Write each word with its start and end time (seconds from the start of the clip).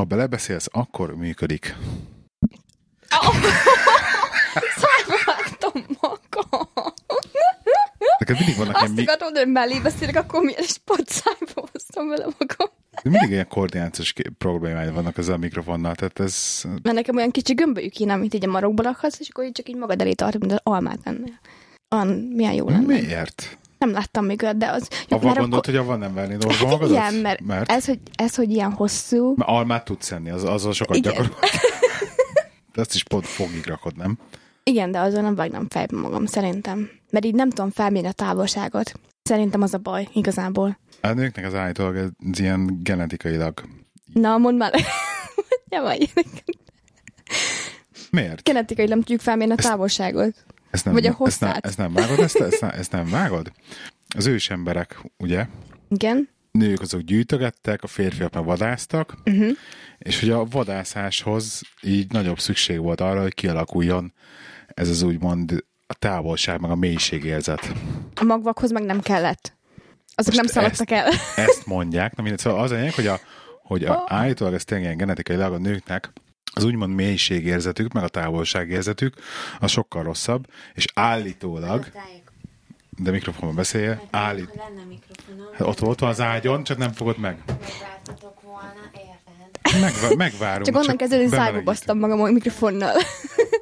Ha 0.00 0.06
belebeszélsz, 0.06 0.68
akkor 0.72 1.14
működik. 1.14 1.76
Szállvágtam 4.80 5.84
magam. 6.00 6.68
Neked 8.18 8.36
mindig 8.36 8.56
vannak 8.56 8.76
ilyen, 8.76 8.90
Azt 8.90 8.98
akartam, 8.98 9.34
hogy 9.34 9.48
mellé 9.48 9.78
beszélek, 9.78 10.16
akkor 10.16 10.42
miért 10.42 10.60
is 10.60 10.78
pocájba 10.78 11.68
hoztam 11.72 12.08
vele 12.08 12.24
magam. 12.24 12.68
mindig 13.02 13.30
ilyen 13.30 13.48
koordinációs 13.48 14.14
problémáid 14.38 14.92
vannak 14.92 15.18
ezzel 15.18 15.34
a 15.34 15.38
mikrofonnal, 15.38 15.94
tehát 15.94 16.20
ez... 16.20 16.62
Mert 16.82 16.96
nekem 16.96 17.16
olyan 17.16 17.30
kicsi 17.30 17.54
gömbölyük 17.54 17.92
kéne, 17.92 18.12
amit 18.12 18.34
így 18.34 18.44
a 18.44 18.50
marokba 18.50 18.82
lakhatsz, 18.82 19.20
és 19.20 19.28
akkor 19.28 19.44
így 19.44 19.52
csak 19.52 19.68
így 19.68 19.76
magad 19.76 20.00
elé 20.00 20.12
tartod, 20.12 20.40
mint 20.40 20.52
az 20.52 20.60
almát 20.62 20.98
ennél. 21.02 21.40
Olyan, 21.94 22.08
milyen 22.08 22.52
jó 22.52 22.68
lenne. 22.68 22.86
Miért? 22.86 23.58
Nem 23.80 23.92
láttam 23.92 24.24
még 24.24 24.42
olyat, 24.42 24.56
de 24.56 24.70
az... 24.70 24.88
Avval 25.08 25.26
mert 25.28 25.38
gondolt, 25.40 25.66
hogy 25.66 25.76
avval 25.76 25.96
nem 25.96 26.14
verni 26.14 26.36
dolgozva 26.36 26.68
magadat? 26.68 26.90
Igen, 26.90 27.14
mert, 27.14 27.40
mert? 27.40 27.70
Ez, 27.70 27.84
hogy, 27.86 27.98
ez, 28.14 28.34
hogy 28.34 28.50
ilyen 28.50 28.72
hosszú, 28.72 29.34
Mert 29.36 29.50
almát 29.50 29.84
tudsz 29.84 30.12
enni, 30.12 30.30
az, 30.30 30.44
azzal 30.44 30.72
sokat 30.72 30.96
Igen. 30.96 31.12
gyakorol. 31.12 31.36
De 32.74 32.80
ezt 32.80 32.94
is 32.94 33.04
pont 33.04 33.26
fogig 33.26 33.66
rakod, 33.66 33.96
nem? 33.96 34.18
igen, 34.70 34.90
de 34.90 34.98
azon 34.98 35.22
nem 35.22 35.34
vágnám 35.34 35.66
fejbe 35.68 35.96
magam, 35.96 36.26
szerintem. 36.26 36.90
Mert 37.10 37.24
így 37.24 37.34
nem 37.34 37.50
tudom 37.50 37.70
felmérni 37.70 38.08
a 38.08 38.12
távolságot. 38.12 38.92
Szerintem 39.22 39.62
az 39.62 39.74
a 39.74 39.78
baj, 39.78 40.08
igazából. 40.12 40.78
A 41.00 41.12
nőknek 41.12 41.46
az 41.46 41.54
állítólag 41.54 41.96
ez 41.96 42.38
ilyen 42.38 42.78
genetikailag. 42.82 43.62
Na, 44.12 44.38
mondd 44.38 44.56
már. 44.56 44.72
ja, 45.72 45.82
vagy. 45.82 46.12
Miért? 48.10 48.42
Genetikai 48.42 48.86
nem 48.86 48.98
tudjuk 48.98 49.20
felmérni 49.20 49.52
a 49.52 49.56
távolságot. 49.56 50.44
Ezt 50.70 50.84
nem, 50.84 50.94
Vagy 50.94 51.06
a 51.06 51.16
ezt, 51.24 51.40
nem, 51.40 51.54
ezt 51.60 51.78
nem 51.78 51.92
vágod? 51.92 52.18
Ezt, 52.18 52.36
ezt, 52.40 52.60
nem, 52.60 52.70
ezt 52.70 52.92
nem 52.92 53.10
vágod? 53.10 53.52
Az 54.16 54.26
ős 54.26 54.50
emberek, 54.50 55.00
ugye? 55.18 55.46
Igen. 55.88 56.28
Nők 56.50 56.80
azok 56.80 57.00
gyűjtögettek, 57.00 57.82
a 57.82 57.86
férfiak 57.86 58.34
meg 58.34 58.44
vadásztak, 58.44 59.14
Uh-huh. 59.24 59.50
és 59.98 60.20
hogy 60.20 60.30
a 60.30 60.44
vadászáshoz 60.44 61.60
így 61.82 62.12
nagyobb 62.12 62.40
szükség 62.40 62.78
volt 62.78 63.00
arra, 63.00 63.22
hogy 63.22 63.34
kialakuljon 63.34 64.12
ez 64.66 64.88
az 64.88 65.02
úgymond 65.02 65.64
a 65.86 65.94
távolság, 65.94 66.60
meg 66.60 66.70
a 66.70 66.74
mélységérzet. 66.74 67.72
A 68.14 68.24
magvakhoz 68.24 68.70
meg 68.70 68.82
nem 68.82 69.00
kellett. 69.00 69.58
Azok 70.14 70.34
Most 70.34 70.36
nem 70.36 70.46
szaladtak 70.46 70.90
el. 70.90 71.08
Ezt 71.36 71.66
mondják. 71.66 72.16
Na 72.16 72.22
mindegy, 72.22 72.40
szóval 72.40 72.62
az 72.62 72.70
a 72.70 72.74
lényeg, 72.74 72.94
hogy, 72.94 73.06
a, 73.06 73.20
hogy 73.62 73.84
a, 73.84 74.04
állítólag 74.06 74.54
ez 74.54 74.64
tényleg 74.64 74.96
genetikailag 74.96 75.52
a 75.52 75.58
nőknek 75.58 76.12
az 76.52 76.64
úgymond 76.64 76.94
mélységérzetük, 76.94 77.92
meg 77.92 78.02
a 78.04 78.08
távolságérzetük, 78.08 79.14
az 79.60 79.70
sokkal 79.70 80.02
rosszabb, 80.02 80.46
és 80.74 80.86
állítólag, 80.94 81.86
de 82.96 83.10
mikrofonban 83.10 83.54
beszélje, 83.56 84.00
állít, 84.10 84.48
Ha 84.56 84.64
lenne 84.68 84.84
mikrofonom, 84.88 85.52
hát 85.52 85.60
ott, 85.68 85.82
ott 85.82 85.98
van 85.98 86.10
az 86.10 86.20
ágyon, 86.20 86.64
csak 86.64 86.78
nem 86.78 86.92
fogod 86.92 87.18
meg. 87.18 87.42
megváltatok 87.46 88.40
volna, 88.42 88.90
érted? 88.94 89.80
Megvá- 89.80 90.16
megvárunk. 90.16 90.66
Csak 90.66 90.76
onnan 90.76 90.96
kezdődő, 90.96 91.22
hogy 91.22 91.32
szájba 91.32 91.62
basztam 91.62 91.98
magam 91.98 92.20
a 92.20 92.30
mikrofonnal. 92.30 92.94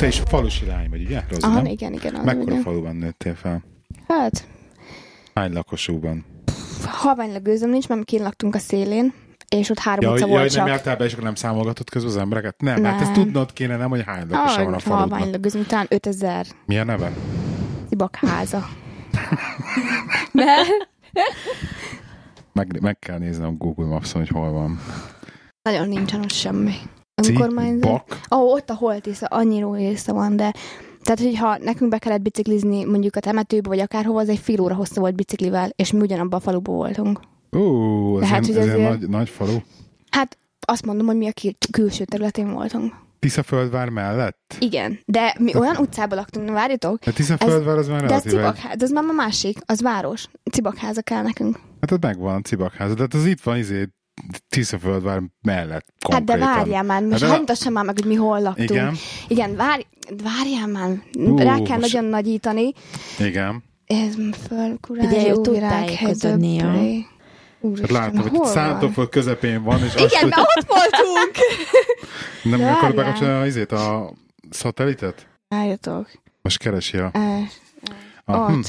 Te 0.00 0.06
is 0.06 0.22
falusi 0.26 0.66
lány 0.66 0.90
vagy, 0.90 1.02
ugye? 1.04 1.20
Rozi, 1.30 1.42
Aha, 1.46 1.54
nem? 1.54 1.64
igen, 1.66 1.92
igen. 1.92 2.14
az 2.14 2.24
Mekkora 2.24 2.52
ugye. 2.52 2.62
faluban 2.62 2.96
nőttél 2.96 3.34
fel? 3.34 3.62
Hát, 4.08 4.46
Hány 5.34 5.52
lakosúban? 5.52 6.24
halványlagőzöm 6.84 7.70
nincs, 7.70 7.88
mert 7.88 8.04
kint 8.04 8.22
laktunk 8.22 8.54
a 8.54 8.58
szélén, 8.58 9.12
és 9.48 9.70
ott 9.70 9.78
három 9.78 10.04
Ja, 10.04 10.10
utca 10.10 10.22
hogy, 10.22 10.32
ja, 10.32 10.38
volt 10.38 10.54
nem 10.56 10.66
jártál 10.66 10.96
be, 10.96 11.04
és 11.04 11.12
akkor 11.12 11.24
nem 11.24 11.34
számolgatod 11.34 11.90
közben 11.90 12.10
az 12.10 12.16
embereket? 12.16 12.60
Nem, 12.60 12.84
hát 12.84 13.00
ezt 13.00 13.14
Nem. 13.14 13.22
tudnod 13.24 13.52
kéne, 13.52 13.76
nem, 13.76 13.88
hogy 13.90 14.02
hány 14.06 14.26
lakosa 14.28 14.64
van 14.64 14.72
a 14.72 14.76
Ah, 14.76 14.82
faludnak. 14.82 15.10
halványlagőzöm, 15.10 15.66
talán 15.66 15.86
5000 15.88 16.46
Mi 16.66 16.78
a 16.78 16.84
neve? 16.84 17.12
szibakháza. 17.88 18.68
Mert 20.32 20.68
Meg, 22.52 22.80
meg 22.80 22.98
kell 22.98 23.18
néznem 23.18 23.56
Google 23.56 23.86
Maps-on, 23.86 24.20
hogy 24.22 24.30
hol 24.30 24.50
van. 24.52 24.80
nagyon 25.62 25.88
nincsen 25.88 26.20
ott 26.20 26.32
semmi. 26.32 26.74
Önkormányzat. 27.28 27.90
Bak, 27.90 28.20
Ó, 28.30 28.36
oh, 28.36 28.52
ott 28.52 28.70
a 28.70 28.74
holtésze, 28.74 29.26
annyira 29.26 29.78
észre 29.78 30.12
van, 30.12 30.36
de 30.36 30.52
tehát, 31.02 31.20
hogyha 31.20 31.58
nekünk 31.58 31.90
be 31.90 31.98
kellett 31.98 32.22
biciklizni 32.22 32.84
mondjuk 32.84 33.16
a 33.16 33.20
temetőbe, 33.20 33.68
vagy 33.68 33.78
akárhova, 33.78 34.20
az 34.20 34.28
egy 34.28 34.38
fél 34.38 34.60
óra 34.60 34.74
hosszú 34.74 35.00
volt 35.00 35.14
biciklivel, 35.14 35.70
és 35.76 35.92
mi 35.92 36.00
ugyanabban 36.00 36.38
a 36.38 36.42
faluban 36.42 36.74
voltunk. 36.74 37.20
Ú, 37.50 38.18
ez, 38.20 38.28
hogy 38.30 38.50
ez 38.50 38.56
azért- 38.56 38.88
nagy, 38.88 39.08
nagy 39.08 39.28
falu. 39.28 39.56
Hát 40.10 40.38
azt 40.66 40.86
mondom, 40.86 41.06
hogy 41.06 41.16
mi 41.16 41.26
a 41.28 41.32
kül- 41.40 41.66
külső 41.70 42.04
területén 42.04 42.52
voltunk. 42.52 42.92
Tiszaföldvár 43.18 43.88
mellett? 43.88 44.54
Igen, 44.58 44.98
de 45.04 45.34
mi 45.38 45.54
olyan 45.54 45.76
utcában 45.76 46.18
laktunk, 46.18 46.46
na 46.46 46.52
várjatok, 46.52 46.98
A 47.06 47.12
Tiszaföldvár 47.12 47.76
az 47.76 47.88
már 47.88 48.04
de 48.06 48.20
Cibakház, 48.20 48.82
ez 48.82 48.90
már 48.90 49.04
a 49.08 49.12
másik, 49.12 49.58
az 49.66 49.80
város. 49.82 50.26
Cibakháza 50.52 51.02
kell 51.02 51.22
nekünk. 51.22 51.58
Hát 51.80 51.90
ott 51.90 52.02
megvan 52.02 52.34
a 52.34 52.40
Cibakháza, 52.40 52.94
de 52.94 53.00
hát 53.00 53.14
az 53.14 53.26
itt 53.26 53.40
van 53.40 53.56
izé 53.56 53.88
Tiszaföldvár 54.48 55.22
mellett 55.42 55.86
Hát 56.10 56.24
de 56.24 56.32
konkrétan. 56.32 56.54
várjál 56.56 56.82
már, 56.82 57.02
most 57.02 57.24
hát 57.24 57.38
mutassam 57.38 57.72
már 57.72 57.84
meg, 57.84 57.94
hogy 57.98 58.06
mi 58.08 58.14
hol 58.14 58.40
laktunk. 58.40 58.70
Igen, 58.70 58.94
Igen, 59.28 59.56
várj, 59.56 59.82
várjál 60.22 60.66
már, 60.66 60.88
Ú, 61.18 61.36
rá 61.38 61.44
kell 61.62 61.78
most- 61.78 61.92
nagyon 61.92 62.04
nagyítani. 62.04 62.72
igen. 63.18 63.62
Ez 63.86 64.14
föl, 64.48 64.78
kurázs, 64.80 65.06
Ugye, 65.06 65.20
jó 65.20 65.28
ő 65.38 65.40
tud 65.40 65.54
virág, 65.54 65.70
tájékozódni, 65.70 66.54
jó? 66.54 66.60
hedöbré. 66.66 66.94
Hát 67.00 67.18
Úristen, 67.60 67.96
látom, 67.96 68.28
hogy? 68.28 68.46
Szántóföld 68.48 69.08
közepén 69.08 69.62
van, 69.62 69.78
és 69.78 69.94
azt, 69.94 69.98
Igen, 69.98 70.20
hogy 70.22 70.30
mert 70.30 70.48
ott 70.56 70.66
voltunk. 70.66 71.32
nem 72.60 72.74
akarod 72.74 72.94
bekapcsolni 72.94 73.40
az 73.40 73.46
izét, 73.46 73.72
a 73.72 74.12
szatelitet? 74.50 75.26
Várjatok. 75.48 76.10
Most 76.42 76.58
keresi 76.58 76.96
a... 76.96 77.10
Eh, 77.12 77.42
a 78.24 78.50
hm, 78.50 78.60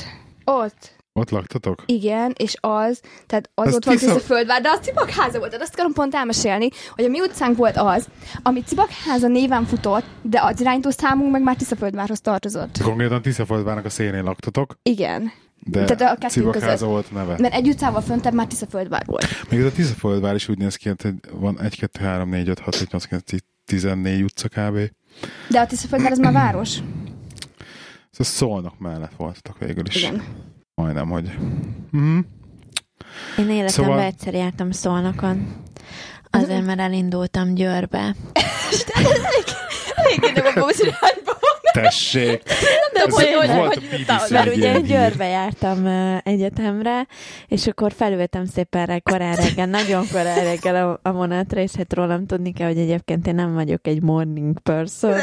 Ott. 0.44 0.96
Ott. 1.22 1.30
laktatok? 1.30 1.84
Igen, 1.86 2.34
és 2.38 2.56
az, 2.60 3.02
tehát 3.28 3.50
az 3.54 3.68
Ez 3.68 3.74
ott 3.76 3.86
volt 3.86 4.00
Tisza- 4.00 4.16
a 4.16 4.20
földvár, 4.20 4.62
de 4.62 4.70
az 4.70 4.80
Cibakháza 4.82 5.38
volt, 5.38 5.50
tehát 5.52 5.66
azt 5.66 5.74
akarom 5.74 5.94
pont 5.94 6.16
elmesélni, 6.16 6.70
hogy 6.96 7.06
a 7.06 7.08
mi 7.10 7.20
utcánk 7.20 7.58
volt 7.58 7.78
az, 7.78 8.08
ami 8.44 8.64
Cibakháza 8.64 9.28
néven 9.28 9.66
futott, 9.66 10.06
de 10.22 10.42
az 10.44 10.60
irányító 10.62 10.90
számunk 10.90 11.32
meg 11.32 11.44
már 11.44 11.56
Tiszaföldvárhoz 11.56 12.22
tartozott. 12.22 12.82
Konkrétan 12.84 13.22
Tiszaföldvárnak 13.22 13.86
a 13.86 13.90
szélén 13.90 14.24
laktatok, 14.24 14.76
Igen, 14.84 15.32
de 15.64 15.84
Tehát 15.84 16.16
a 16.16 16.20
kettő 16.20 16.50
között. 16.50 16.80
volt 16.80 17.12
neve. 17.12 17.36
mert 17.40 17.54
egy 17.54 17.68
utcával 17.68 18.02
föntebb 18.02 18.34
már 18.34 18.48
Tiszaföldvár 18.48 19.04
volt. 19.06 19.26
Még 19.50 19.60
ez 19.60 19.66
a 19.66 19.72
Tiszaföldvár 19.72 20.36
is 20.36 20.50
úgy 20.50 20.58
néz 20.58 20.76
ki, 20.76 20.90
hogy 20.90 21.14
van 21.32 21.62
1, 21.62 21.80
2, 21.80 22.04
3, 22.06 22.30
4, 22.30 22.48
5, 22.50 22.60
6, 22.60 22.76
7, 22.76 22.92
8, 22.92 23.06
9, 23.06 23.24
10, 23.24 23.40
14 23.66 24.22
utca 24.24 24.48
kb. 24.48 24.80
De 25.50 25.60
a 25.60 25.66
Tiszaföldvár 25.66 26.12
az 26.12 26.18
már 26.18 26.34
város. 26.34 26.78
Ez 28.18 28.28
Szolnok 28.28 28.80
mellett 28.80 29.14
voltatok 29.18 29.58
végül 29.60 29.86
is. 29.88 29.96
Igen. 29.96 30.24
Majdnem, 30.82 31.10
hogy... 31.10 31.32
Mhm. 31.92 32.18
Én 33.38 33.50
életemben 33.50 33.68
Szóval- 33.70 34.00
egyszer 34.00 34.34
jártam 34.34 34.72
Szolnokon. 34.72 35.56
Azért, 36.30 36.66
mert 36.66 36.80
elindultam 36.80 37.54
Győrbe. 37.54 38.16
Igen, 40.18 40.34
de 40.34 40.42
abban 40.42 40.64
az 40.70 40.80
irányba. 40.80 41.38
Tessék! 41.74 42.44
De 42.94 43.04
Ez 43.06 43.14
hogy, 43.14 43.34
hogy, 43.34 43.56
volt 43.56 43.74
hogy, 43.74 44.06
Mert 44.30 44.48
egy 44.48 44.58
ugye. 44.58 44.80
Győrbe 44.80 45.26
jártam 45.26 45.88
egyetemre, 46.24 47.08
és 47.48 47.68
akkor 47.68 47.92
felültem 47.92 48.46
szépen 48.46 48.86
rá 48.86 48.98
korán 48.98 49.36
reggel, 49.36 49.66
nagyon 49.66 50.06
korán 50.12 50.44
reggel 50.44 50.90
a, 50.90 51.10
a 51.10 51.12
vonatra, 51.12 51.62
és 51.62 51.72
hát 51.76 51.94
rólam 51.94 52.26
tudni 52.26 52.54
kell, 52.54 52.68
hogy 52.68 52.78
egyébként 52.78 53.28
én 53.28 53.36
nem 53.36 53.54
vagyok 53.54 53.88
egy 53.88 54.02
morning 54.02 54.60
person. 54.60 55.20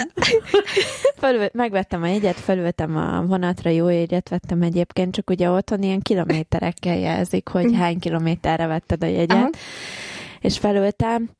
Felül, 1.16 1.48
megvettem 1.52 2.02
a 2.02 2.06
jegyet, 2.06 2.40
felültem 2.40 2.96
a 2.96 3.22
vonatra, 3.26 3.70
jó 3.70 3.88
jegyet 3.88 4.28
vettem 4.28 4.62
egyébként, 4.62 5.14
csak 5.14 5.30
ugye 5.30 5.50
otthon 5.50 5.82
ilyen 5.82 6.00
kilométerekkel 6.00 6.96
jelzik, 6.96 7.48
hogy 7.48 7.74
hány 7.74 7.98
kilométerre 7.98 8.66
vetted 8.66 9.02
a 9.02 9.06
jegyet, 9.06 9.36
Aha. 9.36 9.50
és 10.40 10.58
felültem 10.58 11.30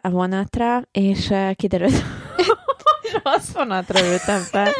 a 0.00 0.10
vonatra, 0.10 0.82
és 0.92 1.32
kiderült, 1.54 2.02
rossz 3.24 3.48
vonatra 3.52 4.06
ültem 4.06 4.40
fel. 4.40 4.72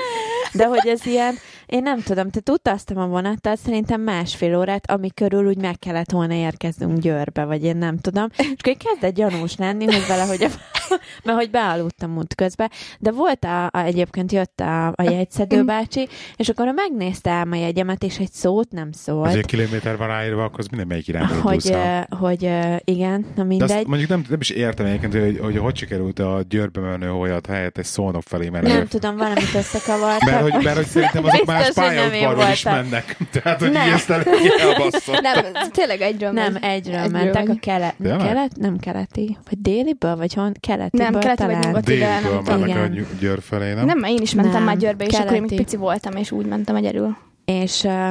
De 0.53 0.65
hogy 0.65 0.87
ez 0.87 1.07
ilyen, 1.07 1.39
én 1.73 1.83
nem 1.83 2.01
tudom, 2.01 2.31
tehát 2.31 2.51
utaztam 2.51 2.99
a 2.99 3.07
vonattal 3.07 3.57
szerintem 3.57 4.01
másfél 4.01 4.59
órát, 4.59 4.91
ami 4.91 5.11
körül 5.15 5.47
úgy 5.47 5.57
meg 5.57 5.79
kellett 5.79 6.11
volna 6.11 6.35
érkeznünk 6.35 6.99
Győrbe, 6.99 7.45
vagy 7.45 7.65
én 7.65 7.77
nem 7.77 7.99
tudom. 7.99 8.27
És 8.37 8.55
akkor 8.63 8.77
kezdett 8.77 9.15
gyanús 9.15 9.57
lenni, 9.57 9.85
hogy 9.85 10.07
valahogy 10.09 10.43
a 10.43 10.49
mert 11.25 11.39
hogy 11.39 11.51
bealudtam 11.51 12.17
út 12.17 12.35
közben, 12.35 12.71
de 12.99 13.11
volt 13.11 13.45
a, 13.45 13.65
a 13.65 13.79
egyébként 13.79 14.33
jött 14.33 14.61
a, 14.61 14.87
a 14.87 15.03
jegyszedő 15.03 15.65
bácsi, 15.65 16.09
és 16.37 16.49
akkor 16.49 16.73
megnézte 16.75 17.31
ám 17.31 17.53
a 17.53 17.57
jegyemet, 17.57 18.03
és 18.03 18.19
egy 18.19 18.33
szót 18.33 18.71
nem 18.71 18.93
szólt. 18.93 19.29
Az 19.29 19.37
egy 19.37 19.47
kilométer 19.47 19.97
van 19.97 20.07
ráírva, 20.07 20.45
akkor 20.45 20.59
az 20.59 20.67
minden 20.67 20.87
melyik 20.87 21.09
irányba 21.09 21.41
hogy, 21.41 21.71
ö, 21.73 21.99
hogy 22.17 22.45
ö, 22.45 22.75
igen, 22.85 23.21
na 23.21 23.35
De 23.35 23.45
mindegy. 23.45 23.71
azt 23.71 23.87
mondjuk 23.87 24.11
nem, 24.11 24.25
nem 24.29 24.41
is 24.41 24.51
értem 24.51 24.87
egyébként, 24.87 25.13
hogy, 25.13 25.39
hogy 25.39 25.57
hogy 25.57 25.77
sikerült 25.77 26.19
a 26.19 26.43
Győrbe 26.49 26.81
menő 26.81 27.07
holjat 27.07 27.47
helyett 27.47 27.79
egy 27.79 27.85
szónok 27.85 28.23
felé 28.23 28.49
menni. 28.49 28.69
nem 28.69 28.87
tudom, 28.87 29.17
valamit 29.17 29.55
összekavartam. 29.55 30.31
Mert 30.31 30.43
hogy, 30.43 30.65
mert 30.65 30.77
hogy 30.77 30.87
szerintem 30.87 31.25
azok 31.25 31.45
más 31.63 31.87
pályaudvarról 31.87 32.53
is 32.53 32.63
mennek. 32.63 33.17
Tehát, 33.43 33.61
hogy 33.61 33.71
Nem. 33.71 33.87
így 33.87 33.93
ezt 33.93 34.11
eléggé 34.11 34.49
elbasszott. 34.61 35.21
Nem, 35.21 35.45
tényleg 35.71 36.01
egyről 36.01 36.31
Nem, 36.31 36.53
megy. 36.53 36.63
egyről, 36.63 36.95
Egyről 36.97 37.23
mentek 37.23 37.43
a 37.43 37.47
megy. 37.47 37.61
kelet, 37.61 37.95
Tényleg? 38.03 38.19
kelet, 38.27 38.57
nem 38.57 38.77
keleti, 38.79 39.37
vagy 39.51 39.61
déliből, 39.61 40.17
vagy 40.17 40.35
hon, 40.35 40.53
keletiből 40.61 41.09
Nem, 41.11 41.21
keleti 41.21 41.43
vagy 41.43 41.53
talán. 41.53 41.67
nyugati. 41.67 41.99
de 41.99 42.07
nem 42.09 42.23
tudom. 42.23 42.61
mennek 42.61 42.77
a 42.77 42.85
Igen. 42.93 43.07
Győr 43.21 43.39
felé, 43.43 43.73
nem? 43.73 43.85
Nem, 43.85 43.99
mert 43.99 44.13
én 44.13 44.23
is 44.23 44.35
mentem 44.35 44.53
Nem, 44.55 44.63
már 44.63 44.77
Győrbe, 44.77 45.05
és 45.05 45.15
akkor 45.15 45.33
én 45.35 45.41
még 45.41 45.49
keleti. 45.51 45.65
pici 45.65 45.77
voltam, 45.77 46.17
és 46.17 46.31
úgy 46.31 46.47
mentem 46.47 46.77
egyedül. 46.77 47.17
És 47.45 47.85
ö, 47.85 48.11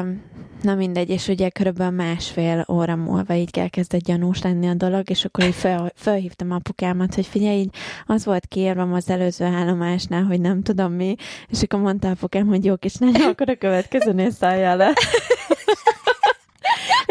na 0.62 0.75
mindegy, 0.75 1.10
és 1.10 1.28
ugye 1.28 1.50
körülbelül 1.50 1.96
másfél 1.96 2.66
óra 2.69 2.96
múlva 2.96 3.34
így 3.34 3.58
elkezdett 3.58 4.02
gyanús 4.02 4.42
lenni 4.42 4.68
a 4.68 4.74
dolog, 4.74 5.10
és 5.10 5.25
akkor 5.25 5.46
így 5.46 5.56
fel, 5.56 5.92
felhívtam 5.96 6.52
apukámat, 6.52 7.16
hogy 7.16 7.25
figyelj, 7.25 7.58
így 7.58 7.75
az 8.06 8.25
volt 8.25 8.46
kiírva 8.46 8.81
az 8.81 9.10
előző 9.10 9.46
állomásnál, 9.46 10.24
hogy 10.24 10.42
nem 10.42 10.63
tudom 10.63 10.94
mi, 10.94 11.16
és 11.48 11.62
akkor 11.62 11.80
mondta 11.80 12.10
apukám, 12.10 12.48
hogy 12.48 12.66
jó 12.66 12.75
kis 12.75 12.96
nagyon, 12.96 13.30
akkor 13.30 13.50
a 13.50 13.56
következőnél 13.56 14.31
szálljál 14.31 14.78
le. 14.78 14.94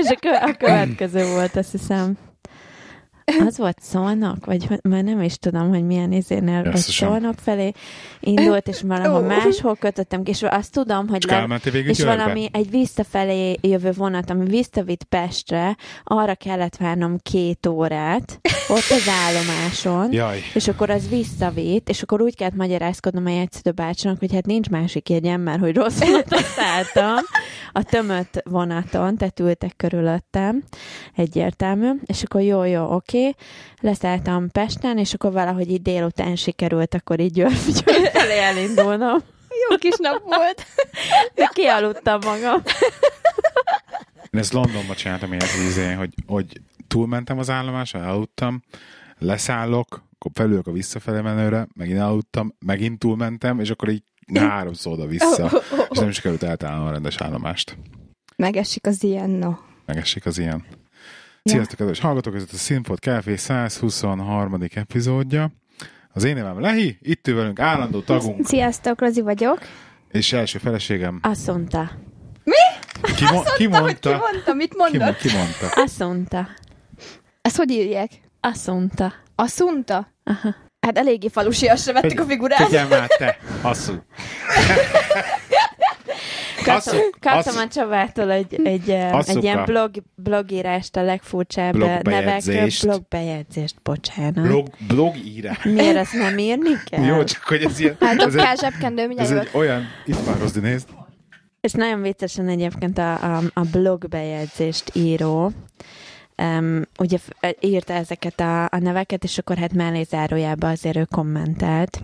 és 0.00 0.08
a, 0.08 0.16
kö- 0.20 0.42
a 0.42 0.56
következő 0.56 1.32
volt, 1.32 1.56
azt 1.56 1.70
hiszem, 1.70 2.16
az 3.46 3.58
volt 3.58 3.78
szolnok, 3.80 4.44
vagy 4.46 4.68
már 4.82 5.02
nem 5.02 5.22
is 5.22 5.38
tudom, 5.38 5.68
hogy 5.68 5.86
milyen 5.86 6.12
izénél, 6.12 6.62
vagy 6.62 6.76
szolnok 6.76 7.34
felé 7.42 7.72
indult, 8.20 8.68
és 8.68 8.82
valahol 8.82 9.22
Ó. 9.24 9.26
máshol 9.26 9.76
kötöttem 9.76 10.22
ki, 10.22 10.30
és 10.30 10.42
azt 10.42 10.72
tudom, 10.72 11.08
hogy 11.08 11.24
És 11.24 11.30
le, 11.30 11.60
és 11.72 11.96
Győrbe? 11.96 12.16
valami 12.16 12.48
egy 12.52 12.70
visszafelé 12.70 13.56
jövő 13.60 13.92
vonat, 13.92 14.30
ami 14.30 14.44
visszavitt 14.44 15.04
Pestre, 15.04 15.76
arra 16.04 16.34
kellett 16.34 16.76
várnom 16.76 17.16
két 17.22 17.66
órát, 17.66 18.40
ott 18.68 18.90
az 18.90 19.08
állomáson, 19.08 20.12
Jaj. 20.12 20.38
és 20.54 20.68
akkor 20.68 20.90
az 20.90 21.08
visszavitt, 21.08 21.88
és 21.88 22.02
akkor 22.02 22.20
úgy 22.22 22.36
kellett 22.36 22.54
magyarázkodnom 22.54 23.26
a 23.26 23.30
jegyszedő 23.30 23.70
bácsinak, 23.70 24.18
hogy 24.18 24.32
hát 24.32 24.46
nincs 24.46 24.68
másik 24.68 25.08
jegyem, 25.08 25.40
mert 25.40 25.60
hogy 25.60 25.74
rossz 25.76 26.00
szálltam 26.56 27.24
a 27.72 27.82
tömött 27.82 28.42
vonaton, 28.44 29.16
tehát 29.16 29.40
ültek 29.40 29.76
körülöttem, 29.76 30.62
egyértelmű, 31.16 31.90
és 32.04 32.22
akkor 32.22 32.40
jó, 32.40 32.64
jó, 32.64 32.92
oké, 32.94 33.19
leszálltam 33.80 34.50
Pesten, 34.50 34.98
és 34.98 35.14
akkor 35.14 35.32
valahogy 35.32 35.70
így 35.70 35.82
délután 35.82 36.36
sikerült, 36.36 36.94
akkor 36.94 37.20
így 37.20 37.32
Győr, 37.32 37.52
felé 38.12 38.38
elindulnom. 38.38 39.18
Jó 39.68 39.76
kis 39.76 39.96
nap 39.98 40.22
volt. 40.22 40.66
De 41.34 41.50
kialudtam 41.52 42.18
magam. 42.24 42.62
Én 44.30 44.40
ezt 44.40 44.52
Londonban 44.52 44.96
csináltam 44.96 45.32
ilyet, 45.32 45.54
izé, 45.66 45.92
hogy, 45.92 46.14
hogy 46.26 46.60
túlmentem 46.88 47.38
az 47.38 47.50
állomáson, 47.50 48.02
aludtam, 48.02 48.62
leszállok, 49.18 50.04
akkor 50.18 50.30
felülök 50.34 50.66
a 50.66 50.72
visszafelé 50.72 51.20
menőre, 51.20 51.66
megint 51.74 52.00
aludtam, 52.00 52.54
megint 52.66 52.98
túlmentem, 52.98 53.60
és 53.60 53.70
akkor 53.70 53.88
így 53.88 54.02
háromszor 54.34 54.92
oda-vissza, 54.92 55.62
és 55.90 55.98
nem 55.98 56.08
is 56.08 56.20
került 56.20 56.42
eltalálnom 56.42 56.86
a 56.86 56.90
rendes 56.90 57.16
állomást. 57.16 57.76
Megesik 58.36 58.86
az 58.86 59.02
ilyen, 59.02 59.30
no. 59.30 59.52
Megesik 59.86 60.26
az 60.26 60.38
ilyen. 60.38 60.64
Sziasztok, 61.42 61.78
kedves 61.78 62.00
hallgatók, 62.00 62.34
ez 62.34 62.42
a 62.52 62.56
Színpod 62.56 62.98
Café 62.98 63.36
123. 63.36 64.56
epizódja. 64.74 65.50
Az 66.12 66.24
én 66.24 66.34
nevem 66.34 66.60
Lehi, 66.60 66.98
itt 67.02 67.28
ül 67.28 67.36
velünk 67.36 67.58
állandó 67.60 68.00
tagunk, 68.00 68.46
Sziasztok, 68.46 69.00
Rozi 69.00 69.20
vagyok. 69.20 69.58
és 70.10 70.32
első 70.32 70.58
feleségem. 70.58 71.18
Azt 71.22 71.46
mondta. 71.46 71.90
Ki, 73.16 73.24
mo- 73.32 73.44
ki 73.44 73.52
Ki 73.56 73.66
mondta? 73.66 74.10
mondta, 74.32 74.54
mit 74.54 74.70
Ki, 74.70 74.76
mo- 74.76 74.90
mondott? 74.92 75.16
ki 75.18 75.28
mondta? 75.36 75.66
Azt 75.82 75.98
mondta. 75.98 76.48
Ezt 77.42 77.56
hogy 77.56 77.70
írják? 77.70 78.10
Azt 78.40 78.66
mondta. 78.66 79.12
Asszunta? 79.34 80.12
Aha. 80.24 80.54
Hát 80.80 80.98
eléggé 80.98 81.28
falusiasra 81.28 81.92
vettük 81.92 82.20
a 82.20 82.24
figurát. 82.24 82.66
Figyelj 82.66 82.88
már 82.88 83.06
te, 83.08 83.38
asszú. 83.62 83.92
Kaptam, 87.20 87.56
a 87.56 87.68
Csabától 87.68 88.30
egy, 88.30 88.60
egy, 88.64 88.90
Asszuka. 88.90 89.38
egy 89.38 89.44
ilyen 89.44 89.64
blog, 89.64 89.90
blogírást 90.14 90.96
a 90.96 91.02
legfurcsább 91.02 91.76
nevekről. 92.02 92.68
Blogbejegyzést, 92.82 93.82
bocsánat. 93.82 94.42
Blog, 94.42 94.68
blogírás. 94.88 95.62
Miért 95.62 95.96
azt 95.96 96.12
nem 96.12 96.38
írni 96.38 96.70
kell? 96.84 97.04
Jó, 97.04 97.24
csak 97.24 97.42
hogy 97.42 97.62
ez 97.62 97.80
ilyen... 97.80 97.96
Hát 98.00 98.22
ez 98.22 98.34
egy, 98.34 98.58
zsebkendő, 98.58 99.06
mindjárt 99.06 99.30
ez 99.30 99.36
egy 99.36 99.50
olyan... 99.52 99.84
Itt 100.06 100.18
van, 100.24 100.38
Rozdi, 100.38 100.60
nézd. 100.60 100.88
És 101.60 101.72
nagyon 101.72 102.02
viccesen 102.02 102.48
egyébként 102.48 102.98
a, 102.98 103.36
a, 103.36 103.42
a 103.54 103.60
blogbejegyzést 103.60 104.90
író, 104.94 105.52
um, 106.36 106.82
ugye 106.98 107.18
írta 107.60 107.92
ezeket 107.92 108.40
a, 108.40 108.64
a 108.64 108.78
neveket, 108.78 109.24
és 109.24 109.38
akkor 109.38 109.56
hát 109.56 109.72
mellé 109.72 110.02
zárójába 110.02 110.68
azért 110.68 110.96
ő 110.96 111.06
kommentelt. 111.10 112.02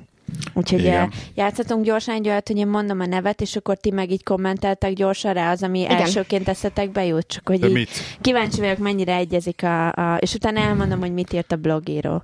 Úgyhogy 0.55 0.79
Igen. 0.79 0.93
Igen. 0.93 1.13
játszhatunk 1.35 1.85
gyorsan 1.85 2.15
egy 2.15 2.29
olyat, 2.29 2.47
hogy 2.47 2.57
én 2.57 2.67
mondom 2.67 3.01
a 3.01 3.07
nevet, 3.07 3.41
és 3.41 3.57
akkor 3.57 3.77
ti 3.77 3.91
meg 3.91 4.11
így 4.11 4.23
kommenteltek 4.23 4.93
gyorsan 4.93 5.33
rá 5.33 5.51
az, 5.51 5.63
ami 5.63 5.81
Igen. 5.81 5.97
elsőként 5.97 6.49
eszetekbe 6.49 7.05
jut, 7.05 7.27
csak 7.27 7.49
hogy 7.49 7.65
így 7.65 7.73
mit? 7.73 7.91
kíváncsi 8.21 8.61
vagyok, 8.61 8.79
mennyire 8.79 9.15
egyezik 9.15 9.63
a, 9.63 9.93
a... 9.93 10.17
És 10.17 10.35
utána 10.35 10.61
elmondom, 10.61 11.01
hogy 11.01 11.13
mit 11.13 11.33
írt 11.33 11.53
a 11.53 11.57
blogíró. 11.57 12.23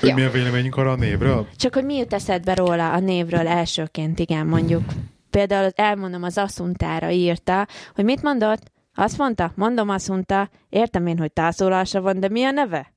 Hogy 0.00 0.08
Ja. 0.08 0.14
mi 0.14 0.22
a 0.22 0.30
véleményünk 0.30 0.76
arra 0.76 0.90
a 0.90 0.96
névről? 0.96 1.46
Csak 1.56 1.74
hogy 1.74 1.84
mi 1.84 1.94
jut 1.96 2.12
eszedbe 2.12 2.54
róla 2.54 2.92
a 2.92 2.98
névről 2.98 3.46
elsőként, 3.46 4.18
igen, 4.18 4.46
mondjuk. 4.46 4.82
Például 5.30 5.70
elmondom, 5.74 6.22
az 6.22 6.38
asszuntára 6.38 7.10
írta, 7.10 7.66
hogy 7.94 8.04
mit 8.04 8.22
mondott? 8.22 8.72
Azt 8.94 9.18
mondta, 9.18 9.52
mondom, 9.54 9.94
mondta, 10.08 10.48
értem 10.68 11.06
én, 11.06 11.18
hogy 11.18 11.32
tászólása 11.32 12.00
van, 12.00 12.20
de 12.20 12.28
mi 12.28 12.44
a 12.44 12.50
neve? 12.50 12.93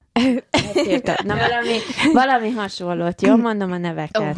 Na 1.24 1.36
valami, 1.48 1.78
valami 2.14 2.50
hasonlót, 2.50 3.22
jó? 3.22 3.36
Mondom 3.36 3.72
a 3.72 3.78
neveket. 3.78 4.36
Oh. 4.36 4.38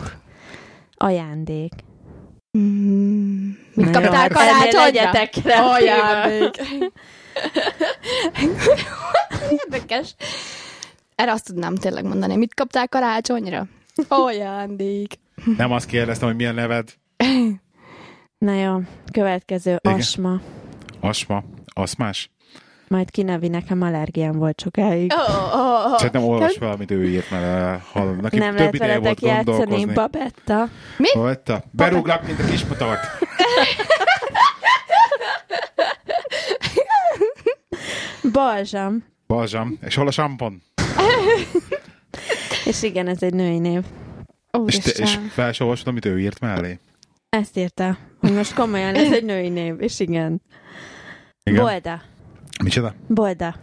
Ajándék. 0.98 1.74
Mm, 2.58 3.50
mit 3.74 3.90
kaptál 3.90 4.30
karácsonyra? 4.30 5.12
Ajándék. 5.72 6.56
Érdekes. 9.64 10.16
Erre 11.16 11.32
azt 11.32 11.46
tudnám 11.46 11.76
tényleg 11.76 12.04
mondani. 12.04 12.36
Mit 12.36 12.54
kaptál 12.54 12.88
karácsonyra? 12.88 13.68
Ajándék. 14.08 15.14
Nem 15.58 15.72
azt 15.72 15.86
kérdeztem, 15.86 16.28
hogy 16.28 16.38
milyen 16.38 16.56
neved. 16.56 16.94
Na 18.38 18.54
jó, 18.54 18.80
következő, 19.12 19.80
Igen. 19.82 19.98
asma. 19.98 20.42
Asma. 21.00 21.44
Aszmás? 21.74 22.30
Majd 22.90 23.12
kinevi 23.12 23.48
nekem 23.48 23.82
allergiám 23.82 24.32
volt 24.32 24.62
sokáig. 24.62 25.14
Oh, 25.14 25.20
oh, 25.56 25.92
oh. 25.92 25.98
Szerintem 25.98 26.24
olvas 26.24 26.58
fel, 26.58 26.72
amit 26.72 26.92
ő 26.92 27.10
írt, 27.10 27.30
mert 27.32 27.44
eh, 27.44 27.82
hallom. 27.92 28.20
Neki 28.22 28.38
Nem 28.38 28.56
több 28.56 28.58
lehet 28.58 28.78
veletek 28.78 29.22
játszani. 29.22 29.86
Babetta. 29.86 30.70
Hallta? 31.14 31.64
Berúglak, 31.72 32.28
mint 32.28 32.40
a 32.40 32.46
kismotort. 32.46 33.00
Balzsam. 38.32 39.04
Balzsam. 39.28 39.78
És 39.82 39.96
hol 39.96 40.08
a 40.08 40.12
sampon? 40.12 40.62
És 42.66 42.84
igen, 42.84 43.08
ez 43.08 43.24
egy 43.24 43.34
női 43.34 43.60
név. 43.60 43.84
És, 44.66 44.78
te, 44.78 44.90
és 44.90 45.00
Úristen. 45.00 45.28
fel 45.28 45.52
se 45.52 45.64
olvasod, 45.64 45.88
amit 45.88 46.06
ő 46.06 46.20
írt 46.20 46.40
mellé? 46.40 46.80
Ezt 47.30 47.58
írta, 47.58 47.98
hogy 48.20 48.34
most 48.34 48.54
komolyan 48.54 48.96
ez 48.96 49.12
egy 49.12 49.24
női 49.24 49.50
név, 49.50 49.82
és 49.82 50.00
igen. 50.00 50.42
Igen. 51.44 51.64
Bolda. 51.64 52.02
Micsoda? 52.64 52.94
Bolda. 53.08 53.56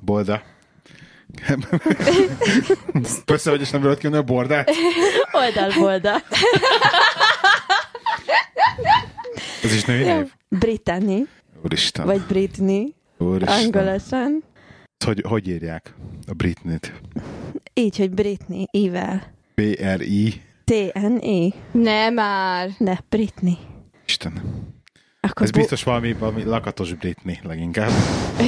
Bolda. 0.00 0.42
Persze, 3.24 3.50
hogy 3.50 3.60
is 3.60 3.70
nem 3.70 3.80
tudod 3.80 3.98
ki 3.98 4.06
a 4.06 4.22
bordát? 4.22 4.70
Oldal 5.32 5.72
Bolda. 5.78 6.22
Ez 9.62 9.74
is 9.74 9.84
női 9.84 10.02
név? 10.04 10.32
Brittany, 10.48 11.26
Úristen. 11.62 12.06
vagy 12.06 12.20
Britney, 12.20 12.94
Úristen. 13.18 13.64
angolosan. 13.64 14.44
Hogy, 15.04 15.22
hogy 15.28 15.48
írják 15.48 15.94
a 16.26 16.32
Britnit? 16.32 16.92
Így, 17.74 17.96
hogy 17.96 18.10
Britney, 18.10 18.68
ível. 18.70 19.32
B-R-I. 19.54 20.42
T-N-E. 20.64 21.54
Ne 21.72 22.10
már. 22.10 22.70
De, 22.78 23.04
Britney. 23.08 23.56
Isten. 24.06 24.42
Akkor 25.24 25.42
Ez 25.42 25.50
bu- 25.50 25.58
biztos 25.58 25.82
valami, 25.82 26.12
valami 26.12 26.44
lakatos 26.44 26.94
Britney 26.94 27.38
leginkább. 27.42 27.90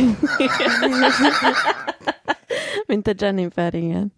Mint 2.86 3.06
a 3.08 3.12
Jennifer, 3.18 3.74
igen. 3.74 4.12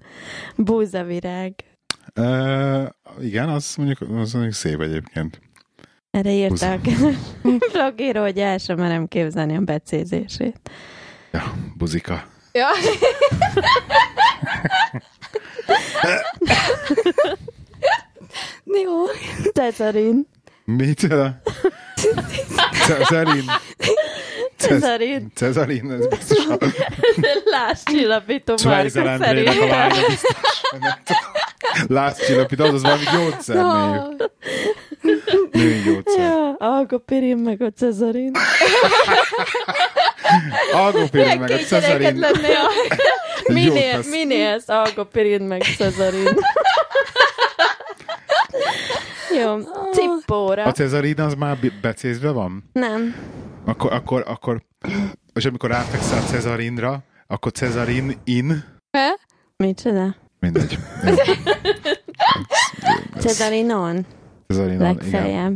Búzavirág. 0.57 1.55
Uh, 2.17 2.87
igen, 3.21 3.49
az 3.49 3.75
mondjuk, 3.77 4.01
az 4.01 4.33
mondjuk 4.33 4.55
szép 4.55 4.81
egyébként. 4.81 5.41
Erre 6.11 6.31
írták 6.31 6.81
blogíró, 7.73 8.21
hogy 8.23 8.39
el 8.39 8.59
sem 8.59 8.79
merem 8.79 9.07
képzelni 9.07 9.57
a 9.57 9.61
becézését. 9.61 10.71
Ja, 11.33 11.55
buzika. 11.77 12.25
Ja. 12.53 12.67
Cezarin. 19.55 20.27
Micsoda? 20.65 21.41
Cezarin. 22.87 23.45
Cezarin. 24.59 25.33
Cezarin, 25.35 25.91
ez 25.93 26.07
biztos 26.07 26.47
a 26.47 26.57
Lásscsillapító 27.45 28.55
márka 28.65 29.01
Andrének 29.11 29.61
a 29.61 29.67
lánya 29.67 30.07
biztos. 30.09 30.31
Lászcsillapító, 31.87 32.65
az 32.65 32.83
valami 32.83 33.05
gyógyszer 33.13 33.57
név. 33.57 34.29
Női 35.53 35.83
gyógyszer. 35.83 36.21
Ja, 36.21 36.55
algopirin 36.59 37.37
meg 37.37 37.63
a 37.63 37.71
cezarin. 37.77 38.33
Algopirin 40.73 41.39
meg 41.39 41.51
a 41.51 41.57
Cezarin. 41.59 42.19
lenne, 42.19 42.49
ja. 42.49 42.67
Minél, 43.53 44.01
minél 44.11 44.61
algopirin 44.67 45.43
meg 45.43 45.63
cezarin. 45.63 46.39
Jó, 49.37 49.57
cippóra. 49.93 50.65
A 50.65 50.73
Cezarin 50.73 51.21
az 51.21 51.35
már 51.35 51.57
be- 51.59 51.73
becézve 51.83 52.31
van? 52.31 52.71
Nem. 52.73 53.15
Akkor, 53.65 53.93
akkor, 53.93 54.25
akkor, 54.27 54.63
és 55.33 55.45
amikor 55.45 55.71
ráfekszel 55.71 56.19
a 56.19 56.23
Cezarinra, 56.27 57.03
akkor 57.27 57.53
Cezarin 57.53 58.21
in, 58.25 58.65
Me? 58.91 59.09
Micsoda? 59.57 60.15
mindegy. 60.41 60.79
Jó. 61.05 61.15
Cezarinon. 63.23 64.07
Cezarin, 64.49 64.73
igen. 64.75 64.83
Legfeljebb. 64.95 65.55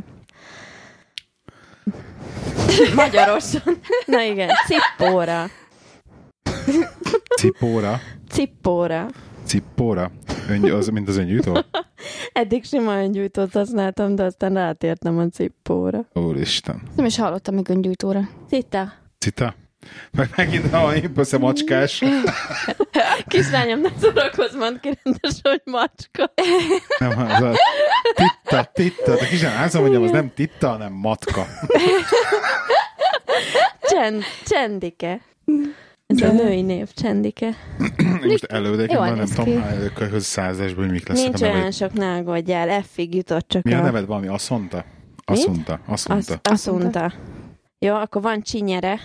Magyarosan. 2.95 3.63
Na 4.07 4.23
igen, 4.23 4.49
cippóra. 4.67 5.47
Cipóra. 7.37 8.01
Cippóra. 8.31 9.07
Cippóra. 9.45 10.11
Öngy, 10.49 10.71
az, 10.71 10.89
mint 10.89 11.09
az 11.09 11.17
öngyújtó? 11.17 11.59
Eddig 12.33 12.65
sima 12.65 12.97
öngyújtót 12.97 13.53
használtam, 13.53 14.15
de 14.15 14.23
aztán 14.23 14.55
rátértem 14.55 15.19
a 15.19 15.29
cippóra. 15.29 16.09
Úristen. 16.13 16.83
Nem 16.97 17.05
is 17.05 17.17
hallottam 17.17 17.55
még 17.55 17.69
öngyújtóra. 17.69 18.29
Cita. 18.49 18.93
Cita? 19.19 19.55
Meg 20.13 20.29
megint 20.37 20.73
a 20.73 20.95
impösze 20.95 21.39
macskás. 21.39 22.03
Kislányom, 23.27 23.81
ne 23.81 23.89
szórakozz, 24.01 24.55
mondd 24.55 24.81
ki 24.81 24.99
rendes, 25.03 25.41
hogy 25.43 25.63
macska. 25.65 26.33
Nem, 26.99 27.19
az 27.19 27.43
a 27.43 27.55
titta, 28.15 28.71
titta. 28.73 29.15
De 29.15 29.27
kisán 29.27 29.63
azt 29.63 29.79
mondjam, 29.79 30.03
az 30.03 30.11
nem 30.11 30.33
titta, 30.35 30.69
hanem 30.69 30.93
matka. 30.93 31.47
Csend, 33.81 34.23
csendike. 34.45 35.21
Ez 36.13 36.29
a 36.29 36.33
női 36.33 36.63
név, 36.63 36.93
csendike. 36.95 37.57
Most 38.23 38.47
Jól 38.51 38.99
van, 38.99 39.17
nem 39.17 39.27
tudom, 39.27 39.63
közös 39.95 40.23
százasból 40.23 40.87
mik 40.87 41.09
lesznek 41.09 41.39
Nincs 41.39 41.43
a 41.43 41.57
olyan 41.57 41.71
sok, 41.71 41.93
ne 41.93 42.15
aggódjál. 42.15 42.83
F-ig 42.83 43.15
jutott 43.15 43.49
csak 43.49 43.63
Mi 43.63 43.73
a 43.73 43.79
a... 43.79 43.83
neved 43.83 44.07
valami? 44.07 44.27
Asszonta? 44.27 44.85
Asszonta. 45.25 45.81
Asszonta. 45.87 46.71
Mondta. 46.71 47.13
Jó, 47.79 47.95
akkor 47.95 48.23
van 48.23 48.43
csinyere. 48.43 49.01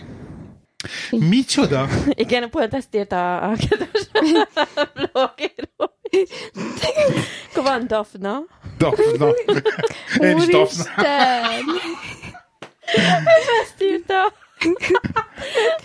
Micsoda? 1.12 1.88
Igen, 2.10 2.50
pont 2.50 2.74
ezt 2.74 2.96
írta 2.96 3.38
a, 3.38 3.50
a 3.50 3.56
kedves 3.56 4.10
blogíró. 4.96 5.98
Akkor 7.50 7.64
van 7.64 7.88
Dafna. 7.88 8.40
Dafna. 8.78 9.28
Én 10.28 10.38
is 10.38 10.46
Dafna. 10.46 10.58
Úristen! 10.58 11.66
Ezt 13.64 13.84
írta. 13.84 14.34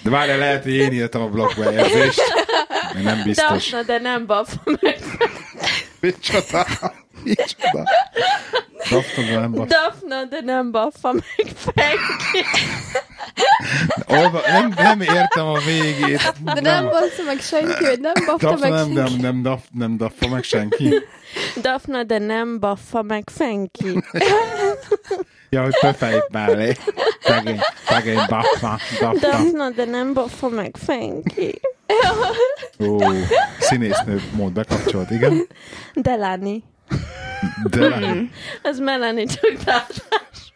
De 0.02 0.11
várjál, 0.11 0.38
lehet, 0.38 0.62
hogy 0.62 0.73
én 0.73 0.93
írtam 0.93 1.23
a 1.23 1.29
blogbejegyzést. 1.29 2.21
Nem 3.02 3.23
biztos. 3.25 3.71
Dafna, 3.71 3.83
de 3.83 3.99
nem 3.99 4.26
Baffa 4.26 4.61
meg. 4.81 4.99
Micsoda? 6.00 6.67
Micsoda? 7.25 7.85
Dafna, 8.91 9.23
de 9.25 9.38
nem 9.38 9.52
Dafna. 9.52 9.64
Dafna, 9.67 10.25
de 10.25 10.41
nem 10.41 10.71
Baffa 10.71 11.12
meg 11.12 11.52
Fenki. 11.57 12.47
Olva, 14.07 14.41
nem, 14.47 14.73
nem 14.76 15.00
értem 15.00 15.47
a 15.47 15.59
végét. 15.59 16.33
De 16.45 16.61
nem 16.61 16.85
bassza 16.85 17.23
meg 17.26 17.41
senki, 17.41 17.85
hogy 17.85 18.00
nem 18.00 18.12
bafta 18.26 18.49
Dafna 18.50 18.69
meg 18.69 18.71
nem, 18.71 18.87
senki. 18.87 19.12
nem, 19.12 19.21
nem, 19.21 19.43
daf, 19.43 19.62
nem 19.73 19.97
daffa 19.97 20.29
meg 20.29 20.43
senki. 20.43 20.95
Dafna, 21.62 22.02
de 22.02 22.19
nem 22.19 22.61
Baffa 22.61 23.02
meg 23.02 23.31
Fenki. 23.35 23.88
Ja, 25.52 25.62
hogy 25.62 25.78
pöfejt 25.80 26.28
mellé. 26.30 26.76
Szegény, 27.21 27.61
szegény 27.87 28.16
dafna, 28.28 28.78
dafna. 29.00 29.28
Dafna, 29.28 29.71
de 29.71 29.85
nem 29.85 30.12
Baffa 30.12 30.49
meg 30.49 30.76
Fenki. 30.85 31.61
Ó, 32.80 32.99
színésznő 33.59 34.23
mód 34.35 34.52
bekapcsolt, 34.52 35.11
igen. 35.11 35.47
Delani. 35.94 36.64
De 37.71 38.25
Ez 38.62 38.78
Melanie 38.78 39.26
csak 39.26 39.52
dáthás. 39.64 40.54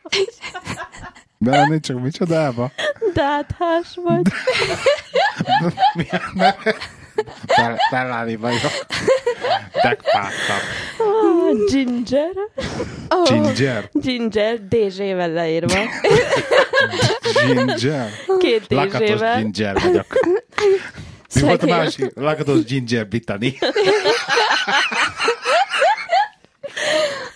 belenni 1.39 1.81
csak 1.81 2.01
micsodába? 2.01 2.71
Dáthás 3.15 3.99
vagy. 4.03 4.23
Milyen 5.95 6.23
neve? 6.35 6.77
Bel- 7.57 7.79
Belláni 7.91 8.37
vagyok. 8.37 8.73
Megpártam. 9.83 10.57
Ah, 10.99 11.71
Ginger. 11.71 12.31
Ginger. 13.25 13.89
Ginger, 13.93 14.59
DZ-vel 14.69 15.31
leírva. 15.31 15.79
Ginger. 17.47 18.11
Két 18.39 18.65
Lakatos 18.73 19.09
DZ-vel. 19.11 19.39
ginger 19.41 19.81
vagyok. 19.83 20.07
Mi 21.35 21.41
volt 21.41 21.63
a 21.63 21.67
másik? 21.67 22.13
Lakatos 22.15 22.65
ginger 22.65 23.09
Brittany. 23.09 23.59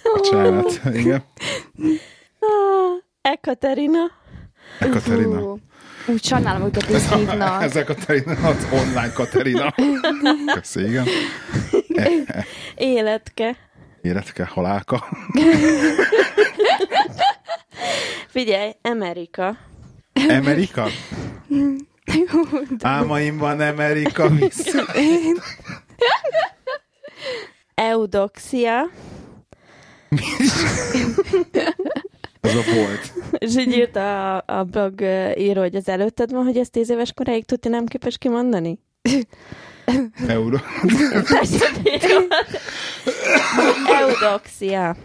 Bocsánat. 0.03 0.81
Igen. 0.93 1.25
Ah, 2.41 2.97
Ekaterina. 3.21 4.11
Úgy 6.13 6.25
sajnálom 6.25 6.67
őket, 6.67 6.85
hogy 6.85 7.03
hívnak. 7.03 7.63
Ez 7.69 7.77
a 7.77 7.85
Katerina, 7.85 8.33
az 8.49 8.67
online 8.73 9.13
Katerina. 9.13 9.75
Köszi, 10.55 10.81
igen. 10.81 11.07
Életke. 12.75 13.57
Életke, 14.03 14.45
halálka. 14.45 15.09
Figyelj, 18.27 18.73
Amerika. 18.83 19.57
Amerika? 20.29 20.87
Álmaimban 22.81 23.61
Amerika 23.61 24.29
vissza. 24.29 24.85
Eudoxia. 27.75 28.91
Az 32.41 32.55
a 32.55 32.75
volt. 32.75 33.13
És 33.47 33.57
így 33.57 33.73
írta 33.73 34.37
a, 34.37 34.59
a 34.59 34.65
blog 34.65 35.01
író, 35.37 35.61
hogy 35.61 35.75
az 35.75 35.89
előtted 35.89 36.33
van, 36.33 36.45
hogy 36.45 36.57
ezt 36.57 36.71
tíz 36.71 36.91
éves 36.91 37.13
koráig 37.13 37.45
tudja 37.45 37.71
nem 37.71 37.87
képes 37.87 38.19
kimondani? 38.19 38.79
Bírod. 40.27 40.61
Eudoxia. 44.01 44.97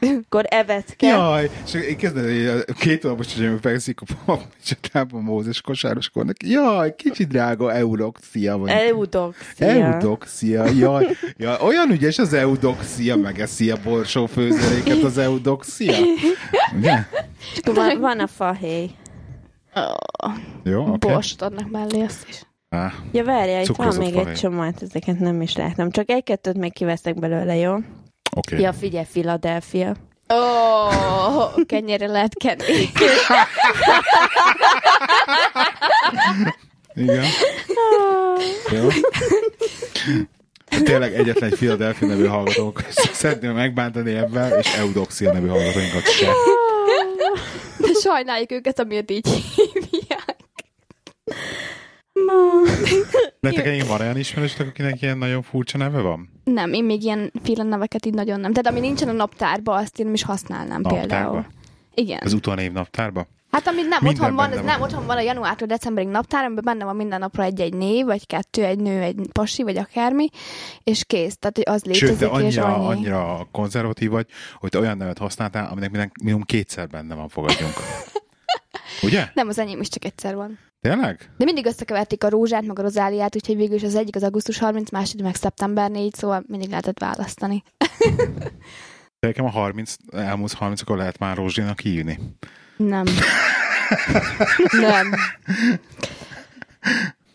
Akkor 0.00 0.44
evetke. 0.48 1.06
Jaj, 1.06 1.50
és 1.64 1.74
én 1.74 1.96
kezdem, 1.96 2.24
hogy 2.24 2.64
két 2.74 3.02
hónapos 3.02 3.26
csecsemő 3.26 3.56
fekszik 3.56 4.00
a 4.26 4.36
csatában 4.64 5.22
Mózes 5.22 5.60
kosároskor 5.60 6.24
neki. 6.24 6.50
Jaj, 6.50 6.94
kicsi 6.94 7.24
drága 7.24 7.72
eudoxia 7.72 8.58
vagy. 8.58 8.70
Eudoxia. 8.70 9.66
Eudoxia, 9.66 10.64
jaj, 10.70 11.06
jaj, 11.36 11.56
olyan 11.60 11.90
ügyes 11.90 12.18
az 12.18 12.32
eudoxia, 12.32 13.16
megeszi 13.16 13.70
a 13.70 13.76
borsó 13.84 14.26
főzeléket 14.26 15.02
az 15.02 15.18
eudoxia. 15.18 15.96
Ugye? 16.76 16.94
Akkor 17.56 17.74
van, 17.74 18.00
van 18.00 18.20
a 18.20 18.26
fahéj. 18.26 18.90
Jó, 20.62 20.80
oké. 20.80 20.90
Okay. 20.90 21.12
Borsot 21.12 21.42
adnak 21.42 21.70
mellé 21.70 22.02
azt 22.02 22.28
is. 22.28 22.42
Ah, 22.68 22.92
Ja, 23.12 23.24
várjál, 23.24 23.62
itt 23.62 23.66
van 23.76 23.96
még 23.96 24.12
fahéj. 24.12 24.30
egy 24.30 24.38
csomó, 24.38 24.60
hát 24.60 24.82
ezeket 24.82 25.18
nem 25.18 25.40
is 25.40 25.56
láttam. 25.56 25.90
Csak 25.90 26.10
egy-kettőt 26.10 26.56
még 26.56 26.72
kiveszek 26.72 27.18
belőle, 27.18 27.56
jó? 27.56 27.74
Okay. 28.36 28.60
Ja, 28.60 28.72
figyelj, 28.72 29.04
Philadelphia. 29.12 29.96
Ó, 30.28 30.34
oh, 30.34 31.64
kenyére 31.66 32.06
lehet 32.06 32.34
kenni. 32.34 32.88
Igen. 36.94 37.24
Jó. 38.72 38.88
Tényleg 40.84 41.14
egyetlen 41.14 41.50
egy 41.50 41.56
Philadelphia 41.56 42.08
nevű 42.08 42.26
hallgatónk. 42.26 42.84
Szeretném 43.12 43.54
megbántani 43.54 44.14
ebben, 44.14 44.58
és 44.58 44.76
Eudoxia 44.76 45.32
nevű 45.32 45.46
hallgatóinkat 45.46 46.10
se. 46.10 46.30
De 47.78 47.92
sajnáljuk 48.02 48.52
őket, 48.52 48.78
amiért 48.78 49.10
így 49.10 49.28
hívják. 49.54 50.15
Nektek 53.40 53.66
ennyi 53.66 53.82
van 53.82 54.00
olyan 54.00 54.16
ismerősök, 54.18 54.68
akinek 54.68 55.02
ilyen 55.02 55.18
nagyon 55.18 55.42
furcsa 55.42 55.78
neve 55.78 56.00
van? 56.00 56.28
Nem, 56.44 56.72
én 56.72 56.84
még 56.84 57.02
ilyen 57.02 57.32
féle 57.42 57.62
neveket 57.62 58.06
így 58.06 58.14
nagyon 58.14 58.40
nem. 58.40 58.52
Tehát 58.52 58.66
ami 58.66 58.80
nincsen 58.86 59.08
a 59.08 59.12
naptárba, 59.12 59.74
azt 59.74 59.98
én 59.98 60.04
nem 60.04 60.14
is 60.14 60.22
használnám 60.22 60.80
Naptárba? 60.80 61.06
például. 61.06 61.46
Igen. 61.94 62.20
Az 62.24 62.32
utónév 62.32 62.72
naptárba? 62.72 63.26
Hát 63.50 63.66
amit 63.66 63.88
nem 63.88 63.98
Minden 64.02 64.22
otthon 64.22 64.36
van, 64.36 64.50
van. 64.50 64.64
nem 64.64 64.80
otthon 64.80 65.06
van 65.06 65.16
a 65.16 65.20
januártól 65.20 65.66
decemberig 65.66 66.08
naptár, 66.08 66.44
amiben 66.44 66.64
benne 66.64 66.84
van 66.84 66.96
minden 66.96 67.18
napra 67.18 67.42
egy-egy 67.42 67.74
név, 67.74 68.04
vagy 68.04 68.26
kettő, 68.26 68.64
egy 68.64 68.78
nő, 68.78 69.00
egy 69.02 69.16
pasi, 69.32 69.62
vagy 69.62 69.76
akármi, 69.76 70.28
és 70.84 71.04
kész. 71.04 71.36
Tehát, 71.38 71.56
hogy 71.56 71.74
az 71.74 71.84
létezik, 71.84 72.08
Sőt, 72.08 72.20
és 72.20 72.26
annyira, 72.28 72.74
annyi. 72.74 72.86
annyira 72.86 73.48
konzervatív 73.52 74.10
vagy, 74.10 74.26
hogy 74.54 74.70
te 74.70 74.78
olyan 74.78 74.96
nevet 74.96 75.18
használtál, 75.18 75.68
aminek 75.70 75.90
minden, 75.90 76.12
minimum 76.20 76.42
kétszer 76.42 76.88
benne 76.88 77.14
van, 77.14 77.28
fogadjunk. 77.28 77.72
Ugye? 79.02 79.28
Nem, 79.34 79.48
az 79.48 79.58
enyém 79.58 79.80
is 79.80 79.88
csak 79.88 80.04
egyszer 80.04 80.34
van. 80.34 80.58
Tényleg? 80.80 81.30
De 81.36 81.44
mindig 81.44 81.66
összekeverték 81.66 82.24
a 82.24 82.28
rózsát, 82.28 82.66
meg 82.66 82.78
a 82.78 82.82
rozáliát, 82.82 83.34
úgyhogy 83.36 83.56
végül 83.56 83.76
is 83.76 83.82
az 83.82 83.94
egyik 83.94 84.16
az 84.16 84.22
augusztus 84.22 84.58
30, 84.58 84.90
második 84.90 85.24
meg 85.24 85.34
szeptember 85.34 85.90
4, 85.90 86.14
szóval 86.14 86.44
mindig 86.46 86.68
lehetett 86.68 86.98
választani. 86.98 87.62
De 89.20 89.26
nekem 89.26 89.44
a 89.44 89.50
30, 89.50 89.94
elmúlt 90.12 90.52
30 90.52 90.80
akkor 90.80 90.96
lehet 90.96 91.18
már 91.18 91.36
Rózsinak 91.36 91.80
hívni. 91.80 92.18
Nem. 92.76 93.04
nem. 94.80 95.10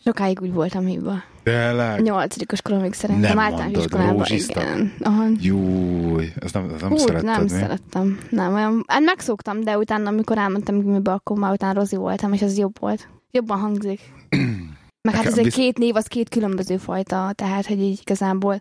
Sokáig 0.04 0.40
úgy 0.40 0.52
voltam 0.52 0.84
hívva. 0.86 1.22
Tényleg? 1.42 2.00
Nyolcadikos 2.02 2.62
koromig 2.62 2.92
szerintem 2.92 3.36
Nem 3.36 3.52
mondod, 3.52 3.82
iskolában. 3.82 4.16
rózsista? 4.16 4.60
Igen. 4.62 4.92
Aha. 5.00 5.24
Júj, 5.40 6.28
ezt 6.40 6.54
nem, 6.54 6.70
ezt 6.70 6.80
nem 6.80 6.92
Úgy, 6.92 6.98
szeretted 6.98 7.24
nem 7.30 7.42
mi? 7.42 7.48
szerettem. 7.48 8.18
Nem, 8.30 8.54
olyan, 8.54 8.84
hát 8.86 9.00
megszoktam, 9.00 9.60
de 9.60 9.78
utána, 9.78 10.08
amikor 10.08 10.38
elmentem 10.38 10.80
gimibe, 10.80 11.12
akkor 11.12 11.38
már 11.38 11.52
utána 11.52 11.72
rozi 11.72 11.96
voltam, 11.96 12.32
és 12.32 12.42
az 12.42 12.58
jobb 12.58 12.78
volt. 12.80 13.08
Jobban 13.38 13.58
hangzik. 13.58 14.00
Meg 15.08 15.14
hát 15.14 15.26
ez 15.26 15.38
egy 15.38 15.52
két 15.52 15.78
név, 15.78 15.96
az 15.96 16.06
két 16.06 16.28
különböző 16.28 16.76
fajta, 16.76 17.32
tehát, 17.34 17.66
hogy 17.66 17.80
így 17.80 18.00
igazából 18.00 18.58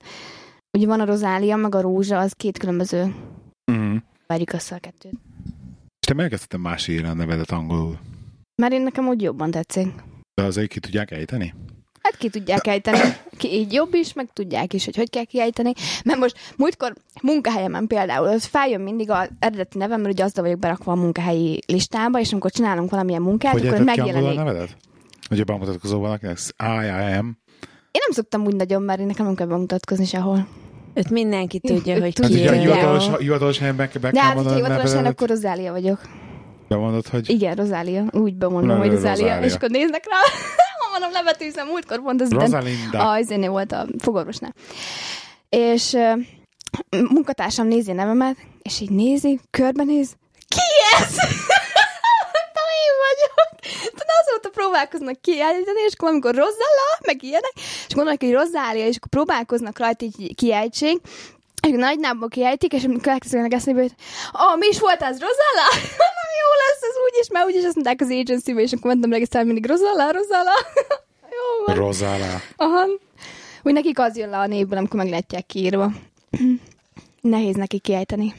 ugye 0.77 0.87
van 0.87 0.99
a 0.99 1.05
rozália, 1.05 1.55
meg 1.55 1.75
a 1.75 1.81
rózsa, 1.81 2.17
az 2.17 2.33
két 2.33 2.57
különböző. 2.57 3.15
Mm. 3.71 3.95
Várjuk 4.27 4.53
össze 4.53 4.75
a 4.75 4.79
kettőt. 4.79 5.13
És 5.99 6.07
te 6.07 6.13
megkezdted 6.13 6.59
más 6.59 6.87
írni 6.87 7.07
a 7.07 7.13
nevedet 7.13 7.51
angolul. 7.51 7.99
Mert 8.61 8.73
én 8.73 8.81
nekem 8.81 9.07
úgy 9.07 9.21
jobban 9.21 9.51
tetszik. 9.51 9.87
De 10.33 10.43
azért 10.43 10.69
ki 10.69 10.79
tudják 10.79 11.11
ejteni? 11.11 11.53
Hát 12.01 12.17
ki 12.17 12.29
tudják 12.29 12.67
ejteni. 12.67 12.99
Ki 13.37 13.53
így 13.53 13.73
jobb 13.73 13.93
is, 13.93 14.13
meg 14.13 14.27
tudják 14.33 14.73
is, 14.73 14.85
hogy 14.85 14.95
hogy 14.95 15.09
kell 15.09 15.23
kiejteni. 15.23 15.73
Mert 16.03 16.19
most 16.19 16.35
múltkor 16.57 16.93
munkahelyemen 17.21 17.87
például, 17.87 18.27
az 18.27 18.45
feljön 18.45 18.81
mindig 18.81 19.09
az 19.09 19.29
eredeti 19.39 19.77
nevem, 19.77 20.01
mert 20.01 20.13
ugye 20.13 20.23
azzal 20.23 20.43
vagyok 20.43 20.59
berakva 20.59 20.91
a 20.91 20.95
munkahelyi 20.95 21.59
listába, 21.67 22.19
és 22.19 22.31
amikor 22.31 22.51
csinálunk 22.51 22.89
valamilyen 22.89 23.21
munkát, 23.21 23.51
hogy 23.51 23.67
akkor 23.67 23.83
megjelenik. 23.83 24.35
nevedet? 24.35 24.77
Hogy 25.29 25.43
bemutatkozó 25.45 25.99
valakinek? 25.99 26.37
I, 26.57 26.85
I 26.85 27.13
am. 27.17 27.37
Én 27.91 28.01
nem 28.07 28.11
szoktam 28.11 28.45
úgy 28.45 28.55
nagyon, 28.55 28.81
mert 28.81 29.05
nekem 29.05 29.25
nem 29.25 29.35
kell 29.35 29.47
bemutatkozni 29.47 30.05
sehol. 30.05 30.47
Őt 30.93 31.09
mindenki 31.09 31.59
tudja, 31.59 31.93
hogy 31.93 32.13
Hát 32.19 32.19
Hát 32.19 32.27
ki 32.27 32.33
ugye 32.39 32.49
a 32.49 32.53
hivatalos, 32.53 33.07
hivatalos 33.17 33.57
helyen 33.59 33.75
be, 33.75 33.89
be 34.01 34.11
De 34.11 34.21
hát, 34.21 34.35
hogyha 34.35 34.55
hivatalosan, 34.55 34.89
nevedet. 34.95 35.11
akkor 35.11 35.27
Rozália 35.27 35.71
vagyok. 35.71 35.99
Bemondod, 36.71 37.07
hogy 37.07 37.29
Igen, 37.29 37.55
Rozália. 37.55 38.03
Úgy 38.11 38.35
bemondom, 38.35 38.77
hogy 38.77 38.91
Rozália. 38.91 39.41
És 39.41 39.53
akkor 39.53 39.69
néznek 39.69 40.03
rá, 40.09 40.17
mondom, 40.91 41.11
levetőzem, 41.11 41.67
múltkor 41.67 42.01
pont 42.01 42.21
az 42.21 42.31
Rosalinda. 42.31 43.09
A 43.09 43.17
izénél 43.17 43.49
volt 43.49 43.71
a 43.71 43.85
fogorvosnál. 43.97 44.53
És 45.49 45.97
munkatársam 46.89 47.67
nézi 47.67 47.91
a 47.91 47.93
nevemet, 47.93 48.35
és 48.61 48.79
így 48.79 48.89
nézi, 48.89 49.39
körbenéz, 49.49 50.15
ki 50.47 50.59
ez? 50.99 51.15
Én 52.85 52.97
vagyok. 53.07 53.73
Tehát 53.81 54.11
azóta 54.21 54.49
próbálkoznak 54.49 55.21
kiejteni, 55.21 55.81
és 55.87 55.93
akkor 55.93 56.09
amikor 56.09 56.31
Rozalla, 56.31 56.87
meg 57.05 57.23
ilyenek, 57.23 57.51
és 57.87 57.93
gondolják, 57.93 58.21
hogy 58.21 58.31
Rozália, 58.31 58.85
és 58.87 58.95
akkor 58.95 59.09
próbálkoznak 59.09 59.79
rajta 59.79 60.05
így 60.05 60.35
kiejtsék, 60.35 60.97
és 61.61 61.67
akkor 61.67 61.79
nagy 61.79 61.99
nábba 61.99 62.27
kiejtik, 62.27 62.73
és 62.73 62.83
amikor 62.83 63.11
elkezdenek 63.11 63.53
eszébe, 63.53 63.81
hogy 63.81 63.93
oh, 64.31 64.57
mi 64.59 64.67
is 64.67 64.79
volt 64.79 65.01
az, 65.01 65.19
Rozalla? 65.19 65.67
Nem 66.19 66.29
jó 66.41 66.49
lesz 66.63 66.81
ez 66.81 66.95
úgyis, 67.09 67.29
mert 67.29 67.45
úgyis 67.45 67.63
azt 67.65 67.75
mondták 67.75 68.01
az 68.01 68.09
agency 68.09 68.51
és 68.61 68.71
akkor 68.71 68.91
mentem 68.91 69.11
regisztrálni 69.11 69.51
mindig 69.51 69.69
Rozalla, 69.69 70.11
Rozalla. 70.11 70.51
jó 71.37 71.65
van. 71.65 71.75
Rosala. 71.75 72.41
Aha. 72.55 72.85
Úgy 73.63 73.73
nekik 73.73 73.99
az 73.99 74.17
jön 74.17 74.29
le 74.29 74.37
a 74.37 74.47
névből, 74.47 74.77
amikor 74.77 74.99
meglátják 74.99 75.45
kiírva. 75.45 75.91
Nehéz 77.21 77.55
neki 77.55 77.79
kiejteni. 77.79 78.33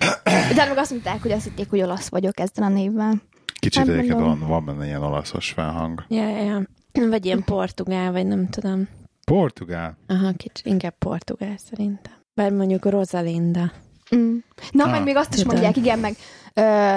De 0.55 0.65
meg 0.69 0.77
azt 0.79 0.91
mondták, 0.91 1.23
hogy 1.23 1.31
azt 1.31 1.45
hitték, 1.45 1.71
hogy 1.71 1.83
olasz 1.83 2.09
vagyok 2.09 2.41
ezzel 2.41 2.65
a 2.65 2.69
névvel. 2.69 3.23
Kicsit 3.61 3.79
Hát 3.79 3.89
egyébként 3.89 4.19
mondom. 4.19 4.39
van, 4.39 4.49
van 4.49 4.65
benne 4.65 4.87
ilyen 4.87 5.03
olaszos 5.03 5.51
felhang. 5.51 6.05
Ja, 6.09 6.29
ja. 6.29 6.63
Vagy 6.93 7.25
ilyen 7.25 7.45
portugál, 7.45 8.13
vagy 8.13 8.27
nem 8.27 8.49
tudom. 8.49 8.89
Portugál. 9.25 9.97
Aha, 10.07 10.33
kicsit 10.37 10.67
inkább 10.67 10.95
portugál 10.99 11.57
szerintem. 11.57 12.22
Bár 12.35 12.51
mondjuk 12.53 12.85
Rosalinda. 12.85 13.73
Mm. 14.17 14.37
Na, 14.71 14.85
Ah, 14.85 14.91
meg 14.91 15.03
még 15.03 15.17
azt 15.17 15.35
is 15.35 15.41
tudom. 15.41 15.53
mondják, 15.53 15.77
igen, 15.77 15.99
meg 15.99 16.17
ö, 16.55 16.97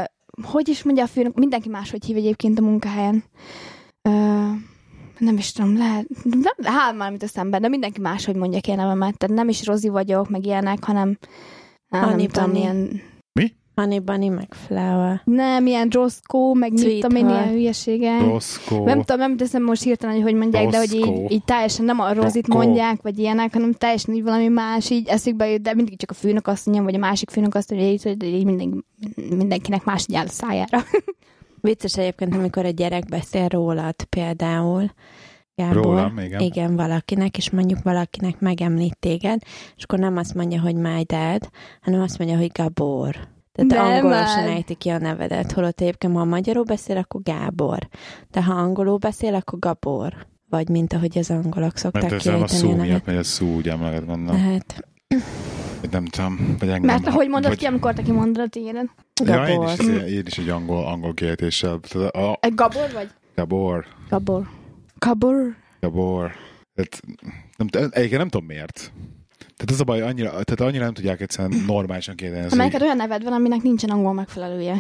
hogy 0.52 0.68
is 0.68 0.84
mondja 0.84 1.04
a 1.04 1.08
főnök, 1.08 1.36
mindenki 1.36 1.70
máshogy 1.70 2.06
hív 2.06 2.18
egyébként 2.18 2.60
a 2.60 2.62
munkahelyen. 2.62 3.24
Ö, 4.02 4.10
nem 5.20 5.38
is 5.38 5.52
tudom, 5.52 5.78
lehet, 5.78 6.08
nem, 6.24 6.74
hát 6.74 6.96
már 6.96 7.12
mit 7.12 7.24
eszembe, 7.24 7.60
de 7.60 7.68
mindenki 7.68 8.02
máshogy 8.02 8.36
mondja 8.36 8.60
ki 8.60 8.72
a 8.72 8.76
nevemet, 8.76 9.18
tehát 9.18 9.36
nem 9.36 9.50
is 9.50 9.66
Rozi 9.66 9.90
vagyok, 9.90 10.30
meg 10.30 10.46
ilyenek, 10.46 10.84
hanem 10.84 11.18
á, 11.90 12.00
nem 12.00 12.10
Honey 12.10 12.26
tudom, 12.26 12.50
Bunny. 12.52 12.62
ilyen 12.62 13.02
Honey 13.76 14.00
Bunny, 14.00 14.30
meg 14.30 14.54
Flower. 14.54 15.22
Nem, 15.24 15.66
ilyen 15.66 15.88
Roscoe, 15.92 16.54
meg 16.54 16.72
mit 16.72 17.00
tudom 17.00 17.18
én, 17.18 17.30
ilyen 17.30 17.50
hülyesége. 17.50 18.18
Roszkó. 18.20 18.86
Nem 18.86 19.00
tudom, 19.00 19.18
nem 19.18 19.38
teszem 19.38 19.64
most 19.64 19.84
hirtelen, 19.84 20.16
hogy 20.16 20.24
hogy 20.24 20.34
mondják, 20.34 20.68
de 20.70 20.78
hogy 20.78 20.92
Roscoe. 20.92 21.24
így, 21.24 21.32
így 21.32 21.44
teljesen 21.44 21.86
nem 21.86 22.00
a 22.00 22.14
rozit 22.14 22.48
mondják, 22.48 23.02
vagy 23.02 23.20
ilyenek, 23.20 23.54
hanem 23.54 23.74
teljesen 23.74 24.14
így 24.14 24.24
valami 24.24 24.48
más, 24.48 24.90
így 24.90 25.08
eszükbe 25.08 25.50
jut, 25.50 25.62
de 25.62 25.74
mindig 25.74 25.98
csak 25.98 26.12
a 26.12 26.14
főnök 26.14 26.48
azt 26.48 26.66
mondja, 26.66 26.84
vagy 26.84 26.96
a 26.96 26.98
másik 26.98 27.30
főnök 27.30 27.56
azt 27.56 27.72
mondja, 27.72 27.98
hogy 28.04 28.24
így, 28.24 28.46
minden, 28.46 28.86
mindenkinek 29.30 29.84
más 29.84 30.06
így 30.10 30.16
áll 30.16 30.26
a 30.26 30.30
szájára. 30.30 30.84
Vicces 31.62 31.98
egyébként, 31.98 32.36
amikor 32.36 32.66
egy 32.66 32.74
gyerek 32.74 33.06
beszél 33.06 33.48
rólad 33.48 34.04
például. 34.10 34.92
Gábor, 35.56 35.84
Rólam, 35.84 36.20
igen. 36.20 36.40
igen, 36.40 36.76
valakinek, 36.76 37.38
és 37.38 37.50
mondjuk 37.50 37.84
valakinek 37.84 38.40
megemlít 38.40 38.98
téged, 39.00 39.42
és 39.76 39.84
akkor 39.84 40.00
nem 40.00 40.18
azt 40.18 40.34
mondja, 40.34 40.62
hogy 40.62 40.76
my 40.76 41.04
dad, 41.04 41.50
hanem 41.82 42.02
azt 42.02 42.18
mondja, 42.18 42.38
hogy 42.38 42.52
Gabor. 42.54 43.35
Tehát 43.56 43.72
Nem 43.72 43.86
angolul 43.86 44.10
már. 44.10 44.28
sem 44.28 44.48
ejti 44.48 44.74
ki 44.76 44.90
a 44.90 44.98
nevedet, 44.98 45.52
holott 45.52 45.82
egyébként, 45.82 46.14
ha 46.16 46.24
magyarul 46.26 46.64
beszél, 46.64 46.98
akkor 46.98 47.22
Gábor. 47.24 47.88
De 48.32 48.44
ha 48.44 48.54
angolul 48.54 48.98
beszél, 48.98 49.36
akkor 49.36 49.60
Gabor. 49.60 50.14
Vagy 50.50 50.70
mint 50.70 50.94
ahogy 50.94 51.18
az 51.18 51.30
angolok 51.30 51.78
szokták 51.78 52.02
Mert 52.02 52.14
ez 52.14 52.24
nem 52.26 52.34
a 52.42 52.46
kiejteni 52.46 52.60
szó 52.60 52.70
a 52.72 52.76
miatt, 52.76 52.88
nevet. 52.88 53.06
mert 53.06 53.18
a 53.20 53.24
szó 53.24 53.56
úgy 53.56 53.70
emleget 53.70 54.06
gondolom. 54.06 54.42
Tehát 54.42 54.84
Vagy 55.82 55.90
nem 55.92 56.06
tudom, 56.06 56.56
vagy 56.60 56.70
engem. 56.70 56.86
Mert 56.86 57.08
ahogy 57.08 57.28
mondod 57.30 57.50
vagy, 57.50 57.60
ki, 57.60 57.66
amikor 57.66 57.94
te 57.94 58.02
kimondod 58.02 58.44
a 58.44 58.48
tiédet. 58.48 58.86
Ja, 59.26 59.48
én 59.48 59.56
Gabor. 59.60 59.74
is, 59.80 60.12
én 60.14 60.24
is 60.26 60.38
egy 60.38 60.50
angol, 60.50 60.86
angol 60.86 61.14
kiejtéssel. 61.14 61.80
A, 62.12 62.38
Egy 62.40 62.54
Gabor 62.54 62.90
vagy? 62.94 63.10
Gabor. 63.36 63.86
Gabor. 64.10 64.48
Gabor. 65.00 65.56
Gabor. 65.80 66.32
Tehát, 66.76 67.00
nem, 67.58 67.68
egyébként 67.92 68.18
nem 68.20 68.30
tudom 68.30 68.46
miért. 68.46 68.92
Tehát 69.58 69.72
ez 69.72 69.80
a 69.80 69.84
baj, 69.84 70.02
annyira, 70.02 70.30
tehát 70.30 70.60
annyira 70.60 70.84
nem 70.84 70.94
tudják 70.94 71.22
egyszerűen 71.22 71.64
normálisan 71.68 72.16
kiejteni. 72.16 72.44
ezt, 72.44 72.54
Amelyeket 72.54 72.82
olyan 72.82 72.98
neved 72.98 73.24
van, 73.24 73.34
aminek 73.34 73.62
nincsen 73.62 73.90
angol 73.90 74.14
megfelelője. 74.14 74.78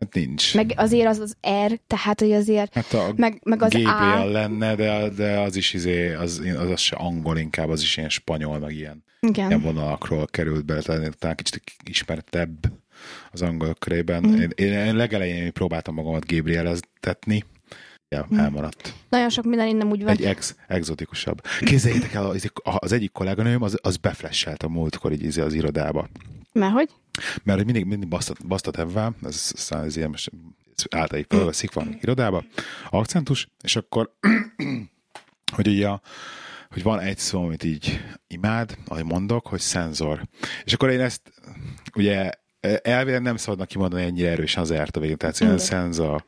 Hát 0.00 0.14
nincs. 0.14 0.54
Meg 0.54 0.72
azért 0.76 1.06
az 1.06 1.18
az 1.18 1.36
R, 1.66 1.80
tehát 1.86 2.20
hogy 2.20 2.32
azért, 2.32 2.74
hát 2.74 2.92
a 2.92 3.12
meg, 3.16 3.40
meg 3.44 3.62
az 3.62 3.72
GPL 3.72 3.88
A. 3.88 4.24
lenne, 4.24 4.74
de, 4.74 5.08
de 5.08 5.38
az 5.38 5.56
is 5.56 5.74
izé, 5.74 6.14
az, 6.14 6.42
az, 6.58 6.70
az 6.70 6.80
se 6.80 6.96
angol 6.96 7.38
inkább, 7.38 7.68
az 7.68 7.82
is 7.82 7.96
ilyen 7.96 8.08
spanyol, 8.08 8.58
meg 8.58 8.74
ilyen, 8.74 9.04
ilyen 9.20 9.50
Igen. 9.50 9.60
vonalakról 9.60 10.26
került 10.26 10.64
bele, 10.64 10.82
tehát 10.82 11.36
kicsit 11.36 11.62
ismertebb 11.84 12.72
az 13.32 13.42
angol 13.42 13.74
körében. 13.74 14.26
Mm. 14.26 14.34
Én, 14.34 14.50
én, 14.54 14.72
én 14.72 14.96
legelején 14.96 15.52
próbáltam 15.52 15.94
magamat 15.94 16.26
Gabrieleztetni, 16.26 17.44
Mm. 18.34 18.38
elmaradt. 18.38 18.94
Nagyon 19.08 19.30
sok 19.30 19.44
minden 19.44 19.66
innen 19.66 19.86
úgy 19.86 20.02
van. 20.02 20.12
Egy 20.12 20.24
ex, 20.24 20.56
exotikusabb. 20.66 21.42
Képzeljétek 21.60 22.12
el, 22.14 22.26
az, 22.26 22.50
az 22.62 22.92
egyik 22.92 23.12
kolléganőm 23.12 23.62
az, 23.62 23.78
az 23.82 23.96
beflesselt 23.96 24.62
a 24.62 24.68
múltkor 24.68 25.12
így 25.12 25.38
az 25.38 25.54
irodába. 25.54 26.08
Mert 26.52 26.72
hogy? 26.72 26.90
Mert 27.42 27.64
mindig, 27.64 27.84
mindig 27.84 28.08
basztat, 28.08 28.46
basztat 28.46 28.78
ebben, 28.78 29.16
ez, 29.22 29.50
aztán 29.54 29.84
ez 29.84 29.96
ilyen 29.96 30.10
most 30.10 30.30
általában 30.90 31.26
felveszik 31.28 31.72
valami 31.72 31.96
irodába, 32.00 32.44
akcentus, 32.90 33.48
és 33.62 33.76
akkor, 33.76 34.16
hogy 35.56 35.68
ugye 35.68 35.88
a, 35.88 36.00
hogy 36.70 36.82
van 36.82 37.00
egy 37.00 37.18
szó, 37.18 37.44
amit 37.44 37.64
így 37.64 38.00
imád, 38.26 38.76
ahogy 38.88 39.04
mondok, 39.04 39.46
hogy 39.46 39.60
szenzor. 39.60 40.22
És 40.64 40.72
akkor 40.72 40.90
én 40.90 41.00
ezt 41.00 41.32
ugye 41.94 42.30
elvileg 42.82 43.22
nem 43.22 43.36
szabadnak 43.36 43.68
kimondani 43.68 44.02
ennyire 44.02 44.30
erősen 44.30 44.62
az 44.62 44.70
ert 44.70 44.96
a 44.96 45.00
végén, 45.00 45.16
tehát 45.16 45.40
ilyen 45.40 45.52
Igen. 45.52 45.64
szenzor, 45.64 46.24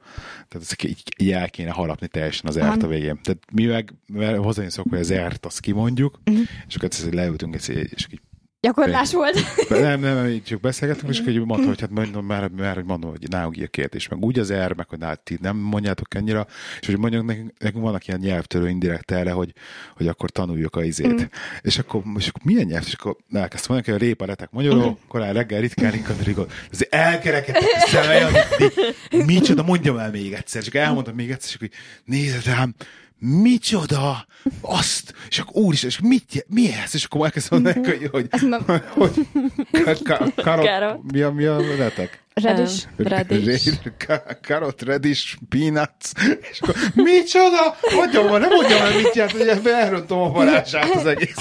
tehát 0.48 0.68
ezt 0.70 0.84
így, 0.84 1.02
így 1.18 1.30
el 1.32 1.50
kéne 1.50 1.70
harapni 1.70 2.08
teljesen 2.08 2.46
az 2.48 2.56
ert 2.56 2.82
a 2.82 2.86
végén. 2.86 3.20
Tehát 3.22 3.38
mi 3.52 3.64
meg, 3.64 3.94
mert 4.12 4.36
hozzá 4.36 4.68
szokva, 4.68 4.90
hogy 4.90 5.00
az 5.04 5.10
ert 5.10 5.46
azt 5.46 5.60
kimondjuk, 5.60 6.20
Mhm. 6.24 6.40
és 6.68 6.76
akkor 6.76 6.88
leültünk, 7.12 7.54
és 7.54 7.68
így 7.68 8.20
Gyakorlás 8.60 9.12
volt. 9.12 9.34
Nem, 9.68 10.00
nem, 10.00 10.14
nem, 10.14 10.26
így 10.26 10.42
csak 10.42 10.60
beszélgettünk, 10.60 11.12
és 11.12 11.22
így 11.28 11.44
mondta, 11.44 11.68
hogy 11.68 11.80
hát 11.80 11.90
mondom, 11.90 12.26
már, 12.26 12.48
már 12.48 12.74
hogy 12.74 12.84
mondom, 12.84 13.10
hogy 13.10 13.28
nálunk 13.28 13.56
ilyen 13.56 13.68
kérdés, 13.70 14.08
meg 14.08 14.24
úgy 14.24 14.38
az 14.38 14.52
R, 14.52 14.74
meg 14.76 14.88
hogy 14.88 14.98
nálad 14.98 15.20
ti 15.20 15.38
nem 15.40 15.56
mondjátok 15.56 16.14
ennyire, 16.14 16.46
és 16.80 16.86
hogy 16.86 16.98
mondjuk 16.98 17.24
nekünk, 17.24 17.52
nekünk 17.58 17.84
vannak 17.84 18.06
ilyen 18.06 18.20
nyelvtörő 18.20 18.68
indirekt 18.68 19.10
erre, 19.10 19.30
hogy, 19.30 19.52
hogy 19.96 20.08
akkor 20.08 20.30
tanuljuk 20.30 20.76
a 20.76 20.84
izét. 20.84 21.22
Mm. 21.22 21.24
És 21.60 21.78
akkor, 21.78 22.02
akkor 22.04 22.42
milyen 22.44 22.66
nyelv? 22.66 22.84
És 22.86 22.92
akkor 22.92 23.16
elkezdtem 23.32 23.74
mondani, 23.74 23.96
hogy 23.96 24.04
a 24.04 24.06
répa 24.06 24.24
retek 24.24 24.50
magyarul, 24.50 24.90
mm. 24.90 24.92
korán 25.08 25.32
reggel 25.32 25.60
ritkán 25.60 25.90
ritkán 25.90 26.46
Ez 26.70 26.80
elkerekedtek 26.90 27.62
a 27.74 27.88
szemei, 27.88 28.20
hogy 28.20 29.24
micsoda, 29.24 29.62
mondjam 29.62 29.98
el 29.98 30.10
még 30.10 30.32
egyszer, 30.32 30.62
csak 30.62 30.74
elmondtam 30.74 31.14
még 31.14 31.30
egyszer, 31.30 31.48
és 31.48 31.54
akkor 31.54 31.66
így 31.66 31.74
nézed 32.04 32.44
rám, 32.44 32.74
micsoda, 33.18 34.26
azt, 34.60 35.14
és 35.28 35.38
akkor 35.38 35.62
úr 35.62 35.72
is, 35.72 35.82
és 35.82 36.00
mit, 36.00 36.44
mi 36.48 36.72
ez? 36.84 36.94
És 36.94 37.04
akkor 37.04 37.24
elkezdtem 37.24 37.60
mondani, 37.62 37.86
hogy, 37.88 38.08
hogy, 38.10 38.28
hogy, 38.94 39.26
ka- 39.82 40.02
ka- 40.02 40.34
karot, 40.34 40.66
Karot. 40.66 41.12
mi 41.12 41.20
a, 41.20 41.30
mi 41.30 41.44
a 41.44 41.76
retek? 41.76 42.22
Redis. 42.34 42.86
Radish. 42.96 43.78
Ka- 44.06 44.38
Karot, 44.46 44.82
radish, 44.82 45.36
peanuts, 45.48 46.10
és 46.50 46.60
akkor 46.60 46.74
micsoda? 46.94 47.76
Mondjam 47.94 48.24
már, 48.26 48.40
nem 48.40 48.50
mondjam 48.50 48.80
el, 48.82 48.94
mit 48.96 49.14
jelent, 49.14 49.62
hogy 49.62 49.70
elrontom 49.70 50.18
a 50.18 50.30
varázsát 50.30 50.90
az 50.94 51.06
egész. 51.06 51.34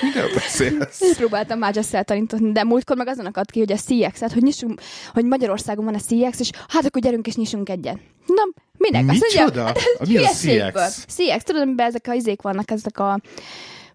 Miről 0.00 0.34
beszélsz? 0.34 1.16
Próbáltam 1.16 1.58
már 1.58 1.74
just 1.76 2.04
tanítani, 2.04 2.52
de 2.52 2.64
múltkor 2.64 2.96
meg 2.96 3.08
azon 3.08 3.26
akadt 3.26 3.50
ki, 3.50 3.58
hogy 3.58 3.72
a 3.72 3.76
CX-et, 3.76 4.32
hogy 4.32 4.42
nyissunk, 4.42 4.80
hogy 5.12 5.24
Magyarországon 5.24 5.84
van 5.84 5.94
a 5.94 5.98
CX, 5.98 6.40
és 6.40 6.50
hát 6.68 6.84
akkor 6.84 7.02
gyerünk 7.02 7.26
és 7.26 7.34
nyissunk 7.34 7.68
egyet. 7.68 7.98
Na, 8.26 8.42
minek? 8.90 9.10
Azt 9.10 9.20
Micsoda? 9.20 9.64
hát 9.64 10.06
Mi 10.06 10.16
a. 10.16 10.28
CX? 10.28 11.04
CX, 11.06 11.42
tudod, 11.44 11.62
amiben 11.62 11.86
ezek 11.86 12.06
a 12.08 12.12
izék 12.12 12.42
vannak, 12.42 12.70
ezek 12.70 12.98
a 12.98 13.20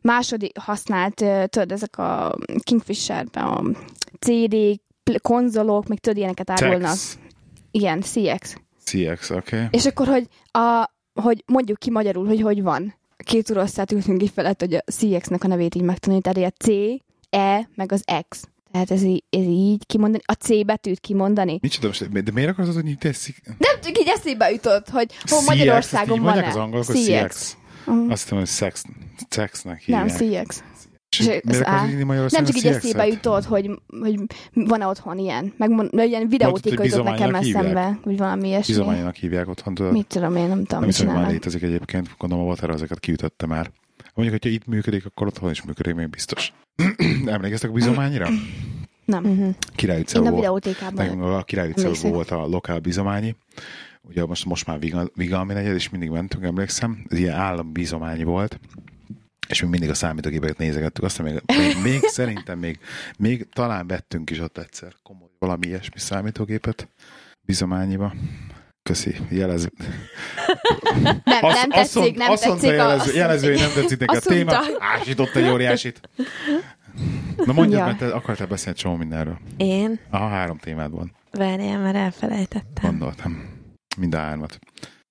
második 0.02 0.58
használt, 0.58 1.26
tudod, 1.46 1.72
ezek 1.72 1.98
a 1.98 2.36
Kingfisherben 2.64 3.44
a 3.44 3.62
CD, 4.20 4.56
konzolok, 5.22 5.88
meg 5.88 5.98
tudod, 6.00 6.18
ilyeneket 6.18 6.50
árulnak. 6.50 6.90
Tex. 6.90 7.18
Igen, 7.72 8.02
CX. 8.02 8.56
CX, 8.84 9.30
oké. 9.30 9.56
Okay. 9.56 9.68
És 9.72 9.86
akkor, 9.86 10.08
hogy, 10.08 10.28
a, 10.52 10.92
hogy 11.22 11.44
mondjuk 11.46 11.80
ki 11.80 11.92
magyarul, 11.92 12.28
hogy 12.28 12.42
hogy 12.42 12.62
van. 12.62 12.96
Két 13.18 13.50
oroszát 13.50 13.92
ültünk 13.92 14.24
így 14.24 14.32
felett, 14.34 14.60
hogy 14.60 14.74
a 14.74 14.92
CX-nek 14.92 15.44
a 15.44 15.48
nevét 15.48 15.76
így 15.76 15.82
megtanulni, 15.82 16.24
tehát 16.24 16.54
a 16.54 16.64
C, 16.64 16.68
E, 17.30 17.70
meg 17.76 17.92
az 17.92 18.04
X. 18.30 18.48
Tehát 18.72 18.92
ez 18.92 19.04
így, 19.04 19.24
ez 19.30 19.44
így 19.44 19.86
kimondani, 19.86 20.24
a 20.26 20.34
C 20.34 20.66
betűt 20.66 21.00
kimondani. 21.00 21.58
Micsoda 21.62 21.88
most, 21.88 22.24
de 22.24 22.32
miért 22.32 22.50
akarod, 22.50 22.74
hogy 22.74 22.88
így 22.88 22.98
teszik? 22.98 23.42
Nem 23.46 23.82
csak 23.84 24.00
így 24.00 24.08
eszébe 24.08 24.52
jutott, 24.52 24.90
hogy 24.90 25.14
hol 25.30 25.40
CX, 25.40 25.48
Magyarországon 25.48 26.10
ezt 26.10 26.18
így 26.18 26.24
van 26.24 26.34
mondják 26.34 26.56
az 26.56 26.62
angolok, 26.62 26.86
hogy 26.86 26.96
CX. 26.96 27.58
Mhm. 27.86 28.12
Azt 28.12 28.22
hiszem, 28.22 28.38
hogy 28.38 28.48
sex, 28.48 28.84
sexnek 29.30 29.84
Nem, 29.88 30.08
hívják. 30.08 30.48
CX. 30.48 30.64
És 31.18 31.26
miért 31.26 31.46
az 31.50 31.60
akarod 31.60 31.82
A. 31.82 31.86
írni 31.86 31.98
Nem 31.98 32.08
Magyarországon 32.08 32.46
csak 32.46 32.58
így 32.58 32.66
eszébe 32.66 33.08
jutott, 33.08 33.44
hogy, 33.44 33.70
hogy 34.02 34.20
van-e 34.54 34.86
otthon 34.86 35.18
ilyen. 35.18 35.54
Meg 35.58 35.70
ilyen 36.08 36.28
videótéka 36.30 36.82
hogy 36.82 36.92
jutott 36.92 37.04
nekem 37.04 37.36
eszembe, 37.36 38.00
vagy 38.04 38.18
valami 38.18 38.48
ilyesmi. 38.48 38.74
Bizománynak 38.74 39.16
hívják 39.16 39.48
otthon, 39.48 39.74
tudod? 39.74 39.92
Mit 39.92 40.08
tudom 40.08 40.36
én, 40.36 40.48
nem 40.48 40.64
tudom, 40.64 40.80
Nem 40.80 40.90
hiszem, 40.90 41.08
hogy 41.08 41.16
már 41.16 41.32
létezik 41.32 41.62
egyébként. 41.62 42.10
Gondolom 42.18 42.46
a 42.46 42.48
Water 42.48 42.70
ezeket 42.70 43.00
kiütötte 43.00 43.46
már. 43.46 43.72
Mondjuk, 44.14 44.42
hogyha 44.42 44.58
itt 44.58 44.66
működik, 44.66 45.06
akkor 45.06 45.28
otthon 45.28 45.50
is 45.50 45.64
működik, 45.64 45.96
még 45.96 46.10
biztos. 46.10 46.54
Emlékeztek 47.26 47.70
a 47.70 47.74
bizományra? 47.74 48.30
Nem. 49.06 49.26
Uh-huh. 49.26 49.56
Király 49.76 50.04
Én 50.14 50.28
a 50.28 50.36
videótékában. 50.36 51.06
Nekünk 51.06 51.22
a 51.24 51.44
Király 51.44 51.74
volt 52.02 52.32
a 52.32 52.48
lokál 52.48 52.80
bizományi. 52.80 53.36
Ugye 54.02 54.26
most, 54.26 54.46
most 54.46 54.66
már 54.66 54.80
Viga- 54.80 55.12
Vigalmi 55.16 55.54
negyed, 55.54 55.76
és 55.76 55.90
mindig 55.90 56.10
mentünk, 56.10 56.44
emlékszem. 56.44 57.06
Ez 57.10 57.18
ilyen 57.18 57.36
állam 57.36 57.72
bizományi 57.72 58.24
volt. 58.24 58.60
És 59.48 59.62
mi 59.62 59.68
mindig 59.68 59.90
a 59.90 59.94
számítógépeket 59.94 60.58
nézegettük. 60.58 61.04
Aztán 61.04 61.26
még, 61.26 61.42
még, 61.58 61.84
még 61.84 62.02
szerintem 62.18 62.60
még, 62.60 62.80
még 63.18 63.48
talán 63.54 63.88
vettünk 63.88 64.30
is 64.30 64.40
ott 64.40 64.58
egyszer 64.58 64.94
komoly 65.04 65.30
valami 65.40 65.68
ilyesmi 65.68 66.00
számítógépet 66.00 66.88
bizományiba. 67.42 68.14
Köszi, 68.90 69.16
jelez. 69.30 69.68
Nem, 71.04 71.22
nem 71.42 71.70
tetszik, 71.70 72.18
nem 72.18 72.32
azt 72.32 72.46
mondta 72.46 72.68
tetszik. 72.68 72.80
a- 72.80 72.84
jelező, 72.84 73.14
jelező, 73.14 73.54
nem 73.56 73.72
tetszik 73.74 74.00
neki 74.00 74.14
a 74.14 74.18
azt 74.18 74.28
téma. 74.28 74.52
mondta. 74.52 74.78
Ásított 75.00 75.36
egy 75.36 75.50
óriásit. 75.50 76.00
Na 77.46 77.54
mondjad, 77.54 77.80
Ja. 77.80 77.86
mert 77.86 77.98
te 77.98 78.08
akartál 78.08 78.48
beszélni 78.48 78.78
csomó 78.78 78.96
mindenről. 78.96 79.38
Én? 79.58 80.00
Aha, 80.10 80.28
három 80.28 80.58
témád 80.58 80.92
van. 80.92 81.12
Várjál, 81.32 81.80
mert 81.80 81.96
elfelejtettem. 81.96 82.90
Gondoltam. 82.90 83.44
Mind 83.98 84.14
a 84.16 84.18
hármat. 84.18 84.60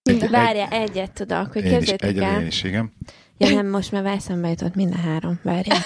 Mind- 0.03 0.31
Várjál, 0.31 0.69
egyet 0.71 1.11
tudok, 1.13 1.53
hogy 1.53 1.65
egyre 1.65 2.27
el. 2.27 2.41
én 2.41 2.47
is, 2.47 2.63
igen. 2.63 2.93
Ja 3.37 3.49
nem, 3.55 3.67
most 3.67 3.93
már 3.93 4.07
eszembe 4.07 4.49
jutott 4.49 4.75
mind 4.75 4.95
a 4.95 5.01
három. 5.01 5.41
Várjál. 5.43 5.79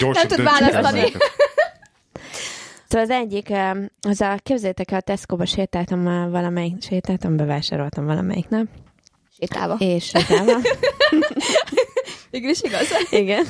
Gyorsan 0.00 0.26
tud 0.28 0.36
döntsük 0.36 0.60
el 0.60 0.70
választani. 0.82 1.12
Szóval 2.88 3.06
az 3.06 3.10
egyik, 3.10 3.50
em, 3.50 3.90
az 4.08 4.20
a, 4.20 4.36
képzeljétek 4.42 4.90
el, 4.90 4.98
a 4.98 5.02
Tesco-ba 5.02 5.44
sétáltam 5.44 6.00
már 6.00 6.30
valamelyik, 6.30 6.82
sétáltam, 6.82 7.36
bevásároltam 7.36 8.04
valamelyik 8.04 8.48
nap, 8.48 8.66
Sétálva. 9.38 9.76
és 9.78 10.04
sétálva. 10.04 10.52
Végül 12.30 12.50
is 12.50 12.62
igaz. 12.62 12.86
Igen. 13.10 13.44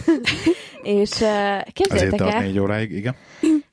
és 0.83 1.11
uh, 1.11 1.63
képzeljétek 1.73 2.21
el, 2.21 2.41
négy 2.41 2.59
óráig, 2.59 2.91
igen. 2.93 3.15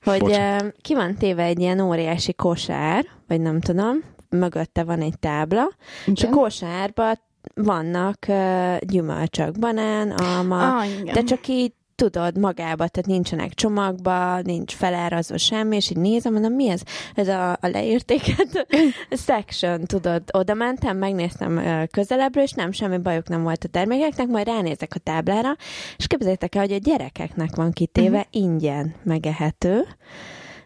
hogy 0.03 0.19
Bocsánat. 0.19 0.61
uh, 0.61 0.67
ki 0.81 0.93
van 0.93 1.15
téve 1.15 1.43
egy 1.43 1.59
ilyen 1.59 1.79
óriási 1.79 2.33
kosár, 2.33 3.05
vagy 3.27 3.41
nem 3.41 3.59
tudom, 3.59 4.03
mögötte 4.29 4.83
van 4.83 5.01
egy 5.01 5.19
tábla, 5.19 5.69
és 6.13 6.23
a 6.23 6.29
kosárba 6.29 7.11
vannak 7.55 8.17
uh, 8.27 8.77
gyümölcsök, 8.79 9.59
banán, 9.59 10.11
alma, 10.11 10.77
Ah, 10.79 10.99
igen. 10.99 11.13
de 11.13 11.23
csak 11.23 11.47
így 11.47 11.73
tudod, 11.95 12.37
magába, 12.37 12.87
tehát 12.87 13.05
nincsenek 13.05 13.53
csomagba, 13.53 14.41
nincs 14.41 14.73
felárazva 14.73 15.37
semmi, 15.37 15.75
és 15.75 15.89
így 15.89 15.97
nézem, 15.97 16.33
mondom, 16.33 16.53
mi 16.53 16.69
ez? 16.69 16.81
Ez 17.13 17.27
a, 17.27 17.51
a 17.51 17.67
leértéket 17.67 18.67
section, 19.27 19.85
tudod, 19.85 20.23
oda 20.31 20.53
mentem, 20.53 20.97
megnéztem 20.97 21.61
közelebbről, 21.91 22.43
és 22.43 22.51
nem, 22.51 22.71
semmi 22.71 22.97
bajuk 22.97 23.27
nem 23.27 23.43
volt 23.43 23.63
a 23.63 23.67
termékeknek, 23.67 24.27
majd 24.27 24.47
ránézek 24.47 24.91
a 24.95 24.99
táblára, 24.99 25.55
és 25.97 26.07
képzeljétek 26.07 26.55
el, 26.55 26.61
hogy 26.61 26.73
a 26.73 26.77
gyerekeknek 26.77 27.55
van 27.55 27.71
kitéve 27.71 28.17
uh-huh. 28.17 28.43
ingyen 28.43 28.95
megehető 29.03 29.87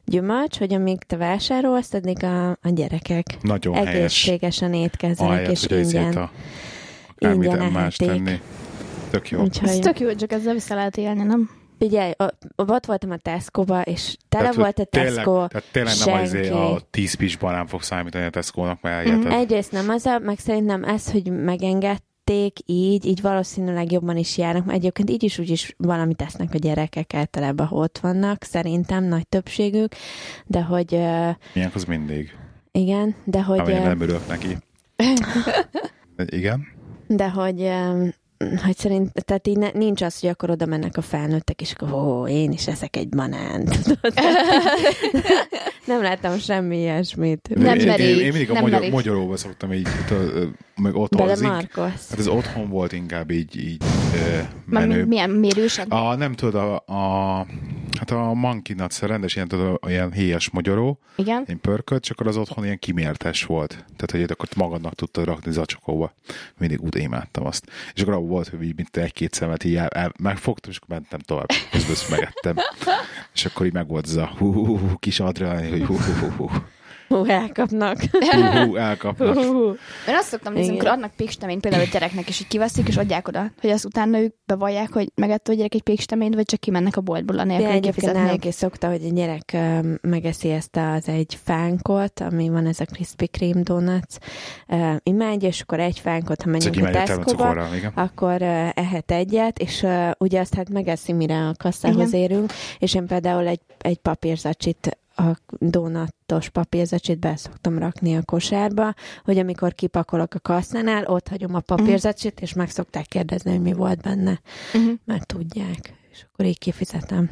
gyümölcs, 0.06 0.58
hogy 0.58 0.74
amíg 0.74 1.04
te 1.04 1.18
vásárolsz, 1.18 1.94
addig 1.94 2.24
a, 2.24 2.50
a 2.50 2.70
gyerekek 2.70 3.26
Nagyon 3.42 3.74
helyes. 3.74 3.94
egészségesen 3.94 4.74
étkezzenek, 4.74 5.32
Ahelyett, 5.32 5.52
és 5.52 5.68
ingyen. 5.70 6.14
a 6.14 6.32
ingyen 7.18 7.72
más 7.72 7.96
tenni. 7.96 8.40
Tök 9.10 9.30
jó. 9.30 9.40
Ez 9.40 9.46
Úgyhogy... 9.46 9.80
tök 9.80 10.00
jó, 10.00 10.14
csak 10.16 10.32
ezzel 10.32 10.54
vissza 10.54 10.76
lehet 10.76 10.98
élni, 10.98 11.24
nem? 11.24 11.50
Figyelj, 11.80 12.12
o- 12.18 12.72
ott 12.72 12.86
voltam 12.86 13.12
a 13.12 13.18
Tesco-ba, 13.18 13.82
és 13.82 14.16
tele 14.30 14.44
Tehát, 14.44 14.56
volt 14.56 14.74
a 14.80 14.82
hogy 14.82 14.90
tényleg, 14.90 15.14
Tesco, 15.14 15.48
Tehát 15.48 15.66
tényleg 15.72 15.94
nem 16.06 16.22
azért 16.22 16.46
senki. 16.46 16.60
a 16.60 16.80
10 16.92 17.14
pis 17.14 17.38
banán 17.38 17.68
fog 17.68 17.82
számítani 17.82 18.26
a 18.26 18.30
Tesco-nak, 18.30 18.82
mert 18.82 18.96
elhiheted. 19.08 19.32
Egyrészt 19.32 19.72
nem 19.72 19.90
az, 19.90 20.06
a, 20.06 20.20
meg 20.20 20.40
szerintem 20.40 20.84
ez, 20.84 21.12
hogy 21.12 21.32
megengedték 21.32 22.58
így, 22.66 23.06
így 23.06 23.22
valószínűleg 23.22 23.92
jobban 23.92 24.18
is 24.18 24.38
járnak, 24.38 24.66
mert 24.66 24.78
egyébként 24.78 25.10
így 25.10 25.24
is 25.24 25.40
úgy 25.40 25.50
is 25.50 25.74
valamit 25.78 26.18
tesznek 26.18 26.54
a 26.54 26.58
gyerekek 26.58 27.14
általában, 27.14 27.66
ha 27.68 27.76
ott 27.76 27.98
vannak, 27.98 28.44
szerintem 28.44 29.04
nagy 29.04 29.28
többségük, 29.28 29.96
de 30.46 30.62
hogy 30.62 30.94
uh, 30.94 31.30
Ilyenek 31.54 31.76
az 31.76 31.84
mindig. 31.86 32.36
igen, 32.72 33.16
de 33.24 33.44
hogy, 33.44 33.60
Amire 33.60 33.80
uh, 33.80 33.86
nem 33.86 34.02
örülök 34.02 34.28
neki. 34.28 34.58
Igen? 36.40 36.68
de 37.08 37.30
hogy 37.30 37.62
um, 37.62 38.14
hogy 38.64 38.78
szerint, 38.78 39.26
tehát 39.26 39.48
így 39.48 39.58
ne, 39.58 39.70
nincs 39.74 40.02
az, 40.02 40.20
hogy 40.20 40.30
akkor 40.30 40.50
oda 40.50 40.66
mennek 40.66 40.98
a 40.98 41.02
felnőttek, 41.02 41.62
és 41.62 41.72
akkor 41.72 41.92
ó, 41.94 42.28
én 42.28 42.52
is 42.52 42.68
eszek 42.68 42.96
egy 42.96 43.10
banánt. 43.10 43.70
tudod? 43.84 44.14
nem 45.86 46.02
láttam 46.02 46.38
semmi 46.38 46.78
ilyesmit. 46.78 47.50
Nem 47.56 47.78
én, 47.80 47.88
merik, 47.88 48.06
én, 48.06 48.20
én 48.20 48.32
mindig 48.32 48.50
a 48.50 48.54
nem 48.54 48.62
magyar, 48.62 48.80
merik. 48.80 48.94
magyaróba 48.94 49.38
szoktam 49.38 49.74
így, 49.74 49.88
ö, 50.10 50.46
meg 50.76 50.96
otthon 50.96 51.28
hát 51.28 52.18
az 52.18 52.28
otthon 52.28 52.70
volt 52.70 52.92
inkább 52.92 53.32
így, 53.32 53.58
így 53.60 53.84
ö, 54.14 54.38
Már 54.66 54.88
mi, 54.88 54.94
menő. 54.94 55.06
milyen 55.06 55.30
mérősek? 55.30 55.86
A, 55.90 56.16
nem 56.16 56.34
tudod, 56.34 56.56
a, 56.56 56.76
a, 56.94 57.46
hát 57.98 58.12
a 58.12 58.34
monkey 58.34 58.76
nuts, 58.76 59.00
rendes 59.00 59.36
ilyen, 59.36 59.48
tudod, 59.48 59.80
ilyen 59.88 60.12
héjas 60.12 60.50
magyaró, 60.50 61.00
Igen? 61.16 61.44
egy 61.48 61.56
pörkölt, 61.56 62.04
csak 62.04 62.20
akkor 62.20 62.32
az 62.32 62.38
otthon 62.38 62.66
ilyen 62.66 62.80
kimértes 62.80 63.44
volt. 63.44 63.70
Tehát, 63.70 64.12
hogy 64.12 64.22
akkor 64.22 64.48
magadnak 64.56 64.96
tudtad 64.96 65.26
rakni 65.26 65.52
zacskóba. 65.52 66.14
Mindig 66.58 66.82
úgy 66.82 66.98
imádtam 66.98 67.46
azt. 67.46 67.66
És 67.94 68.02
akkor 68.02 68.14
volt, 68.30 68.48
hogy 68.48 68.64
így 68.64 68.76
mint 68.76 68.98
egy-két 68.98 69.34
szemet 69.34 69.64
így 69.64 69.76
el, 69.76 69.88
el, 69.88 70.12
megfogtam, 70.20 70.72
és 70.72 70.78
akkor 70.78 70.90
mentem 70.90 71.20
tovább. 71.20 71.48
Közben 71.72 72.20
megettem. 72.20 72.56
És 73.34 73.46
akkor 73.46 73.66
így 73.66 73.74
meg 73.74 73.88
volt 73.88 74.08
ez 74.08 74.16
a 74.16 74.28
hú, 74.38 74.54
hú, 74.54 74.78
hú, 74.78 74.98
kis 75.00 75.20
adrenalin, 75.20 75.70
hogy 75.70 75.86
hú, 75.86 75.98
hú, 75.98 76.28
hú, 76.28 76.48
hú. 76.48 76.50
Hú, 77.10 77.26
elkapnak. 77.26 77.98
Hú, 78.66 78.76
elkapnak. 78.76 79.36
Hú. 79.36 79.68
Én 80.08 80.16
azt 80.16 80.28
szoktam 80.28 80.54
nézni, 80.54 80.70
amikor 80.72 80.88
adnak 80.88 81.12
péksteményt 81.16 81.62
például 81.62 81.84
a 81.84 81.88
gyereknek, 81.92 82.28
és 82.28 82.40
így 82.40 82.48
kiveszik, 82.48 82.88
és 82.88 82.98
adják 82.98 83.28
oda, 83.28 83.52
hogy 83.62 83.70
az 83.70 83.86
utána 83.86 84.20
ők 84.20 84.34
bevallják, 84.46 84.94
hogy 84.94 85.12
megetto 85.16 85.52
a 85.52 85.56
gyerek 85.56 85.74
egy 85.74 85.82
péksteményt, 85.82 86.36
vagy 86.36 86.46
csak 86.46 86.60
kimennek 86.60 86.98
a 86.98 87.02
boltból, 87.02 87.40
anélkül, 87.40 87.66
hogy 87.66 87.76
egyébként 87.76 87.96
kifizetnék. 87.96 88.24
nálunk 88.24 88.46
is 88.46 88.54
szokta, 88.54 88.90
hogy 88.90 89.06
a 89.10 89.14
gyerek 89.14 89.58
megeszi 90.02 90.50
ezt 90.50 90.78
az 90.78 91.08
egy 91.08 91.38
fánkot, 91.44 92.20
ami 92.20 92.50
van 92.50 92.66
ez 92.66 92.80
a 92.80 92.86
Krispy 92.86 93.28
Kreme 93.28 93.62
donuts, 93.62 94.16
ö, 94.68 94.92
imádja, 95.04 95.48
és 95.48 95.62
akkor 95.62 95.80
egy 95.80 96.00
fánkot, 96.00 96.42
ha 96.42 96.50
megyünk 96.50 96.76
a 96.76 97.70
igen. 97.76 97.92
akkor 97.96 98.42
ehet 98.42 99.12
egyet, 99.12 99.60
és 99.60 99.86
ugye 100.18 100.40
azt 100.40 100.54
hát 100.54 100.70
megeszi, 100.70 101.14
mire 101.14 101.48
a 101.48 101.54
kasszához 101.58 102.08
Igen. 102.08 102.22
érünk, 102.22 102.54
és 102.80 102.94
én 102.94 103.06
például 103.06 103.48
egy, 103.48 103.62
egy 103.78 103.98
papírzacsit 103.98 104.98
a 105.20 105.40
donatos 105.60 106.50
papírzacsit 106.50 107.20
be 107.20 107.36
szoktam 107.36 107.78
rakni 107.78 108.16
a 108.16 108.24
kosárba, 108.24 108.94
hogy 109.24 109.38
amikor 109.38 109.74
kipakolok 109.74 110.34
a 110.34 110.40
kasszánál, 110.40 111.06
ott 111.06 111.28
hagyom 111.28 111.56
a 111.56 111.60
papírzacsit, 111.60 112.40
és 112.40 112.54
meg 112.54 112.70
szokták 112.70 113.06
kérdezni, 113.06 113.52
hogy 113.52 113.62
mi 113.62 113.74
volt 113.74 114.02
benne, 114.02 114.42
Uh-huh. 114.74 114.94
mert 115.06 115.26
tudják, 115.28 115.94
és 116.12 116.26
akkor 116.32 116.46
így 116.46 116.58
kifizetem. 116.58 117.30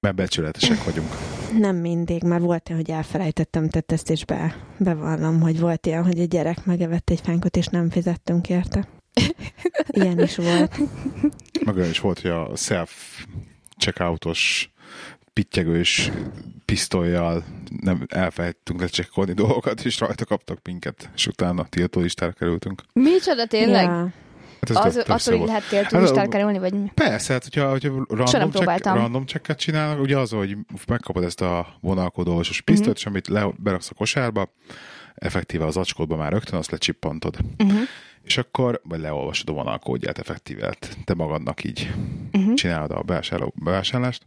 Mert 0.00 0.14
becsületesek 0.14 0.84
vagyunk. 0.84 1.08
Nem 1.58 1.76
mindig, 1.76 2.22
mert 2.22 2.42
volt 2.42 2.68
olyan, 2.70 2.82
hogy 2.84 2.94
elfelejtettem, 2.94 3.68
tehát 3.68 3.92
ezt 3.92 4.10
is 4.10 4.24
be, 4.24 4.56
bevallom, 4.78 5.40
hogy 5.40 5.60
volt 5.60 5.86
ilyen, 5.86 6.04
hogy 6.04 6.18
egy 6.18 6.28
gyerek 6.28 6.64
megevett 6.64 7.10
egy 7.10 7.20
fánkot, 7.20 7.56
és 7.56 7.66
nem 7.66 7.90
fizettünk 7.90 8.48
érte. 8.48 8.88
Ilyen 9.86 10.20
is 10.20 10.36
volt. 10.36 10.78
Meg 11.64 11.76
olyan 11.76 11.88
is 11.90 12.00
volt, 12.00 12.20
hogy 12.20 12.30
a 12.30 12.56
self 12.56 13.24
checkoutos 13.78 14.71
pittyegős 15.32 16.10
pisztolyjal 16.64 17.44
nem 17.80 18.04
elfelejtettünk 18.08 18.80
lecsekkolni 18.80 19.32
dolgokat, 19.32 19.84
és 19.84 20.00
rajta 20.00 20.24
kaptak 20.24 20.58
minket, 20.64 21.10
és 21.14 21.26
utána 21.26 21.64
tiltó 21.68 22.00
listára 22.00 22.32
kerültünk. 22.32 22.82
Micsoda 22.92 23.46
tényleg? 23.46 23.84
Ja. 23.84 24.12
Hát 24.60 24.70
ez 24.70 24.76
Az, 24.76 24.94
tök 24.94 25.08
attól 25.08 25.34
így 25.34 25.46
lehet 25.46 25.62
Hát, 25.62 25.70
téltúristára 25.70 26.28
kerülni, 26.28 26.58
vagy 26.58 26.72
mi? 26.72 26.90
Persze, 26.94 27.32
hát 27.32 27.42
hogyha, 27.42 27.70
hogyha 27.70 27.88
random, 28.08 28.50
check, 28.50 28.84
random 28.84 29.26
checket 29.26 29.58
csinálnak, 29.58 30.00
ugye 30.00 30.18
az, 30.18 30.30
hogy 30.30 30.56
megkapod 30.86 31.24
ezt 31.24 31.40
a 31.40 31.76
vonalkodós 31.80 32.60
pisztolyt, 32.60 32.88
Mhm. 32.88 32.96
és 32.96 33.06
amit 33.06 33.28
le, 33.28 33.46
beraksz 33.56 33.90
a 33.90 33.94
kosárba, 33.94 34.52
effektíve 35.14 35.64
az 35.66 35.76
acskodba 35.76 36.16
már 36.16 36.32
rögtön 36.32 36.58
azt 36.58 36.70
lecsippantod. 36.70 37.36
Uh-huh. 37.58 37.78
És 38.22 38.36
akkor, 38.38 38.80
vagy 38.84 39.00
leolvasod 39.00 39.48
a 39.48 39.52
vonalkódját 39.52 40.18
effektíve, 40.18 40.64
hát 40.66 40.96
te 41.04 41.14
magadnak 41.14 41.64
így 41.64 41.90
Uh-huh. 42.34 42.54
csinálod 42.54 42.90
a 42.90 43.02
bevásárlást, 43.54 44.26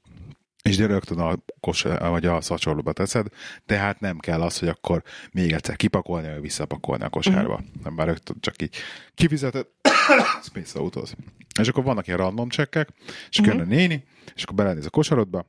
és 0.69 0.77
de 0.77 0.85
rögtön 0.85 1.19
a, 1.19 1.35
kosár, 1.59 2.09
vagy 2.09 2.25
a 2.25 2.41
szatyorba 2.41 2.93
teszed, 2.93 3.27
tehát 3.65 3.99
nem 3.99 4.17
kell 4.17 4.41
az, 4.41 4.59
hogy 4.59 4.67
akkor 4.67 5.03
még 5.31 5.51
egyszer 5.51 5.75
kipakolni, 5.75 6.27
vagy 6.27 6.41
visszapakolni 6.41 7.03
a 7.03 7.09
kosárba. 7.09 7.53
Uh-huh. 7.53 7.67
Nem 7.83 7.93
már 7.93 8.07
rögtön 8.07 8.37
csak 8.39 8.61
így 8.61 8.75
kifizeted, 9.15 9.67
space 10.47 10.79
autóz. 10.79 11.15
És 11.59 11.67
akkor 11.67 11.83
vannak 11.83 12.07
ilyen 12.07 12.19
random 12.19 12.49
csekkek, 12.49 12.89
és 13.29 13.39
uh-huh. 13.39 13.55
Jön 13.55 13.65
a 13.65 13.69
néni, 13.69 14.03
és 14.35 14.43
akkor 14.43 14.55
belenéz 14.55 14.85
a 14.85 14.89
kosarodba, 14.89 15.45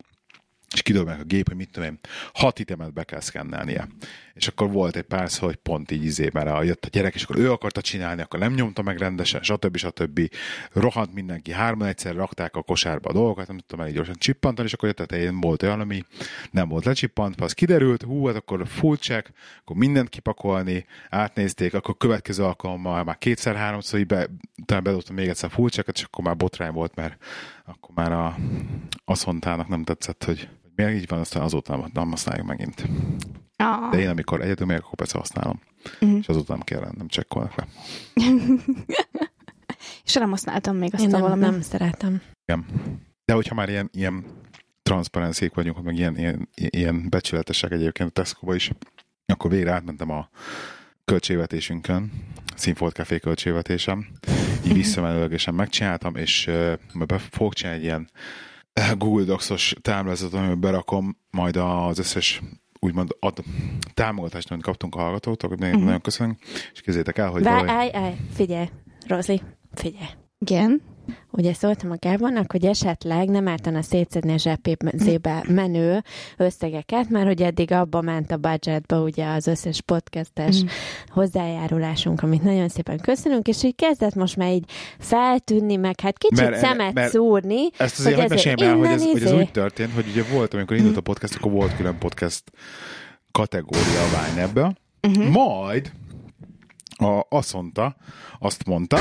és 0.75 0.83
kidobják 0.83 1.21
a 1.21 1.25
gép, 1.25 1.49
hogy 1.49 1.57
mit 1.57 1.71
tudom 1.71 1.89
én, 1.89 1.99
hat 2.33 2.59
itemet 2.59 2.93
be 2.93 3.05
kell 3.05 3.21
szkennelnie. 3.21 3.89
És 4.37 4.49
akkor 4.49 4.71
volt 4.71 4.97
egy 4.97 5.03
pár 5.03 5.31
szó, 5.31 5.47
hogy 5.47 5.57
pont 5.57 5.91
így 5.91 6.05
izé, 6.05 6.31
mert 6.33 6.49
a, 6.49 6.63
jött 6.63 6.85
a 6.85 6.89
gyerek, 6.89 7.15
és 7.15 7.23
akkor 7.23 7.37
ő 7.37 7.53
akarta 7.53 7.81
csinálni, 7.81 8.23
akkor 8.23 8.39
nem 8.39 8.53
nyomta 8.53 8.83
meg 8.83 8.99
rendesen, 8.99 9.43
stb. 9.43 9.77
stb. 9.77 10.31
Rohant 10.73 11.15
mindenki, 11.15 11.53
hárman 11.53 11.89
egyszer 11.89 12.15
rakták 12.15 12.57
a 12.57 12.63
kosárba 12.63 13.09
a 13.09 13.13
dolgokat, 13.13 13.47
nem 13.47 13.57
tudtam 13.57 13.81
elég 13.81 13.95
gyorsan 13.95 14.15
csippantani, 14.19 14.69
és 14.69 14.75
akkor 14.75 14.89
jött 14.89 15.01
a 15.01 15.05
tetején 15.07 15.41
volt 15.41 15.63
olyan, 15.63 15.81
ami 15.81 16.03
nem 16.51 16.69
volt 16.69 16.85
lecsippantva, 16.85 17.45
az 17.45 17.53
kiderült, 17.53 18.03
hú, 18.03 18.27
hát 18.27 18.37
akkor 18.37 18.67
full 18.67 18.97
check, 18.97 19.33
akkor 19.61 19.77
mindent 19.77 20.09
kipakolni, 20.09 20.87
átnézték, 21.09 21.75
akkor 21.75 21.97
következő 21.97 22.45
alkalommal 22.45 23.05
már 23.05 23.19
kétszer-háromszor 23.19 23.99
így 23.99 24.07
be, 24.07 24.29
utána 24.63 24.81
bedobtam 24.81 25.15
még 25.15 25.29
egyszer 25.29 25.51
full 25.51 25.69
checket, 25.69 25.97
és 25.97 26.03
akkor 26.03 26.25
már 26.25 26.37
botrány 26.37 26.73
volt, 26.73 26.95
mert 26.95 27.17
akkor 27.65 27.95
már 27.95 28.13
a 28.13 28.37
aszontának 29.05 29.69
nem 29.69 29.85
tetszett, 29.85 30.25
hogy 30.25 30.49
miért 30.75 30.93
így 30.93 31.09
van, 31.09 31.19
aztán 31.19 31.43
azóta 31.43 31.77
nem, 31.77 31.91
nem 31.93 32.11
használjuk 32.11 32.47
megint. 32.47 32.85
Ah. 33.57 33.91
De 33.91 33.99
én 33.99 34.09
amikor 34.09 34.41
egyedül 34.41 34.67
megyek, 34.67 34.83
akkor 34.83 34.95
persze 34.95 35.19
használom. 35.19 35.61
Mhm. 36.01 36.17
És 36.17 36.29
azóta 36.29 36.53
nem 36.53 36.63
kell, 36.63 36.91
nem 36.97 37.09
csekkolnak 37.09 37.55
le. 37.55 37.67
És 40.05 40.15
nem 40.15 40.31
használtam 40.31 40.77
még 40.77 40.95
azt 40.95 41.03
Én 41.03 41.09
a 41.09 41.13
nem, 41.13 41.21
valami. 41.21 41.41
nem 41.41 41.61
szeretem. 41.61 42.23
Igen. 42.45 42.67
De 43.25 43.33
hogyha 43.33 43.55
már 43.55 43.69
ilyen, 43.69 43.91
ilyen 43.93 44.25
transzparencék 44.83 45.55
vagyunk, 45.55 45.83
meg 45.83 45.97
ilyen, 45.97 46.19
ilyen, 46.19 46.49
ilyen 46.55 47.07
becsületesek 47.09 47.73
egyébként 47.73 48.09
a 48.09 48.13
tesco 48.13 48.53
is, 48.53 48.71
akkor 49.27 49.51
végre 49.51 49.73
átmentem 49.73 50.11
a 50.11 50.29
költségvetésünkön, 51.05 52.13
Színfolt 52.55 52.95
Café 52.95 53.19
költségvetésem, 53.19 54.07
így 54.67 54.73
visszamenőlegesen 54.75 55.55
megcsináltam, 55.55 56.17
és 56.17 56.47
uh, 56.47 57.07
be 57.07 57.19
fogok 57.19 57.55
csinálni 57.55 57.79
egy 57.79 57.85
ilyen 57.85 58.11
Google 58.97 59.25
Docs-os 59.25 59.75
táblázatot, 59.83 60.35
amiben 60.35 60.61
berakom 60.61 61.17
majd 61.31 61.57
az 61.57 61.99
összes 61.99 62.43
úgymond 62.87 63.17
ad, 63.21 63.43
támogatást, 63.95 64.51
amit 64.51 64.65
kaptunk 64.65 64.95
a 64.95 64.99
hallgatóktól, 64.99 65.55
nagyon, 65.59 65.81
nagyon 65.81 66.01
köszönünk, 66.01 66.39
és 66.73 66.81
kézzétek 66.81 67.19
el, 67.19 67.31
hogy 67.31 67.43
Várj, 67.43 67.65
valami- 67.67 67.79
állj, 67.79 68.05
állj, 68.05 68.17
figyelj, 68.35 68.69
Rozi, 69.07 69.43
figyelj. 69.75 70.07
Igen. 70.39 70.83
Ugye 71.31 71.53
szóltam 71.55 71.91
a 71.91 71.97
Gábornak, 71.99 72.53
hogy 72.53 72.65
esetleg 72.65 73.29
nem 73.29 73.49
ártana 73.49 73.83
szétszedni 73.83 74.33
a 74.33 74.39
zsebébe 74.39 75.45
menő 75.49 76.03
összegeket, 76.37 77.09
mert 77.09 77.27
hogy 77.27 77.43
eddig 77.43 77.73
abba 77.73 78.01
ment 78.01 78.31
a 78.31 78.37
budgetba 78.37 79.01
ugye 79.03 79.27
az 79.27 79.47
összes 79.47 79.81
podcastes 79.83 80.63
Mm. 80.63 80.67
hozzájárulásunk, 81.09 82.23
amit 82.23 82.43
nagyon 82.43 82.69
szépen 82.69 82.99
köszönünk, 83.01 83.49
és 83.49 83.63
így 83.63 83.75
kezdett 83.75 84.15
most 84.15 84.37
már 84.37 84.53
így 84.53 84.71
feltűnni, 84.99 85.77
meg 85.77 86.01
hát 86.01 86.19
kicsit 86.19 86.49
Mert- 86.49 86.59
szemet 86.61 86.93
mert- 86.95 87.11
szúrni. 87.13 87.69
Ezt 87.79 87.99
azért 87.99 88.21
hogy 88.21 88.29
meséljem 88.29 88.69
el, 88.69 88.77
hogy 88.77 88.87
ez, 88.87 89.01
innen 89.01 89.13
hogy 89.13 89.23
ez 89.23 89.29
izé- 89.31 89.41
úgy 89.41 89.51
történt, 89.51 89.93
hogy 89.93 90.05
ugye 90.11 90.23
volt, 90.33 90.55
amikor 90.55 90.77
indult 90.77 90.97
a 90.97 91.01
podcast, 91.01 91.35
akkor 91.35 91.53
volt 91.53 91.77
külön 91.77 91.99
podcast 91.99 92.43
kategória 93.33 94.03
a 94.03 94.35
Vine 94.35 94.73
Uh-huh. 95.03 95.29
Majd 95.29 95.93
a, 96.99 97.27
azt 97.29 97.53
mondta, 97.53 97.97
azt 98.39 98.65
mondta, 98.65 98.99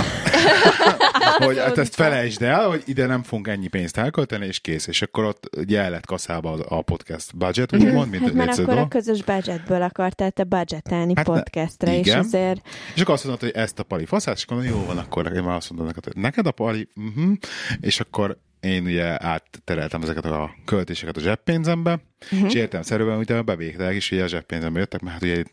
hogy 1.45 1.57
hát 1.57 1.77
ezt 1.77 1.95
felejtsd 1.95 2.41
el, 2.41 2.67
hogy 2.67 2.83
ide 2.85 3.05
nem 3.05 3.23
fogunk 3.23 3.47
ennyi 3.47 3.67
pénzt 3.67 3.97
elkölteni, 3.97 4.45
és 4.45 4.59
kész. 4.59 4.87
És 4.87 5.01
akkor 5.01 5.23
ott 5.23 5.49
ugye 5.57 5.81
el 5.81 5.89
lett 5.89 6.05
kaszálva 6.05 6.53
a, 6.53 6.81
podcast 6.81 7.37
budget, 7.37 7.73
úgy 7.73 7.91
mond, 7.93 8.09
mint 8.11 8.23
Hát 8.23 8.33
mert 8.33 8.57
akkor 8.57 8.77
a 8.77 8.87
közös 8.87 9.23
budgetből 9.23 9.81
akartál 9.81 10.31
te 10.31 10.43
budgetelni 10.43 11.13
Hát 11.15 11.27
ne- 11.27 11.33
podcastre, 11.33 11.97
és 11.97 12.05
igen. 12.05 12.19
azért 12.19 12.67
És 12.95 13.01
akkor 13.01 13.13
azt 13.13 13.25
mondta, 13.25 13.45
hogy 13.45 13.55
ezt 13.55 13.79
a 13.79 13.83
pali 13.83 14.05
faszát, 14.05 14.35
és 14.35 14.43
akkor 14.43 14.63
jó 14.63 14.85
van, 14.85 14.97
akkor 14.97 15.31
én 15.35 15.43
már 15.43 15.55
azt 15.55 15.69
mondom 15.69 15.87
neked, 15.87 16.03
hogy 16.05 16.17
neked 16.17 16.47
a 16.47 16.51
pali, 16.51 16.89
uh-huh. 16.95 17.33
és 17.79 17.99
akkor 17.99 18.37
én 18.59 18.85
ugye 18.85 19.25
áttereltem 19.25 20.01
ezeket 20.01 20.25
a 20.25 20.55
költéseket 20.65 21.17
a 21.17 21.19
zseppénzembe, 21.19 21.99
uh-huh. 22.31 22.47
és 22.47 22.53
értem 22.53 22.81
szerűen, 22.81 23.15
hogy 23.15 23.31
a 23.31 23.43
bevételek 23.43 23.95
is 23.95 24.11
ugye 24.11 24.23
a 24.23 24.27
zseppénzembe 24.27 24.79
jöttek, 24.79 25.01
mert 25.01 25.13
hát 25.13 25.23
ugye 25.23 25.43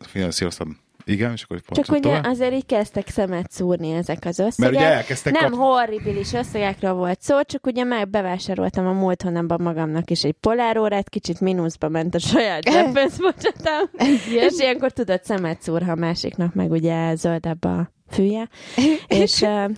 finanszíroztam, 0.00 0.78
igen, 1.04 1.32
és 1.32 1.42
akkor 1.42 1.60
Csak 1.70 1.88
ugye 1.88 2.00
tovább. 2.00 2.24
azért 2.24 2.52
így 2.52 2.66
kezdtek 2.66 3.08
szemet 3.08 3.50
szúrni 3.50 3.90
ezek 3.90 4.24
az 4.24 4.38
összegek. 4.38 4.72
Mert 4.72 4.84
ugye 4.84 4.94
elkezdtek 4.94 5.32
Nem 5.40 5.50
kap- 5.50 5.60
horribilis 5.60 6.32
összegekről 6.32 6.92
volt 6.92 7.20
szó, 7.22 7.42
csak 7.42 7.66
ugye 7.66 7.84
meg 7.84 8.08
bevásároltam 8.08 8.86
a 8.86 8.92
múlt 8.92 9.22
hónapban 9.22 9.60
magamnak 9.62 10.10
is 10.10 10.24
egy 10.24 10.32
polárórát, 10.40 11.08
kicsit 11.08 11.40
mínuszba 11.40 11.88
ment 11.88 12.14
a 12.14 12.18
saját 12.18 12.62
zseppénzbocsatom, 12.72 13.88
és 14.26 14.52
ilyenkor 14.58 14.92
tudod 14.92 15.24
szemet 15.24 15.62
szúr, 15.62 15.82
ha 15.82 15.90
a 15.90 15.94
másiknak 15.94 16.54
meg 16.54 16.70
ugye 16.70 17.14
zöldebb 17.14 17.64
a 17.64 17.92
fűje, 18.10 18.48
és 19.22 19.40
uh, 19.40 19.70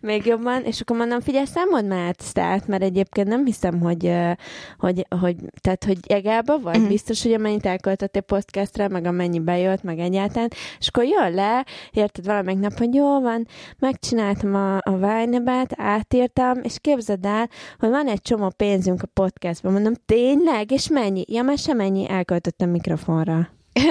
még 0.00 0.26
jobban, 0.26 0.62
és 0.64 0.80
akkor 0.80 0.96
mondom, 0.96 1.20
figyelj, 1.20 1.44
számold 1.44 1.86
már 1.86 2.14
át 2.36 2.66
mert 2.66 2.82
egyébként 2.82 3.28
nem 3.28 3.44
hiszem, 3.44 3.80
hogy, 3.80 4.06
uh, 4.06 4.30
hogy, 4.78 5.06
hogy 5.20 5.36
tehát, 5.60 5.84
hogy 5.84 5.98
egába 6.06 6.58
vagy, 6.58 6.78
Mhm. 6.78 6.88
biztos, 6.88 7.22
hogy 7.22 7.32
amennyit 7.32 7.66
elköltöttél 7.66 8.22
podcastra, 8.22 8.88
meg 8.88 9.04
amennyi 9.04 9.40
bejött, 9.40 9.82
meg 9.82 9.98
egyáltalán, 9.98 10.50
és 10.78 10.88
akkor 10.88 11.04
jön 11.04 11.32
le, 11.34 11.66
érted 11.92 12.24
valamelyik 12.26 12.60
nap, 12.60 12.78
hogy 12.78 12.94
jó 12.94 13.20
van, 13.20 13.46
megcsináltam 13.78 14.54
a, 14.54 14.76
a 14.76 14.96
Vine-bet, 14.96 15.72
átírtam, 15.76 16.58
és 16.62 16.76
képzeld 16.80 17.24
el, 17.24 17.48
hogy 17.78 17.88
van 17.88 18.06
egy 18.08 18.22
csomó 18.22 18.48
pénzünk 18.56 19.02
a 19.02 19.06
podcastban. 19.12 19.72
Mondom, 19.72 19.92
tényleg? 20.06 20.70
És 20.70 20.88
mennyi? 20.88 21.24
Ja, 21.28 21.42
már 21.42 21.58
sem 21.58 21.76
mennyi 21.76 22.08
elköltöttem 22.10 22.70
mikrofonra. 22.70 23.48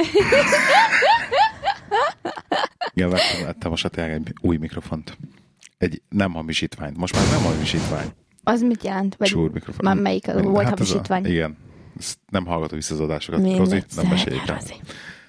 Igen, 2.93 3.09
vettem, 3.09 3.45
vettem 3.45 3.69
most 3.69 3.89
tényleg 3.89 4.13
egy 4.13 4.33
új 4.41 4.57
mikrofont. 4.57 5.17
Egy 5.77 6.01
nem 6.09 6.33
hamisítványt. 6.33 6.97
Most 6.97 7.15
már 7.15 7.29
nem 7.31 7.41
hamisítvány. 7.41 8.07
Az 8.43 8.61
mit 8.61 8.83
jelent? 8.83 9.15
Vagy 9.15 9.27
Csúr 9.27 9.51
mikrofon. 9.51 9.79
már 9.83 9.95
melyik 9.95 10.25
volt 10.25 10.65
ez 10.65 10.69
hamisítvány? 10.69 11.23
A, 11.23 11.27
igen. 11.27 11.57
Ezt 11.99 12.17
nem 12.29 12.45
hallgatom 12.45 12.77
vissza 12.77 12.93
az 12.93 12.99
adásokat. 12.99 13.41
Még 13.41 13.57
Rozi, 13.57 13.83
nem 13.95 14.07
meséljük 14.07 14.47
el. 14.47 14.55
Rozi. 14.55 14.73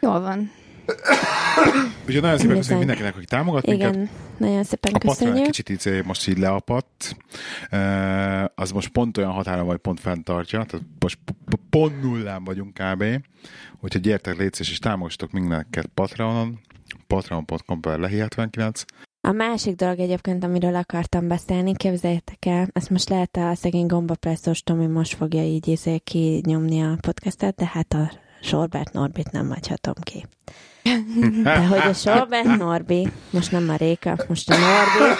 Jól 0.00 0.20
van. 0.20 0.50
Úgyhogy 2.06 2.22
nagyon 2.22 2.38
szépen 2.38 2.56
köszönjük 2.56 2.78
mindenkinek, 2.78 3.16
aki 3.16 3.24
támogat 3.24 3.66
minket. 3.66 3.94
Igen, 3.94 4.08
nagyon 4.36 4.64
szépen 4.64 4.94
A 4.94 4.98
köszönjük. 4.98 5.44
kicsit 5.44 5.68
így 5.86 6.04
most 6.04 6.28
így 6.28 6.38
leapadt. 6.38 7.16
Az 8.54 8.70
most 8.70 8.88
pont 8.88 9.18
olyan 9.18 9.30
határa 9.30 9.64
vagy 9.64 9.78
pont 9.78 10.00
fenntartja. 10.00 10.64
Tehát 10.64 10.86
most 11.00 11.18
pont 11.70 12.02
nullán 12.02 12.44
vagyunk 12.44 12.74
kb. 12.74 13.04
Úgyhogy 13.80 14.00
gyertek 14.00 14.36
létszés, 14.36 14.70
és 14.70 14.78
támogassatok 14.78 15.32
mindenket 15.32 15.86
Patreonon, 15.86 16.60
patreon.com 17.06 17.80
per 17.80 17.98
lehi79. 17.98 18.84
A 19.20 19.32
másik 19.32 19.74
dolog 19.74 19.98
egyébként, 19.98 20.44
amiről 20.44 20.74
akartam 20.74 21.28
beszélni, 21.28 21.74
képzeljétek 21.74 22.46
el, 22.46 22.68
ezt 22.72 22.90
most 22.90 23.08
lehet 23.08 23.36
a 23.36 23.54
szegény 23.54 23.86
gombapresszos 23.86 24.62
Tomi 24.62 24.86
most 24.86 25.14
fogja 25.14 25.42
így 25.42 25.68
izé 25.68 25.98
kinyomni 25.98 26.82
a 26.82 26.96
podcastet, 27.00 27.56
de 27.56 27.66
hát 27.72 27.92
a 27.92 28.10
Sorbert 28.42 28.92
Norbit 28.92 29.30
nem 29.30 29.48
hagyhatom 29.48 29.94
ki. 30.00 30.26
De 31.42 31.66
hogy 31.66 31.78
a 31.78 31.92
Sorbert 31.92 32.56
Norbi, 32.56 33.08
most 33.30 33.50
nem 33.52 33.68
a 33.68 33.76
Réka, 33.76 34.16
most 34.28 34.50
a 34.50 34.54
Norbi, 34.56 35.14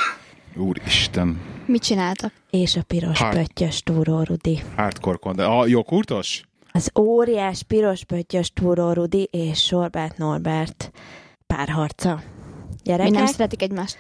Úristen, 0.57 1.40
Mit 1.66 1.83
csináltak? 1.83 2.33
és 2.50 2.77
a 2.77 2.83
piros 2.83 3.18
Hát. 3.18 3.35
pöttyös 3.35 3.81
túró 3.83 4.22
Rudi. 4.22 4.62
hardcore 4.77 5.16
content. 5.20 5.48
A 5.48 5.66
joghurtos? 5.66 6.42
Az 6.72 6.90
óriás 6.98 7.62
piros 7.62 8.05
pöttyös 8.05 8.50
túró 8.55 8.92
Rudi 8.92 9.29
és 9.31 9.62
Sorbert 9.64 10.18
Norbert 10.18 10.90
párharca. 11.46 12.14
Mi 12.14 12.20
nem 12.92 12.98
Gyerekek, 12.98 13.27
szeretik 13.27 13.62
egymást? 13.62 13.98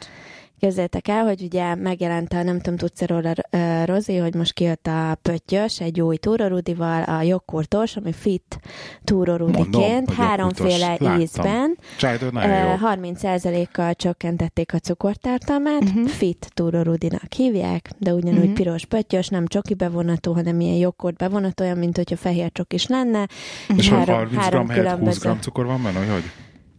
Képzeljétek 0.58 1.08
el, 1.08 1.24
hogy 1.24 1.42
ugye 1.42 1.74
megjelent 1.74 2.32
a, 2.32 2.42
nem 2.42 2.60
tudom, 2.60 2.76
tudsz 2.78 3.02
róla, 3.02 3.32
uh, 3.52 3.84
Rozi, 3.86 4.16
hogy 4.16 4.34
most 4.34 4.52
kijött 4.52 4.86
a 4.86 5.18
pöttyös 5.22 5.80
egy 5.80 6.00
új 6.00 6.16
túrorudival, 6.16 7.02
a 7.02 7.22
jogkurtos, 7.22 7.96
ami 7.96 8.12
fit 8.12 8.58
túrorudiként, 9.04 10.10
háromféle. 10.10 10.96
Láttam. 11.00 11.20
ízben. 11.20 11.76
Nagyon 12.30 12.50
Uh, 12.50 12.80
jó. 12.80 12.88
30%-kal 12.88 13.94
csökkentették 13.94 14.74
a 14.74 14.78
cukortartalmát, 14.78 15.82
uh-huh. 15.82 16.06
fit 16.08 16.50
túrorudinak 16.54 17.32
hívják, 17.36 17.90
de 17.98 18.12
ugyanúgy 18.14 18.38
uh-huh. 18.38 18.52
Piros 18.54 18.84
pöttyös, 18.86 19.28
nem 19.28 19.46
csoki 19.46 19.74
bevonatú, 19.74 20.32
hanem 20.32 20.60
ilyen 20.60 20.76
joghurt 20.76 21.16
bevonatú, 21.16 21.62
olyan, 21.64 21.78
mint 21.78 21.96
hogyha 21.96 22.16
fehér 22.16 22.52
csokis 22.52 22.86
lenne. 22.86 23.26
És 23.76 23.88
hogy 23.88 23.98
három- 23.98 24.16
30 24.16 24.42
három 24.42 24.68
helyett 24.68 24.84
20 24.84 24.92
különböző- 24.92 25.20
gram 25.20 25.40
cukor 25.40 25.66
van 25.66 25.82
benne, 25.82 26.12
hogy? 26.12 26.22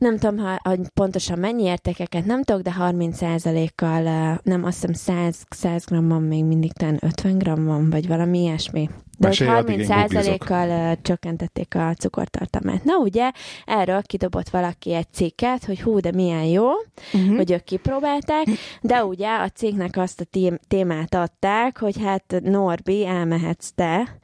Nem 0.06 0.18
tudom, 0.18 0.38
ha, 0.38 0.60
hogy 0.64 0.80
pontosan 0.94 1.40
mennyi 1.40 1.64
értékeket 1.64 2.26
nem 2.26 2.44
tudok, 2.44 2.62
de 2.62 2.76
30%-kal, 2.80 4.08
eh, 4.08 4.38
nem 4.44 4.64
azt 4.64 4.86
hiszem 4.86 4.94
100, 4.94 5.46
100 5.50 5.86
gramban 5.86 6.22
még 6.22 6.44
mindig 6.44 6.74
talán 6.74 6.98
50 7.02 7.38
gram 7.38 7.66
van, 7.66 7.90
vagy 7.90 8.08
valami 8.08 8.40
ilyesmi. 8.40 8.90
De 9.18 9.28
hogy 9.28 9.40
Mesélj, 9.40 9.50
addig 9.50 9.80
én 9.80 9.88
30%-kal 9.90 10.70
eh, 10.70 10.92
csökkentették 11.02 11.76
a 11.76 11.94
cukortartalmát. 12.00 12.84
Na 12.84 12.96
ugye, 12.98 13.32
erről 13.66 14.02
kidobott 14.02 14.50
valaki 14.50 14.94
egy 14.94 15.08
cikket, 15.12 15.66
hogy 15.66 15.82
hú, 15.82 16.00
de 16.00 16.12
milyen 16.12 16.44
jó, 16.44 16.68
Uh-huh. 17.14 17.36
hogy 17.36 17.52
ők 17.52 17.64
kipróbálták, 17.64 18.46
de 18.82 19.04
ugye 19.06 19.28
a 19.28 19.50
cégnek 19.50 19.98
azt 19.98 20.22
a 20.22 20.26
témát 20.68 21.16
adták, 21.16 21.78
hogy 21.80 22.02
hát 22.04 22.36
Norbi, 22.44 23.06
elmehetsz 23.06 23.72
te, 23.76 24.18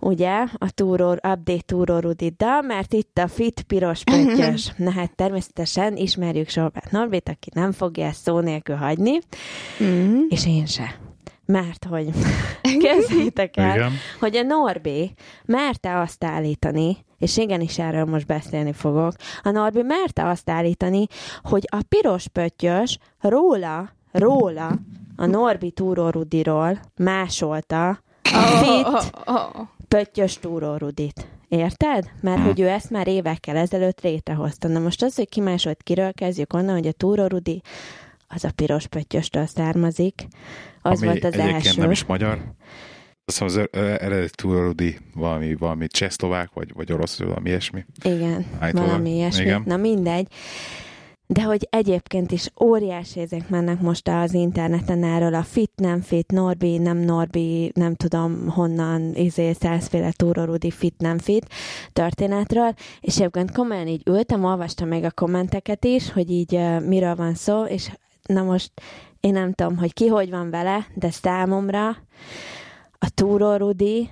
ugye, 0.00 0.44
a 0.58 0.70
túró, 0.70 1.10
update 1.10 1.62
túró 1.66 1.98
Rudiddal, 1.98 2.62
mert 2.62 2.92
itt 2.92 3.18
a 3.18 3.28
fit 3.28 3.62
piros 3.62 4.04
pöttyös. 4.04 4.72
Na 4.76 4.90
hát 4.90 5.14
természetesen 5.16 5.96
ismerjük 5.96 6.48
Sorbát 6.48 6.90
Norbit, 6.90 7.28
aki 7.28 7.50
nem 7.54 7.72
fogja 7.72 8.06
ezt 8.06 8.22
szó 8.22 8.38
nélkül 8.40 8.76
hagyni, 8.76 9.18
Uh-huh. 9.80 10.18
és 10.28 10.46
én 10.46 10.66
se. 10.66 10.94
Mert 11.46 11.84
hogy 11.84 12.08
kezdjétek 12.84 13.56
el, 13.56 13.76
Igen. 13.76 13.92
hogy 14.20 14.36
a 14.36 14.42
Norbi 14.42 15.14
merte 15.44 16.00
azt 16.00 16.24
állítani, 16.24 16.96
és 17.18 17.36
igenis 17.36 17.78
erről 17.78 18.04
most 18.04 18.26
beszélni 18.26 18.72
fogok, 18.72 19.12
a 19.42 19.50
Norbi 19.50 19.82
merte 19.82 20.28
azt 20.28 20.50
állítani, 20.50 21.06
hogy 21.42 21.68
a 21.70 21.82
piros 21.88 22.28
pöttyös 22.28 22.98
róla, 23.20 23.90
róla, 24.12 24.78
a 25.16 25.26
Norbi 25.26 25.70
Túró 25.70 26.08
Rudiról 26.08 26.80
másolta 26.96 27.88
a 28.22 28.46
fit 28.62 28.86
Oh, 28.86 29.34
oh. 29.34 29.66
pöttyös 29.88 30.38
Túró 30.38 30.76
Rudit. 30.76 31.26
Érted? 31.48 32.10
Mert 32.20 32.42
hogy 32.42 32.60
ő 32.60 32.68
ezt 32.68 32.90
már 32.90 33.08
évekkel 33.08 33.56
ezelőtt 33.56 34.00
létrehozta. 34.00 34.68
Na 34.68 34.78
most 34.78 35.02
az, 35.02 35.14
hogy 35.14 35.28
ki 35.28 35.40
másolt 35.40 35.82
kiről 35.82 36.12
kezdjük 36.12 36.52
onnan, 36.52 36.74
hogy 36.74 36.86
a 36.86 36.92
Túró 36.92 37.26
Rudi 37.26 37.62
az 38.34 38.44
a 38.44 38.50
piros 38.54 38.86
pöttyöstől 38.86 39.46
származik. 39.46 40.26
Az 40.82 41.02
Ami 41.02 41.06
volt 41.06 41.24
az 41.24 41.32
egyébként 41.32 41.66
első. 41.66 41.80
nem 41.80 41.90
is 41.90 42.04
magyar. 42.04 42.54
Azt 43.24 43.42
hiszem 43.42 43.68
az 43.72 44.30
túrorudi 44.30 44.98
valami, 45.14 45.54
valami 45.54 45.86
csehszlovák, 45.86 46.50
vagy, 46.54 46.72
vagy 46.74 46.92
orosz, 46.92 47.18
vagy 47.18 47.28
valami 47.28 47.48
ilyesmi. 47.48 47.84
Igen, 48.02 48.46
Állítólag. 48.58 48.88
valami 48.88 49.14
ilyesmi. 49.14 49.42
Igen. 49.42 49.62
Na 49.66 49.76
mindegy. 49.76 50.26
De 51.26 51.42
hogy 51.42 51.66
egyébként 51.70 52.32
is 52.32 52.50
óriási 52.60 53.20
ezek 53.20 53.48
mennek 53.48 53.80
most 53.80 54.08
az 54.08 54.34
interneten 54.34 55.04
erről 55.04 55.34
a 55.34 55.42
fit, 55.42 55.72
nem 55.76 56.00
fit, 56.00 56.32
Norbi, 56.32 56.78
nem 56.78 56.96
Norbi, 56.96 57.72
nem 57.74 57.94
tudom 57.94 58.48
honnan, 58.48 59.14
izé, 59.14 59.52
százféle 59.52 60.12
túrorudi 60.12 60.70
fit, 60.70 60.94
nem 60.98 61.18
fit 61.18 61.46
történetről, 61.92 62.74
és 63.00 63.16
egyébként 63.16 63.52
komolyan 63.52 63.86
így 63.86 64.02
ültem, 64.06 64.44
olvastam 64.44 64.88
még 64.88 65.04
a 65.04 65.10
kommenteket 65.10 65.84
is, 65.84 66.12
hogy 66.12 66.30
így 66.30 66.54
uh, 66.54 66.86
miről 66.86 67.14
van 67.14 67.34
szó, 67.34 67.62
és 67.64 67.90
na 68.28 68.42
most 68.42 68.72
én 69.20 69.32
nem 69.32 69.52
tudom, 69.52 69.78
hogy 69.78 69.92
ki 69.92 70.06
hogy 70.06 70.30
van 70.30 70.50
vele, 70.50 70.86
de 70.94 71.10
számomra 71.10 71.88
a 72.98 73.10
túrórudi 73.14 74.10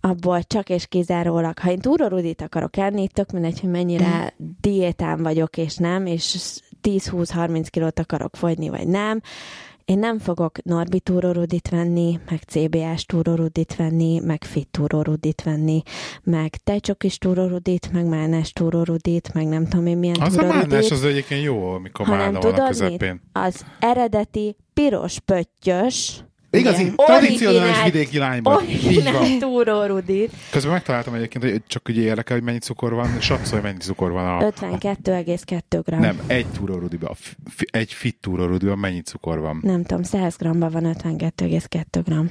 abból 0.00 0.42
csak 0.42 0.68
és 0.68 0.86
kizárólag, 0.86 1.58
ha 1.58 1.70
én 1.70 1.78
túrórudit 1.78 2.42
akarok 2.42 2.76
enni, 2.76 3.08
tök 3.08 3.30
mindegy, 3.30 3.60
hogy 3.60 3.70
mennyire 3.70 4.34
diétán 4.60 5.22
vagyok 5.22 5.56
és 5.56 5.76
nem, 5.76 6.06
és 6.06 6.36
10-20-30 6.82 7.66
kilót 7.70 7.98
akarok 7.98 8.36
fogyni, 8.36 8.68
vagy 8.68 8.86
nem, 8.86 9.20
én 9.90 9.98
nem 9.98 10.18
fogok 10.18 10.64
Norbi 10.64 11.00
túrórudit 11.00 11.68
venni, 11.68 12.18
meg 12.28 12.42
CBS 12.46 13.06
túrórudit 13.06 13.76
venni, 13.76 14.20
meg 14.24 14.44
fit 14.44 14.68
túrórudit 14.70 15.42
venni, 15.42 15.82
meg 16.22 16.56
tejcsokis 16.64 17.18
túrórudit, 17.18 17.92
meg 17.92 18.06
mánes 18.06 18.52
túrórudit, 18.52 19.34
meg 19.34 19.46
nem 19.46 19.66
tudom 19.66 19.86
én 19.86 19.98
milyen 19.98 20.20
Az 20.20 20.36
a 20.36 20.42
mánás 20.42 20.62
túrórudit, 20.62 20.90
az 20.90 21.04
egyébként 21.04 21.42
jó, 21.42 21.72
amikor 21.72 22.06
málna 22.06 22.40
van 22.40 22.52
a 22.52 22.66
közepén. 22.66 23.12
mit? 23.12 23.22
Az 23.32 23.64
eredeti 23.78 24.56
piros 24.74 25.18
pöttyös, 25.18 26.24
Igazi, 26.50 26.92
tradicionális 26.96 27.82
vidéki 27.82 28.18
lányban. 28.18 28.54
Originál 28.56 29.38
túrórudit, 29.38 30.32
Közben 30.50 30.72
megtaláltam 30.72 31.14
egyébként, 31.14 31.44
hogy 31.44 31.62
csak 31.66 31.88
ugye 31.88 32.00
érdekel, 32.00 32.36
hogy 32.36 32.44
mennyi 32.44 32.58
cukor 32.58 32.92
van, 32.92 33.20
satszolj, 33.20 33.62
mennyi 33.62 33.78
cukor 33.78 34.10
van 34.10 34.26
a... 34.26 34.50
52,2 34.50 35.80
gram. 35.84 36.00
Nem, 36.00 36.20
egy 36.26 36.46
túrorudiban, 36.46 37.16
egy 37.70 37.92
fit 37.92 38.16
túrorudiban 38.20 38.78
mennyi 38.78 39.00
cukor 39.00 39.38
van? 39.38 39.60
Nem 39.62 39.82
tudom, 39.82 40.02
100 40.02 40.36
gramban 40.36 40.70
van 40.70 40.96
52,2 41.02 42.00
gram. 42.04 42.30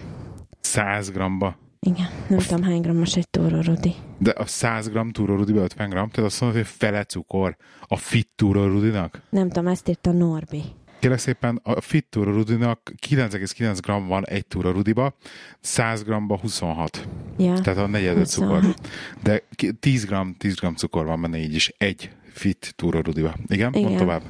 100 0.61 1.11
gramba. 1.11 1.57
Igen, 1.81 2.09
nem 2.27 2.39
tudom 2.39 2.63
hány 2.63 2.81
grammos 2.81 3.15
egy 3.15 3.29
túrórudi. 3.29 3.95
De 4.17 4.33
a 4.37 4.45
100 4.45 4.89
gram 4.89 5.11
túrorudiban 5.11 5.63
50 5.63 5.89
gram, 5.89 6.09
tehát 6.09 6.29
azt 6.29 6.41
mondod, 6.41 6.59
hogy 6.59 6.67
fele 6.77 7.03
cukor 7.03 7.55
a 7.87 7.95
fit 7.95 8.29
túrorudinak? 8.35 9.21
Nem 9.29 9.47
tudom, 9.47 9.67
ezt 9.67 9.89
írta 9.89 10.11
Norbi. 10.11 10.63
Kérlek 10.99 11.19
szépen, 11.19 11.59
a 11.63 11.81
fit 11.81 12.05
túrorudinak 12.09 12.91
9,9 13.07 13.77
gram 13.81 14.07
van 14.07 14.25
egy 14.27 14.45
túrorudiba, 14.47 15.13
100 15.59 16.03
gramba 16.03 16.37
26. 16.37 17.07
Ja. 17.37 17.53
Tehát 17.61 17.79
a 17.79 17.87
negyedet 17.87 18.27
cukor. 18.27 18.55
26. 18.61 18.87
De 19.23 19.43
ki- 19.55 19.73
10 19.73 20.05
gram, 20.05 20.35
10 20.37 20.55
gram 20.55 20.75
cukor 20.75 21.05
van 21.05 21.21
benne 21.21 21.37
így 21.37 21.53
is, 21.53 21.73
egy 21.77 22.09
fit 22.31 22.73
túrorudiba. 22.75 23.33
Igen? 23.47 23.73
Igen. 23.73 23.83
Mondd 23.87 23.97
tovább. 23.97 24.21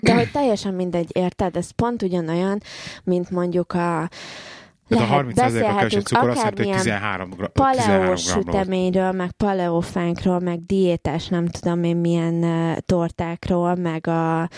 De 0.00 0.14
hogy 0.14 0.30
teljesen 0.30 0.74
mindegy, 0.74 1.10
érted? 1.12 1.56
Ez 1.56 1.70
pont 1.70 2.02
ugyanolyan, 2.02 2.60
mint 3.04 3.30
mondjuk 3.30 3.72
a 3.72 4.08
Tehát 4.88 5.04
a 5.04 5.08
lehet, 5.08 5.24
30 5.24 5.38
a 5.38 5.42
beszélhetünk 5.42 6.06
cukor 6.06 6.28
azt 6.28 6.38
jelenti, 6.38 6.62
hogy 6.62 6.70
akármilyen 6.70 7.00
13, 7.00 7.30
gra- 7.30 7.52
13 7.52 7.84
paleó 7.84 7.96
gramról. 7.96 8.16
süteményről, 8.16 9.12
meg 9.12 9.32
paleófánkról, 9.32 10.38
meg 10.38 10.66
diétás, 10.66 11.28
nem 11.28 11.46
tudom 11.46 11.84
én 11.84 11.96
milyen 11.96 12.34
uh, 12.34 12.76
tortákról, 12.86 13.74
meg 13.74 14.06
a 14.06 14.48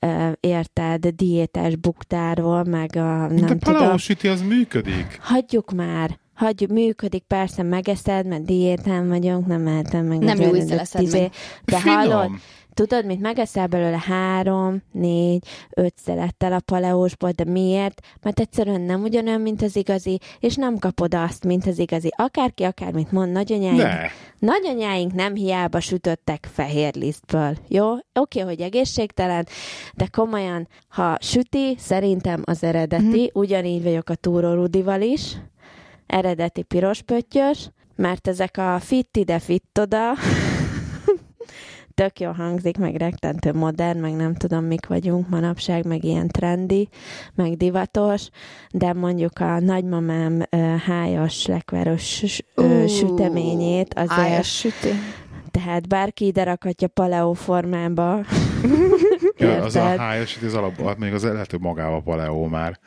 uh, 0.00 0.32
érted, 0.40 1.06
diétás 1.06 1.76
buktárról, 1.76 2.64
meg 2.64 2.90
a 2.96 3.00
nem 3.26 3.36
De 3.36 3.46
tudom. 3.46 3.58
paleó 3.58 3.96
süti 3.96 4.28
az 4.28 4.42
működik. 4.42 5.18
Hagyjuk 5.20 5.72
már. 5.72 6.20
Hagyjuk, 6.34 6.70
működik, 6.70 7.24
persze 7.26 7.62
megeszed, 7.62 8.26
mert 8.26 8.44
diétán 8.44 9.08
vagyunk, 9.08 9.46
nem 9.46 9.60
mehetem 9.60 10.06
meg. 10.06 10.18
Nem 10.18 10.40
jó 10.40 10.54
ízzel 10.54 10.84
izé. 10.98 11.30
De 11.64 11.76
Finom. 11.76 11.96
hallod, 11.96 12.30
tudod, 12.74 13.06
mit 13.06 13.20
megeszel 13.20 13.66
belőle 13.66 14.02
három, 14.06 14.82
négy, 14.92 15.44
öt 15.70 15.94
szelettel 16.04 16.52
a 16.52 16.60
paleósból, 16.60 17.30
de 17.30 17.44
miért? 17.44 18.00
Mert 18.22 18.40
egyszerűen 18.40 18.80
nem 18.80 19.02
ugyanolyan, 19.02 19.40
mint 19.40 19.62
az 19.62 19.76
igazi, 19.76 20.18
és 20.40 20.54
nem 20.54 20.78
kapod 20.78 21.14
azt, 21.14 21.44
mint 21.44 21.66
az 21.66 21.78
igazi. 21.78 22.10
Akárki, 22.16 22.62
akármit 22.62 23.12
mond, 23.12 23.32
nagyanyáink, 23.32 23.82
Ne. 23.82 24.06
nagyanyáink 24.38 25.12
nem 25.12 25.34
hiába 25.34 25.80
sütöttek 25.80 26.48
fehér 26.52 26.94
lisztből. 26.94 27.56
Jó? 27.68 27.92
Oké, 28.14 28.40
hogy 28.40 28.60
egészségtelen, 28.60 29.46
de 29.94 30.06
komolyan, 30.10 30.68
ha 30.88 31.16
süti, 31.20 31.74
szerintem 31.78 32.42
az 32.44 32.62
eredeti, 32.64 33.04
Mhm. 33.04 33.38
ugyanígy 33.40 33.82
vagyok 33.82 34.08
a 34.08 34.14
túró 34.14 34.52
Rudival 34.54 35.00
is, 35.00 35.36
eredeti 36.06 36.62
piros 36.62 37.02
pöttyös, 37.02 37.68
mert 37.96 38.28
ezek 38.28 38.56
a 38.58 38.78
fit 38.80 39.16
ide, 39.16 39.38
fit 39.38 39.78
oda, 39.80 40.12
tök 41.94 42.20
jó 42.20 42.30
hangzik, 42.30 42.78
meg 42.78 42.94
rettentő 42.94 43.52
modern, 43.52 43.98
meg 43.98 44.12
nem 44.12 44.34
tudom, 44.34 44.64
mik 44.64 44.86
vagyunk 44.86 45.28
manapság, 45.28 45.86
meg 45.86 46.04
ilyen 46.04 46.28
trendi, 46.28 46.88
meg 47.34 47.56
divatos, 47.56 48.28
de 48.70 48.92
mondjuk 48.92 49.38
a 49.38 49.60
nagymamám 49.60 50.42
uh, 50.50 50.76
hájas, 50.76 51.46
lekváros 51.46 52.22
uh, 52.56 52.86
süteményét 52.86 53.94
azért... 53.94 54.10
Hájas 54.10 54.56
süti. 54.56 54.90
Tehát 55.50 55.88
bárki 55.88 56.26
ide 56.26 56.42
rakhatja 56.42 56.88
paleó 56.88 57.32
formába. 57.32 58.20
ja, 59.36 59.62
az 59.62 59.76
a 59.76 59.96
hájas, 59.96 60.38
az 60.46 60.54
alapból, 60.54 60.94
még 60.98 61.12
az 61.12 61.22
lehet, 61.22 61.50
hogy 61.50 61.60
magával 61.60 62.02
paleó 62.02 62.46
már 62.46 62.78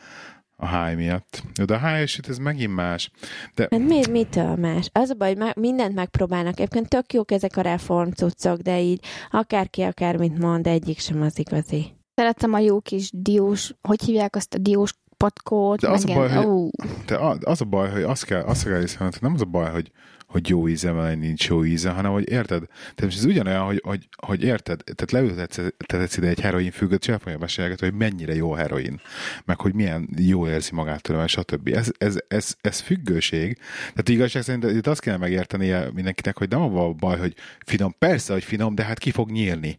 a 0.56 0.66
háj 0.66 0.96
miatt. 0.96 1.44
De 1.66 1.74
a 1.74 1.78
hájasít 1.78 2.30
ez 2.30 2.38
megint 2.38 2.76
más. 2.76 3.12
De... 3.56 3.68
Hát 3.72 3.80
mi, 3.80 4.02
mitől 4.10 4.56
más? 4.56 4.90
Az 4.92 5.10
a 5.10 5.14
baj, 5.14 5.36
hogy 5.36 5.56
mindent 5.56 5.96
megpróbálnak. 5.96 6.54
Egyébként 6.54 6.90
tök 6.90 7.14
jók 7.14 7.32
ezek 7.32 7.58
a 7.58 7.62
reform 7.62 8.10
cuccok, 8.10 8.60
de 8.60 8.82
így 8.82 9.06
akárki 9.32 9.82
akármit 9.82 10.38
mond, 10.38 10.68
egyik 10.68 11.00
sem 11.00 11.22
az 11.22 11.40
igazi. 11.40 11.94
Szeretem 12.16 12.54
a 12.54 12.60
jó 12.60 12.80
kis 12.80 13.10
diós, 13.14 13.74
hogy 13.82 14.02
hívják 14.02 14.36
azt 14.36 14.54
a 14.54 14.58
diós 14.58 14.94
patkót. 15.18 15.80
De 15.80 15.90
az, 15.90 16.06
a 16.06 16.14
baj, 16.14 16.30
hogy, 16.30 16.70
de 17.06 17.18
az 17.44 17.62
a 17.62 17.66
baj, 17.66 17.90
hogy 17.90 18.04
azt 18.04 18.26
kell, 18.26 18.42
azt 18.42 18.64
kell 18.64 18.80
hiszem, 18.80 19.08
hogy 19.10 19.18
nem 19.22 19.34
az 19.34 19.42
a 19.42 19.46
baj, 19.46 19.72
hogy 19.72 19.92
hogy 20.36 20.50
jó 20.50 20.68
íze 20.68 20.92
van, 20.92 21.18
nincs 21.18 21.48
jó 21.48 21.66
íze, 21.66 21.90
hanem 21.90 22.12
hogy 22.12 22.30
érted, 22.30 22.64
tehát 22.68 23.04
most 23.04 23.18
ez 23.18 23.26
ugyanolyan, 23.26 23.66
hogy, 23.66 23.82
hogy, 23.84 24.08
hogy 24.26 24.44
érted, 24.44 24.82
tehát 24.84 25.12
leültetsz 25.12 26.18
ide 26.18 26.28
egy 26.28 26.40
heroin 26.40 26.72
függőt, 26.72 27.08
és 27.08 27.36
beszélget, 27.40 27.80
hogy 27.80 27.94
mennyire 27.94 28.36
jó 28.36 28.54
heroin, 28.54 29.02
meg 29.46 29.60
hogy 29.60 29.74
milyen 29.74 30.10
jó 30.18 30.48
érzi 30.48 30.70
magát 30.74 31.02
tőle, 31.02 31.28
stb. 31.28 31.68
Ez, 31.68 31.92
ez, 31.98 32.18
ez, 32.28 32.56
ez 32.62 32.80
függőség. 32.80 33.58
Tehát 33.90 34.10
igazság 34.10 34.44
szerint 34.44 34.64
itt 34.64 34.88
azt 34.88 35.02
kell 35.02 35.18
megérteni 35.18 35.74
mindenkinek, 35.94 36.38
hogy 36.38 36.50
nem 36.50 36.62
a 36.62 36.90
baj, 36.90 37.18
hogy 37.18 37.34
finom, 37.66 37.96
persze, 38.00 38.34
hogy 38.34 38.44
finom, 38.44 38.76
de 38.76 38.84
hát 38.84 39.00
ki 39.00 39.12
fog 39.12 39.32
nyílni. 39.32 39.78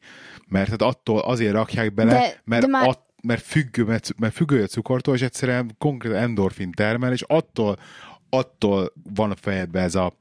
Mert 0.48 0.68
hát 0.68 0.82
attól 0.82 1.18
azért 1.18 1.52
rakják 1.52 1.94
bele, 1.94 2.12
de, 2.12 2.40
mert 2.44 2.62
de 2.62 2.68
már... 2.68 2.88
att, 2.88 3.06
mert 3.22 3.42
függő, 3.42 3.84
mert, 3.84 4.14
mert 4.18 4.34
függő 4.34 4.62
a 4.62 4.66
cukortól, 4.66 5.14
és 5.14 5.22
egyszerűen 5.22 5.74
konkrét 5.78 6.12
endorfin 6.12 6.72
termel, 6.72 7.12
és 7.12 7.22
attól, 7.26 7.78
attól 8.30 8.92
van 9.14 9.30
a 9.30 9.36
fejedben 9.40 9.82
ez 9.82 9.94
a 9.94 10.12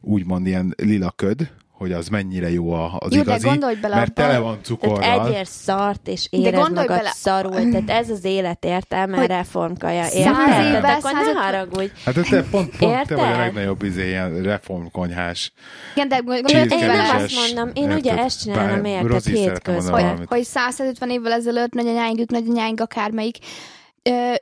úgymond 0.00 0.46
ilyen 0.46 0.74
lila 0.76 1.10
köd, 1.10 1.50
hogy 1.84 1.92
az 1.92 2.08
mennyire 2.08 2.50
jó 2.50 2.72
az 2.72 3.14
jó, 3.14 3.20
igazi, 3.20 3.48
bele 3.80 3.94
mert 3.94 4.14
tele 4.14 4.38
van 4.38 4.58
cukorral. 4.62 4.98
Tehát 4.98 5.26
egyér 5.26 5.46
szart, 5.46 6.08
és 6.08 6.26
érez 6.30 6.68
magad 6.68 6.86
bele... 6.86 7.10
szarul. 7.14 7.70
Tehát 7.70 7.90
ez 7.90 8.10
az 8.10 8.24
élet 8.24 8.64
értelme, 8.64 9.16
hogy 9.16 9.26
reformkaja. 9.26 10.06
Érted? 10.12 10.34
Száz 10.34 10.66
évvel, 10.66 10.94
akkor 10.94 11.10
száz... 11.10 11.26
ne 11.34 11.40
haragudj. 11.40 11.90
Hát 12.04 12.14
te 12.14 12.42
pont, 12.50 12.76
pont 12.76 13.06
te 13.06 13.14
vagy 13.14 13.32
a 13.32 13.36
legnagyobb 13.36 13.82
izé, 13.82 14.08
ilyen 14.08 14.42
reformkonyhás. 14.42 15.52
Igen, 15.94 16.08
de 16.08 16.16
gondolj, 16.16 16.64
én 16.70 16.86
nem 16.86 17.16
azt 17.16 17.34
mondom, 17.46 17.70
én 17.74 17.82
érted? 17.82 17.98
ugye 17.98 18.18
ezt 18.18 18.42
csinálom, 18.42 18.84
érted, 18.84 19.24
hétközben. 19.24 20.16
Hogy, 20.16 20.26
hogy 20.26 20.44
150 20.44 21.10
évvel 21.10 21.32
ezelőtt 21.32 21.72
nagyanyáink, 21.72 22.30
nagyanyáink, 22.30 22.80
akármelyik 22.80 23.38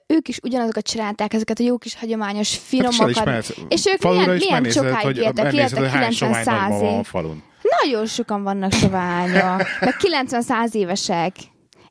ők 0.07 0.29
is 0.29 0.39
ugyanazokat 0.43 0.85
csinálták, 0.87 1.33
ezeket 1.33 1.59
a 1.59 1.63
jó 1.63 1.79
kis 1.79 1.97
hagyományos 1.97 2.57
finomokat. 2.57 3.55
És 3.69 3.87
ők 3.87 4.03
milyen, 4.03 4.31
milyen 4.31 4.71
sokáig 4.71 5.17
éltek, 5.17 5.53
éltek 5.53 5.91
90-100 6.11 6.83
év. 6.83 7.13
Nagyon 7.83 8.07
sokan 8.07 8.43
vannak 8.43 8.73
soványok, 8.73 9.63
meg 9.81 9.95
90-100 10.27 10.75
évesek. 10.75 11.33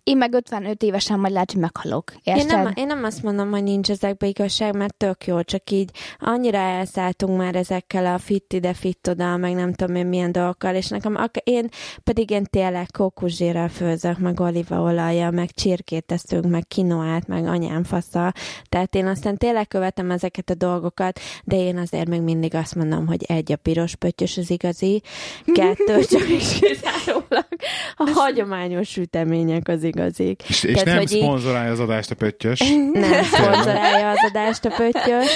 Én 0.04 0.18
meg 0.18 0.34
55 0.34 0.84
évesen 0.84 1.20
majd 1.20 1.34
lehet, 1.34 1.52
hogy 1.52 1.62
meghalok. 1.62 2.14
Érted? 2.24 2.42
Én 2.50 2.58
nem, 2.58 2.72
én 2.76 2.86
nem 2.86 3.04
azt 3.04 3.24
mondom, 3.24 3.52
hogy 3.52 3.64
nincs 3.64 3.90
ezekbe 3.90 4.28
igazság, 4.28 4.76
mert 4.76 4.96
tök 4.96 5.26
jó, 5.26 5.42
csak 5.42 5.72
így 5.72 5.90
annyira 6.20 6.58
elszálltunk 6.58 7.38
már 7.38 7.56
ezekkel 7.56 8.06
a 8.06 8.18
fit 8.18 8.54
ide, 8.54 8.74
fit 8.74 9.08
oda, 9.08 9.38
meg 9.38 9.54
nem 9.54 9.74
tudom 9.74 9.96
én 9.96 10.06
milyen 10.06 10.32
dolgokkal, 10.32 10.76
és 10.76 10.88
nekem 10.88 11.16
ak- 11.16 11.42
én 11.44 11.70
pedig 12.04 12.30
én 12.30 12.44
tényleg 12.44 12.88
kókuszsírral 12.98 13.68
főzök, 13.68 14.18
meg 14.18 14.40
olívaolajjal, 14.40 15.32
meg 15.32 15.52
csirkét 15.52 16.06
teszünk, 16.06 16.46
meg 16.46 16.68
kinoát, 16.68 17.28
meg 17.28 17.46
anyám 17.46 17.84
fasza. 17.84 18.34
Tehát 18.70 18.96
én 18.96 19.08
aztán 19.08 19.38
tényleg 19.38 19.68
követem 19.68 20.12
ezeket 20.12 20.50
a 20.50 20.56
dolgokat, 20.56 21.20
de 21.44 21.56
én 21.56 21.78
azért 21.78 22.08
még 22.08 22.22
mindig 22.22 22.56
azt 22.56 22.76
mondom, 22.76 23.08
hogy 23.08 23.24
egy 23.28 23.52
a 23.52 23.56
piros 23.56 23.96
pöttyös 23.96 24.38
az 24.38 24.50
igazi, 24.50 25.02
kettő 25.46 26.04
csak 26.12 26.30
is 26.30 26.60
kizárólag 26.60 27.48
a 27.96 28.10
hagyományos 28.14 28.90
sütemények 28.90 29.68
az 29.68 29.84
igazik. 29.96 30.44
És, 30.48 30.64
és 30.64 30.82
Tehát, 30.82 30.98
nem 30.98 31.06
szponzorálja 31.06 31.72
az 31.72 31.80
adást 31.80 32.12
a 32.12 32.16
pöttyös. 32.16 32.60
Nem 32.94 33.24
szponzorálja 33.24 34.10
az 34.10 34.30
adást 34.30 34.66
a 34.66 34.70
pöttyös. 34.70 35.30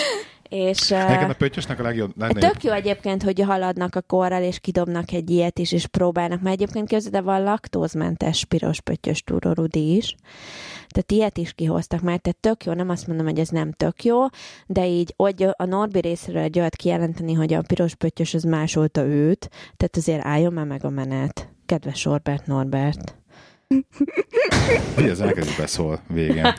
És, 0.49 0.89
Neked 0.89 1.29
a 1.29 1.33
pöttyösnek 1.33 1.79
a 1.79 1.83
legjobb. 1.83 2.11
Legnagyobb. 2.17 2.51
Tök 2.51 2.63
jó 2.63 2.71
egyébként, 2.71 3.23
hogy 3.23 3.41
haladnak 3.41 3.95
a 3.95 4.01
korral, 4.01 4.43
és 4.43 4.59
kidobnak 4.59 5.11
egy 5.11 5.29
ilyet 5.29 5.59
is, 5.59 5.71
és 5.71 5.87
próbálnak. 5.87 6.41
Mert 6.41 6.55
egyébként 6.55 6.89
közben 6.89 7.11
de 7.11 7.21
van 7.21 7.43
laktózmentes 7.43 8.45
piros 8.45 8.81
pöttyös 8.81 9.23
túrorudi 9.23 9.95
is. 9.95 10.15
Tehát 10.87 11.11
ilyet 11.11 11.37
is 11.37 11.53
kihoztak 11.53 12.01
már, 12.01 12.19
tehát 12.19 12.37
tök 12.37 12.63
jó, 12.63 12.73
nem 12.73 12.89
azt 12.89 13.07
mondom, 13.07 13.25
hogy 13.25 13.39
ez 13.39 13.49
nem 13.49 13.71
tök 13.71 14.03
jó, 14.03 14.25
de 14.67 14.87
így, 14.87 15.13
hogy 15.17 15.47
a 15.51 15.65
Norbi 15.65 15.99
részéről 15.99 16.41
egy 16.41 16.59
olyat 16.59 16.75
kijelenteni, 16.75 17.33
hogy 17.33 17.53
a 17.53 17.61
piros 17.61 17.95
pöttyös 17.95 18.33
az 18.33 18.43
másolta 18.43 19.01
őt, 19.05 19.49
tehát 19.77 19.95
azért 19.97 20.25
álljon 20.25 20.53
már 20.53 20.65
meg 20.65 20.85
a 20.85 20.89
menet. 20.89 21.49
Kedves 21.65 22.03
Norbert 22.03 22.45
Norbert. 22.45 23.15
Ugye 24.97 25.11
az 25.11 25.21
elkezd 25.21 25.57
beszól 25.57 26.01
végén. 26.07 26.53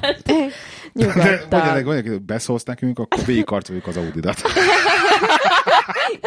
Nyugodtan. 0.92 1.60
De 1.60 1.82
hogy 1.82 2.20
beszólsz 2.20 2.64
nekünk, 2.64 2.98
akkor 2.98 3.24
végigkarcoljuk 3.24 3.86
az 3.86 3.96
Audidat. 3.96 4.42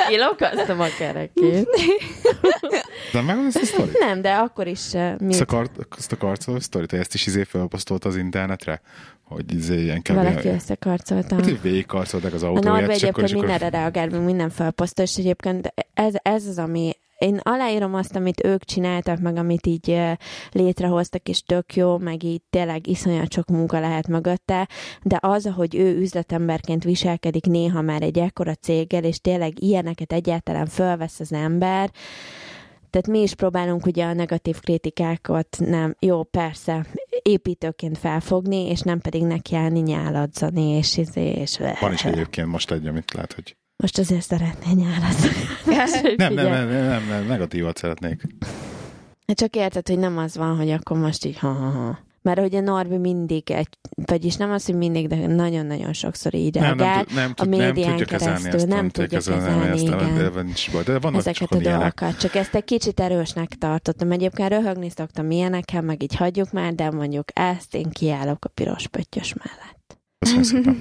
Kilokasztom 0.07 0.79
a 0.79 0.87
kerekét. 0.97 1.67
De 3.11 3.21
meg 3.21 3.37
ezt 3.47 3.57
a 3.57 3.65
sztorit? 3.65 3.99
Nem, 3.99 4.21
de 4.21 4.33
akkor 4.33 4.67
is... 4.67 4.93
Uh, 4.93 5.19
mit? 5.19 5.31
Ezt 5.31 5.41
a, 5.41 5.45
kar, 5.45 5.69
ezt 5.97 6.11
a 6.11 6.17
karcoló 6.17 6.59
sztorit, 6.59 6.93
ezt 6.93 7.13
is 7.13 7.25
izé 7.25 7.43
felposztolt 7.43 8.05
az 8.05 8.15
internetre? 8.15 8.81
Hogy 9.23 9.53
izé 9.53 9.81
ilyen 9.81 10.01
kb. 10.01 10.13
Valaki 10.13 10.47
összekarcolta. 10.47 11.35
Hát, 11.35 11.43
hogy 11.43 11.61
végigkarcolták 11.61 12.33
az 12.33 12.43
autóját. 12.43 12.65
A 12.65 12.69
Norbi 12.79 12.93
egyébként 12.93 13.33
mindenre 13.33 13.69
reagál, 13.69 14.07
minden 14.07 14.49
felposztol, 14.49 15.05
és 15.05 15.15
egyébként 15.15 15.73
ez, 15.93 16.13
ez 16.21 16.45
az, 16.45 16.57
ami 16.57 16.91
én 17.19 17.39
aláírom 17.43 17.93
azt, 17.93 18.15
amit 18.15 18.45
ők 18.45 18.63
csináltak, 18.63 19.19
meg 19.19 19.35
amit 19.35 19.67
így 19.67 20.01
létrehoztak, 20.51 21.29
és 21.29 21.43
tök 21.43 21.75
jó, 21.75 21.97
meg 21.97 22.23
így 22.23 22.41
tényleg 22.49 22.87
iszonyat 22.87 23.31
sok 23.31 23.47
munka 23.47 23.79
lehet 23.79 24.07
mögötte, 24.07 24.67
de 25.03 25.17
az, 25.21 25.51
hogy 25.55 25.75
ő 25.75 25.97
üzletemberként 25.97 26.83
viselkedik 26.83 27.45
néha 27.45 27.81
már 27.81 28.01
egy 28.01 28.19
ekkora 28.19 28.53
céggel, 28.53 29.03
és 29.03 29.19
tényleg 29.19 29.63
ilyeneket 29.63 30.13
egyáltalán 30.13 30.65
fölvesz 30.65 31.19
az 31.19 31.33
ember, 31.33 31.91
tehát 32.89 33.07
mi 33.07 33.19
is 33.19 33.35
próbálunk 33.35 33.85
ugye 33.85 34.05
a 34.05 34.13
negatív 34.13 34.59
kritikákat 34.59 35.57
nem, 35.59 35.95
jó, 35.99 36.23
persze, 36.23 36.85
építőként 37.21 37.97
felfogni, 37.97 38.69
és 38.69 38.81
nem 38.81 38.99
pedig 38.99 39.23
nekiállni 39.23 39.79
nyáladzani, 39.79 40.61
és 40.61 40.97
izé, 40.97 41.29
és... 41.29 41.59
Van 41.79 41.93
is 41.93 42.05
egyébként 42.13 42.47
most 42.47 42.71
egy, 42.71 42.87
amit 42.87 43.13
lehet, 43.13 43.33
hogy 43.33 43.55
most 43.81 43.97
azért 43.97 44.21
szeretnél 44.21 44.73
nyálazni. 44.73 45.29
nem, 46.17 46.33
nem, 46.33 46.33
nem, 46.33 46.67
nem, 46.67 46.87
nem, 46.87 47.07
nem, 47.07 47.25
negatívat 47.25 47.77
szeretnék. 47.77 48.21
Hát 49.27 49.37
csak 49.37 49.55
érted, 49.55 49.87
hogy 49.87 49.99
nem 49.99 50.17
az 50.17 50.37
van, 50.37 50.57
hogy 50.57 50.69
akkor 50.69 50.97
most 50.97 51.25
így 51.25 51.37
ha-ha-ha. 51.37 51.99
Mert 52.21 52.39
ugye 52.39 52.59
Norbi 52.59 52.97
mindig 52.97 53.51
egy, 53.51 53.67
vagyis 54.05 54.35
nem 54.35 54.51
az, 54.51 54.65
hogy 54.65 54.75
mindig, 54.75 55.07
de 55.07 55.27
nagyon-nagyon 55.27 55.93
sokszor 55.93 56.33
így 56.33 56.55
nem, 56.55 56.75
nem, 56.75 57.05
nem, 57.15 57.33
a 57.35 57.45
médián 57.45 57.95
nem 57.95 58.05
keresztül. 58.05 58.53
Ezt, 58.53 58.67
nem 58.67 58.89
tudja 58.89 59.17
kezelni, 59.17 59.43
kezelni 59.43 59.81
igen. 59.81 60.33
De, 60.33 60.41
nincs 60.41 60.71
baj, 60.71 60.83
de 60.83 60.99
vannak 60.99 61.19
Ezeket 61.19 61.51
a 61.51 61.57
dolgokat. 61.57 62.17
Csak 62.17 62.35
ezt 62.35 62.55
egy 62.55 62.63
kicsit 62.63 62.99
erősnek 62.99 63.47
tartottam. 63.47 64.11
Egyébként 64.11 64.49
röhögni 64.49 64.89
szoktam 64.89 65.31
ilyenekkel, 65.31 65.81
meg 65.81 66.03
így 66.03 66.15
hagyjuk 66.15 66.51
már, 66.51 66.73
de 66.73 66.91
mondjuk 66.91 67.27
ezt 67.33 67.75
én 67.75 67.89
kiállok 67.89 68.45
a 68.45 68.49
piros 68.49 68.87
pöttyös 68.87 69.33
mellett. 69.33 69.78
Köszönöm 70.19 70.43
szépen. 70.43 70.79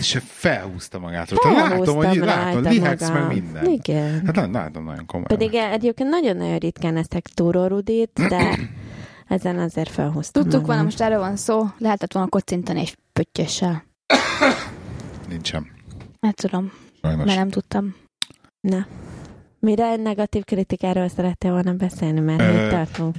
Se 0.00 0.20
felhúzta 0.20 0.98
magát. 0.98 1.30
Látom, 1.30 1.96
hogy 1.96 2.16
látom, 2.16 2.62
lihetsz 2.62 3.10
meg 3.10 3.26
minden. 3.26 3.64
Igen. 3.70 4.26
Hát 4.26 4.50
látom 4.52 4.84
nagyon 4.84 5.06
komoly. 5.06 5.26
Pedig 5.26 5.54
egyébként 5.54 6.10
nagyon-nagyon 6.10 6.58
ritkán 6.58 6.96
eztek 6.96 7.26
túrórudit, 7.26 8.10
de 8.28 8.58
ezen 9.36 9.58
azért 9.58 9.90
felhúztam 9.90 10.42
Tudtuk 10.42 10.66
volna, 10.66 10.82
most 10.82 11.00
erről 11.00 11.18
van 11.18 11.36
szó, 11.36 11.64
lehetett 11.78 12.12
volna 12.12 12.28
kocintani 12.28 12.80
egy 12.80 12.96
pöttyössel. 13.12 13.84
Nincsen. 15.28 15.66
Nem 16.20 16.32
tudom, 16.32 16.72
Sajnos. 17.02 17.24
mert 17.24 17.38
nem 17.38 17.48
tudtam. 17.48 17.96
Na. 18.60 18.86
Mire 19.66 19.96
negatív 19.96 20.44
kritikáról 20.44 21.08
szerettél 21.08 21.50
volna 21.50 21.72
beszélni, 21.72 22.20
mert 22.20 22.40
Ö, 22.40 22.68
tartunk? 22.70 23.16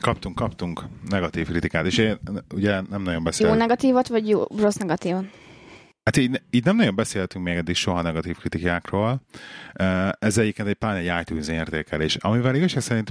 Kaptunk, 0.00 0.34
kaptunk 0.34 0.84
negatív 1.08 1.46
kritikát, 1.46 1.86
és 1.86 1.98
én 1.98 2.18
ugye 2.54 2.80
nem 2.80 3.02
nagyon 3.02 3.22
beszéltem. 3.22 3.56
Jó 3.56 3.62
negatívat, 3.62 4.08
vagy 4.08 4.28
jó, 4.28 4.42
rossz 4.58 4.76
negatívat? 4.76 5.24
Hát 6.04 6.16
így, 6.16 6.42
így 6.50 6.64
nem 6.64 6.76
nagyon 6.76 6.94
beszéltünk 6.94 7.44
még 7.44 7.56
eddig 7.56 7.74
soha 7.74 8.02
negatív 8.02 8.36
kritikákról. 8.36 9.22
Ez 10.18 10.38
egyébként 10.38 10.68
egy 10.68 10.74
pláne 10.74 10.98
egy 10.98 11.20
iTunes 11.20 11.48
értékelés, 11.48 12.16
amivel 12.16 12.54
igazság 12.54 12.82
szerint 12.82 13.10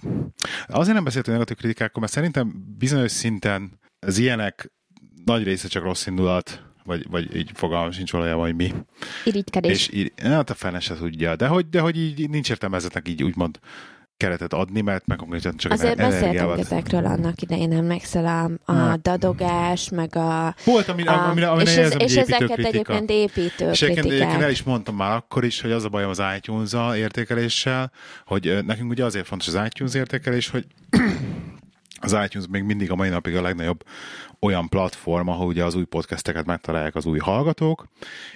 azért 0.67 0.95
nem 0.95 1.03
beszéltünk 1.03 1.37
negatív 1.37 1.57
kritikákról, 1.57 2.01
mert 2.01 2.13
szerintem 2.13 2.75
bizonyos 2.77 3.11
szinten 3.11 3.79
az 3.99 4.17
ilyenek 4.17 4.71
nagy 5.25 5.43
része 5.43 5.67
csak 5.67 5.83
rossz 5.83 6.05
indulat, 6.05 6.68
vagy, 6.83 7.05
vagy 7.09 7.35
így 7.35 7.51
fogalmam 7.53 7.91
sincs 7.91 8.11
valójában, 8.11 8.45
hogy 8.45 8.55
mi. 8.55 8.73
Irigykedés. 9.23 9.71
És 9.71 9.89
így, 9.93 10.13
hát 10.23 10.49
a 10.49 10.53
fene 10.53 10.79
se 10.79 10.95
tudja, 10.95 11.35
de 11.35 11.47
hogy, 11.47 11.69
de 11.69 11.79
hogy 11.79 11.97
így 11.97 12.29
nincs 12.29 12.49
értelme 12.49 12.75
ezeknek 12.75 13.07
így 13.07 13.23
úgymond 13.23 13.59
keretet 14.17 14.53
adni, 14.53 14.81
mert 14.81 15.07
meg 15.07 15.17
konkrétan 15.17 15.57
csak 15.57 15.71
Azért 15.71 15.91
az 15.91 15.97
beszéltünk 15.97 16.23
energiával. 16.23 16.59
ezekről 16.59 17.05
annak 17.05 17.41
idején, 17.41 17.71
emlékszel 17.73 18.25
a, 18.25 18.71
a 18.71 18.75
Hát. 18.75 19.01
dadogás, 19.01 19.89
meg 19.89 20.15
a... 20.15 20.55
Volt, 20.65 20.87
amire, 20.87 21.11
a 21.11 21.29
amire, 21.29 21.49
amire 21.49 21.71
és, 21.71 21.77
ez, 21.77 21.95
és 21.97 22.15
ezeket 22.15 22.57
egyébként 22.57 23.09
építő 23.09 23.69
És 23.69 23.81
egyébként, 23.81 24.05
egyébként 24.05 24.41
el 24.41 24.51
is 24.51 24.63
mondtam 24.63 24.95
már 24.95 25.15
akkor 25.15 25.43
is, 25.43 25.61
hogy 25.61 25.71
az 25.71 25.83
a 25.83 25.89
bajom 25.89 26.09
az 26.09 26.21
itunes 26.37 26.97
értékeléssel, 26.97 27.91
hogy 28.25 28.59
nekünk 28.65 28.89
ugye 28.91 29.05
azért 29.05 29.27
fontos 29.27 29.47
az 29.47 29.59
iTunes 29.65 29.93
értékelés, 29.93 30.49
hogy 30.49 30.65
az 31.99 32.17
iTunes 32.25 32.47
még 32.49 32.63
mindig 32.63 32.91
a 32.91 32.95
mai 32.95 33.09
napig 33.09 33.35
a 33.35 33.41
legnagyobb 33.41 33.83
olyan 34.39 34.69
platform, 34.69 35.27
ahol 35.27 35.47
ugye 35.47 35.63
az 35.63 35.75
új 35.75 35.83
podcasteket 35.83 36.45
megtalálják 36.45 36.95
az 36.95 37.05
új 37.05 37.19
hallgatók, 37.19 37.87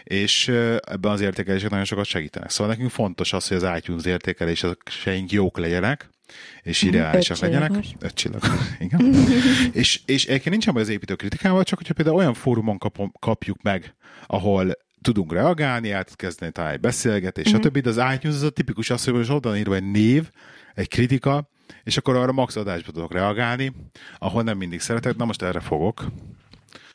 és 0.04 0.48
ebben 0.82 1.12
az 1.12 1.22
értékelések 1.22 1.70
nagyon 1.70 1.86
sokat 1.86 2.06
segítenek. 2.06 2.50
Szóval 2.50 2.74
nekünk 2.74 2.90
fontos 2.92 3.34
az, 3.34 3.48
hogy 3.48 3.58
az 3.58 3.78
iTunes 3.78 4.06
értékeléseink 4.06 5.32
jók 5.32 5.58
legyenek, 5.58 6.10
és 6.62 6.82
ideálisak 6.82 7.36
Öt 7.36 7.42
legyenek. 7.42 7.72
Öt 8.00 8.14
csillagos, 8.14 8.50
igen. 8.80 9.14
és, 9.72 10.02
és 10.06 10.26
egyébként 10.26 10.50
nincsen 10.50 10.74
baj 10.74 10.82
az 10.84 10.90
építő 10.90 11.16
kritikával, 11.16 11.64
csak 11.64 11.78
hogyha 11.78 11.94
például 11.94 12.18
olyan 12.18 12.34
fórumon 12.34 12.78
kapom, 12.78 13.12
kapjuk 13.20 13.62
meg, 13.62 13.96
ahol 14.28 14.72
tudunk 15.02 15.34
reagálni, 15.34 15.92
át 15.92 16.16
kezdeni 16.16 16.52
talán 16.52 16.72
egy 16.72 16.80
beszélgetés, 16.80 17.46
Mhm. 17.46 17.56
mm-hmm. 17.56 17.64
stb. 17.64 17.78
De 17.78 17.90
az 17.90 18.14
iTunes 18.16 18.36
az 18.36 18.44
a 18.44 18.50
tipikus 18.50 18.90
az, 18.90 19.04
hogy 19.04 19.14
most 19.14 19.30
oda 19.30 19.58
írva 19.58 19.76
egy 19.76 19.92
név, 19.92 20.30
egy 20.74 20.88
kritika, 20.88 21.50
és 21.84 21.98
akkor 21.98 22.16
arra 22.16 22.32
max 22.32 22.56
adásba 22.56 22.92
tudok 22.92 23.14
reagálni, 23.14 23.74
ahol 24.18 24.44
nem 24.44 24.58
mindig 24.58 24.80
szeretek, 24.80 25.16
na 25.16 25.26
most 25.26 25.42
erre 25.42 25.60
fogok, 25.60 26.06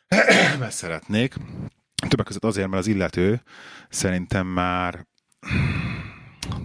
mert 0.61 0.73
szeretnék. 0.73 1.35
Többek 2.09 2.27
között 2.27 2.45
azért, 2.45 2.69
mert 2.69 2.81
az 2.83 2.87
illető 2.89 3.43
szerintem 3.89 4.47
már 4.47 5.07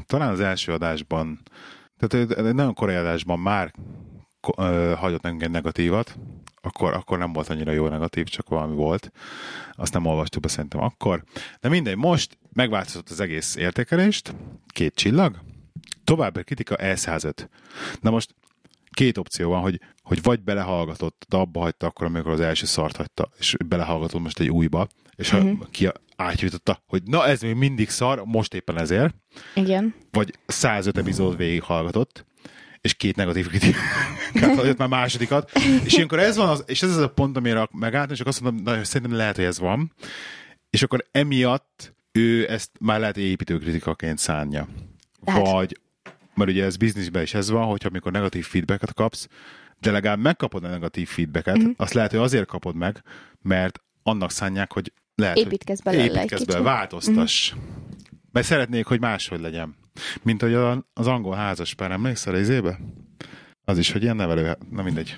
talán 0.06 0.30
az 0.30 0.40
első 0.40 0.72
adásban, 0.72 1.42
tehát 1.98 2.32
egy 2.32 2.54
nagyon 2.54 2.74
korai 2.74 2.96
adásban 2.96 3.40
már 3.40 3.74
hagyott 4.96 5.22
nekünk 5.22 5.42
egy 5.42 5.50
negatívat, 5.52 6.18
akkor, 6.62 6.94
akkor 6.94 7.18
nem 7.18 7.34
volt 7.34 7.50
annyira 7.50 7.72
jó 7.72 7.88
negatív, 7.88 8.26
csak 8.26 8.50
valami 8.50 8.76
volt. 8.76 9.12
Azt 9.72 9.94
nem 9.94 10.06
olvastuk 10.06 10.42
be 10.42 10.48
szerintem 10.48 10.82
akkor. 10.82 11.24
De 11.60 11.70
mindegy, 11.70 11.96
most 11.96 12.38
megváltozott 12.54 13.10
az 13.10 13.20
egész 13.20 13.56
értékelést, 13.56 14.36
két 14.68 14.96
csillag, 14.96 15.40
további 16.04 16.44
kritika 16.44 16.76
E105. 16.80 17.48
Na 18.02 18.10
most 18.10 18.36
két 18.92 19.18
opció 19.18 19.50
van, 19.50 19.62
hogy, 19.62 19.80
hogy 20.02 20.22
vagy 20.24 20.44
belehallgatott, 20.44 21.26
de 21.30 21.38
abba 21.38 21.60
hagyta 21.60 21.88
akkor, 21.88 22.06
amikor 22.06 22.32
az 22.32 22.40
első 22.40 22.66
szart 22.66 22.96
hagyta, 22.96 23.30
és 23.40 23.56
belehallgatott 23.66 24.22
most 24.22 24.40
egy 24.40 24.50
újba, 24.50 24.88
és 25.16 25.30
ha 25.30 25.44
Mhm. 25.44 25.62
ki 25.72 25.90
átjutotta, 26.16 26.84
hogy 26.88 27.04
na 27.04 27.26
ez 27.28 27.42
még 27.42 27.56
mindig 27.56 27.90
szar, 27.90 28.22
most 28.26 28.54
éppen 28.54 28.80
ezért, 28.80 29.16
Igen. 29.56 29.94
vagy 30.12 30.34
105 30.46 30.98
epizód 30.98 31.38
végig 31.38 31.62
hallgatott, 31.64 32.26
és 32.82 32.94
két 32.94 33.16
negatív 33.16 33.48
kritikát 33.48 34.58
adott 34.60 34.78
már 34.78 34.88
másodikat, 34.88 35.52
és 35.84 35.94
ilyenkor 35.94 36.20
ez 36.20 36.36
van, 36.36 36.50
az, 36.50 36.64
és 36.68 36.82
ez 36.84 36.90
az 36.90 36.98
a 36.98 37.10
pont, 37.10 37.38
amire 37.38 37.68
megálltam, 37.72 38.12
és 38.12 38.18
csak 38.18 38.28
azt 38.28 38.42
mondom, 38.42 38.64
na, 38.64 38.84
szerintem 38.84 39.18
lehet, 39.18 39.36
hogy 39.36 39.46
ez 39.46 39.60
van, 39.60 39.94
és 40.70 40.84
akkor 40.84 41.06
emiatt 41.12 41.94
ő 42.12 42.50
ezt 42.50 42.72
már 42.80 43.00
lehet 43.00 43.18
építőkritikaként 43.18 44.18
szánja. 44.18 44.68
Tehát- 45.24 45.48
Vagy, 45.52 45.80
mert 46.36 46.50
ugye 46.50 46.64
ez 46.66 46.78
bizniszben 46.78 47.22
is 47.22 47.34
ez 47.34 47.50
van, 47.50 47.66
hogyha 47.66 47.88
amikor 47.90 48.12
negatív 48.12 48.46
feedbacket 48.46 48.94
kapsz, 48.94 49.28
de 49.80 49.92
legalább 49.92 50.20
megkapod 50.20 50.64
a 50.64 50.68
negatív 50.68 51.08
feedbacket, 51.08 51.56
Mhm. 51.56 51.64
mm-hmm. 51.64 51.72
azt 51.78 51.94
lehet, 51.94 52.12
hogy 52.12 52.20
azért 52.20 52.46
kapod 52.46 52.76
meg, 52.76 53.02
mert 53.42 53.80
annak 54.04 54.32
szánják, 54.32 54.74
hogy 54.74 54.94
lehet, 55.16 55.36
hogy 55.38 55.46
Építkezz 55.46 55.80
belőle 55.80 56.26
kicsit. 56.26 56.46
belőle, 56.48 56.66
változtass. 56.70 57.54
Mert 58.32 58.46
szeretnék, 58.46 58.86
hogy 58.86 59.00
máshogy 59.00 59.40
legyen. 59.40 59.76
Mint 60.22 60.42
hogy 60.42 60.54
az 60.94 61.08
angol 61.08 61.36
házaspár, 61.36 61.92
emlékszel 61.92 62.40
izébe? 62.40 62.80
Az 63.66 63.78
is, 63.78 63.92
hogy 63.92 64.02
ilyen 64.04 64.16
nevelő, 64.16 64.58
na 64.70 64.84
mindegy. 64.84 65.18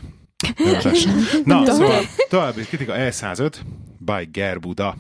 Na, 1.45 1.65
szóval 1.65 2.01
további 2.29 2.61
kritika 2.61 2.93
E105 2.95 3.53
by 3.99 4.27
Gerbuda. 4.31 4.95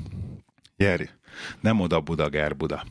Geri. 0.77 1.09
Nem 1.61 1.79
oda 1.79 1.99
Buda, 2.01 2.29
Gerbuda. 2.29 2.83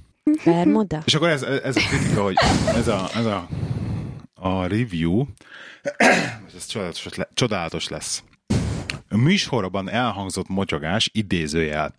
Bermuda? 0.45 1.03
És 1.05 1.15
akkor 1.15 1.29
ez, 1.29 1.43
ez 1.43 1.77
a 1.77 1.81
kritika, 1.81 2.23
hogy 2.23 2.37
ez 2.67 2.89
a, 2.89 3.09
ez 3.15 3.25
a, 3.25 3.49
a 4.35 4.67
review, 4.67 5.25
ez 6.57 6.67
csodálatos, 6.67 7.09
csodálatos 7.35 7.89
lesz. 7.89 8.25
A 9.09 9.17
műsorban 9.17 9.89
elhangzott 9.89 10.49
motyogás, 10.49 11.11
idézőjel. 11.13 11.95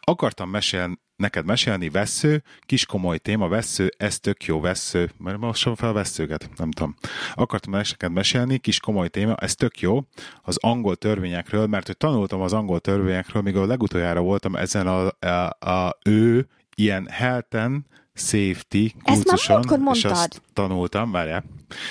Akartam 0.00 0.50
mesélni, 0.50 0.98
neked 1.16 1.44
mesélni, 1.44 1.88
vessző, 1.88 2.42
kis 2.60 2.86
komoly 2.86 3.18
téma, 3.18 3.48
vessző, 3.48 3.90
ez 3.96 4.18
tök 4.18 4.44
jó, 4.44 4.60
vessző, 4.60 5.10
mert 5.18 5.38
most 5.38 5.60
sem 5.60 5.74
fel 5.74 5.92
vesszőket, 5.92 6.48
nem 6.56 6.70
tudom. 6.70 6.94
Akartam 7.34 7.72
neked 7.72 8.12
mesélni, 8.12 8.58
kis 8.58 8.80
komoly 8.80 9.08
téma, 9.08 9.34
ez 9.34 9.54
tök 9.54 9.80
jó, 9.80 10.00
az 10.42 10.56
angol 10.56 10.96
törvényekről, 10.96 11.66
mert 11.66 11.86
hogy 11.86 11.96
tanultam 11.96 12.40
az 12.40 12.52
angol 12.52 12.80
törvényekről, 12.80 13.42
míg 13.42 13.56
a 13.56 13.66
legutoljára 13.66 14.20
voltam 14.20 14.56
ezen 14.56 14.86
a, 14.86 15.26
a, 15.26 15.70
a 15.70 15.98
ő 16.04 16.48
ilyen 16.80 17.08
health 17.08 17.56
and 17.56 17.82
safety 18.14 18.86
kurzuson, 19.02 19.64
és 19.92 20.04
azt 20.04 20.42
tanultam, 20.52 21.10
várjál. 21.10 21.44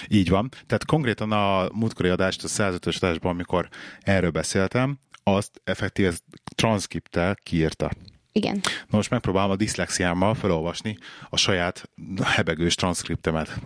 Így 0.08 0.30
van. 0.30 0.50
Tehát 0.50 0.86
konkrétan 0.86 1.32
a 1.32 1.70
múltkori 1.74 2.10
adást, 2.10 2.44
a 2.44 2.48
105-ös 2.48 2.96
adásban, 2.96 3.32
amikor 3.32 3.70
erről 4.00 4.32
beszéltem, 4.32 5.00
azt 5.24 5.62
effektíve 5.64 6.14
transzkripttel 6.56 7.36
kiírta. 7.44 7.90
Igen. 8.32 8.60
Na 8.64 8.98
most 8.98 9.10
megpróbálom 9.10 9.52
a 9.52 9.56
diszlexiámmal 9.56 10.34
felolvasni 10.34 10.98
a 11.30 11.38
saját 11.38 11.90
hebegős 12.24 12.76
transzkriptemet. 12.76 13.60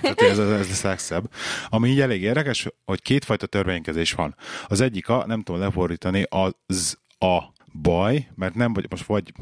Tehát 0.00 0.20
ez, 0.20 0.38
ez 0.38 0.48
lesz 0.48 0.84
a 0.84 0.88
legszebb. 0.88 1.30
Ami 1.68 1.88
így 1.88 2.00
elég 2.00 2.22
érdekes, 2.22 2.68
hogy 2.84 3.02
kétfajta 3.02 3.46
törvénykezés 3.46 4.12
van. 4.12 4.36
Az 4.66 4.80
egyik 4.80 5.08
a, 5.08 5.26
nem 5.26 5.42
tudom 5.42 5.60
lefordítani, 5.60 6.24
az 6.28 6.98
a 7.18 7.38
baj, 7.82 8.28
mert 8.34 8.54
nem 8.54 8.72
vagy, 8.72 8.86
most 8.90 9.04
vagy 9.06 9.32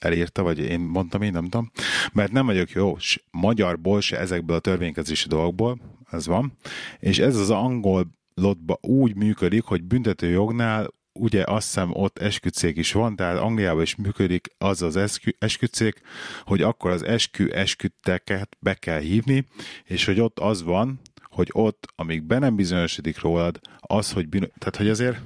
elírta, 0.00 0.42
vagy 0.42 0.58
én 0.58 0.80
mondtam, 0.80 1.22
én 1.22 1.32
nem 1.32 1.44
tudom, 1.44 1.70
mert 2.12 2.32
nem 2.32 2.46
vagyok 2.46 2.70
jó 2.70 2.98
s 2.98 3.22
magyarból 3.30 4.00
se 4.00 4.18
ezekből 4.18 4.56
a 4.56 4.60
törvénykezési 4.60 5.28
dolgokból, 5.28 5.78
ez 6.10 6.26
van, 6.26 6.52
és 6.98 7.18
ez 7.18 7.36
az 7.36 7.50
angol 7.50 8.06
lotba 8.34 8.78
úgy 8.80 9.14
működik, 9.16 9.64
hogy 9.64 9.82
büntetőjognál 9.82 10.94
ugye 11.12 11.44
azt 11.46 11.66
hiszem 11.66 11.90
ott 11.92 12.18
esküdszék 12.18 12.76
is 12.76 12.92
van, 12.92 13.16
tehát 13.16 13.38
Angliában 13.38 13.82
is 13.82 13.96
működik 13.96 14.48
az 14.58 14.82
az 14.82 14.96
eskü, 14.96 15.30
esküdszék, 15.38 16.00
hogy 16.44 16.62
akkor 16.62 16.90
az 16.90 17.02
eskü 17.02 17.48
esküdteket 17.48 18.56
be 18.60 18.74
kell 18.74 19.00
hívni, 19.00 19.46
és 19.84 20.04
hogy 20.04 20.20
ott 20.20 20.38
az 20.38 20.62
van, 20.62 21.00
hogy 21.22 21.48
ott, 21.52 21.86
amíg 21.96 22.22
be 22.22 22.38
nem 22.38 22.56
bizonyosodik 22.56 23.20
rólad, 23.20 23.60
az, 23.78 24.12
hogy. 24.12 24.28
Tehát, 24.28 24.76
hogy 24.76 24.88
azért 24.88 25.18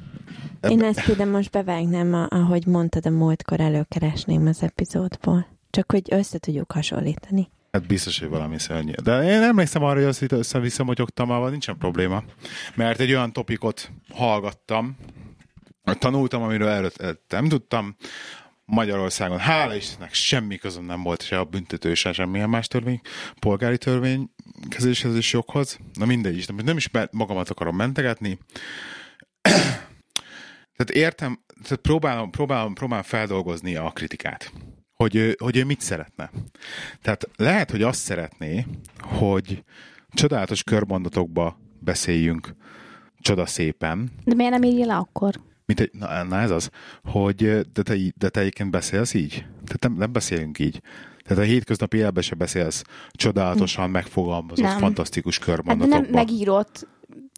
Én 0.61 0.83
ezt 0.83 1.09
ide 1.09 1.25
most 1.25 1.51
bevágnám, 1.51 2.27
ahogy 2.31 2.67
mondtad, 2.67 3.07
a 3.07 3.11
múltkor 3.11 3.61
előkeresném 3.61 4.47
az 4.47 4.63
epizódból. 4.63 5.47
Csak 5.71 5.91
hogy 5.93 6.03
össze 6.11 6.39
tudjuk 6.39 6.73
hasonlítani. 6.73 7.51
Hát 7.73 7.87
biztos, 7.87 8.19
hogy 8.19 8.29
valami 8.29 8.59
szörnyű. 8.59 8.93
De 9.03 9.23
én 9.23 9.43
emlékszem 9.43 9.83
arra, 9.83 9.95
hogy 9.95 10.09
azt 10.09 10.33
össze-vissza 10.33 10.85
motyogtam, 10.85 11.31
avval 11.31 11.51
nincsen 11.51 11.79
probléma. 11.79 12.23
Mert 12.75 13.01
egy 13.01 13.11
olyan 13.11 13.33
topikot 13.33 13.91
hallgattam, 14.13 14.97
tanultam, 15.99 16.43
amiről 16.43 16.69
előtt, 16.69 17.25
nem 17.29 17.49
tudtam. 17.49 17.97
Magyarországon, 18.65 19.39
hála 19.39 19.75
Istennek, 19.75 20.15
semmi 20.15 20.57
közöm 20.57 20.85
nem 20.85 21.03
volt 21.03 21.23
se 21.23 21.39
a 21.39 21.45
büntető, 21.45 21.95
se 21.95 22.13
semmilyen 22.13 22.49
más 22.49 22.67
törvény, 22.67 23.01
polgári 23.41 23.79
törvény 23.79 24.31
kezéshez 24.69 25.15
és 25.15 25.33
joghoz. 25.33 25.79
Na 25.93 26.05
mindegy 26.05 26.37
is, 26.37 26.47
nem 26.47 26.77
is 26.77 26.91
me- 26.91 27.13
magamat 27.13 27.51
akarom 27.51 27.77
mentegetni. 27.77 28.39
Tehát 30.77 30.91
értem, 31.05 31.39
tehát 31.63 31.79
próbálom, 31.83 32.31
próbálom, 32.31 32.75
próbálom 32.75 33.05
feldolgozni 33.05 33.77
a 33.77 33.91
kritikát. 33.91 34.53
Hogy, 34.95 35.17
ő- 35.17 35.37
hogy 35.43 35.57
ő 35.57 35.65
mit 35.65 35.81
szeretne. 35.81 36.31
Tehát 37.03 37.29
lehet, 37.37 37.71
hogy 37.71 37.83
azt 37.83 38.01
szeretné, 38.01 38.67
hogy 39.01 39.65
csodálatos 40.15 40.63
körmondatokba 40.63 41.59
beszéljünk 41.81 42.55
csoda 43.21 43.47
szépen, 43.47 44.11
De 44.25 44.35
miért 44.35 44.53
nem 44.53 44.63
írja 44.63 44.87
le 44.87 44.97
akkor? 44.97 45.35
mint 45.67 45.81
egy, 45.81 45.91
na, 45.93 46.23
na 46.23 46.41
ez 46.41 46.51
az, 46.51 46.71
hogy 47.05 47.37
de 47.73 47.83
te, 47.83 47.97
de 48.17 48.29
te 48.29 48.41
egyébként 48.41 48.71
beszélsz 48.71 49.15
így? 49.15 49.33
Tehát 49.65 49.79
nem, 49.81 49.93
nem 49.95 50.13
beszélünk 50.13 50.59
így. 50.59 50.81
Tehát 51.23 51.43
a 51.43 51.47
hétköznapi 51.47 51.97
életben 51.97 52.23
se 52.23 52.35
beszélsz 52.35 52.83
csodálatosan 53.11 53.91
megfogalmazott, 53.91 54.65
Nem. 54.65 54.79
fantasztikus 54.79 55.39
Hát 55.39 55.47
de 55.47 55.53
körmondatokba. 55.53 55.99
nem 56.01 56.11
megírott 56.11 56.89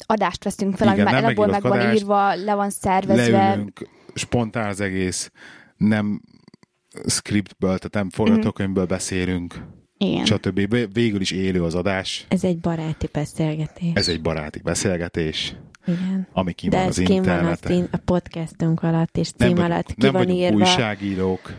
adást 0.06 0.44
veszünk 0.44 0.76
fel, 0.76 0.92
Igen, 0.92 1.06
ami 1.06 1.12
már 1.12 1.22
nem 1.22 1.24
alapból 1.24 1.46
meg 1.46 1.62
van 1.62 1.94
írva, 1.94 2.34
le 2.34 2.54
van 2.54 2.70
szervezve. 2.70 3.30
leülünk, 3.30 3.88
spontán 4.14 4.68
az 4.68 4.80
egész, 4.80 5.30
nem 5.76 6.20
scriptből, 7.06 7.78
tehát 7.78 7.94
nem 7.94 8.10
forgatókönyvből 8.10 8.86
beszélünk, 8.86 9.64
Igen. 9.98 10.24
stb. 10.24 10.70
Vé- 10.70 10.88
Végül 10.92 11.20
is 11.20 11.30
élő 11.30 11.62
az 11.62 11.74
adás. 11.74 12.26
Ez 12.28 12.44
egy 12.44 12.58
baráti 12.58 13.08
beszélgetés. 13.12 13.90
Ez 13.94 14.08
egy 14.08 14.22
baráti 14.22 14.58
beszélgetés. 14.58 15.54
Igen. 15.86 16.26
ami 16.32 16.52
ki 16.52 16.68
van 16.68 16.86
az 16.86 16.94
kim 16.96 17.04
van 17.06 17.14
interneten. 17.16 17.72
in, 17.72 17.88
a 17.90 17.96
podcastunk 17.96 18.82
alatt, 18.82 19.16
és 19.16 19.30
nem 19.36 19.48
cím 19.48 19.56
vagyunk, 19.56 19.72
alatt 19.72 19.86
ki 19.86 19.94
nem 19.96 20.12
van 20.12 20.22
vagyunk 20.22 20.40
írva. 20.40 20.56
újságírók, 20.56 21.52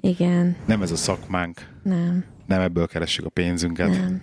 Igen, 0.00 0.56
nem 0.66 0.82
ez 0.82 0.90
a 0.90 0.96
szakmánk, 0.96 1.60
nem, 1.82 2.24
nem 2.46 2.60
ebből 2.60 2.86
keressük 2.86 3.24
a 3.24 3.28
pénzünket, 3.28 3.88
nem, 3.88 4.22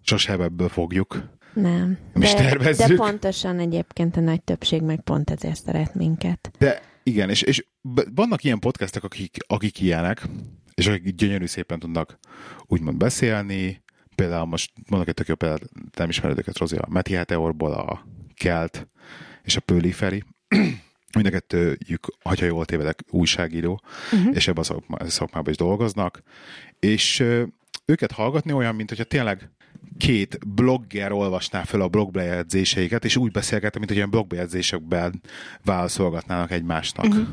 sosem 0.00 0.40
ebből 0.40 0.68
fogjuk. 0.68 1.22
Nem. 1.54 1.98
Nem 2.12 2.22
is 2.22 2.32
de, 2.32 2.36
tervezzük. 2.36 2.86
de 2.86 2.94
pontosan 2.94 3.58
egyébként 3.58 4.16
a 4.16 4.20
nagy 4.20 4.42
többség 4.42 4.82
meg 4.82 5.00
pont 5.00 5.30
ezért 5.30 5.64
szeret 5.64 5.94
minket. 5.94 6.50
De 6.58 6.82
igen, 7.02 7.30
és, 7.30 7.42
és 7.42 7.64
vannak 8.14 8.44
ilyen 8.44 8.58
podcastek, 8.58 9.04
akik, 9.04 9.36
akik 9.46 9.80
ilyenek, 9.80 10.22
és 10.74 10.86
akik 10.86 11.14
gyönyörű 11.14 11.46
szépen 11.46 11.78
tudnak 11.78 12.18
úgymond 12.66 12.96
beszélni. 12.96 13.82
Például 14.14 14.46
most 14.46 14.72
mondok 14.88 15.08
egy 15.08 15.14
tök 15.14 15.28
jó 15.28 15.34
példát, 15.34 15.62
nem 15.96 16.08
ismered 16.08 16.38
őket, 16.38 16.58
Rozi, 16.58 16.76
a 16.76 16.86
Meti 16.88 17.14
Heteorból 17.14 17.72
a 17.72 18.06
Kelt 18.34 18.88
és 19.42 19.56
a 19.56 19.60
Pőli 19.60 19.92
Feri. 19.92 20.24
Mind 21.14 21.26
a 21.26 21.30
kettőjük, 21.30 22.06
ha 22.22 22.44
jól 22.44 22.64
tévedek, 22.64 23.02
újságíró, 23.10 23.80
uh-huh. 24.12 24.34
és 24.36 24.48
ebben 24.48 24.64
a 24.88 25.08
szakmában 25.08 25.50
is 25.50 25.56
dolgoznak. 25.56 26.22
És 26.78 27.24
őket 27.84 28.12
hallgatni 28.12 28.52
olyan, 28.52 28.74
mint 28.74 28.88
hogyha 28.88 29.04
tényleg 29.04 29.50
két 29.98 30.38
blogger 30.46 31.12
olvasná 31.12 31.62
fel 31.62 31.80
a 31.80 31.88
blogbejegyzéseiket, 31.88 33.04
és 33.04 33.16
úgy 33.16 33.30
beszélgetne, 33.30 33.78
mint 33.78 33.88
hogy 33.88 33.96
ilyen 33.96 34.10
blogbejegyzésekben 34.10 35.20
válaszolgatnának 35.64 36.50
egymásnak. 36.50 37.06
Uh-huh. 37.06 37.26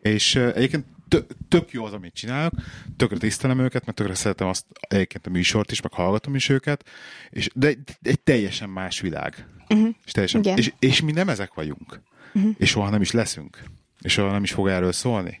És 0.00 0.34
egyébként 0.34 0.84
tö- 1.08 1.36
tök 1.48 1.72
jó 1.72 1.84
az, 1.84 1.92
amit 1.92 2.14
csinálok, 2.14 2.52
tökre 2.96 3.16
tisztelem 3.16 3.60
őket, 3.60 3.84
mert 3.84 3.96
tökre 3.96 4.14
szeretem 4.14 4.48
azt 4.48 4.66
egyébként 4.80 5.26
a 5.26 5.30
műsort 5.30 5.70
is, 5.70 5.80
meg 5.80 5.92
hallgatom 5.92 6.34
is 6.34 6.48
őket, 6.48 6.88
és, 7.30 7.50
de 7.54 7.66
egy, 7.66 7.78
egy 8.02 8.20
teljesen 8.20 8.68
más 8.68 9.00
világ. 9.00 9.46
Uh-huh. 9.68 9.88
És, 10.04 10.12
teljesen, 10.12 10.40
Igen. 10.40 10.56
és, 10.58 10.72
és 10.78 11.00
mi 11.00 11.12
nem 11.12 11.28
ezek 11.28 11.54
vagyunk. 11.54 12.00
Uh-huh. 12.34 12.54
És 12.58 12.70
soha 12.70 12.90
nem 12.90 13.00
is 13.00 13.10
leszünk. 13.10 13.62
És 14.00 14.12
soha 14.12 14.32
nem 14.32 14.42
is 14.42 14.52
fog 14.52 14.68
erről 14.68 14.92
szólni. 14.92 15.40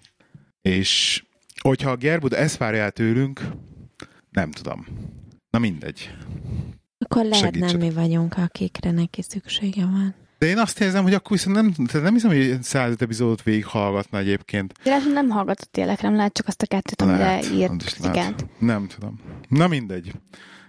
És 0.62 1.22
hogyha 1.60 1.90
a 1.90 1.96
Gerbuda 1.96 2.36
ezt 2.36 2.56
várja 2.56 2.82
el 2.82 2.90
tőlünk, 2.90 3.40
nem 4.30 4.50
tudom. 4.50 4.86
Na 5.54 5.60
mindegy. 5.60 6.10
Akkor 6.98 7.24
lehet 7.24 7.44
Segítsen. 7.44 7.78
nem 7.78 7.88
mi 7.88 7.94
vagyunk, 7.94 8.34
akikre 8.36 8.90
neki 8.90 9.22
szüksége 9.22 9.84
van. 9.84 10.14
De 10.38 10.46
én 10.46 10.58
azt 10.58 10.80
érzem, 10.80 11.02
hogy 11.02 11.14
akkor 11.14 11.30
viszont 11.36 11.56
nem, 11.56 11.72
tehát 11.72 12.02
nem 12.02 12.12
hiszem, 12.12 12.30
hogy 12.30 12.62
105 12.62 13.02
epizódot 13.02 13.42
végighallgatna 13.42 14.18
egyébként. 14.18 14.72
De 14.82 14.88
lehet, 14.90 15.04
hogy 15.04 15.12
nem 15.12 15.28
hallgatott 15.28 15.72
tényleg, 15.72 15.98
nem 16.02 16.16
lehet 16.16 16.32
csak 16.32 16.46
azt 16.46 16.62
a 16.62 16.66
kettőt, 16.66 17.02
amire 17.02 17.40
írt 17.52 17.96
igen. 18.04 18.34
Nem 18.58 18.86
tudom. 18.86 19.20
Na 19.48 19.68
mindegy. 19.68 20.12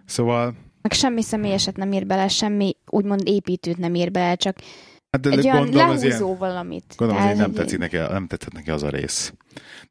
Szóval, 0.05 0.55
Meg 0.81 0.91
semmi 0.91 1.21
személyeset 1.21 1.75
nem 1.75 1.91
ír 1.91 2.05
bele, 2.05 2.27
semmi 2.27 2.75
úgymond 2.85 3.21
építőt 3.27 3.77
nem 3.77 3.95
ír 3.95 4.11
bele, 4.11 4.35
csak 4.35 4.57
hát 5.23 5.25
egy 5.37 5.45
olyan 5.45 5.69
lehúzó 5.73 6.05
ilyen, 6.05 6.37
valamit. 6.37 6.93
gondolom 6.97 7.21
Tehát, 7.23 7.37
nem, 7.37 7.45
hogy- 7.45 7.55
tetszik 7.55 7.79
neki, 7.79 7.95
nem 7.97 8.27
tetszett 8.27 8.53
neki 8.53 8.69
az 8.69 8.83
a 8.83 8.89
rész. 8.89 9.33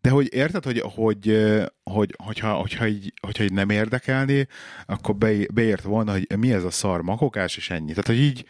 De 0.00 0.10
hogy 0.10 0.28
érted, 0.34 0.64
hogy, 0.64 0.80
hogy, 0.94 1.44
hogy 1.84 2.14
hogyha, 2.24 2.52
hogyha, 2.52 2.86
így, 2.86 3.12
hogyha 3.22 3.44
így 3.44 3.52
nem 3.52 3.70
érdekelné, 3.70 4.46
akkor 4.86 5.16
be, 5.16 5.32
beért 5.54 5.82
volna, 5.82 6.12
hogy 6.12 6.26
mi 6.38 6.52
ez 6.52 6.64
a 6.64 6.70
szar 6.70 7.02
makokás, 7.02 7.56
és 7.56 7.70
ennyi. 7.70 7.88
Tehát, 7.88 8.06
hogy 8.06 8.18
így, 8.20 8.44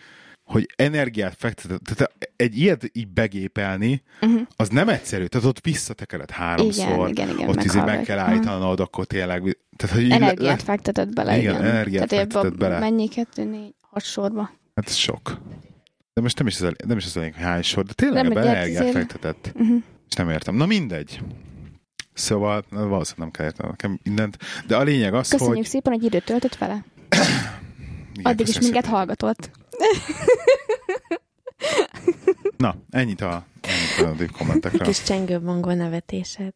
hogy 0.45 0.66
energiát 0.77 1.35
fektetett, 1.39 1.81
tehát 1.83 2.12
egy 2.37 2.59
ilyet 2.59 2.91
így 2.93 3.09
begépelni, 3.09 4.03
Uh-huh. 4.22 4.41
az 4.57 4.68
nem 4.68 4.89
egyszerű. 4.89 5.25
Tehát 5.25 5.47
ott 5.47 5.61
visszatekered 5.61 6.31
háromszor, 6.31 6.87
Igen, 6.89 7.09
igen, 7.09 7.29
igen, 7.29 7.49
ott 7.49 7.64
izé 7.64 7.81
meg 7.81 8.03
kell 8.03 8.18
Mhm. 8.22 8.31
állítanod, 8.31 8.81
akkor 8.81 9.05
tényleg... 9.05 9.59
Tehát, 9.77 9.97
hogy 9.97 10.07
le- 10.07 10.14
Energiát 10.14 10.57
le- 10.59 10.64
fektetett 10.64 11.09
bele, 11.14 11.39
Igen, 11.39 11.55
igen. 11.55 11.66
energiát 11.66 12.09
Tehát 12.09 12.33
fektetett 12.33 12.59
bele. 12.59 12.79
Mennyi? 12.79 13.09
Kettő, 13.09 13.45
négy, 13.45 13.75
hat 13.81 14.03
sorba. 14.05 14.51
Hát 14.75 14.87
ez 14.89 14.95
sok. 14.95 15.39
De 16.14 16.22
most 16.22 16.38
nem 16.38 16.46
is 16.46 16.60
az, 16.60 16.72
nem 16.86 16.96
is 16.96 17.04
az 17.04 17.16
elég, 17.16 17.34
hogy 17.34 17.42
hány 17.42 17.62
sor, 17.62 17.84
de 17.84 17.92
tényleg 17.92 18.24
ebben 18.24 18.38
egy 18.38 18.46
energiát 18.46 18.90
fektetett. 18.90 19.52
Uh-huh. 19.54 19.82
És 20.08 20.14
nem 20.14 20.30
értem. 20.30 20.54
Na 20.54 20.66
mindegy. 20.66 21.20
Szóval 22.12 22.64
na, 22.70 22.86
valószínűleg 22.86 23.16
nem 23.18 23.30
kell 23.30 23.44
értenem 23.44 23.70
nekem 23.70 24.00
mindent. 24.02 24.36
De 24.66 24.76
a 24.76 24.82
lényeg 24.82 25.14
az, 25.14 25.28
Köszönjük 25.28 25.56
hogy... 25.56 25.66
szépen, 25.66 25.92
hogy 25.92 26.02
időt 26.02 26.24
töltött 26.24 26.56
vele. 26.56 26.84
Igen, 28.12 28.32
Addig 28.32 28.48
is 28.48 28.58
minket 28.58 28.82
szépen. 28.82 28.90
hallgatott. 28.98 29.50
Na, 32.56 32.76
ennyit 32.90 33.20
a, 33.20 33.46
ennyit 33.60 34.12
a 34.12 34.16
deep 34.16 34.30
kommentekről. 34.30 34.86
Kis 34.86 35.02
csengőbongó 35.02 35.72
nevetésed. 35.72 36.54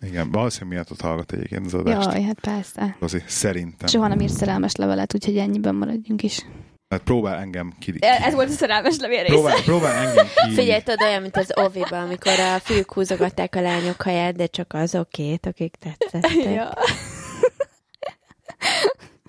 Igen, 0.00 0.30
valószínűleg 0.30 0.74
miatt 0.74 0.90
ott 0.90 1.00
hallgat 1.00 1.32
egyébként 1.32 1.66
az 1.66 1.74
adást. 1.74 2.12
Jaj, 2.12 2.22
hát 2.22 2.40
persze. 2.40 2.96
Rozi, 3.00 3.22
szerintem. 3.26 3.88
Soha 3.88 4.08
nem 4.08 4.20
írt 4.20 4.32
szerelmes 4.32 4.74
levelet, 4.74 5.14
úgyhogy 5.14 5.36
ennyiben 5.36 5.74
maradjunk 5.74 6.22
is. 6.22 6.46
Hát 6.92 7.02
próbál 7.02 7.38
engem 7.38 7.72
ki... 7.78 7.92
ki 7.92 7.98
Ez 8.02 8.34
volt 8.34 8.48
a 8.48 8.52
szerelmes 8.52 8.98
levél 8.98 9.24
próbál, 9.24 9.62
próbál 9.62 10.06
engem 10.06 10.26
ki... 10.26 10.54
Figyelj, 10.54 10.80
tudod, 10.80 11.02
olyan, 11.02 11.22
mint 11.22 11.36
az 11.36 11.52
oviba, 11.54 12.00
amikor 12.00 12.32
a 12.32 12.58
fiúk 12.58 12.92
húzogatták 12.92 13.54
a 13.54 13.60
lányok 13.60 14.02
haját, 14.02 14.36
de 14.36 14.46
csak 14.46 14.72
azokét, 14.72 15.46
akik 15.46 15.76
tetszettek. 15.76 16.44
Ja. 16.44 16.72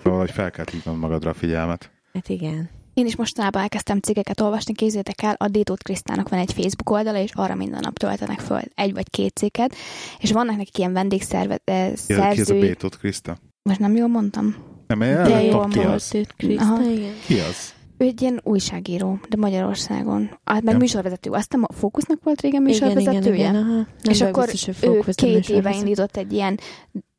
Valahogy 0.03 0.32
fel 0.32 0.51
kell 0.51 0.66
magadra 0.84 1.30
a 1.30 1.34
figyelmet. 1.34 1.91
Hát 2.14 2.30
igen. 2.30 2.70
Én 2.93 3.05
is 3.05 3.16
mostanában 3.16 3.61
elkezdtem 3.61 3.99
cikkeket 3.99 4.41
olvasni, 4.41 4.74
képzétek 4.74 5.22
el, 5.22 5.36
a 5.38 5.47
Détót 5.47 5.84
Krisztának 5.84 6.30
van 6.30 6.39
egy 6.39 6.53
Facebook 6.53 6.89
oldala, 6.89 7.18
és 7.18 7.32
arra 7.34 7.55
minden 7.55 7.80
nap 7.84 7.97
töltenek 7.97 8.39
föl 8.39 8.61
egy 8.76 8.93
vagy 8.93 9.09
két 9.09 9.36
cikket, 9.36 9.76
és 10.20 10.32
vannak 10.32 10.57
nekik 10.57 10.78
ilyen 10.78 10.93
vendégszerve, 10.93 11.59
eh, 11.64 11.91
Ki, 12.07 12.14
ki 12.14 12.41
ez 12.41 12.49
a. 12.49 12.53
Bétót 12.53 12.97
Kriszta? 12.97 13.38
Most 13.61 13.80
nem 13.80 13.95
jól 13.95 14.07
mondtam? 14.07 14.72
Nem, 14.88 14.99
De 14.99 15.41
tudom, 15.41 15.69
ki 15.69 15.79
az. 15.79 16.17
Kriszta, 16.38 16.63
Aha. 16.63 16.84
igen. 16.89 17.11
Ki 17.25 17.39
az? 17.39 17.73
Ő 17.97 18.05
egy 18.05 18.21
ilyen 18.21 18.39
újságíró, 18.43 19.19
de 19.29 19.38
Magyarországon. 19.38 20.39
Hát 20.43 20.63
meg 20.63 20.73
Ja. 20.73 20.79
műsorvezető. 20.79 21.29
Aztán 21.29 21.63
a 21.63 21.73
Fókusznak 21.73 22.23
volt 22.23 22.41
régen 22.41 22.67
Igen, 22.67 22.71
műsorvezetője. 22.89 23.34
igen, 23.36 23.53
igen, 23.53 23.55
aha. 23.55 23.73
Nem 23.75 23.86
és 24.09 24.21
akkor 24.21 24.45
biztos, 24.45 24.79
hogy 24.79 24.89
ő 24.89 24.99
két 25.15 25.49
éve 25.49 25.75
indított 25.75 26.17
egy 26.17 26.34
ilyen 26.34 26.59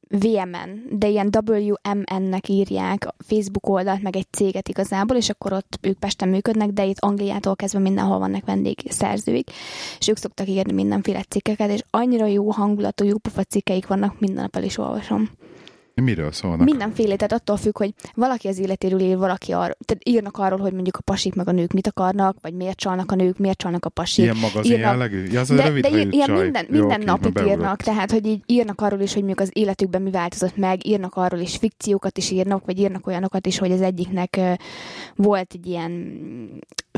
VMN, 0.08 0.98
de 0.98 1.08
ilyen 1.08 1.30
WMN-nek 1.46 2.48
írják 2.48 3.06
a 3.06 3.14
Facebook 3.18 3.68
oldalt, 3.68 4.02
meg 4.02 4.16
egy 4.16 4.26
céget 4.30 4.68
igazából, 4.68 5.16
és 5.16 5.28
akkor 5.30 5.52
ott 5.52 5.78
ők 5.80 5.98
Pesten 5.98 6.28
működnek, 6.28 6.68
de 6.70 6.84
itt 6.84 6.98
Angliától 7.00 7.56
kezdve 7.56 7.78
mindenhol 7.80 8.18
vannak 8.18 8.44
vendégszerzőik, 8.44 9.50
és 9.98 10.08
ők 10.08 10.16
szoktak 10.16 10.48
írni 10.48 10.72
mindenféle 10.72 11.22
cikkeket, 11.28 11.70
és 11.70 11.80
annyira 11.90 12.26
jó 12.26 12.50
hangulatú, 12.50 13.04
jó 13.04 13.18
pofa 13.18 13.42
cikkeik 13.42 13.86
vannak, 13.86 14.20
minden 14.20 14.42
nap 14.42 14.56
el 14.56 14.62
is 14.62 14.78
olvasom. 14.78 15.30
Miről 16.02 16.32
szólnak? 16.32 16.64
Mindenféle, 16.64 17.16
tehát 17.16 17.32
attól 17.32 17.56
függ, 17.56 17.78
hogy 17.78 17.94
valaki 18.14 18.48
az 18.48 18.58
életéről 18.58 19.00
ír, 19.00 19.16
valaki 19.16 19.52
arról, 19.52 19.76
tehát 19.84 20.08
írnak 20.08 20.36
arról, 20.38 20.58
hogy 20.58 20.72
mondjuk 20.72 20.96
a 20.96 21.00
pasik 21.00 21.34
meg 21.34 21.48
a 21.48 21.52
nők 21.52 21.72
mit 21.72 21.86
akarnak, 21.86 22.36
vagy 22.40 22.54
miért 22.54 22.76
csalnak 22.76 23.12
a 23.12 23.14
nők, 23.14 23.38
miért 23.38 23.58
csalnak 23.58 23.84
a 23.84 23.88
pasik. 23.88 24.24
Ilyen 24.24 24.36
magazin 24.36 24.72
írnak- 24.72 24.90
jellegű? 24.92 25.24
Ja, 25.30 25.40
az 25.40 25.48
de, 25.48 25.66
rövid 25.66 25.82
de 25.82 25.88
ilyen, 25.88 26.10
ilyen 26.12 26.30
minden, 26.30 26.66
Jó, 26.70 26.86
minden 26.86 27.02
már 27.04 27.18
beugrott. 27.20 27.48
írnak, 27.48 27.82
tehát 27.82 28.10
hogy 28.10 28.26
így 28.26 28.42
írnak 28.46 28.80
arról 28.80 29.00
is, 29.00 29.12
hogy 29.12 29.22
mondjuk 29.24 29.40
az 29.48 29.50
életükben 29.52 30.02
mi 30.02 30.10
változott 30.10 30.56
meg, 30.56 30.86
írnak 30.86 31.14
arról 31.14 31.40
is, 31.40 31.56
fikciókat 31.56 32.18
is 32.18 32.30
írnak, 32.30 32.64
vagy 32.64 32.78
írnak 32.78 33.06
olyanokat 33.06 33.46
is, 33.46 33.58
hogy 33.58 33.72
az 33.72 33.80
egyiknek 33.80 34.40
volt 35.14 35.52
egy 35.54 35.66
ilyen 35.66 36.18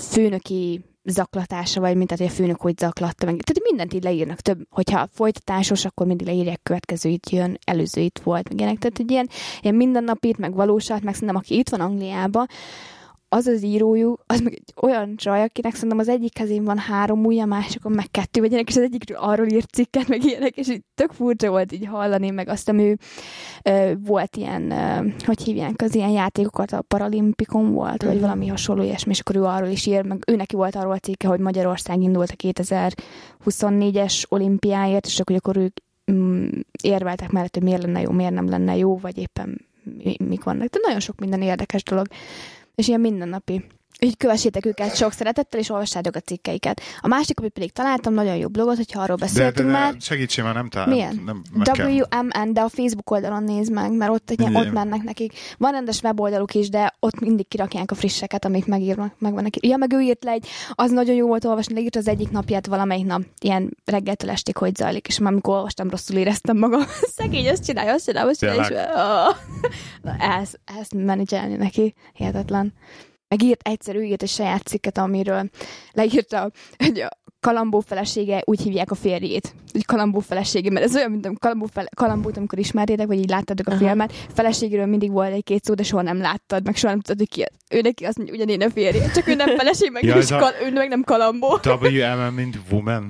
főnöki 0.02 0.80
zaklatása, 1.06 1.80
vagy 1.80 1.96
mint 1.96 2.08
tehát, 2.08 2.24
hogy 2.24 2.32
a 2.32 2.42
főnök 2.42 2.60
hogy 2.60 2.78
zaklatta 2.78 3.26
meg. 3.26 3.34
Tehát 3.34 3.62
mindent 3.70 3.94
így 3.94 4.02
leírnak 4.02 4.40
több. 4.40 4.58
Hogyha 4.70 5.08
folytatásos, 5.12 5.84
akkor 5.84 6.06
mindig 6.06 6.26
leírják, 6.26 6.60
következő 6.62 7.08
itt 7.08 7.30
jön, 7.30 7.58
előző 7.64 8.00
itt 8.00 8.20
volt, 8.22 8.48
meg 8.48 8.58
ilyenek. 8.58 8.78
Tehát 8.78 8.98
egy 8.98 9.10
ilyen, 9.10 9.28
ilyen 9.60 9.74
mindennapit, 9.74 10.38
meg 10.38 10.54
valósat, 10.54 11.02
meg 11.02 11.12
szerintem 11.14 11.36
aki 11.36 11.58
itt 11.58 11.68
van 11.68 11.80
Angliába, 11.80 12.46
az 13.28 13.46
az 13.46 13.62
írójuk, 13.62 14.22
az 14.26 14.40
meg 14.40 14.52
egy 14.52 14.72
olyan 14.82 15.16
csaj, 15.16 15.42
akinek 15.42 15.74
szerintem 15.74 15.98
az 15.98 16.08
egyik 16.08 16.32
kezén 16.32 16.64
van 16.64 16.78
három 16.78 17.24
ujja, 17.24 17.44
másikon 17.44 17.92
meg 17.92 18.10
kettő, 18.10 18.40
vagy 18.40 18.50
ilyenek, 18.50 18.68
és 18.68 18.76
az 18.76 18.82
egyikről 18.82 19.18
arról 19.18 19.46
írt 19.46 19.70
cikket, 19.70 20.08
meg 20.08 20.24
ilyenek, 20.24 20.56
és 20.56 20.68
így 20.68 20.82
tök 20.94 21.12
furcsa 21.12 21.50
volt 21.50 21.72
így 21.72 21.86
hallani, 21.86 22.30
meg 22.30 22.48
azt, 22.48 22.72
ő 22.72 22.98
ö, 23.62 23.92
volt 24.04 24.36
ilyen, 24.36 24.70
ö, 24.70 25.08
hogy 25.24 25.42
hívják, 25.42 25.82
az 25.82 25.94
ilyen 25.94 26.10
játékokat 26.10 26.72
a 26.72 26.82
paralimpikon 26.82 27.72
volt, 27.72 28.02
vagy 28.02 28.12
Mhm. 28.12 28.20
valami 28.22 28.46
hasonló 28.46 28.82
ilyesmi, 28.82 29.10
és 29.10 29.20
akkor 29.20 29.36
ő 29.36 29.42
arról 29.44 29.68
is 29.68 29.86
ír, 29.86 30.04
meg 30.04 30.22
ő 30.26 30.36
neki 30.36 30.56
volt 30.56 30.76
arról 30.76 30.92
a 30.92 30.98
cikke, 30.98 31.28
hogy 31.28 31.40
Magyarország 31.40 32.00
indult 32.02 32.30
a 32.30 32.34
2024-es 32.36 34.24
olimpiáért, 34.28 35.06
és 35.06 35.20
akkor, 35.20 35.36
akkor 35.36 35.56
ők 35.56 35.76
mm, 36.12 36.48
érveltek 36.82 37.30
mellett, 37.30 37.54
hogy 37.54 37.62
miért 37.64 37.82
lenne 37.82 38.00
jó, 38.00 38.10
miért 38.10 38.34
nem 38.34 38.48
lenne 38.48 38.76
jó, 38.76 38.96
vagy 38.98 39.18
éppen 39.18 39.66
mi, 40.04 40.16
mik 40.24 40.44
vannak. 40.44 40.68
De 40.68 40.78
nagyon 40.82 41.00
sok 41.00 41.18
minden 41.18 41.42
érdekes 41.42 41.82
dolog. 41.82 42.06
És 42.76 42.88
ilyen 42.88 43.00
mindennapi. 43.00 43.64
Így 44.00 44.16
kövessétek 44.16 44.66
őket 44.66 44.96
sok 44.96 45.12
szeretettel, 45.12 45.60
és 45.60 45.70
olvassátok 45.70 46.14
a 46.14 46.20
cikkeiket. 46.20 46.80
A 47.00 47.06
másik, 47.06 47.38
amit 47.38 47.52
pedig 47.52 47.72
találtam, 47.72 48.14
nagyon 48.14 48.36
jó 48.36 48.48
blogot, 48.48 48.76
hogyha 48.76 49.00
arról 49.00 49.16
De, 49.16 49.26
de, 49.26 49.32
beszéltünk 49.32 49.70
már. 49.70 49.92
de 49.92 50.00
segítsél 50.00 50.44
már, 50.44 50.54
nem 50.54 50.68
talán. 50.68 50.88
Milyen? 50.88 51.22
Nem. 51.24 51.42
WMN, 51.54 52.52
de 52.52 52.60
a 52.60 52.68
Facebook 52.68 53.10
oldalon 53.10 53.42
nézd 53.42 53.72
meg, 53.72 53.92
mert 53.92 54.10
ott, 54.10 54.30
Igen. 54.30 54.56
ott 54.56 54.72
mennek 54.72 55.02
nekik. 55.02 55.32
Van 55.58 55.72
rendes 55.72 56.02
weboldaluk 56.02 56.54
is, 56.54 56.68
de 56.68 56.94
ott 57.00 57.20
mindig 57.20 57.48
kirakják 57.48 57.90
a 57.90 57.94
frisseket, 57.94 58.44
amik 58.44 58.66
megírnak, 58.66 59.14
meg 59.18 59.32
vannak. 59.32 59.66
Ja, 59.66 59.76
meg 59.76 59.92
ő 59.92 60.00
írt 60.00 60.24
le 60.24 60.30
egy, 60.30 60.48
az 60.70 60.90
nagyon 60.90 61.14
jó 61.14 61.26
volt 61.26 61.44
olvasni, 61.44 61.74
leírt 61.74 61.96
az 61.96 62.08
egyik 62.08 62.30
napját 62.30 62.66
valamelyik 62.66 63.06
nap, 63.06 63.22
ilyen 63.40 63.76
reggeltől 63.84 64.30
estig, 64.30 64.56
hogy 64.56 64.74
zajlik, 64.74 65.08
és 65.08 65.18
már 65.18 65.32
amikor 65.32 65.54
olvastam, 65.54 65.90
rosszul 65.90 66.16
éreztem 66.16 66.58
magam. 66.58 66.82
Szegény, 67.16 67.48
azt 67.48 67.64
csinálja, 67.64 67.92
azt 67.92 68.04
csinálja, 68.04 68.30
azt 68.30 68.38
csinálja, 68.38 68.62
és 68.62 68.68
oh. 68.94 69.36
Ezt, 70.40 70.60
ezt 70.80 70.94
menedzselni 70.94 71.56
neki, 71.56 71.94
hihetetlen. 72.12 72.74
Meg 73.28 73.42
írt 73.42 73.68
egyszer, 73.68 73.96
ő 73.96 74.02
írt 74.02 74.22
egy 74.22 74.28
saját 74.28 74.62
cikket, 74.66 74.98
amiről 74.98 75.48
leírta, 75.92 76.50
hogy 76.78 77.00
a 77.00 77.08
Kalambó 77.40 77.80
felesége 77.80 78.42
úgy 78.44 78.60
hívják 78.60 78.90
a 78.90 78.94
férjét, 78.94 79.54
hogy 79.72 79.84
Kalambó 79.84 80.18
felesége, 80.20 80.70
mert 80.70 80.84
ez 80.84 80.96
olyan, 80.96 81.10
mint 81.10 81.26
a 81.26 81.32
Kalambó 81.38 81.66
fele, 81.72 81.88
Kalambót, 81.96 82.36
amikor 82.36 82.58
ismertétek, 82.58 83.06
vagy 83.06 83.18
így 83.18 83.28
láttatok 83.28 83.66
a 83.66 83.70
Aha. 83.70 83.78
filmet, 83.84 84.12
feleségéről 84.34 84.86
mindig 84.86 85.10
volt 85.10 85.32
egy-két 85.32 85.64
szó, 85.64 85.74
de 85.74 85.82
soha 85.82 86.02
nem 86.02 86.18
láttad, 86.20 86.64
meg 86.64 86.76
soha 86.76 86.92
nem 86.92 87.00
tudod, 87.02 87.18
hogy 87.18 87.28
ki, 87.28 87.44
ő 87.70 87.80
neki 87.80 88.04
azt 88.04 88.16
mondja, 88.16 88.34
ugyanén 88.34 88.62
a 88.62 88.70
férje, 88.70 89.10
csak 89.10 89.28
ő 89.28 89.34
nem 89.34 89.56
feleség, 89.56 89.90
meg, 89.92 90.02
Ja, 90.04 90.16
is 90.16 90.30
a- 90.30 90.38
kal, 90.38 90.52
ő 90.64 90.72
meg 90.72 90.88
nem 90.88 91.02
Kalambó. 91.02 91.58
WMM, 91.80 92.34
mint 92.34 92.58
Woman 92.70 93.02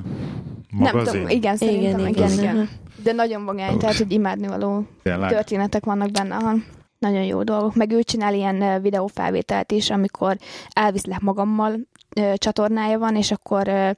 Nem 0.71 0.93
magazin. 0.95 1.13
tudom, 1.13 1.29
igen, 1.29 1.57
szerintem, 1.57 1.99
Igen, 1.99 2.09
igen, 2.09 2.31
igen, 2.31 2.39
igen. 2.39 2.69
De 3.03 3.13
nagyon 3.13 3.45
vagány, 3.45 3.79
tehát, 3.79 3.97
hogy 3.97 4.13
imádnivaló 4.13 4.87
Tényleg? 5.03 5.31
történetek 5.31 5.85
vannak 5.85 6.11
benne. 6.11 6.37
Nagyon 7.07 7.25
jó 7.25 7.43
dolgok. 7.43 7.75
Meg 7.75 7.91
ő 7.91 8.03
csinál 8.03 8.35
ilyen 8.35 8.83
videófelvételt 8.83 9.73
is, 9.73 9.91
amikor 9.91 10.37
elviszlek 10.71 11.21
magammal 11.21 11.79
ö, 12.17 12.33
csatornája 12.37 12.99
van, 12.99 13.17
és 13.17 13.31
akkor 13.31 13.69
ö, 13.69 13.91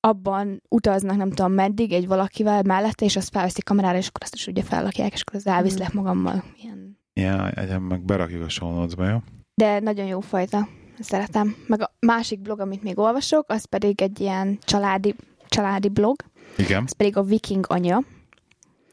abban 0.00 0.62
utaznak, 0.68 1.16
nem 1.16 1.30
tudom 1.30 1.52
meddig, 1.52 1.92
egy 1.92 2.06
valakivel 2.06 2.62
mellette, 2.62 3.04
és 3.04 3.16
azt 3.16 3.30
felveszik 3.32 3.64
kamerára, 3.64 3.98
és 3.98 4.08
akkor 4.08 4.22
azt 4.22 4.34
is 4.34 4.46
ugye 4.46 4.62
fellakják, 4.62 5.12
és 5.12 5.20
akkor 5.20 5.36
az 5.36 5.46
elviszlek 5.46 5.92
magammal. 5.92 6.44
Ilyen. 6.62 6.98
Ja, 7.12 7.50
egyen 7.50 7.82
meg 7.82 8.04
berakjuk 8.04 8.42
a 8.42 8.48
show 8.48 8.86
jó? 8.98 9.16
De 9.54 9.80
nagyon 9.80 10.06
jó 10.06 10.20
fajta. 10.20 10.68
Szeretem. 10.98 11.56
Meg 11.66 11.80
a 11.80 11.94
másik 11.98 12.40
blog, 12.40 12.60
amit 12.60 12.82
még 12.82 12.98
olvasok, 12.98 13.50
az 13.50 13.64
pedig 13.64 14.02
egy 14.02 14.20
ilyen 14.20 14.58
családi, 14.64 15.14
családi 15.48 15.88
blog, 15.88 16.16
Igen. 16.56 16.82
az 16.84 16.92
pedig 16.92 17.16
a 17.16 17.22
Viking 17.22 17.64
anya. 17.68 18.02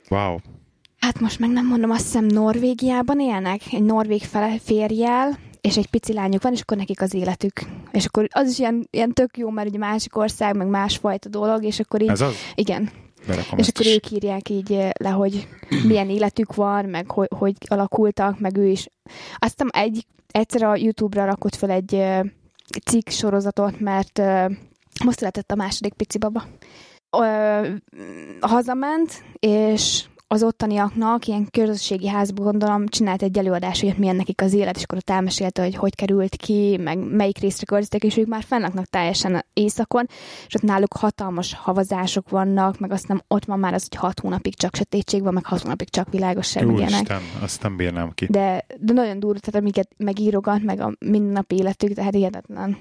Wow. 0.10 0.38
Hát 1.06 1.20
most 1.20 1.40
meg 1.40 1.50
nem 1.50 1.68
mondom, 1.68 1.90
azt 1.92 2.04
hiszem 2.04 2.26
Norvégiában 2.26 3.20
élnek, 3.20 3.62
egy 3.72 3.84
norvég 3.84 4.22
fele 4.24 4.60
férjel, 4.60 5.38
és 5.62 5.78
egy 5.78 5.88
pici 5.90 6.14
lányuk 6.14 6.42
van, 6.42 6.54
és 6.54 6.62
akkor 6.62 6.78
nekik 6.78 7.02
az 7.02 7.14
életük. 7.14 7.62
És 7.92 8.06
akkor 8.06 8.28
az 8.32 8.50
is 8.50 8.60
ilyen, 8.60 8.88
ilyen 8.92 9.14
tök 9.14 9.38
jó, 9.38 9.50
mert 9.50 9.68
ugye 9.68 9.78
másik 9.78 10.18
ország, 10.18 10.56
meg 10.56 10.68
másfajta 10.68 11.30
dolog, 11.30 11.64
és 11.64 11.80
akkor 11.80 12.02
így, 12.02 12.10
Ez 12.10 12.22
az? 12.22 12.34
igen. 12.56 12.90
Berakom 13.28 13.58
És 13.60 13.68
akkor 13.68 13.86
is. 13.86 13.94
ők 13.94 14.12
írják 14.12 14.50
így 14.50 14.72
eh, 14.74 14.90
le, 15.00 15.10
hogy 15.10 15.48
milyen 15.88 16.10
életük 16.10 16.56
van, 16.56 16.86
meg 16.86 17.12
hogy, 17.12 17.28
hogy 17.38 17.56
alakultak, 17.68 18.40
meg 18.40 18.58
ő 18.58 18.68
is. 18.68 18.88
Aztán 19.38 19.70
egy, 19.72 20.06
egyszer 20.32 20.64
a 20.64 20.76
YouTube-ra 20.76 21.26
rakott 21.26 21.56
fel 21.56 21.70
egy 21.70 21.94
eh, 21.94 22.22
cikk 22.86 23.10
sorozatot, 23.10 23.80
mert 23.80 24.20
eh, 24.20 24.46
most 25.04 25.18
született 25.18 25.52
a 25.52 25.56
második 25.56 25.94
pici 25.94 26.18
baba. 26.18 26.44
Ö, 27.18 27.68
hazament, 28.40 29.24
és 29.40 30.04
az 30.32 30.44
ottaniaknak 30.44 31.28
ilyen 31.28 31.48
közösségi 31.52 32.08
házban 32.08 32.46
gondolom 32.46 32.88
csinált 32.88 33.22
egy 33.22 33.38
előadás, 33.38 33.82
hogy 33.82 33.94
milyen 33.98 34.16
nekik 34.16 34.42
az 34.42 34.54
élet, 34.54 34.76
és 34.76 34.84
akkor 34.84 34.98
ott 34.98 35.10
elmesélte, 35.10 35.62
hogy 35.62 35.76
hogy 35.76 35.96
került 35.96 36.36
ki, 36.36 36.78
meg 36.84 36.98
melyik 36.98 37.38
részre 37.38 37.66
költöztek, 37.66 38.04
és 38.04 38.18
ők 38.18 38.28
már 38.28 38.44
fennaknak 38.44 38.86
teljesen 38.86 39.46
éjszakon, 39.54 40.06
és 40.48 40.56
ott 40.56 40.62
náluk 40.62 40.94
hatalmas 40.94 41.54
havazások 41.54 42.30
vannak, 42.30 42.80
meg 42.80 42.92
aztán 42.92 43.24
ott 43.28 43.46
van 43.46 43.60
már 43.60 43.74
az, 43.74 43.88
hogy 43.90 44.00
hat 44.00 44.20
hónapig 44.20 44.56
csak 44.56 44.76
sötétség 44.76 45.22
van, 45.22 45.34
meg 45.34 45.46
hat 45.46 45.62
hónapig 45.62 45.90
csak 45.90 46.12
világosság, 46.12 46.68
ilyenek. 46.68 47.14
Azt 47.42 47.62
nem 47.62 47.76
bírnám 47.76 48.12
ki. 48.14 48.26
De, 48.26 48.66
de 48.80 48.94
nagyon 48.94 49.20
durva, 49.20 49.40
tehát 49.40 49.62
amiket 49.62 49.90
megírogat, 49.98 50.64
meg 50.64 50.80
a 50.80 50.94
mindennapi 51.00 51.56
életük, 51.56 51.94
tehát 51.94 52.14
hihetetlen. 52.14 52.78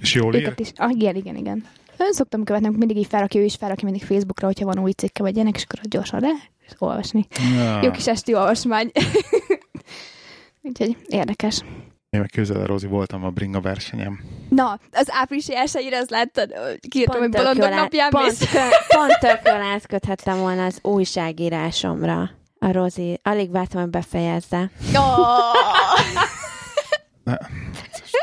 És 0.00 0.14
jól 0.14 0.34
ír? 0.34 0.54
Is. 0.56 0.72
Ah, 0.76 0.90
igen, 0.90 1.14
igen, 1.14 1.36
igen. 1.36 1.64
Ön 1.98 2.12
szoktam 2.12 2.44
követni, 2.44 2.68
mindig 2.68 2.96
így 2.96 3.06
felrakja, 3.06 3.40
ő 3.40 3.44
is 3.44 3.54
felrakja 3.54 3.88
mindig 3.88 4.06
Facebookra, 4.06 4.46
hogyha 4.46 4.64
van 4.64 4.78
új 4.78 4.90
cikke 4.90 5.22
vagy 5.22 5.34
ilyenek, 5.34 5.56
és 5.56 5.62
akkor 5.62 5.78
ott 5.84 5.90
gyorsan 5.90 6.20
le, 6.20 6.32
és 6.66 6.72
olvasni. 6.78 7.26
Ja. 7.56 7.82
Jó 7.82 7.90
kis 7.90 8.06
esti 8.06 8.34
olvasmány. 8.34 8.90
Úgyhogy 10.62 10.96
érdekes. 11.08 11.62
Én 12.10 12.20
meg 12.20 12.30
képzeld 12.30 12.60
el, 12.60 12.66
Rózi, 12.66 12.86
voltam 12.86 13.24
a 13.24 13.30
bringa 13.30 13.60
versenyem. 13.60 14.20
Na, 14.48 14.78
az 14.92 15.08
április 15.10 15.48
elsőjére 15.48 15.98
azt 15.98 16.10
láttad, 16.10 16.52
hogy 16.52 16.78
kiírtam, 16.88 17.20
hogy 17.20 17.30
bolondok 17.30 17.70
napján 17.70 18.10
pont, 18.10 18.24
mész. 18.24 18.52
pont 18.88 19.18
tök 19.20 19.40
jól 19.44 19.62
átköthettem 19.62 20.38
volna 20.38 20.64
az 20.64 20.78
újságírásomra. 20.82 22.30
A 22.58 22.72
Rozi, 22.72 23.20
alig 23.22 23.50
vártam, 23.50 23.80
hogy 23.80 23.90
befejezze. 23.90 24.70
Oh! 24.94 25.54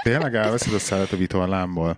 Tényleg 0.04 0.36
elveszed 0.36 0.74
a 0.74 0.80
szelet 0.80 1.12
a 1.12 1.18
vitorlámból. 1.18 1.98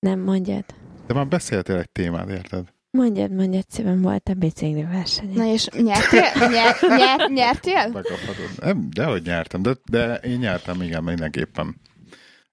Nem, 0.00 0.20
mondjad. 0.20 0.64
De 1.06 1.14
már 1.14 1.26
beszéltél 1.28 1.76
egy 1.76 1.90
témát, 1.90 2.28
érted? 2.28 2.64
Mondjad, 2.90 3.32
mondjad, 3.32 3.64
szívem 3.68 4.02
volt 4.02 4.28
a 4.28 4.34
bicikli 4.34 4.82
versenyen. 4.82 5.34
Na 5.34 5.44
és 5.52 5.66
nyertél? 5.68 6.48
Nyer, 6.48 6.76
nyer, 6.96 7.30
nyertél? 7.30 7.88
Megkaphatod. 7.92 8.48
Nem, 8.60 8.88
dehogy 8.90 9.22
nyertem, 9.22 9.62
de, 9.62 9.70
de 9.90 10.14
én 10.14 10.38
nyertem, 10.38 10.82
igen, 10.82 11.04
mindenképpen. 11.04 11.80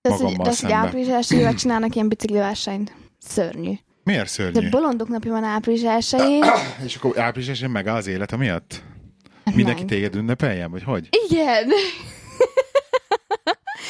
De 0.01 0.09
az, 0.09 0.15
hogy, 0.15 0.21
Magammal 0.23 0.45
de 0.45 0.49
az, 0.51 0.59
hogy 0.61 0.71
április 0.71 1.07
elsőjével 1.07 1.53
csinálnak 1.53 1.95
ilyen 1.95 2.07
bicikli 2.09 2.37
versenyt. 2.37 2.93
Szörnyű. 3.19 3.71
Miért 4.03 4.21
De 4.23 4.27
szörnyű? 4.27 4.69
bolondok 4.69 5.07
napja 5.07 5.31
van 5.31 5.43
április 5.43 5.83
elsőjén. 5.83 6.43
És 6.85 6.95
akkor 6.95 7.19
április 7.19 7.49
esén 7.49 7.69
megáll 7.69 7.95
az 7.95 8.07
élete 8.07 8.35
miatt? 8.35 8.83
Mindenki 9.55 9.79
Nem. 9.79 9.87
téged 9.89 10.15
ünnepeljen, 10.15 10.71
vagy 10.71 10.83
hogy? 10.83 11.09
Igen. 11.29 11.67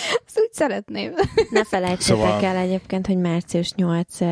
Ezt 0.25 0.39
úgy 0.39 0.53
szeretném. 0.53 1.13
Ne 1.49 1.63
felejtsétek 1.63 2.01
Szóval- 2.17 2.43
el 2.43 2.55
egyébként, 2.55 3.07
hogy 3.07 3.17
március 3.17 3.71
8 3.73 4.21
uh, 4.21 4.27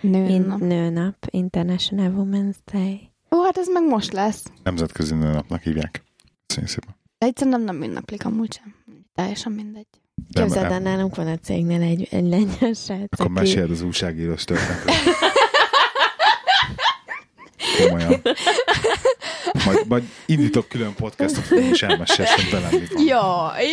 Nő. 0.00 0.26
in, 0.28 0.54
nőnap, 0.58 1.16
International 1.30 2.12
Women's 2.16 2.56
Day. 2.72 3.10
Ó, 3.30 3.42
hát 3.44 3.56
ez 3.58 3.68
meg 3.68 3.82
most 3.88 4.12
lesz. 4.12 4.42
Nemzetközi 4.62 5.14
nőnapnak 5.14 5.62
hívják. 5.62 6.02
Köszönjük 6.46 6.72
szépen. 6.72 6.96
De 7.18 7.26
egyszerűen 7.26 7.60
nem, 7.62 7.76
nem 7.78 7.88
ünneplik 7.88 8.24
amúgy 8.24 8.52
sem. 8.52 8.74
Teljesen 9.14 9.52
mindegy. 9.52 9.86
De 10.28 10.40
Képzeld 10.42 10.72
el, 10.72 10.78
nálunk 10.80 11.14
van 11.16 11.26
a 11.26 11.36
cégnél 11.36 11.80
egy, 11.82 12.08
egy 12.10 12.28
lengyel 12.28 12.72
srác, 12.72 13.06
Akkor 13.12 13.24
aki- 13.26 13.32
meséld 13.32 13.70
az 13.70 13.82
újságírós 13.82 14.44
történetet. 14.44 14.94
Komolyan. 17.82 18.22
Majd, 19.64 19.86
majd 19.88 20.02
indítok 20.26 20.68
külön 20.68 20.94
podcastot, 20.94 21.46
hogy 21.46 21.68
is 21.70 21.82
elmesélsem 21.82 22.44
velem, 22.50 22.80
mit 22.80 22.92
van. 22.92 23.04
Jaj! 23.06 23.64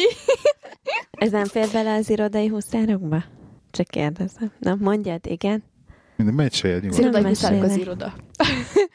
Ez 1.11 1.31
nem 1.31 1.45
fér 1.45 1.67
bele 1.73 1.93
az 1.93 2.09
irodai 2.09 2.47
huszárokba? 2.47 3.23
Csak 3.71 3.87
kérdezem. 3.87 4.51
Na, 4.59 4.75
mondjad, 4.79 5.19
igen. 5.25 5.63
Minden 6.15 6.35
megy 6.35 6.53
saját 6.53 6.77
Az 6.77 6.83
nyugodt. 6.83 6.99
irodai 7.01 7.21
Nem 7.21 7.29
huszárok 7.31 7.63
az 7.63 7.75
iroda. 7.75 8.13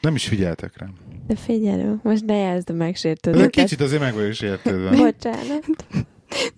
Nem 0.01 0.15
is 0.15 0.27
figyeltek 0.27 0.77
rám. 0.77 0.93
De 1.27 1.35
figyelünk, 1.35 2.03
most 2.03 2.25
ne 2.25 2.35
jelzd 2.35 2.69
a 2.69 2.73
De 2.73 2.77
megsértődőket. 2.79 3.49
kicsit 3.49 3.81
azért 3.81 4.01
meg 4.01 4.13
vagyok 4.13 4.33
sértődve. 4.33 4.89
Bocsánat. 5.03 5.65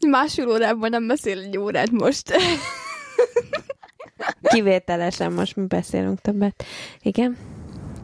Másfél 0.08 0.48
órában 0.50 0.90
nem 0.90 1.08
beszél 1.08 1.40
egy 1.40 1.58
órát 1.58 1.92
most. 1.92 2.34
Kivételesen 4.42 5.32
most 5.34 5.56
mi 5.56 5.66
beszélünk 5.66 6.22
többet. 6.22 6.64
Igen? 7.02 7.38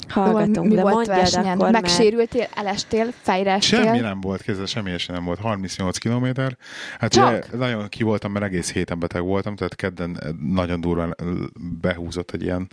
Hallgatunk, 0.10 0.70
mi 0.70 0.76
de 0.76 0.82
volt 0.82 1.08
versenyen? 1.08 1.60
akkor, 1.60 1.72
Megsérültél, 1.72 2.48
elestél, 2.56 3.12
fejre 3.22 3.52
estél? 3.52 3.84
Semmi 3.84 4.00
nem 4.00 4.22
volt, 4.22 4.42
kézzel 4.42 4.66
semmi 4.66 4.92
esély 4.92 5.16
nem 5.16 5.26
volt. 5.26 5.40
38 5.40 5.98
kilométer. 5.98 6.58
Hát 7.00 7.12
Csak? 7.12 7.28
ugye, 7.28 7.58
nagyon 7.58 7.90
ki 7.90 8.04
voltam, 8.04 8.32
mert 8.32 8.46
egész 8.46 8.72
héten 8.72 9.00
beteg 9.00 9.22
voltam, 9.22 9.56
tehát 9.56 9.76
kedden 9.76 10.36
nagyon 10.54 10.82
durván 10.82 11.16
behúzott 11.82 12.32
egy 12.32 12.42
ilyen 12.42 12.68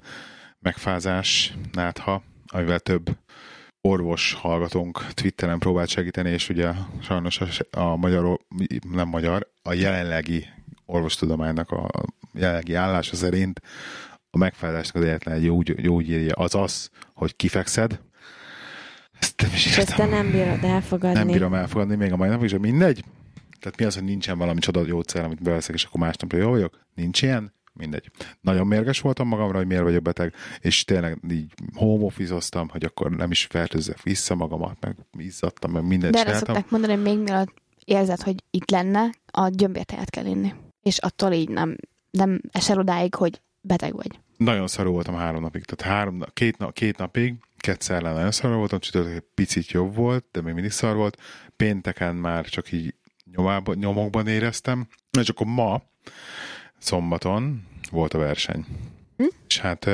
megfázás, 0.58 1.54
nátha, 1.72 2.22
amivel 2.46 2.78
több 2.78 3.16
orvos 3.80 4.32
hallgatónk 4.32 5.06
Twitteren 5.14 5.58
próbált 5.58 5.88
segíteni, 5.88 6.30
és 6.30 6.48
ugye 6.48 6.72
sajnos 7.02 7.40
a, 7.40 7.80
a 7.80 7.96
magyar, 7.96 8.38
nem 8.92 9.08
magyar, 9.08 9.50
a 9.62 9.72
jelenlegi 9.72 10.46
orvostudománynak 10.86 11.70
a 11.70 11.88
jelenlegi 12.32 12.74
állása 12.74 13.16
szerint 13.16 13.60
a 14.30 14.38
megfázásnak 14.38 15.02
az 15.02 15.08
egyetlen 15.08 15.40
gyógyírja 15.82 16.34
az 16.34 16.54
az, 16.54 16.90
hogy 17.20 17.36
kifekszed. 17.36 18.00
Ezt 19.18 19.40
nem 19.42 19.50
is 19.54 19.66
és 19.66 19.76
ezt 19.76 19.96
te 19.96 20.02
értem. 20.02 20.08
nem 20.08 20.30
bírod 20.30 20.64
elfogadni. 20.64 21.18
Nem 21.18 21.26
bírom 21.26 21.54
elfogadni 21.54 21.96
még 21.96 22.12
a 22.12 22.16
mai 22.16 22.28
napig, 22.28 22.44
és 22.52 22.58
mindegy. 22.60 23.04
Tehát 23.60 23.78
mi 23.78 23.84
az, 23.84 23.94
hogy 23.94 24.04
nincsen 24.04 24.38
valami 24.38 24.60
csoda 24.60 24.84
gyógyszer, 24.84 25.24
amit 25.24 25.42
beveszek, 25.42 25.74
és 25.74 25.84
akkor 25.84 26.00
másnapra 26.00 26.38
jó 26.38 26.50
vagyok? 26.50 26.86
Nincs 26.94 27.22
ilyen? 27.22 27.54
Mindegy. 27.72 28.10
Nagyon 28.40 28.66
mérges 28.66 29.00
voltam 29.00 29.28
magamra, 29.28 29.56
hogy 29.56 29.66
miért 29.66 29.82
vagyok 29.82 30.02
beteg, 30.02 30.34
és 30.60 30.84
tényleg 30.84 31.18
így 31.30 31.52
home 31.74 32.04
office 32.04 32.64
hogy 32.68 32.84
akkor 32.84 33.10
nem 33.10 33.30
is 33.30 33.46
fertőzzek 33.50 34.02
vissza 34.02 34.34
magamat, 34.34 34.76
meg 34.80 34.96
izzadtam, 35.18 35.70
meg 35.70 35.86
mindent 35.86 36.12
De 36.12 36.18
erre 36.18 36.28
csináltam. 36.28 36.54
szokták 36.54 36.70
mondani, 36.70 36.92
hogy 36.92 37.02
még 37.02 37.18
mielőtt 37.18 37.54
érzed, 37.84 38.22
hogy 38.22 38.44
itt 38.50 38.70
lenne, 38.70 39.10
a 39.26 39.48
gyömbértejet 39.48 40.10
kell 40.10 40.24
inni. 40.24 40.54
És 40.82 40.98
attól 40.98 41.32
így 41.32 41.48
nem, 41.48 41.76
nem 42.10 42.40
esel 42.52 42.78
odáig, 42.78 43.14
hogy 43.14 43.40
beteg 43.60 43.94
vagy. 43.94 44.20
Nagyon 44.44 44.66
szarú 44.66 44.92
voltam 44.92 45.14
három 45.14 45.42
napig, 45.42 45.64
tehát 45.64 45.94
három, 45.94 46.22
két, 46.32 46.58
na, 46.58 46.70
két 46.70 46.96
napig, 46.96 47.34
kétszer 47.56 48.02
nagyon 48.02 48.30
szarú 48.30 48.54
voltam, 48.54 48.78
csütörtök 48.78 49.14
egy 49.14 49.24
picit 49.34 49.70
jobb 49.70 49.94
volt, 49.94 50.24
de 50.32 50.40
még 50.40 50.54
mindig 50.54 50.70
szar 50.70 50.96
volt. 50.96 51.20
Pénteken 51.56 52.14
már 52.14 52.44
csak 52.44 52.72
így 52.72 52.94
nyomában, 53.36 53.76
nyomokban 53.76 54.26
éreztem, 54.26 54.88
és 55.20 55.28
akkor 55.28 55.46
ma, 55.46 55.82
szombaton 56.78 57.66
volt 57.90 58.14
a 58.14 58.18
verseny. 58.18 58.64
Hm? 59.16 59.24
És 59.46 59.58
hát, 59.58 59.84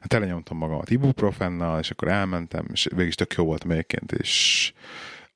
hát 0.00 0.12
elenyomtam 0.12 0.56
magamat 0.56 0.90
ibuprofennal, 0.90 1.78
és 1.78 1.90
akkor 1.90 2.08
elmentem, 2.08 2.66
és 2.72 2.88
végig 2.94 3.14
tök 3.14 3.34
jó 3.34 3.44
voltam 3.44 3.70
egyébként, 3.70 4.12
és 4.12 4.72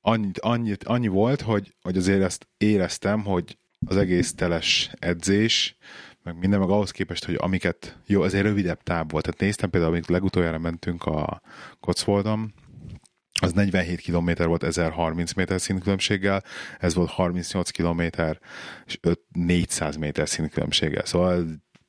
annyit, 0.01 0.39
annyit, 0.39 0.83
annyi 0.83 1.07
volt, 1.07 1.41
hogy, 1.41 1.73
hogy 1.81 1.97
azért 1.97 2.21
ezt 2.21 2.47
éreztem, 2.57 3.23
hogy 3.23 3.57
az 3.85 3.97
egész 3.97 4.33
teles 4.33 4.91
edzés, 4.99 5.75
meg 6.23 6.37
minden, 6.37 6.59
meg 6.59 6.69
ahhoz 6.69 6.91
képest, 6.91 7.25
hogy 7.25 7.35
amiket, 7.37 7.97
jó, 8.05 8.21
azért 8.21 8.43
rövidebb 8.43 8.83
táv 8.83 9.09
volt. 9.09 9.23
Tehát 9.23 9.39
néztem 9.39 9.69
például, 9.69 9.93
amikor 9.93 10.11
legutoljára 10.11 10.59
mentünk 10.59 11.03
a 11.03 11.41
Cotswoldon, 11.79 12.53
az 13.41 13.53
47 13.53 14.01
km 14.01 14.29
volt 14.43 14.63
1030 14.63 15.33
méter 15.33 15.61
színkülönbséggel, 15.61 16.43
ez 16.79 16.93
volt 16.93 17.09
38 17.09 17.69
km 17.69 18.01
és 18.85 18.97
5, 19.01 19.19
400 19.31 19.95
méter 19.95 20.29
színkülönbséggel. 20.29 21.05
Szóval 21.05 21.45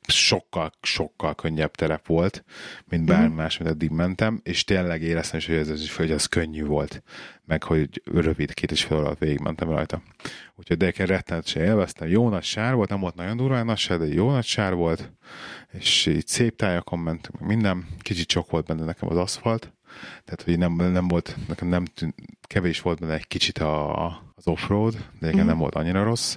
sokkal, 0.07 0.73
sokkal 0.83 1.35
könnyebb 1.35 1.75
terep 1.75 2.07
volt, 2.07 2.45
mint 2.85 3.05
bármi 3.05 3.33
mm. 3.33 3.37
más, 3.37 3.59
mint 3.59 3.71
eddig 3.71 3.91
mentem, 3.91 4.41
és 4.43 4.65
tényleg 4.65 5.03
éreztem 5.03 5.39
is, 5.39 5.47
hogy 5.47 5.57
ez, 5.57 5.69
ez, 5.69 5.97
hogy 5.97 6.11
ez 6.11 6.27
könnyű 6.27 6.65
volt, 6.65 7.03
meg 7.45 7.63
hogy 7.63 8.03
rövid, 8.05 8.55
két 8.55 8.71
és 8.71 8.85
fél 8.85 8.97
alatt 8.97 9.19
végigmentem 9.19 9.71
rajta. 9.71 10.03
Úgyhogy 10.55 10.77
de 10.77 10.93
rettenetesen 10.97 11.63
élveztem. 11.63 12.09
Jó 12.09 12.29
nagy 12.29 12.43
sár 12.43 12.75
volt, 12.75 12.89
nem 12.89 13.01
volt 13.01 13.15
nagyon 13.15 13.37
durván 13.37 13.67
nagy 13.67 13.77
sár, 13.77 13.99
de 13.99 14.07
jó 14.07 14.31
nagy 14.31 14.45
sár 14.45 14.75
volt, 14.75 15.13
és 15.73 16.07
így 16.07 16.27
szép 16.27 16.57
tájakon 16.57 16.99
mentünk, 16.99 17.41
minden. 17.41 17.87
Kicsit 17.99 18.27
csak 18.27 18.51
volt 18.51 18.67
benne 18.67 18.85
nekem 18.85 19.09
az 19.09 19.17
aszfalt, 19.17 19.73
tehát 20.25 20.43
hogy 20.45 20.59
nem, 20.59 20.73
nem 20.73 21.09
volt, 21.09 21.37
nekem 21.49 21.69
nem 21.69 21.85
tűnt, 21.85 22.15
kevés 22.43 22.81
volt 22.81 23.01
benne 23.01 23.15
egy 23.15 23.27
kicsit 23.27 23.59
a, 23.59 24.07
az 24.35 24.47
offroad, 24.47 25.11
de 25.21 25.37
mm. 25.37 25.47
nem 25.47 25.59
volt 25.59 25.75
annyira 25.75 26.03
rossz. 26.03 26.37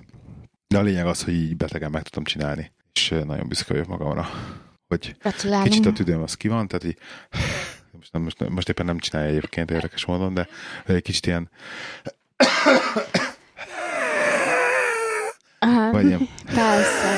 De 0.68 0.78
a 0.78 0.82
lényeg 0.82 1.06
az, 1.06 1.24
hogy 1.24 1.34
így 1.34 1.58
betegen 1.58 1.92
meg 1.92 2.02
tudtam 2.02 2.24
csinálni 2.24 2.72
és 2.98 3.14
nagyon 3.26 3.48
büszke 3.48 3.74
vagyok 3.74 3.88
magamra, 3.88 4.30
hogy 4.88 5.16
Gratulálom. 5.22 5.64
kicsit 5.64 5.86
a 5.86 5.94
tüdőm 5.94 6.22
az 6.22 6.34
ki 6.34 6.48
van, 6.48 6.68
tehát 6.68 6.84
így, 6.84 6.98
most, 7.92 8.14
nem, 8.14 8.22
most, 8.22 8.50
most 8.50 8.70
éppen 8.70 8.86
nem 8.86 8.98
csinálja 9.00 9.30
egyébként 9.30 9.72
érdekes 9.72 10.06
módon, 10.06 10.34
de 10.34 10.48
egy 10.86 11.02
kicsit 11.02 11.26
ilyen 11.26 11.50
Aha, 15.60 15.92
vagy 15.92 16.06
ilyen, 16.06 16.28
persze. 16.46 17.10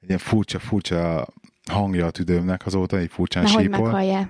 Egy 0.00 0.08
ilyen 0.08 0.18
furcsa, 0.18 0.58
furcsa 0.58 1.26
hangja 1.70 2.06
a 2.06 2.10
tüdőmnek 2.10 2.66
azóta, 2.66 2.96
egy 2.96 3.10
furcsán 3.12 3.42
Nehogy 3.42 3.62
sípol. 3.62 3.82
meghallja. 3.82 4.28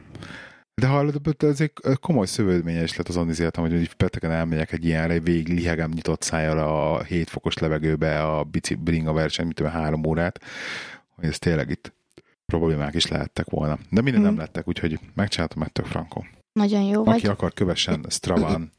De 0.74 0.86
hallod, 0.86 1.36
ez 1.38 1.60
egy 1.60 1.72
komoly 2.00 2.26
szövődménye 2.26 2.82
is 2.82 2.96
lett 2.96 3.08
azon 3.08 3.28
izéltem, 3.28 3.62
hogy 3.62 3.74
így 3.74 3.94
peteken 3.94 4.30
elmegyek 4.30 4.72
egy 4.72 4.84
ilyenre, 4.84 5.20
végig 5.20 5.48
lihegem 5.48 5.90
nyitott 5.90 6.22
szájjal 6.22 6.58
a 6.58 7.02
7 7.02 7.30
fokos 7.30 7.58
levegőbe 7.58 8.22
a 8.22 8.44
bici 8.44 8.74
bringa 8.74 9.12
verseny, 9.12 9.44
mint 9.44 9.60
három 9.60 10.06
órát, 10.06 10.40
hogy 11.08 11.24
ez 11.24 11.38
tényleg 11.38 11.70
itt 11.70 11.92
problémák 12.46 12.94
is 12.94 13.06
lehettek 13.06 13.50
volna. 13.50 13.78
De 13.90 14.00
minden 14.00 14.20
hmm. 14.20 14.30
nem 14.30 14.38
lettek, 14.38 14.68
úgyhogy 14.68 14.98
megcsináltam, 15.14 15.58
mert 15.58 15.72
tök 15.72 15.86
frankó. 15.86 16.26
Nagyon 16.52 16.82
jó 16.82 17.00
Aki 17.00 17.10
vagy. 17.10 17.26
akar, 17.26 17.52
kövessen 17.52 18.06
Stravan 18.08 18.72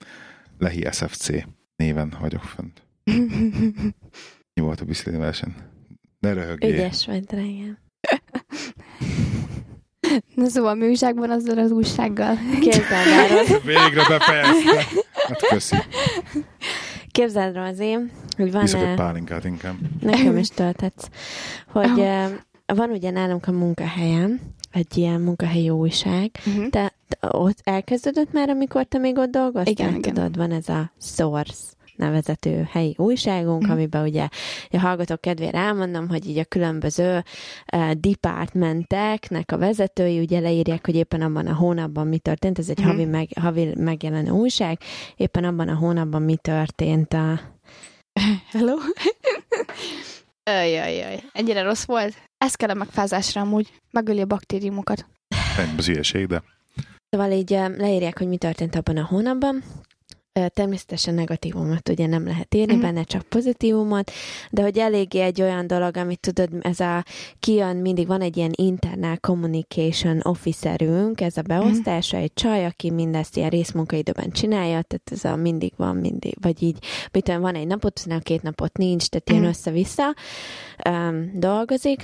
Lehi 0.58 0.88
SFC 0.92 1.30
néven 1.76 2.14
vagyok 2.20 2.44
fönt. 2.44 2.82
Mi 4.56 4.62
volt 4.62 4.82
a 4.82 4.86
bicikli 4.86 5.18
verseny? 5.18 5.56
Ne 6.20 6.34
röhögjél. 6.34 6.74
Ügyes 6.74 7.06
vagy, 7.06 7.24
drágám. 7.24 7.78
Na 10.36 10.48
szóval 10.48 10.76
műságban 10.76 11.30
azzal 11.32 11.58
az 11.58 11.72
újsággal. 11.72 12.38
Képzeld 12.60 13.62
Végre 13.64 14.06
befejezte. 14.08 14.86
Hát 15.28 15.48
köszi. 15.48 15.76
Képzeld 17.12 17.58
azért, 17.58 18.02
hogy 18.38 18.52
van... 18.52 18.62
Viszok 18.62 18.82
egy 18.82 18.96
pálinkát 18.96 19.46
inkább. 19.46 19.76
Nekem 20.02 20.38
is 20.38 20.48
töltetsz. 20.48 21.08
Hogy 21.72 22.00
oh. 22.00 22.30
van 22.66 22.90
ugye 22.90 23.10
nálunk 23.10 23.48
a 23.48 23.52
munkahelyem, 23.52 24.40
egy 24.72 24.98
ilyen 24.98 25.22
munkahelyi 25.22 25.70
újság. 25.70 26.32
Uh-huh. 26.46 26.70
Te, 26.70 26.94
te 27.08 27.28
ott 27.32 27.58
elkezdődött 27.64 28.32
már, 28.32 28.50
amikor 28.50 28.84
te 28.84 28.98
még 28.98 29.18
ott 29.18 29.32
dolgoztál? 29.32 29.72
Igen, 29.72 29.96
igen. 29.96 30.14
Tudod, 30.14 30.38
van 30.38 30.52
ez 30.52 30.70
a 30.70 30.92
Source 31.02 31.64
nevezető 31.96 32.68
helyi 32.72 32.96
újságunk, 32.98 33.68
mm. 33.68 33.70
amiben 33.70 34.04
ugye 34.04 34.28
a 34.70 34.80
hallgatók 34.80 35.22
kedvére 35.22 35.58
elmondom, 35.58 36.10
hogy 36.10 36.28
így 36.30 36.38
a 36.38 36.46
különböző 36.46 37.24
uh, 37.74 37.92
departmenteknek 37.92 39.52
a 39.52 39.58
vezetői 39.58 40.20
ugye 40.20 40.40
leírják, 40.40 40.86
hogy 40.86 40.96
éppen 40.96 41.22
abban 41.22 41.48
a 41.48 41.54
hónapban 41.54 42.08
mi 42.08 42.18
történt, 42.18 42.60
ez 42.60 42.70
egy 42.70 42.82
mm. 42.82 42.86
havi, 42.86 43.06
meg, 43.06 43.28
havi 43.40 43.74
megjelenő 43.78 44.30
újság, 44.30 44.80
éppen 45.16 45.44
abban 45.44 45.68
a 45.70 45.76
hónapban 45.76 46.22
mi 46.22 46.36
történt 46.36 47.14
a... 47.14 47.40
Hello? 48.52 48.76
Ajajaj, 50.44 51.24
ennyire 51.34 51.62
rossz 51.62 51.84
volt? 51.84 52.16
Ez 52.38 52.56
kell 52.56 52.70
a 52.70 52.74
megfázásra 52.74 53.42
amúgy. 53.42 53.82
Megöli 53.92 54.22
a 54.22 54.26
baktériumokat. 54.26 55.06
Ennyi 55.58 55.78
az 55.78 55.88
ilyeség, 55.88 56.28
de... 56.28 56.44
Szóval 57.10 57.32
így 57.32 57.50
leírják, 57.78 58.18
hogy 58.18 58.28
mi 58.28 58.38
történt 58.38 58.76
abban 58.76 58.98
a 58.98 59.06
hónapban, 59.06 59.64
Természetesen 60.54 61.14
negatívumot 61.14 61.90
ugye 61.90 62.08
nem 62.08 62.26
lehet 62.26 62.56
írni, 62.56 62.74
uh-huh. 62.74 62.88
benne 62.88 63.04
csak 63.04 63.22
pozitívumot, 63.22 64.12
de 64.52 64.62
hogy 64.62 64.78
eléggé 64.78 65.20
egy 65.20 65.42
olyan 65.42 65.68
dolog, 65.68 65.98
amit 65.98 66.20
tudod, 66.20 66.50
ez 66.62 66.80
a 66.80 67.04
kijön, 67.40 67.76
mindig 67.76 68.08
van 68.08 68.22
egy 68.22 68.38
ilyen 68.38 68.52
internal 68.56 69.18
communication 69.18 70.20
officerünk, 70.24 71.22
ez 71.22 71.38
a 71.38 71.42
beosztása, 71.42 72.16
uh-huh. 72.16 72.24
egy 72.24 72.34
csaj, 72.34 72.66
aki 72.66 72.92
mindezt 72.92 73.38
ilyen 73.38 73.50
részmunkaidőben 73.50 74.32
csinálja, 74.32 74.82
tehát 74.82 75.12
ez 75.12 75.24
a 75.24 75.36
mindig 75.36 75.74
van, 75.76 75.96
mindig, 75.96 76.36
vagy 76.42 76.64
így, 76.64 76.78
mit 77.12 77.28
van 77.28 77.56
egy 77.56 77.68
napot, 77.68 78.04
két 78.24 78.42
napot 78.42 78.78
nincs, 78.78 79.08
tehát 79.08 79.30
ilyen 79.30 79.42
uh-huh. 79.42 79.58
össze-vissza 79.58 80.16
um, 80.90 81.32
dolgozik, 81.34 82.04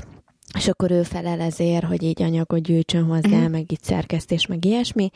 és 0.58 0.68
akkor 0.68 0.92
ő 0.92 1.04
felel 1.04 1.40
ezért, 1.40 1.84
hogy 1.84 2.04
így 2.04 2.22
anyagot 2.22 2.62
gyűjtsön 2.62 3.04
hozzá, 3.04 3.30
uh-huh. 3.30 3.50
meg 3.50 3.72
így 3.72 3.84
szerkesztés, 3.84 4.46
meg 4.46 4.66
ilyesmi. 4.66 5.10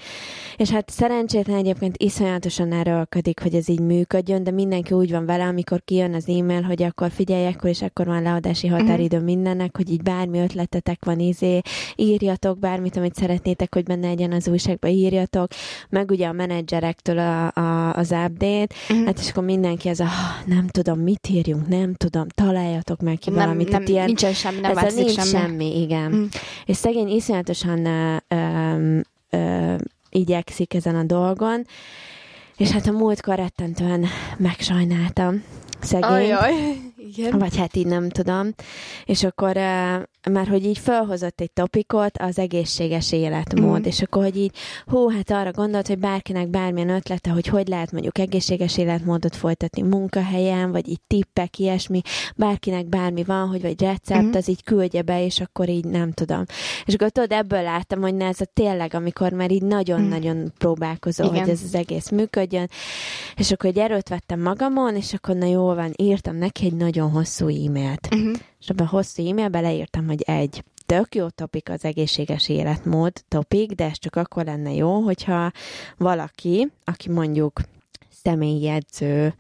És 0.58 0.70
hát 0.70 0.90
szerencsétlen 0.90 1.58
egyébként 1.58 1.98
iszonyatosan 1.98 2.72
erőlködik, 2.72 3.40
hogy 3.40 3.54
ez 3.56 3.70
így 3.70 3.80
működjön, 3.80 4.44
de 4.44 4.52
mindenki 4.52 4.94
úgy 4.94 5.12
van 5.12 5.26
vele, 5.26 5.44
amikor 5.44 5.82
kijön 5.86 6.14
az 6.14 6.28
e-mail, 6.28 6.62
hogy 6.62 6.84
akkor 6.84 7.12
figyelj, 7.12 7.46
akkor 7.46 7.70
és 7.70 7.82
akkor 7.82 8.06
van 8.06 8.22
leadási 8.22 8.68
mhm. 8.68 8.78
határidő 8.78 9.16
uh-huh. 9.16 9.34
mindennek, 9.34 9.76
hogy 9.76 9.90
így 9.92 10.02
bármi 10.02 10.40
ötletetek 10.40 11.06
van, 11.06 11.20
izé, 11.20 11.62
írjatok 11.96 12.60
bármit, 12.60 12.98
amit 12.98 13.16
szeretnétek, 13.16 13.74
hogy 13.74 13.84
benne 13.84 14.08
legyen 14.08 14.32
az 14.32 14.48
újságba, 14.48 14.88
írjatok, 14.88 15.52
meg 15.90 16.12
ugye 16.12 16.28
a 16.28 16.32
menedzserektől 16.32 17.18
a, 17.18 17.52
a, 17.54 17.94
az 17.94 18.12
update, 18.12 18.76
uh-huh. 18.90 19.06
hát 19.06 19.20
és 19.20 19.30
akkor 19.30 19.44
mindenki 19.44 19.90
ez 19.90 20.00
a, 20.00 20.08
nem 20.46 20.68
tudom, 20.68 21.00
mit 21.00 21.28
írjunk, 21.30 21.68
nem 21.68 21.94
tudom, 21.94 22.28
találjatok 22.28 23.02
meg 23.02 23.18
ki 23.18 23.30
nem, 23.30 23.40
valamit. 23.40 23.70
Nem, 23.70 23.84
ilyen, 23.86 24.06
nincsen 24.06 24.34
semmi, 24.34 24.60
nem 24.60 24.78
ez 24.78 24.94
semmi. 24.94 25.23
Semmi, 25.24 25.82
igen. 25.82 26.12
Mm. 26.12 26.26
És 26.66 26.78
szegény 26.78 27.10
iszonyatosan 27.10 27.86
ö, 27.86 28.16
ö, 28.28 29.00
ö, 29.30 29.76
igyekszik 30.10 30.74
ezen 30.74 30.96
a 30.96 31.04
dolgon, 31.04 31.66
és 32.58 32.70
hát 32.70 32.88
a 32.88 32.92
múltkor 32.92 33.36
rettentően 33.36 34.06
megsajnáltam 34.38 35.44
szegény. 35.84 36.10
Ajaj, 36.10 36.54
igen. 37.16 37.40
Vagy 37.40 37.58
hát 37.58 37.76
így 37.76 37.88
nem 37.88 38.10
tudom. 38.10 38.54
És 39.06 39.24
akkor 39.24 39.58
már 40.32 40.48
hogy 40.48 40.66
így 40.66 40.78
felhozott 40.78 41.42
egy 41.42 41.52
topikot, 41.52 42.18
az 42.18 42.40
egészséges 42.40 43.12
életmód, 43.12 43.80
mm. 43.80 43.84
és 43.84 44.02
akkor, 44.02 44.24
hogy 44.24 44.38
így, 44.38 44.56
hú, 44.86 45.10
hát 45.10 45.32
arra 45.32 45.52
gondolt, 45.52 45.88
hogy 45.88 46.00
bárkinek 46.00 46.48
bármilyen 46.48 46.90
ötlete, 46.90 47.30
hogy 47.30 47.48
hogy 47.48 47.68
lehet 47.68 47.92
mondjuk 47.92 48.18
egészséges 48.18 48.78
életmódot 48.78 49.36
folytatni 49.36 49.82
munkahelyen, 49.82 50.72
vagy 50.72 50.88
így 50.90 51.02
tippek, 51.08 51.60
ilyesmi, 51.60 52.02
bárkinek 52.36 52.86
bármi 52.86 53.24
van, 53.24 53.48
hogy 53.48 53.62
vagy 53.62 53.82
recept, 53.82 54.24
mm. 54.24 54.32
az 54.34 54.48
így 54.48 54.64
küldje 54.64 55.02
be, 55.02 55.26
és 55.26 55.40
akkor 55.40 55.70
így 55.70 55.86
nem 55.86 56.12
tudom. 56.12 56.44
És 56.86 56.94
akkor 56.94 57.10
tudod, 57.10 57.32
ebből 57.32 57.62
láttam, 57.62 58.02
hogy 58.02 58.16
ne 58.16 58.26
ez 58.26 58.42
a 58.42 58.46
tényleg, 58.54 58.94
amikor 58.94 59.32
már 59.32 59.52
így 59.52 59.64
nagyon-nagyon 59.64 60.36
mm. 60.36 60.46
próbálkozó, 60.58 61.24
Igen. 61.24 61.40
hogy 61.40 61.50
ez 61.50 61.62
az 61.64 61.76
egész 61.76 62.10
működjön, 62.10 62.70
és 63.36 63.52
akkor 63.52 63.70
egy 63.70 63.78
erőt 63.78 64.10
vettem 64.10 64.42
magamon, 64.42 64.96
és 64.96 65.14
akkor 65.14 65.36
na 65.36 65.46
jó 65.46 65.73
van, 65.76 65.92
írtam 65.96 66.36
neki 66.36 66.66
egy 66.66 66.76
nagyon 66.76 67.12
hosszú 67.12 67.48
e-mailt. 67.48 68.16
Mm-hmm 68.16 68.34
és 68.64 68.70
abban 68.70 68.86
a 68.86 68.90
hosszú 68.90 69.28
e-mailbe 69.28 69.60
leírtam, 69.60 70.08
hogy 70.08 70.22
egy, 70.22 70.64
tök 70.86 71.16
jó 71.16 71.30
topik 71.30 71.70
az 71.70 71.86
egészséges 71.86 72.50
életmód 72.50 73.14
topik, 73.28 73.72
de 73.72 73.86
ez 73.86 74.00
csak 74.00 74.16
akkor 74.16 74.46
lenne 74.46 74.74
jó, 74.74 75.00
hogyha 75.00 75.52
valaki, 75.98 76.72
aki 76.84 77.10
mondjuk 77.10 77.62
személyjegyző, 78.10 79.36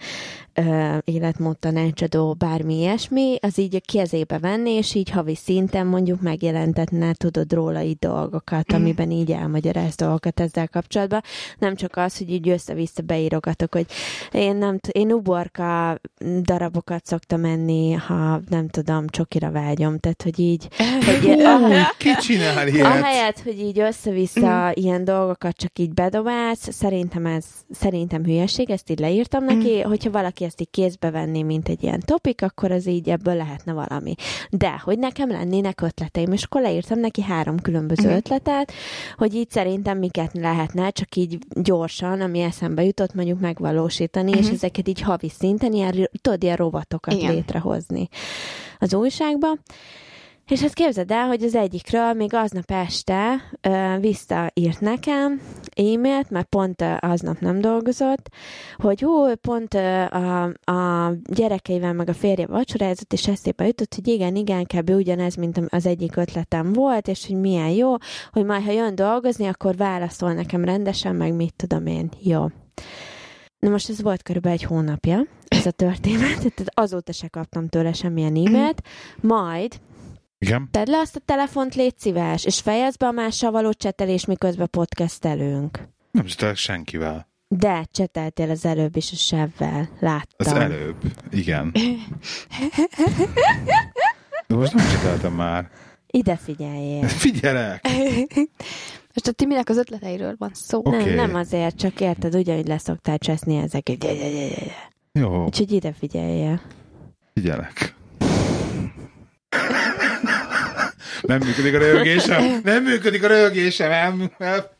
életmód 1.03 1.57
tanácsadó, 1.57 2.33
bármi 2.33 2.77
ilyesmi, 2.77 3.35
az 3.41 3.57
így 3.59 3.75
a 3.75 3.93
kezébe 3.93 4.39
venni, 4.39 4.71
és 4.71 4.93
így 4.93 5.09
havi 5.09 5.35
szinten 5.35 5.87
mondjuk 5.87 6.21
megjelentetne, 6.21 7.13
tudod 7.13 7.53
róla 7.53 7.81
így 7.81 7.97
dolgokat, 7.99 8.73
mm. 8.73 8.75
amiben 8.75 9.11
így 9.11 9.31
elmagyaráz 9.31 9.95
dolgokat 9.95 10.39
ezzel 10.39 10.67
kapcsolatban. 10.67 11.21
Nem 11.59 11.75
csak 11.75 11.95
az, 11.95 12.17
hogy 12.17 12.31
így 12.31 12.49
össze-vissza 12.49 13.01
beírogatok, 13.01 13.73
hogy 13.73 13.85
én 14.31 14.55
nem 14.55 14.77
t- 14.77 14.87
én 14.87 15.11
uborka 15.11 15.99
darabokat 16.41 17.05
szoktam 17.05 17.45
enni, 17.45 17.91
ha 17.91 18.41
nem 18.49 18.67
tudom, 18.67 19.07
csokira 19.07 19.51
vágyom, 19.51 19.97
tehát 19.97 20.21
hogy 20.21 20.39
így 20.39 20.67
hogy, 21.05 21.29
uh, 21.29 21.97
ki 21.97 22.15
csinál 22.19 22.67
ilyet? 22.67 22.85
Ahelyett, 22.85 23.39
hogy 23.39 23.59
így 23.59 23.79
össze-vissza 23.79 24.67
mm. 24.67 24.71
ilyen 24.73 25.03
dolgokat 25.03 25.55
csak 25.55 25.79
így 25.79 25.93
bedobálsz, 25.93 26.71
szerintem 26.71 27.25
ez 27.25 27.45
szerintem 27.71 28.23
hülyeség, 28.23 28.69
ezt 28.69 28.89
így 28.89 28.99
leírtam 28.99 29.43
neki, 29.43 29.81
hogyha 29.81 30.11
valaki 30.11 30.42
ezt 30.43 30.61
így 30.61 30.69
kézbe 30.69 31.09
venni, 31.11 31.41
mint 31.41 31.69
egy 31.69 31.83
ilyen 31.83 31.99
topik, 32.05 32.41
akkor 32.41 32.71
az 32.71 32.87
így 32.87 33.09
ebből 33.09 33.35
lehetne 33.35 33.73
valami. 33.73 34.15
De, 34.49 34.79
hogy 34.83 34.99
nekem 34.99 35.29
lennének 35.29 35.81
ötleteim, 35.81 36.31
és 36.31 36.43
akkor 36.43 36.61
leírtam 36.61 36.99
neki 36.99 37.21
három 37.21 37.59
különböző 37.59 38.07
Mhm. 38.07 38.17
ötletet, 38.17 38.71
hogy 39.17 39.35
így 39.35 39.49
szerintem 39.49 39.97
miket 39.97 40.33
lehetne, 40.33 40.89
csak 40.89 41.15
így 41.15 41.37
gyorsan, 41.49 42.21
ami 42.21 42.39
eszembe 42.39 42.83
jutott, 42.83 43.13
mondjuk 43.13 43.39
megvalósítani, 43.39 44.31
és 44.31 44.45
Mhm. 44.45 44.53
ezeket 44.53 44.87
így 44.87 45.01
havi 45.01 45.29
szinten, 45.29 45.73
ilyen, 45.73 46.09
tudod, 46.21 46.43
ilyen 46.43 46.55
rovatokat 46.55 47.13
Igen. 47.13 47.33
létrehozni 47.33 48.07
az 48.79 48.93
újságba. 48.93 49.47
És 50.47 50.61
hát 50.61 50.73
képzeld 50.73 51.11
el, 51.11 51.27
hogy 51.27 51.43
az 51.43 51.55
egyikről 51.55 52.13
még 52.13 52.33
aznap 52.33 52.71
este 52.71 53.41
ö, 53.61 53.97
visszaírt 53.99 54.79
nekem 54.79 55.41
e-mailt, 55.75 56.29
mert 56.29 56.47
pont 56.47 56.83
aznap 56.99 57.39
nem 57.39 57.61
dolgozott, 57.61 58.29
hogy 58.77 59.01
hú, 59.01 59.35
pont 59.35 59.73
ö, 59.73 60.01
a, 60.01 60.43
a 60.71 61.13
gyerekeivel 61.23 61.93
meg 61.93 62.09
a 62.09 62.13
férje 62.13 62.45
vacsorázott, 62.45 63.13
és 63.13 63.27
eszébe 63.27 63.65
jutott, 63.65 63.95
hogy 63.95 64.07
igen, 64.07 64.35
igen, 64.35 64.65
kb. 64.65 64.89
ugyanez, 64.89 65.35
mint 65.35 65.61
az 65.67 65.85
egyik 65.85 66.15
ötletem 66.15 66.73
volt, 66.73 67.07
és 67.07 67.27
hogy 67.27 67.39
milyen 67.39 67.69
jó, 67.69 67.95
hogy 68.31 68.45
majd, 68.45 68.63
ha 68.63 68.71
jön 68.71 68.95
dolgozni, 68.95 69.47
akkor 69.47 69.75
válaszol 69.75 70.33
nekem 70.33 70.65
rendesen, 70.65 71.15
meg 71.15 71.33
mit 71.33 71.53
tudom 71.55 71.85
én. 71.85 72.09
Jó. 72.19 72.45
Na 73.59 73.69
most 73.69 73.89
ez 73.89 74.01
volt 74.01 74.23
körülbelül 74.23 74.57
egy 74.57 74.65
hónapja, 74.65 75.27
ez 75.47 75.65
a 75.65 75.71
történet, 75.71 76.37
tehát 76.55 76.71
azóta 76.73 77.11
se 77.11 77.27
kaptam 77.27 77.67
tőle 77.67 77.93
semmilyen 77.93 78.35
e-mailt, 78.35 78.81
majd 79.21 79.79
Igen? 80.43 80.67
Tedd 80.71 80.89
le 80.89 80.97
azt 80.97 81.15
a 81.15 81.19
telefont, 81.25 81.75
légy 81.75 81.97
szíves, 81.97 82.45
és 82.45 82.59
fejezd 82.59 82.97
be 82.97 83.05
a 83.07 83.11
mással 83.11 83.51
való 83.51 83.73
csetelés, 83.73 84.25
miközben 84.25 84.67
podcastelünk. 84.69 85.87
Nem 86.11 86.25
csinálok 86.25 86.57
senkivel. 86.57 87.27
De 87.47 87.85
cseteltél 87.91 88.49
az 88.49 88.65
előbb 88.65 88.95
is 88.95 89.11
a 89.11 89.15
Sevvel, 89.15 89.89
láttam. 89.99 90.25
Az 90.37 90.53
előbb. 90.53 90.95
Igen. 91.31 91.71
De 94.47 94.55
most 94.55 94.73
nem 94.73 94.85
csináltam 94.87 95.33
már. 95.33 95.69
Ide 96.07 96.35
figyeljél. 96.35 97.07
Figyelek! 97.23 97.87
Most 99.13 99.27
a 99.27 99.31
Timinek 99.31 99.69
az 99.69 99.77
ötleteiről 99.77 100.35
van 100.37 100.51
szó. 100.53 100.79
Oké. 100.83 100.97
Nem, 100.97 101.13
nem 101.13 101.35
azért, 101.35 101.77
csak 101.77 101.99
érted, 102.01 102.35
ugyanúgy 102.35 102.67
leszoktál 102.67 103.17
cseszni 103.17 103.55
ezeket. 103.55 104.05
Jó, 105.11 105.43
Úgyhogy 105.45 105.71
ide 105.71 105.93
figyeljél. 105.93 106.61
figyelek. 107.33 107.95
Nem 111.27 111.39
működik 111.45 111.73
a 111.73 111.77
röhögésem! 111.77 112.59
Nem 112.63 112.83
működik 112.83 113.23
a 113.23 113.27
röhögésem! 113.27 113.91
El, 113.91 114.31
el, 114.37 114.75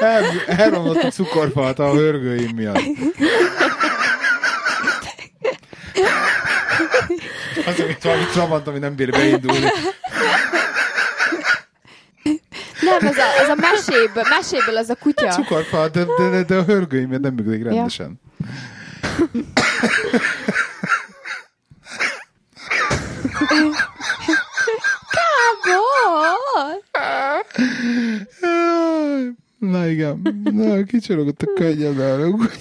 el, 0.00 0.24
elromlott 0.46 1.02
a 1.02 1.10
cukorfalt 1.10 1.78
a 1.78 1.92
hörgőim 1.92 2.50
miatt. 2.56 2.80
Az, 7.66 7.80
amit 7.80 8.02
valami 8.02 8.24
trabant, 8.32 8.66
ami 8.66 8.78
nem 8.78 8.94
bír 8.94 9.10
beindulni. 9.10 9.66
Nem, 12.80 13.06
ez 13.06 13.16
a, 13.16 13.42
ez 13.42 13.48
a 13.48 13.54
meséből, 13.54 14.24
meséből 14.28 14.76
az 14.76 14.90
a 14.90 14.94
kutya. 14.94 15.28
Cukorfal, 15.28 15.88
de, 15.88 16.04
de, 16.18 16.28
de, 16.30 16.42
de 16.42 16.54
a 16.54 16.62
hörgőim 16.62 17.10
nem 17.20 17.34
működik 17.34 17.64
rendesen. 17.64 18.20
Gábor! 19.18 19.50
Jaj, 25.64 26.78
Na 29.58 29.86
igen, 29.86 30.42
na, 30.44 30.82
kicsorogott 30.82 31.42
a 31.42 31.52
könnyed 31.54 31.98
elrúgott. 31.98 32.58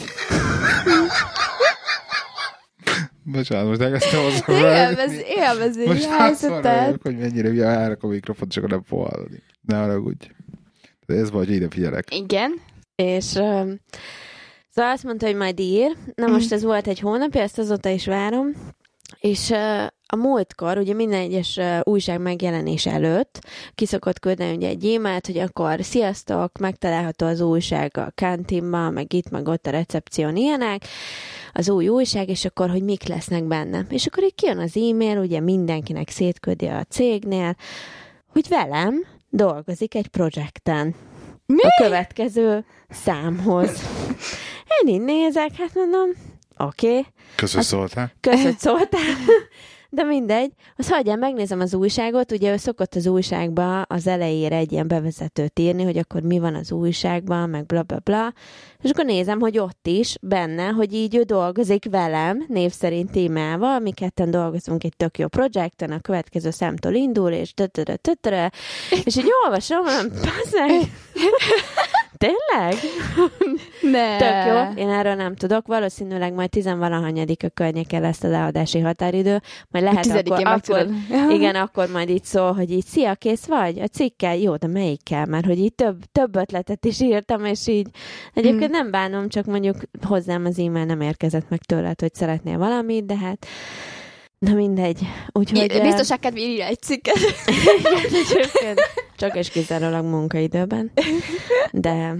Bocsánat, 3.23 3.67
most 3.67 3.81
elkezdtem 3.81 4.19
Élvez, 4.55 5.13
élvezi 5.13 5.83
a 5.83 5.87
Most 5.87 6.09
mondom, 6.49 6.95
hogy 7.01 7.17
mennyire 7.17 7.53
járok 7.53 8.03
a 8.03 8.07
mikrofon, 8.07 8.49
csak 8.49 8.67
nem 8.67 8.83
fog 8.83 9.07
hallani. 9.07 9.43
Ne 9.61 9.77
haragudj. 9.77 10.27
De 11.05 11.15
ez 11.15 11.31
vagy, 11.31 11.45
hogy 11.45 11.55
ide 11.55 11.67
figyelek. 11.69 12.15
Igen. 12.15 12.61
És 12.95 13.33
um, 13.33 13.79
szóval 14.69 14.91
azt 14.91 15.03
mondta, 15.03 15.25
hogy 15.25 15.35
majd 15.35 15.59
ír. 15.59 15.97
Na 16.15 16.27
most 16.27 16.51
ez 16.51 16.63
volt 16.63 16.87
egy 16.87 16.99
hónapja, 16.99 17.41
ezt 17.41 17.59
azóta 17.59 17.89
is 17.89 18.05
várom. 18.05 18.53
És 19.19 19.49
uh, 19.49 19.87
a 20.13 20.15
múltkor, 20.15 20.77
ugye 20.77 20.93
minden 20.93 21.19
egyes 21.19 21.59
újság 21.83 22.19
megjelenés 22.19 22.85
előtt 22.85 23.39
ki 23.75 23.85
szokott 23.85 24.19
küldeni 24.19 24.55
ugye 24.55 24.67
egy 24.67 24.85
e-mailt, 24.85 25.25
hogy 25.25 25.37
akkor 25.37 25.83
sziasztok, 25.83 26.57
megtalálható 26.57 27.25
az 27.25 27.41
újság 27.41 27.97
a 27.97 28.11
kantinban, 28.15 28.93
meg 28.93 29.13
itt, 29.13 29.29
meg 29.29 29.47
ott 29.47 29.67
a 29.67 29.69
recepción 29.69 30.35
ilyenek, 30.35 30.85
az 31.53 31.69
új 31.69 31.87
újság, 31.87 32.29
és 32.29 32.45
akkor, 32.45 32.69
hogy 32.69 32.83
mik 32.83 33.07
lesznek 33.07 33.43
benne. 33.43 33.85
És 33.89 34.05
akkor 34.05 34.23
így 34.23 34.35
kijön 34.35 34.57
az 34.57 34.77
e-mail, 34.77 35.17
ugye 35.17 35.39
mindenkinek 35.39 36.09
szétküldi 36.09 36.67
a 36.67 36.83
cégnél, 36.89 37.55
hogy 38.27 38.47
velem 38.49 39.05
dolgozik 39.29 39.95
egy 39.95 40.07
projekten 40.07 40.95
Mi? 41.45 41.61
a 41.61 41.83
következő 41.83 42.65
számhoz. 42.89 43.69
Én 44.81 44.93
így 44.93 45.01
nézek, 45.01 45.55
hát 45.57 45.73
mondom, 45.73 46.09
oké, 46.57 46.87
okay, 46.87 47.05
Köszönöm 47.35 47.65
szóltál. 47.65 48.11
köszönöm 48.19 48.55
szóltál. 48.57 49.01
De 49.93 50.03
mindegy, 50.03 50.51
az 50.75 50.89
hagyján 50.89 51.19
megnézem 51.19 51.59
az 51.59 51.73
újságot, 51.73 52.31
ugye 52.31 52.51
ő 52.51 52.57
szokott 52.57 52.95
az 52.95 53.07
újságba 53.07 53.81
az 53.81 54.07
elejére 54.07 54.55
egy 54.55 54.71
ilyen 54.71 54.87
bevezetőt 54.87 55.59
írni, 55.59 55.83
hogy 55.83 55.97
akkor 55.97 56.21
mi 56.21 56.39
van 56.39 56.55
az 56.55 56.71
újságban, 56.71 57.49
meg 57.49 57.65
bla 57.65 57.83
bla 57.83 57.99
bla, 57.99 58.33
és 58.81 58.89
akkor 58.89 59.05
nézem, 59.05 59.39
hogy 59.39 59.57
ott 59.57 59.87
is 59.87 60.15
benne, 60.21 60.67
hogy 60.67 60.93
így 60.93 61.15
ő 61.15 61.21
dolgozik 61.21 61.85
velem, 61.89 62.45
név 62.47 62.71
szerint 62.71 63.11
témával, 63.11 63.79
mi 63.79 63.91
ketten 63.91 64.31
dolgozunk 64.31 64.83
egy 64.83 64.93
tök 64.97 65.17
jó 65.17 65.27
projekten, 65.27 65.91
a 65.91 65.99
következő 65.99 66.49
szemtől 66.49 66.95
indul, 66.95 67.31
és 67.31 67.53
és 69.03 69.17
így 69.17 69.31
olvasom, 69.45 69.83
bazzeg, 70.25 70.69
Tényleg? 72.21 72.75
Ne. 73.81 74.17
Tök 74.17 74.53
jó, 74.53 74.83
én 74.83 74.89
erről 74.89 75.13
nem 75.13 75.35
tudok. 75.35 75.67
Valószínűleg 75.67 76.33
majd 76.33 76.49
tizenvalahanyadik 76.49 77.43
a 77.43 77.49
környéken 77.49 78.01
lesz 78.01 78.23
a 78.23 78.27
leadási 78.27 78.79
határidő. 78.79 79.41
Majd 79.69 79.83
lehet 79.83 80.05
akkor, 80.05 80.45
akkor, 80.45 80.87
igen, 81.35 81.55
akkor 81.55 81.89
majd 81.89 82.09
így 82.09 82.23
szól, 82.23 82.53
hogy 82.53 82.71
így 82.71 82.85
szia, 82.85 83.15
kész 83.15 83.45
vagy? 83.45 83.79
A 83.79 83.87
cikkel? 83.87 84.37
Jó, 84.37 84.55
de 84.55 84.67
melyikkel? 84.67 85.25
Mert 85.25 85.45
hogy 85.45 85.59
így 85.59 85.73
több, 85.73 86.03
több 86.11 86.35
ötletet 86.35 86.85
is 86.85 86.99
írtam, 86.99 87.45
és 87.45 87.67
így 87.67 87.87
egyébként 88.33 88.71
nem 88.71 88.91
bánom, 88.91 89.29
csak 89.29 89.45
mondjuk 89.45 89.75
hozzám 90.01 90.45
az 90.45 90.59
e-mail 90.59 90.85
nem 90.85 91.01
érkezett 91.01 91.49
meg 91.49 91.59
tőled, 91.59 91.99
hogy 91.99 92.13
szeretnél 92.13 92.57
valamit, 92.57 93.05
de 93.05 93.17
hát 93.17 93.45
Na 94.45 94.53
mindegy. 94.53 95.07
Úgyhogy... 95.31 95.59
eh, 95.71 95.81
Biztoság 95.81 96.19
kedvéért 96.19 96.49
írja 96.49 96.65
egy 96.65 96.81
cikket. 96.81 97.15
csak 99.17 99.35
és 99.35 99.49
kizárólag 99.49 100.05
munkaidőben. 100.05 100.91
De 101.71 102.15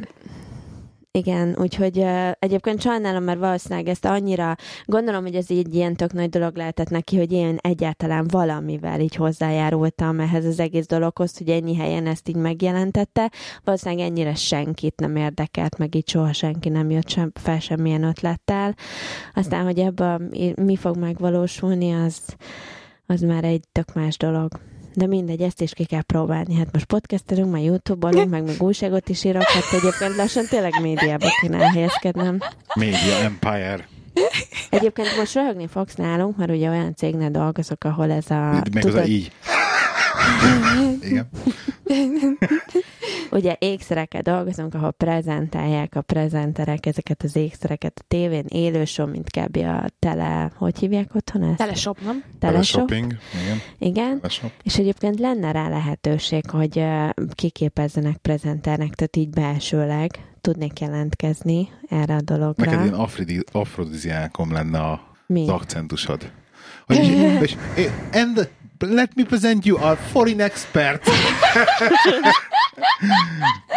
igen, 1.14 1.56
úgyhogy 1.60 1.98
uh, 1.98 2.32
egyébként 2.40 2.82
sajnálom, 2.82 3.24
mert 3.24 3.40
valószínűleg 3.40 3.88
ezt 3.88 4.06
annyira, 4.06 4.56
gondolom, 4.86 5.24
hogy 5.24 5.36
ez 5.36 5.50
így 5.50 5.76
ilyen 5.76 5.96
tök 5.96 6.14
nagy 6.14 6.30
dolog 6.30 6.56
lehetett 6.56 6.90
neki, 6.90 7.18
hogy 7.18 7.32
én 7.32 7.58
egyáltalán 7.62 8.28
valamivel 8.28 9.00
így 9.00 9.16
hozzájárultam 9.16 10.20
ehhez 10.20 10.46
az 10.46 10.60
egész 10.60 10.88
dologhoz, 10.88 11.38
hogy 11.38 11.50
ennyi 11.50 11.76
helyen 11.76 12.08
ezt 12.08 12.30
így 12.30 12.36
megjelentette. 12.36 13.32
Valószínűleg 13.64 14.06
ennyire 14.06 14.36
senkit 14.36 15.00
nem 15.00 15.16
érdekelt, 15.16 15.78
meg 15.78 15.96
így 15.96 16.10
soha 16.10 16.34
senki 16.34 16.70
nem 16.70 16.90
jött 16.90 17.10
sem, 17.10 17.32
fel 17.34 17.60
semmilyen 17.60 18.04
ötlettel. 18.04 18.76
Aztán, 19.34 19.64
hogy 19.64 19.88
mi- 20.30 20.54
mi 20.56 20.76
fog 20.76 20.98
megvalósulni, 20.98 21.92
az, 21.92 22.36
az 23.06 23.22
már 23.22 23.44
egy 23.44 23.64
tök 23.72 23.94
más 23.94 24.18
dolog. 24.18 24.71
De 24.94 25.08
mindegy, 25.08 25.42
ezt 25.42 25.62
is 25.62 25.74
ki 25.74 25.86
kell 25.86 26.02
próbálni. 26.02 26.56
Hát 26.56 26.68
most 26.72 26.86
podcastelünk, 26.86 27.52
majd 27.52 27.64
YouTube-olunk, 27.64 28.30
meg 28.30 28.44
még 28.44 28.62
újságot 28.62 29.10
is 29.10 29.24
írok, 29.24 29.44
hát 29.44 29.64
egyébként 29.72 30.16
lassan 30.16 30.46
tényleg 30.46 30.82
médiába 30.82 31.28
kéne 31.42 31.58
elhelyezkednem. 31.58 32.40
Media 32.76 33.16
Empire. 33.24 33.88
Egyébként 34.70 35.18
most 35.18 35.34
röhögni 35.34 35.68
fogsz 35.68 35.96
nálunk, 35.96 36.38
mert 36.38 36.52
ugye 36.52 36.70
olyan 36.70 36.96
cégnél 36.96 37.30
dolgozok, 37.30 37.84
ahol 37.84 38.12
ez 38.12 38.30
a... 38.30 38.64
Meg 38.74 38.86
az 38.86 38.94
a 38.94 39.06
így. 39.06 39.32
Igen. 41.02 41.30
Ugye 43.32 43.56
ékszerekkel 43.60 44.22
dolgozunk, 44.22 44.74
ahol 44.74 44.92
prezentálják 44.92 45.96
a 45.96 46.02
prezenterek 46.02 46.86
ezeket 46.86 47.24
az 47.24 47.36
ékszereket 47.36 48.00
a 48.02 48.06
tévén, 48.08 48.46
élő 48.48 48.86
show, 48.86 49.08
mint 49.08 49.30
kb. 49.30 49.58
a 49.58 49.86
tele... 50.00 50.52
Hogy 50.56 50.78
hívják 50.78 51.16
otthon 51.16 51.44
ezt? 51.44 51.58
Teleshop, 51.58 52.00
nem? 52.04 52.24
Teleshop. 52.40 52.88
Teleshopping. 52.88 53.18
Igen. 53.44 53.58
Igen. 53.78 54.16
Teleshop. 54.16 54.52
És 54.64 54.78
egyébként 54.78 55.20
lenne 55.20 55.52
rá 55.52 55.70
lehetőség, 55.70 56.50
hogy 56.50 56.86
kiképezzenek 57.34 58.18
prezenternek, 58.18 58.96
tehát 58.96 59.16
így 59.16 59.30
belsőleg 59.30 60.12
tudnék 60.42 60.80
jelentkezni 60.80 61.70
erre 61.90 62.16
a 62.16 62.22
dologra. 62.22 62.66
Neked 62.66 62.86
ilyen 62.86 63.00
afridi, 63.00 63.44
afrodiziákom 63.52 64.52
lenne 64.52 64.80
a, 64.80 65.02
Mi? 65.26 65.42
az 65.42 65.50
akcentusod. 65.50 66.32
Hogy 66.86 66.98
és, 67.42 67.56
és, 67.76 67.90
and 68.12 68.50
let 68.82 69.16
me 69.16 69.24
present 69.24 69.66
you 69.66 69.78
our 69.78 69.98
foreign 70.12 70.40
expert. 70.40 71.10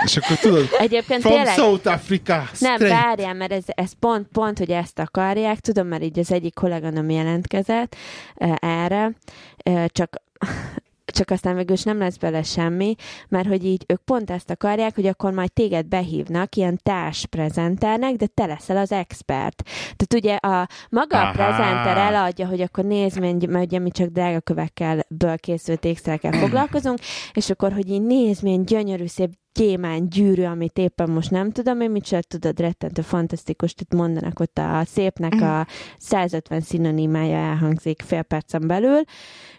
És 0.04 0.16
akkor 0.16 0.36
tudod, 0.36 0.68
Egyébként 0.78 1.20
from 1.20 1.32
tényleg... 1.32 1.54
South 1.54 1.86
Africa, 1.86 2.48
Nem, 2.58 2.78
várjál, 2.78 3.34
mert 3.34 3.52
ez, 3.52 3.64
ez 3.66 3.92
pont, 4.00 4.26
pont, 4.32 4.58
hogy 4.58 4.70
ezt 4.70 4.98
akarják. 4.98 5.60
Tudom, 5.60 5.86
mert 5.86 6.02
így 6.02 6.18
az 6.18 6.32
egyik 6.32 6.54
kolléganom 6.54 7.10
jelentkezett 7.10 7.96
eh, 8.34 8.54
erre, 8.60 9.12
eh, 9.56 9.84
csak 9.86 10.22
csak 11.04 11.30
aztán 11.30 11.56
végül 11.56 11.74
is 11.74 11.82
nem 11.82 11.98
lesz 11.98 12.16
bele 12.16 12.42
semmi, 12.42 12.94
mert 13.28 13.48
hogy 13.48 13.64
így 13.64 13.84
ők 13.88 14.00
pont 14.00 14.30
ezt 14.30 14.50
akarják, 14.50 14.94
hogy 14.94 15.06
akkor 15.06 15.32
majd 15.32 15.52
téged 15.52 15.86
behívnak 15.86 16.56
ilyen 16.56 16.80
társprezenternek, 16.82 18.14
de 18.14 18.26
te 18.26 18.46
leszel 18.46 18.76
az 18.76 18.92
expert. 18.92 19.62
Tehát 19.96 20.14
ugye 20.14 20.34
a 20.36 20.68
maga 20.90 21.18
Aha. 21.18 21.28
a 21.28 21.32
prezenter 21.32 21.96
eladja, 21.96 22.46
hogy 22.46 22.60
akkor 22.60 22.84
nézd, 22.84 23.18
mert 23.48 23.64
ugye 23.64 23.78
mi 23.78 23.90
csak 23.90 24.08
drága 24.08 24.40
kövekkel 24.40 25.06
ből 25.08 25.38
készült 25.38 25.84
ékszerekkel 25.84 26.32
foglalkozunk, 26.32 26.98
és 27.32 27.50
akkor, 27.50 27.72
hogy 27.72 27.90
így 27.90 28.02
nézd, 28.02 28.42
milyen 28.42 28.64
gyönyörű, 28.64 29.06
szép 29.06 29.30
gyémánt 29.54 30.10
gyűrű, 30.10 30.42
amit 30.42 30.78
éppen 30.78 31.10
most 31.10 31.30
nem 31.30 31.50
tudom, 31.50 31.80
én 31.80 31.90
mit 31.90 32.06
sem 32.06 32.20
tudod, 32.20 32.60
rettentő 32.60 33.02
fantasztikus, 33.02 33.74
tehát 33.74 34.06
mondanak 34.06 34.40
ott 34.40 34.58
a 34.58 34.82
szépnek 34.84 35.40
a 35.40 35.66
150 35.98 36.60
szinonimája 36.60 37.36
elhangzik 37.36 38.02
fél 38.02 38.22
percen 38.22 38.66
belül, 38.66 39.00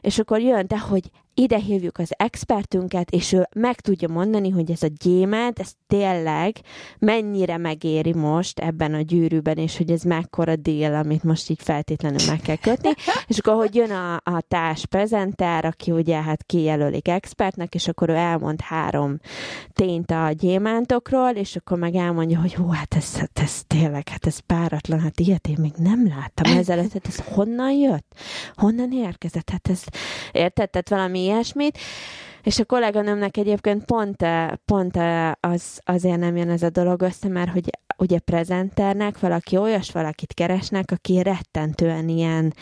és 0.02 0.20
akkor 0.20 0.40
jön, 0.40 0.68
de 0.68 0.80
hogy 0.80 1.10
ide 1.38 1.58
hívjuk 1.58 1.98
az 1.98 2.14
expertünket, 2.18 3.10
és 3.10 3.32
ő 3.32 3.48
meg 3.56 3.82
tudja 3.82 4.08
mondani, 4.08 4.50
hogy 4.50 4.72
ez 4.72 4.84
a 4.84 4.88
gyémánt, 5.04 5.60
ez 5.60 5.72
tényleg 5.88 6.56
mennyire 7.00 7.58
megéri 7.58 8.14
most 8.14 8.60
ebben 8.60 8.94
a 8.94 9.02
gyűrűben, 9.02 9.58
és 9.58 9.78
hogy 9.78 9.92
ez 9.92 10.02
mekkora 10.02 10.56
dél, 10.56 10.94
amit 10.94 11.24
most 11.24 11.50
így 11.50 11.62
feltétlenül 11.62 12.28
meg 12.28 12.40
kell 12.40 12.56
kötni. 12.56 12.90
És 13.28 13.38
akkor, 13.38 13.56
hogy 13.56 13.76
jön 13.76 13.92
a, 13.92 14.14
a 14.16 14.42
társ 14.48 14.86
prezenter, 14.86 15.66
aki 15.66 15.92
ugye 15.92 16.22
hát 16.22 16.44
kijelölik 16.44 17.08
expertnek, 17.08 17.76
és 17.76 17.88
akkor 17.88 18.10
ő 18.10 18.14
elmond 18.14 18.62
három 18.62 19.18
tényt 19.86 20.12
a 20.12 20.32
gyémántokról, 20.32 21.30
és 21.30 21.56
akkor 21.56 21.78
meg 21.78 21.96
elmondja, 21.96 22.40
hogy 22.40 22.54
hú, 22.54 22.68
hát 22.68 22.96
ez, 22.96 23.18
hát 23.18 23.40
ez 23.40 23.64
tényleg, 23.68 24.10
hát 24.10 24.26
ez 24.26 24.40
páratlan, 24.40 25.00
hát 25.00 25.20
ilyet 25.20 25.48
én 25.48 25.58
még 25.60 25.74
nem 25.78 26.08
láttam 26.08 26.54
ezelőtt, 26.58 26.94
hát 26.94 27.08
ez 27.08 27.20
honnan 27.20 27.72
jött? 27.72 28.16
Honnan 28.54 28.92
érkezett? 28.92 29.50
Hát 29.50 29.70
ez, 29.70 29.84
érted? 30.32 30.70
Tehát 30.70 30.90
valami 30.90 31.20
ilyesmit. 31.20 31.78
És 32.44 32.60
a 32.60 32.66
kolléganőmnek 32.66 33.38
egyébként 33.38 33.86
pont, 33.86 34.22
eh, 34.22 34.50
pont 34.66 34.98
eh, 34.98 35.32
az, 35.40 35.80
azért 35.84 36.20
nem 36.20 36.36
jön 36.36 36.50
ez 36.50 36.64
a 36.64 36.70
dolog 36.70 37.02
össze, 37.02 37.28
mert 37.28 37.52
hogy 37.52 37.70
ugye 37.98 38.20
prezenternek 38.20 39.20
valaki 39.20 39.58
olyas 39.58 39.92
valakit 39.92 40.34
keresnek, 40.34 40.92
aki 40.92 41.22
rettentően 41.22 42.10
ilyen 42.10 42.54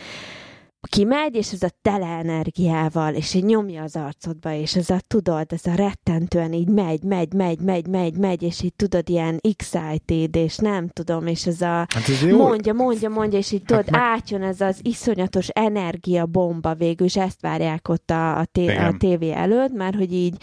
kimegy, 0.90 1.36
és 1.36 1.52
ez 1.52 1.62
a 1.64 1.70
tele 1.82 2.06
energiával, 2.06 3.14
és 3.14 3.34
így 3.34 3.44
nyomja 3.44 3.84
az 3.84 3.96
arcodba, 3.96 4.54
és 4.54 4.76
ez 4.76 4.90
a, 4.90 5.00
tudod, 5.08 5.46
ez 5.50 5.66
a 5.66 5.76
rettentően 5.76 6.54
így 6.54 6.68
megy, 6.68 7.04
megy, 7.04 7.34
megy, 7.34 7.60
megy, 7.60 7.88
megy, 7.88 8.18
megy, 8.18 8.44
és 8.44 8.62
így 8.62 8.74
tudod, 8.74 9.10
ilyen 9.10 9.40
excited, 9.42 10.36
és 10.36 10.58
nem 10.58 10.88
tudom, 10.88 11.28
és 11.28 11.46
ez 11.46 11.62
a 11.62 11.66
Hát 11.68 12.10
ez 12.10 12.22
jó. 12.22 12.38
mondja, 12.38 12.74
mondja, 12.74 13.10
mondja, 13.10 13.38
és 13.38 13.52
így 13.52 13.64
tudod, 13.64 13.92
meg- 13.92 14.02
átjön 14.02 14.42
ez 14.44 14.62
az 14.62 14.80
iszonyatos 14.82 15.48
energiabomba 15.48 16.74
végül, 16.76 17.06
és 17.06 17.18
ezt 17.18 17.42
várják 17.42 17.90
ott 17.90 18.10
a, 18.10 18.38
a, 18.38 18.46
té- 18.46 18.78
a 18.78 18.94
tévé 18.98 19.32
előtt, 19.32 19.74
már 19.74 19.94
hogy 19.96 20.14
így, 20.14 20.36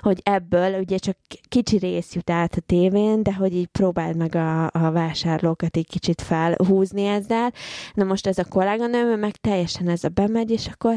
hogy 0.00 0.20
ebből 0.22 0.78
ugye 0.80 0.96
csak 0.98 1.16
kicsi 1.48 1.76
rész 1.78 2.14
jut 2.14 2.30
át 2.30 2.54
a 2.54 2.60
tévén, 2.60 3.22
de 3.22 3.34
hogy 3.34 3.54
így 3.56 3.66
próbáld 3.66 4.16
meg 4.16 4.34
a, 4.34 4.64
a 4.64 4.90
vásárlókat 4.90 5.76
egy 5.76 5.86
kicsit 5.86 6.22
felhúzni 6.22 7.04
ezzel. 7.04 7.52
Na 7.94 8.04
most 8.04 8.26
ez 8.26 8.38
a 8.38 8.44
kolléganőm, 8.44 9.18
meg 9.18 9.36
teljesen 9.72 9.88
ez 9.88 10.04
a 10.04 10.08
bemegy, 10.08 10.50
és 10.50 10.66
akkor 10.66 10.94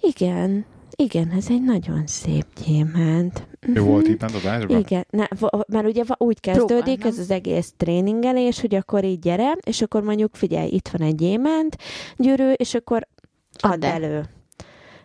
igen, 0.00 0.64
igen, 0.96 1.30
ez 1.30 1.46
egy 1.48 1.62
nagyon 1.62 2.06
szép 2.06 2.46
gyémánt. 2.66 3.46
Jó 3.74 3.82
Mhm. 3.82 3.90
volt 3.90 4.08
itt 4.08 4.18
bent 4.18 4.34
adásban? 4.34 4.78
Igen, 4.78 5.06
ne, 5.10 5.24
v- 5.40 5.68
mert 5.68 5.86
ugye 5.86 6.02
úgy 6.18 6.40
kezdődik 6.40 6.68
Próbálnám. 6.76 7.06
ez 7.06 7.18
az 7.18 7.30
egész 7.30 7.72
tréningelés, 7.76 8.60
hogy 8.60 8.74
akkor 8.74 9.04
így 9.04 9.18
gyere, 9.18 9.52
és 9.66 9.82
akkor 9.82 10.02
mondjuk 10.02 10.34
figyelj, 10.36 10.68
itt 10.68 10.88
van 10.88 11.06
egy 11.06 11.14
gyémánt 11.14 11.76
gyűrű, 12.16 12.50
és 12.52 12.74
akkor 12.74 13.06
add 13.58 13.72
Add 13.72 13.84
el. 13.84 13.92
elő. 14.02 14.24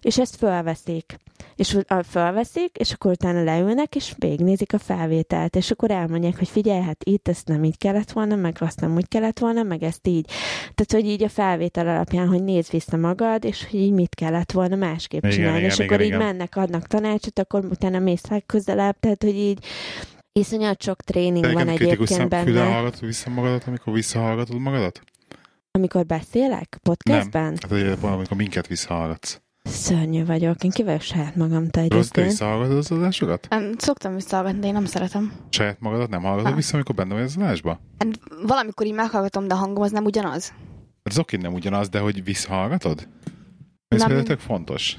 És 0.05 0.17
ezt 0.17 0.35
fölveszik. 0.35 1.15
És 1.55 1.77
fölveszik, 2.09 2.75
és 2.77 2.91
akkor 2.91 3.11
utána 3.11 3.43
leülnek, 3.43 3.95
és 3.95 4.13
végignézik 4.17 4.73
a 4.73 4.77
felvételt, 4.77 5.55
és 5.55 5.71
akkor 5.71 5.91
elmondják, 5.91 6.37
hogy 6.37 6.47
figyelj, 6.47 6.81
hát 6.81 7.03
itt 7.03 7.27
ezt 7.27 7.47
nem 7.47 7.63
így 7.63 7.77
kellett 7.77 8.11
volna, 8.11 8.35
meg 8.35 8.55
azt 8.59 8.79
nem 8.79 8.95
úgy 8.95 9.07
kellett 9.07 9.39
volna, 9.39 9.63
meg 9.63 9.83
ezt 9.83 10.07
így. 10.07 10.25
Tehát, 10.59 10.91
hogy 10.91 11.05
így 11.05 11.23
a 11.23 11.29
felvétel 11.29 11.87
alapján, 11.87 12.27
hogy 12.27 12.43
nézd 12.43 12.71
vissza 12.71 12.97
magad, 12.97 13.43
és 13.43 13.67
hogy 13.69 13.79
így 13.79 13.91
mit 13.91 14.15
kellett 14.15 14.51
volna 14.51 14.75
másképp 14.75 15.23
Igen, 15.23 15.35
csinálni. 15.35 15.57
igen, 15.57 15.69
és 15.69 15.75
igen, 15.75 15.87
akkor 15.87 16.01
így 16.01 16.07
igen. 16.07 16.19
mennek, 16.19 16.55
adnak 16.55 16.87
tanácsot, 16.87 17.39
akkor 17.39 17.65
utána 17.65 17.99
mész 17.99 18.27
legközelebb, 18.27 18.99
tehát, 18.99 19.23
hogy 19.23 19.35
így 19.35 19.65
iszonyat 20.31 20.81
sok 20.81 21.01
tréning 21.01 21.45
Te 21.45 21.53
van 21.53 21.67
egyébként 21.67 22.29
benne. 22.29 22.63
hallgatod 22.63 23.05
vissza 23.05 23.29
magadat, 23.29 23.63
amikor 23.67 23.93
visszahallgatod 23.93 24.59
magadat? 24.59 25.01
Amikor 25.71 26.05
beszélek 26.05 26.79
podcastben, 26.83 27.57
Hát 27.61 27.71
ugye 27.71 27.95
van, 27.95 28.11
amikor 28.13 28.37
minket 28.37 28.67
visszahallgatsz. 28.67 29.43
Szörnyű 29.65 30.25
vagyok. 30.25 30.63
Én 30.63 30.71
ki 30.71 30.83
vagyok 30.83 31.01
saját 31.01 31.35
magamtól 31.35 31.83
Rossz, 31.87 31.89
te 31.89 31.99
egyébként. 32.01 32.27
visszahallgatod 32.27 32.77
az 32.77 32.91
adásokat? 32.91 33.47
Em, 33.49 33.71
Szoktam 33.77 34.15
visszahallgatni, 34.15 34.59
de 34.59 34.67
én 34.67 34.73
nem 34.73 34.85
szeretem. 34.85 35.33
Saját 35.49 35.79
magadat 35.79 36.09
nem 36.09 36.21
hallgatod 36.21 36.49
Ah. 36.51 36.55
vissza, 36.55 36.73
amikor 36.75 36.95
benne 36.95 37.13
vagy 37.13 37.23
az 37.23 37.35
adásba? 37.37 37.79
Hát 37.99 38.19
Valamikor 38.47 38.85
így 38.85 38.93
meghallgatom, 38.93 39.47
de 39.47 39.53
a 39.53 39.57
hangom 39.57 39.83
az 39.83 39.91
nem 39.91 40.05
ugyanaz. 40.05 40.47
Hát 40.47 41.13
az 41.13 41.19
oké, 41.19 41.37
nem 41.37 41.53
ugyanaz, 41.53 41.89
de 41.89 41.99
hogy 41.99 42.23
visszahallgatod? 42.23 43.07
Ez 43.87 43.97
Nem. 43.99 44.07
például 44.07 44.27
tök 44.27 44.39
fontos. 44.39 44.97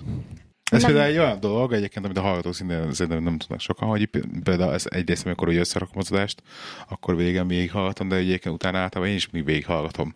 Ez 0.70 0.82
Nem. 0.82 0.90
például 0.90 1.10
egy 1.12 1.18
olyan 1.18 1.40
dolog, 1.40 1.72
egyébként, 1.72 2.04
amit 2.04 2.16
a 2.18 2.20
hallgatók 2.20 2.54
szintén 2.54 2.92
szerintem 2.92 3.22
nem 3.22 3.38
tudnak 3.38 3.60
sokan, 3.60 3.88
hogy 3.88 4.10
például 4.42 4.72
ez 4.72 4.84
egyrészt, 4.88 5.26
amikor 5.26 5.48
ugye 5.48 5.58
összerakom 5.58 5.98
az 5.98 6.12
adást, 6.12 6.42
akkor 6.88 7.16
végén 7.16 7.46
végighallgatom, 7.46 8.08
de 8.08 8.16
egyébként 8.16 8.54
utána 8.54 8.78
általában 8.78 9.10
én 9.10 9.16
is 9.18 9.30
még 9.30 9.44
végighallgatom. 9.44 10.14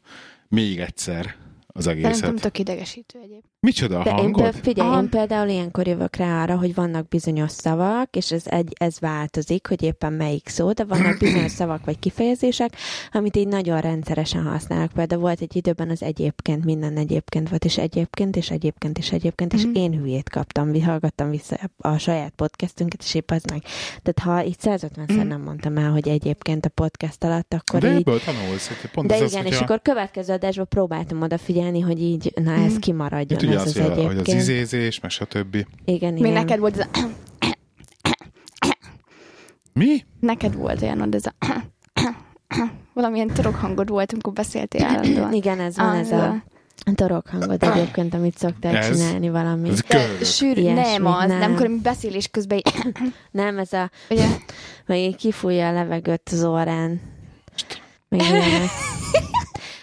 Még 0.49 0.81
egyszer 0.81 1.35
az 1.73 1.85
Szerintem 1.85 2.11
egészet. 2.11 2.41
tök 2.41 2.59
idegesítő 2.59 3.19
egyéb. 3.23 3.43
Micsoda 3.61 3.99
a 4.01 4.03
De 4.03 4.11
én, 4.11 4.17
hangod? 4.17 4.41
például, 4.43 4.63
figyelj, 4.63 4.97
én 5.03 5.09
például 5.09 5.49
ilyenkor 5.49 5.87
jövök 5.87 6.17
rá 6.17 6.43
arra, 6.43 6.57
hogy 6.59 6.75
vannak 6.75 7.09
bizonyos 7.09 7.51
szavak, 7.51 8.17
és 8.17 8.33
ez, 8.33 8.43
egy, 8.47 8.73
ez 8.79 8.99
változik, 9.01 9.67
hogy 9.67 9.83
éppen 9.83 10.13
melyik 10.13 10.49
szó, 10.49 10.73
de 10.73 10.85
vannak 10.85 11.19
bizonyos 11.25 11.51
szavak 11.53 11.85
vagy 11.85 11.99
kifejezések, 11.99 12.77
amit 13.13 13.37
így 13.37 13.49
nagyon 13.49 13.81
rendszeresen 13.81 14.43
használok. 14.45 14.93
Például 14.93 15.21
volt 15.21 15.41
egy 15.41 15.57
időben 15.57 15.91
az 15.91 16.03
egyébként, 16.03 16.65
minden 16.65 16.97
egyébként 16.97 17.49
volt, 17.49 17.65
és 17.65 17.79
egyébként, 17.79 18.37
és 18.37 18.51
egyébként, 18.51 18.99
és 18.99 19.13
egyébként, 19.13 19.53
és 19.53 19.65
Mhm. 19.65 19.75
én 19.75 19.93
hülyét 19.93 20.29
kaptam, 20.31 20.83
hallgattam 20.83 21.31
vissza 21.31 21.57
a 21.77 21.99
saját 21.99 22.33
podcastünket, 22.37 23.03
és 23.03 23.15
épp 23.15 23.31
az 23.31 23.43
meg. 23.51 23.63
Tehát 24.03 24.19
ha 24.41 24.49
így 24.49 24.57
150-szer 24.59 25.17
Mhm. 25.19 25.27
nem 25.27 25.41
mondtam 25.43 25.77
el, 25.77 25.91
hogy 25.91 26.09
egyébként 26.09 26.65
a 26.65 26.69
podcast 26.69 27.25
alatt, 27.25 27.55
akkor 27.55 27.81
de 27.81 27.91
így 27.93 27.97
ebből 28.01 28.21
tanulsz. 28.21 28.69
hogy 28.69 28.91
Pont 28.91 29.09
de 29.09 29.15
ez 29.15 29.33
igen, 29.33 29.47
az, 29.47 29.53
és 29.53 29.61
akkor 29.61 29.83
következő 29.83 30.33
adásban 30.33 30.67
próbáltam 30.69 31.23
odafigyelni, 31.23 31.59
hogy 31.81 32.03
így, 32.03 32.33
na 32.43 32.53
ez 32.53 32.73
Mm. 32.73 32.77
kimaradjon, 32.77 33.41
Itt 33.41 33.47
ugye 33.47 33.57
ez 33.57 33.63
az, 33.63 33.67
az 33.69 33.75
hogy, 33.83 33.85
a- 33.91 33.95
hogy 33.95 34.05
egyébként. 34.05 34.27
az 34.41 34.49
izézés, 34.49 35.01
meg 35.01 35.11
stb. 35.11 35.67
Igen, 35.85 36.13
Még 36.13 36.23
igen. 36.23 36.33
neked 36.33 36.59
volt 36.59 36.77
ez 36.79 36.87
a... 36.93 36.99
Mi? 39.73 40.05
Neked 40.21 40.55
volt 40.55 40.83
olyan, 40.83 41.15
ez 41.15 41.25
a... 41.27 41.35
Valamilyen 42.95 43.27
torok 43.27 43.55
hangod 43.55 43.89
volt, 43.89 44.13
amikor 44.13 44.33
beszéltél 44.33 44.85
állandóan. 44.85 45.33
Igen, 45.33 45.61
ez 45.61 45.77
van, 45.77 45.87
Ah, 45.89 45.99
ez 45.99 46.11
a 46.13 46.43
torok 46.95 47.29
hangod 47.29 47.63
egyébként, 47.63 48.15
amit 48.15 48.39
szoktál 48.39 48.77
Ez? 48.77 48.97
csinálni 48.97 49.29
valami. 49.31 49.69
Ez 49.69 49.81
De 49.89 50.25
sűrű, 50.25 50.63
nem 50.73 51.07
az, 51.07 51.27
nem. 51.29 51.39
nem. 51.39 51.51
amikor 51.51 51.67
mi 51.67 51.79
beszélés 51.83 52.29
közben 52.29 52.59
így, 52.59 52.75
Nem, 53.31 53.59
ez 53.59 53.73
a, 53.73 53.91
ugye, 54.11 54.27
meg 54.87 54.99
így 54.99 55.17
kifújja 55.17 55.69
a 55.69 55.73
levegőt 55.73 56.29
az 56.33 56.45
órán. 56.45 57.01
Meg. 58.09 58.21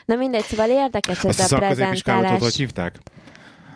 Na 0.07 0.15
mindegy, 0.15 0.43
szóval 0.43 0.69
érdekes 0.69 1.23
Azt 1.23 1.25
ez 1.25 1.39
a 1.39 1.43
a 1.43 1.47
szakközépiskolát 1.59 2.17
hogy 2.19 2.27
prezentálás. 2.27 2.55
hívták? 2.55 2.97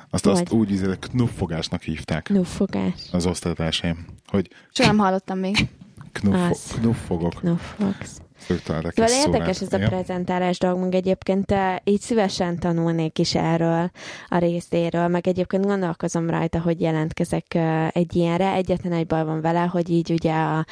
Azt, 0.10 0.26
azt 0.26 0.48
Hogy? 0.48 0.58
úgy 0.58 0.72
izé, 0.72 0.86
knuffogásnak 1.00 1.82
hívták 1.82 2.30
Nuffogás. 2.30 2.94
az 3.12 3.26
osztatásaim. 3.26 4.06
Hogy 4.28 4.48
soha 4.72 4.90
nem 4.92 4.98
hallottam 5.00 5.40
még. 5.40 5.68
knuffo- 6.12 6.80
knuffogok. 6.80 7.42
Nuffogsz. 7.42 8.22
Szóval 8.48 9.12
érdekes 9.26 9.62
ez 9.62 9.74
a 9.74 9.78
prezentálás 9.78 10.58
dolog, 10.58 10.80
meg 10.80 10.96
egyébként 10.96 11.52
eh, 11.52 11.76
így 11.84 12.02
szívesen 12.02 12.60
tanulnék 12.60 13.20
is 13.20 13.36
erről 13.36 13.92
a 14.28 14.38
részéről, 14.38 15.08
meg 15.08 15.28
egyébként 15.28 15.66
gondolkozom 15.66 16.30
rajta, 16.30 16.60
hogy 16.60 16.82
jelentkezek 16.82 17.54
eh, 17.54 17.88
egy 17.88 18.16
ilyenre. 18.16 18.54
Egyetlen 18.54 18.94
egy 18.94 19.06
baj 19.06 19.24
van 19.24 19.42
vele, 19.42 19.60
hogy 19.60 19.90
így 19.90 20.12
ugye 20.12 20.34
a, 20.34 20.66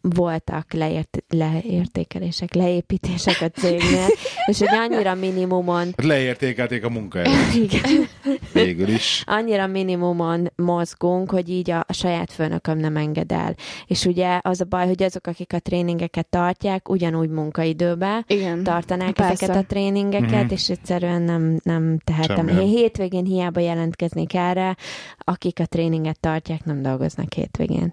voltak 0.00 0.72
leért, 0.72 1.24
leértékelések, 1.28 2.54
leépítések 2.54 3.40
a 3.40 3.48
cégnél, 3.48 4.06
és 4.46 4.58
hogy 4.58 4.68
annyira 4.72 5.14
minimumon 5.14 5.84
Hát 5.84 6.04
leértékelték 6.04 6.84
a 6.84 6.88
munkaerőt. 6.88 7.54
igen, 7.64 8.08
Végül 8.52 8.88
is. 8.88 9.22
annyira 9.26 9.66
minimumon 9.66 10.52
mozgunk, 10.56 11.30
hogy 11.30 11.48
így 11.48 11.70
a, 11.70 11.84
a 11.88 11.92
saját 11.92 12.32
főnököm 12.32 12.78
nem 12.78 12.96
enged 12.96 13.32
el. 13.32 13.54
És 13.86 14.04
ugye 14.04 14.38
az 14.42 14.60
a 14.60 14.64
baj, 14.64 14.86
hogy 14.86 15.02
azok, 15.02 15.26
akik 15.26 15.52
a 15.52 15.58
tréningeket 15.58 16.26
tartják, 16.26 16.85
ugyanúgy 16.88 17.28
munkaidőbe, 17.28 18.24
Igen. 18.26 18.62
tartanák 18.62 19.12
Persze. 19.12 19.32
ezeket 19.32 19.62
a 19.62 19.66
tréningeket, 19.66 20.44
Mhm. 20.44 20.52
és 20.52 20.70
egyszerűen 20.70 21.22
nem, 21.22 21.58
nem 21.62 21.98
tehetem. 22.04 22.48
Semmi 22.48 22.66
hétvégén 22.68 23.24
hiába 23.24 23.60
jelentkeznék 23.60 24.34
erre, 24.34 24.76
akik 25.18 25.60
a 25.60 25.66
tréninget 25.66 26.20
tartják, 26.20 26.64
nem 26.64 26.82
dolgoznak 26.82 27.32
hétvégén. 27.32 27.92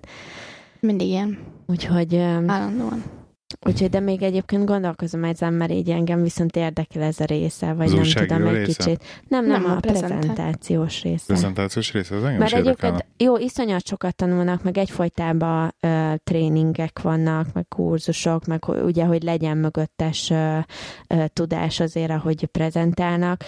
Mindig 0.80 1.08
ilyen. 1.08 1.38
Úgyhogy, 1.68 2.16
Állandóan. 2.46 3.04
Úgyhogy, 3.66 3.90
de 3.90 4.00
még 4.00 4.22
egyébként 4.22 4.66
gondolkozom 4.66 5.24
ezen, 5.24 5.54
mert 5.54 5.72
így 5.72 5.90
engem 5.90 6.22
viszont 6.24 6.56
érdekel 6.56 7.02
ez 7.02 7.20
a 7.20 7.26
része, 7.26 7.74
vagy 7.74 7.94
nem 7.94 8.04
tudom, 8.04 8.46
egy 8.48 8.56
része? 8.66 8.84
kicsit. 8.84 9.04
Nem, 9.28 9.46
nem, 9.46 9.62
Nem, 9.62 9.72
a, 9.72 9.76
a 9.76 9.80
prezentá- 9.80 10.20
prezentációs 10.20 11.02
része. 11.04 11.24
Prezentációs 11.28 11.92
része, 11.94 12.16
az 12.16 12.24
engem 12.24 12.40
Mert 12.40 12.54
egyébként 12.54 13.06
jó, 13.18 13.38
iszonyat 13.38 13.86
sokat 13.88 14.16
tanulnak, 14.16 14.64
meg 14.64 14.78
egyfolytában 14.78 15.76
ö, 15.80 16.14
tréningek 16.24 17.02
vannak, 17.02 17.54
meg 17.54 17.68
kurzusok, 17.68 18.46
meg 18.46 18.68
ugye, 18.68 19.06
hogy 19.06 19.24
legyen 19.24 19.58
mögöttes 19.58 20.30
ö, 20.30 20.58
ö, 21.08 21.24
tudás 21.34 21.80
azért, 21.80 22.12
ahogy 22.12 22.46
prezentálnak. 22.46 23.44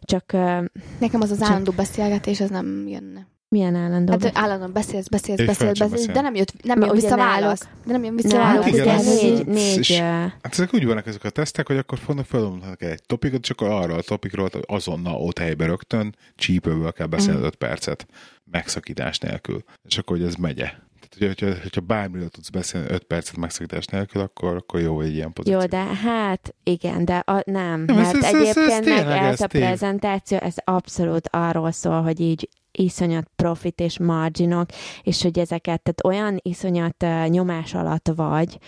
Csak 0.00 0.32
ö, 0.32 0.62
Nekem 0.98 1.20
az 1.20 1.30
az 1.30 1.38
Csak- 1.38 1.48
állandó 1.48 1.72
beszélgetés, 1.76 2.40
az 2.40 2.50
nem 2.50 2.84
jönne. 2.88 3.26
Milyen 3.52 3.74
állandó? 3.74 4.12
Hát 4.12 4.30
állandóan 4.34 4.72
beszélsz, 4.72 5.08
beszélsz, 5.08 5.38
beszélsz, 5.44 5.78
beszélsz, 5.78 5.90
beszél. 5.90 6.12
de 6.12 6.20
nem 6.20 6.34
jött, 6.34 6.64
nem 6.64 6.80
jön 6.80 6.90
vissza 6.90 7.16
válasz. 7.16 7.68
De 7.84 7.92
nem 7.92 8.04
jön 8.04 8.16
vissza 8.16 8.36
válasz. 8.36 8.66
igen, 8.66 8.80
ugye 8.82 8.92
az- 8.92 9.20
négy, 9.22 9.46
négy, 9.46 9.96
Hát 9.98 10.52
ezek 10.52 10.74
úgy 10.74 10.86
vannak 10.86 11.06
ezek 11.06 11.24
a 11.24 11.30
tesztek, 11.30 11.66
hogy 11.66 11.76
akkor 11.76 11.98
fognak 11.98 12.26
felomlnak 12.26 12.82
egy 12.82 13.02
topikot, 13.06 13.42
és 13.42 13.50
akkor 13.50 13.68
arra 13.68 13.94
a 13.94 14.02
topikról 14.02 14.48
hogy 14.52 14.64
azonnal 14.66 15.14
ott 15.14 15.38
helyben 15.38 15.66
rögtön 15.66 16.16
csípőből 16.36 16.92
kell 16.92 17.06
beszélni 17.06 17.40
Mm. 17.40 17.44
5 17.44 17.54
percet, 17.54 18.06
megszakítás 18.50 19.18
nélkül. 19.18 19.62
És 19.88 19.98
akkor, 19.98 20.16
hogy 20.16 20.26
ez 20.26 20.34
megye. 20.34 20.70
Tehát, 21.18 21.38
hogyha, 21.40 21.60
hogyha 21.62 21.80
bármiről 21.80 22.28
tudsz 22.28 22.48
beszélni 22.48 22.86
5 22.90 23.02
percet 23.04 23.36
megszakítás 23.36 23.84
nélkül, 23.86 24.20
akkor, 24.22 24.56
akkor 24.56 24.80
jó 24.80 25.00
egy 25.00 25.14
ilyen 25.14 25.32
pozíció. 25.32 25.60
Jó, 25.60 25.66
de 25.66 25.76
hát 25.84 26.54
igen, 26.62 27.04
de 27.04 27.16
a, 27.16 27.42
nem, 27.44 27.84
Nem, 27.84 27.98
ez- 27.98 28.12
mert 28.12 28.24
ez- 28.24 28.34
ez- 28.34 28.56
ez 28.56 28.56
egyébként 28.56 29.06
meg 29.06 29.16
ez 29.22 29.32
ez 29.32 29.40
a 29.40 29.46
prezentáció, 29.46 30.38
ez 30.38 30.54
abszolút 30.64 31.28
arról 31.32 31.70
szól, 31.70 32.02
hogy 32.02 32.20
így 32.20 32.48
iszonyat 32.72 33.30
profit 33.36 33.80
és 33.80 33.98
marginok, 33.98 34.66
és 35.02 35.22
hogy 35.22 35.38
ezeket, 35.38 35.82
tehát 35.82 36.04
olyan 36.04 36.38
iszonyat 36.42 37.02
uh, 37.02 37.28
nyomás 37.28 37.74
alatt 37.74 38.10
vagy, 38.14 38.58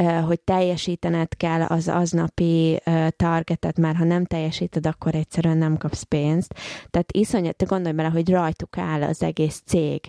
uh, 0.00 0.20
hogy 0.20 0.40
teljesítened 0.40 1.36
kell 1.36 1.62
az 1.62 1.88
aznapi 1.88 2.80
uh, 2.86 3.08
targetet, 3.08 3.78
mert 3.78 3.96
ha 3.96 4.04
nem 4.04 4.24
teljesíted, 4.24 4.86
akkor 4.86 5.14
egyszerűen 5.14 5.58
nem 5.58 5.76
kapsz 5.76 6.02
pénzt. 6.02 6.54
Tehát 6.90 7.12
iszonyat, 7.12 7.56
te 7.56 7.64
gondolj 7.64 7.94
bele, 7.94 8.08
hogy 8.08 8.30
rajtuk 8.30 8.78
áll 8.78 9.02
az 9.02 9.22
egész 9.22 9.62
cég. 9.66 10.00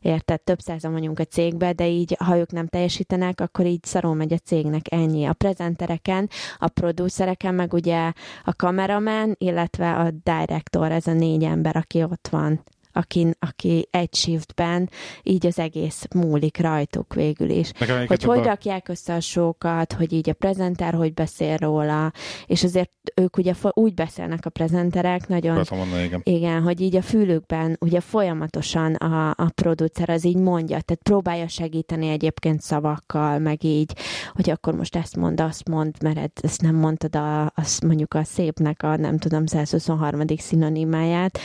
Érted? 0.00 0.40
Több 0.40 0.60
százan 0.60 0.92
vagyunk 0.92 1.18
a 1.18 1.24
cégbe, 1.24 1.72
de 1.72 1.88
így, 1.88 2.16
ha 2.18 2.36
ők 2.36 2.50
nem 2.50 2.66
teljesítenek, 2.66 3.40
akkor 3.40 3.66
így 3.66 3.84
szarul 3.84 4.14
megy 4.14 4.32
a 4.32 4.38
cégnek 4.38 4.92
ennyi. 4.92 5.24
A 5.24 5.32
prezentereken, 5.32 6.28
a 6.58 6.68
producereken, 6.68 7.54
meg 7.54 7.72
ugye 7.72 8.12
a 8.44 8.54
kameraman, 8.56 9.34
illetve 9.38 9.96
a 9.96 10.10
director, 10.10 10.92
ez 10.92 11.06
a 11.06 11.12
négy 11.12 11.44
ember, 11.44 11.76
aki 11.76 12.02
ott 12.02 12.28
van 12.30 12.62
aki, 12.92 13.26
aki 13.38 13.88
egy 13.90 14.14
shiftben, 14.14 14.90
így 15.22 15.46
az 15.46 15.58
egész 15.58 16.06
múlik 16.14 16.58
rajtuk 16.58 17.14
végül 17.14 17.50
is. 17.50 17.70
Nekem 17.78 18.06
Hogy 18.06 18.22
hogy 18.22 18.38
abban- 18.38 18.44
rakják 18.48 18.88
össze 18.88 19.14
a 19.14 19.20
sókat, 19.20 19.92
hogy 19.92 20.12
így 20.12 20.30
a 20.30 20.34
prezenter 20.34 20.94
hogy 20.94 21.14
beszél 21.14 21.56
róla, 21.56 22.12
és 22.46 22.64
azért 22.64 22.90
ők 23.14 23.36
ugye 23.36 23.54
úgy 23.70 23.94
beszélnek 23.94 24.46
a 24.46 24.50
prezenterek, 24.50 25.28
nagyon 25.28 25.64
mondani, 25.70 26.02
igen. 26.02 26.20
igen, 26.24 26.62
hogy 26.62 26.80
így 26.80 26.96
a 26.96 27.02
fülükben 27.02 27.76
ugye 27.80 28.00
folyamatosan 28.00 28.94
a, 28.94 29.30
a 29.30 29.50
producer 29.54 30.10
az 30.10 30.24
így 30.24 30.36
mondja, 30.36 30.80
tehát 30.80 31.02
próbálja 31.02 31.48
segíteni 31.48 32.08
egyébként 32.08 32.60
szavakkal, 32.60 33.38
meg 33.38 33.64
így, 33.64 33.92
hogy 34.32 34.50
akkor 34.50 34.74
most 34.74 34.96
ezt 34.96 35.16
mond, 35.16 35.40
azt 35.40 35.68
mond, 35.68 36.02
mert 36.02 36.18
ed- 36.18 36.38
ezt 36.42 36.62
nem 36.62 36.74
mondtad 36.74 37.16
a, 37.16 37.52
azt 37.54 37.84
mondjuk 37.84 38.14
a 38.14 38.24
szépnek 38.24 38.82
a 38.82 38.96
nem 38.96 39.18
tudom 39.18 39.46
123. 39.46 40.20
szinonimáját, 40.36 41.38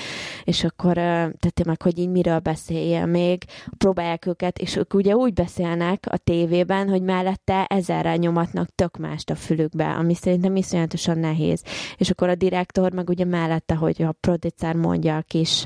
és 0.43 0.63
akkor 0.63 0.97
tehát 1.39 1.63
meg, 1.65 1.81
hogy 1.81 1.99
így 1.99 2.09
miről 2.09 2.39
beszélje 2.39 3.05
még, 3.05 3.43
próbálják 3.77 4.25
őket, 4.25 4.59
és 4.59 4.75
ők 4.75 4.93
ugye 4.93 5.15
úgy 5.15 5.33
beszélnek 5.33 6.05
a 6.09 6.17
tévében, 6.17 6.89
hogy 6.89 7.01
mellette 7.01 7.65
ezerrel 7.65 8.15
nyomatnak 8.15 8.69
tök 8.75 8.97
mást 8.97 9.29
a 9.29 9.35
fülükbe, 9.35 9.89
ami 9.89 10.13
szerintem 10.13 10.55
iszonyatosan 10.55 11.17
nehéz. 11.17 11.63
És 11.97 12.09
akkor 12.09 12.29
a 12.29 12.35
direktor 12.35 12.91
meg 12.91 13.09
ugye 13.09 13.25
mellette, 13.25 13.75
hogy 13.75 14.01
a 14.01 14.15
producer 14.19 14.75
mondja 14.75 15.17
a 15.17 15.23
kis 15.27 15.65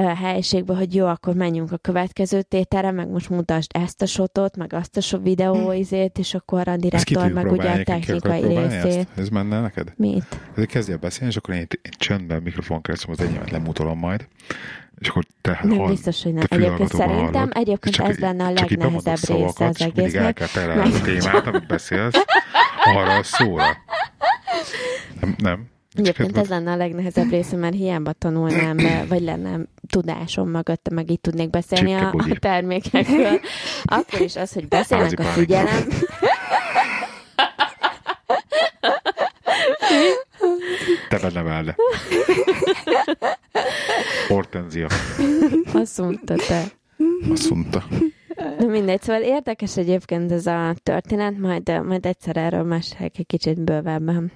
ö, 0.00 0.02
helyiségbe, 0.02 0.74
hogy 0.74 0.94
jó, 0.94 1.06
akkor 1.06 1.34
menjünk 1.34 1.72
a 1.72 1.76
következő 1.76 2.42
tételre, 2.42 2.90
meg 2.90 3.08
most 3.08 3.30
mutasd 3.30 3.70
ezt 3.74 4.02
a 4.02 4.06
shotot, 4.06 4.56
meg 4.56 4.72
azt 4.72 4.96
a 4.96 5.00
so 5.00 5.18
videóizét, 5.18 6.18
és 6.18 6.34
akkor 6.34 6.68
a 6.68 6.76
direktor 6.76 7.32
meg 7.32 7.52
ugye 7.52 7.70
a 7.70 7.82
technikai 7.82 8.56
részét. 8.56 8.84
Ezt? 8.84 9.08
Ez 9.16 9.28
menne 9.28 9.60
neked? 9.60 9.92
Mit? 9.96 10.24
Ezért 10.52 10.70
kezdjél 10.70 10.96
beszélni, 10.96 11.30
és 11.30 11.36
akkor 11.36 11.54
én, 11.54 11.60
én 11.60 11.92
csöndben 11.98 12.42
mikrofon 12.42 12.80
keresztül 12.82 13.12
az 13.12 13.20
enyémet 13.20 13.50
lemutolom 13.50 13.98
majd, 13.98 14.26
és 14.98 15.08
akkor 15.08 15.24
te 15.40 15.60
Nem, 15.62 15.78
hall- 15.78 15.88
biztos, 15.90 16.22
hogy 16.22 16.32
nem. 16.32 16.44
Egyébként 16.48 16.88
szerintem 16.88 17.32
hallod, 17.32 17.50
egyébként 17.54 17.96
ez 18.08 18.18
lenne 18.18 18.44
a 18.44 18.50
legnehezebb 18.50 19.18
része 19.26 19.64
az 19.64 19.80
és 19.80 19.84
mindig 19.94 20.14
el 20.14 20.24
egésznek. 20.26 20.34
kell 20.34 20.46
terelni 20.48 20.94
a 20.94 21.00
témát, 21.20 21.46
amit 21.46 21.66
beszélsz, 21.66 22.14
arra 22.84 23.14
a 23.16 23.22
szóra. 23.22 23.64
Nem, 25.20 25.34
nem. 25.38 25.74
Egyébként 25.98 26.36
ez- 26.38 26.48
lenne 26.48 26.72
a 26.72 26.76
legnehezebb 26.76 27.30
része, 27.30 27.56
mert 27.56 27.74
hiába 27.74 28.12
tanulnám, 28.12 28.76
vagy 29.08 29.20
lenne 29.22 29.58
tudásom 29.88 30.48
mögötte, 30.50 30.94
meg 30.94 31.10
így 31.10 31.20
tudnék 31.20 31.50
beszélni 31.50 31.92
a, 31.92 32.08
a 32.08 32.36
termékekről. 32.38 33.40
Akkor 33.84 34.20
is 34.20 34.36
az, 34.36 34.52
hogy 34.52 34.68
beszélnek 34.68 35.18
a 35.18 35.22
figyelem. 35.22 35.88
Te 41.08 41.18
benne 41.18 41.42
vele. 41.42 41.76
Hortenzia. 44.28 44.86
Azt 45.72 45.98
mondta 45.98 46.34
te. 46.34 46.62
Azt 47.30 47.50
mondta. 47.50 47.84
Na 48.58 48.66
mindegy, 48.66 49.02
szóval 49.02 49.22
érdekes 49.22 49.76
egyébként 49.76 50.32
ez 50.32 50.46
a 50.46 50.74
történet, 50.82 51.38
majd, 51.38 51.84
majd 51.84 52.06
egyszer 52.06 52.36
erről 52.36 52.62
mesélek 52.62 53.18
egy 53.18 53.26
kicsit 53.26 53.60
bővebben, 53.60 54.32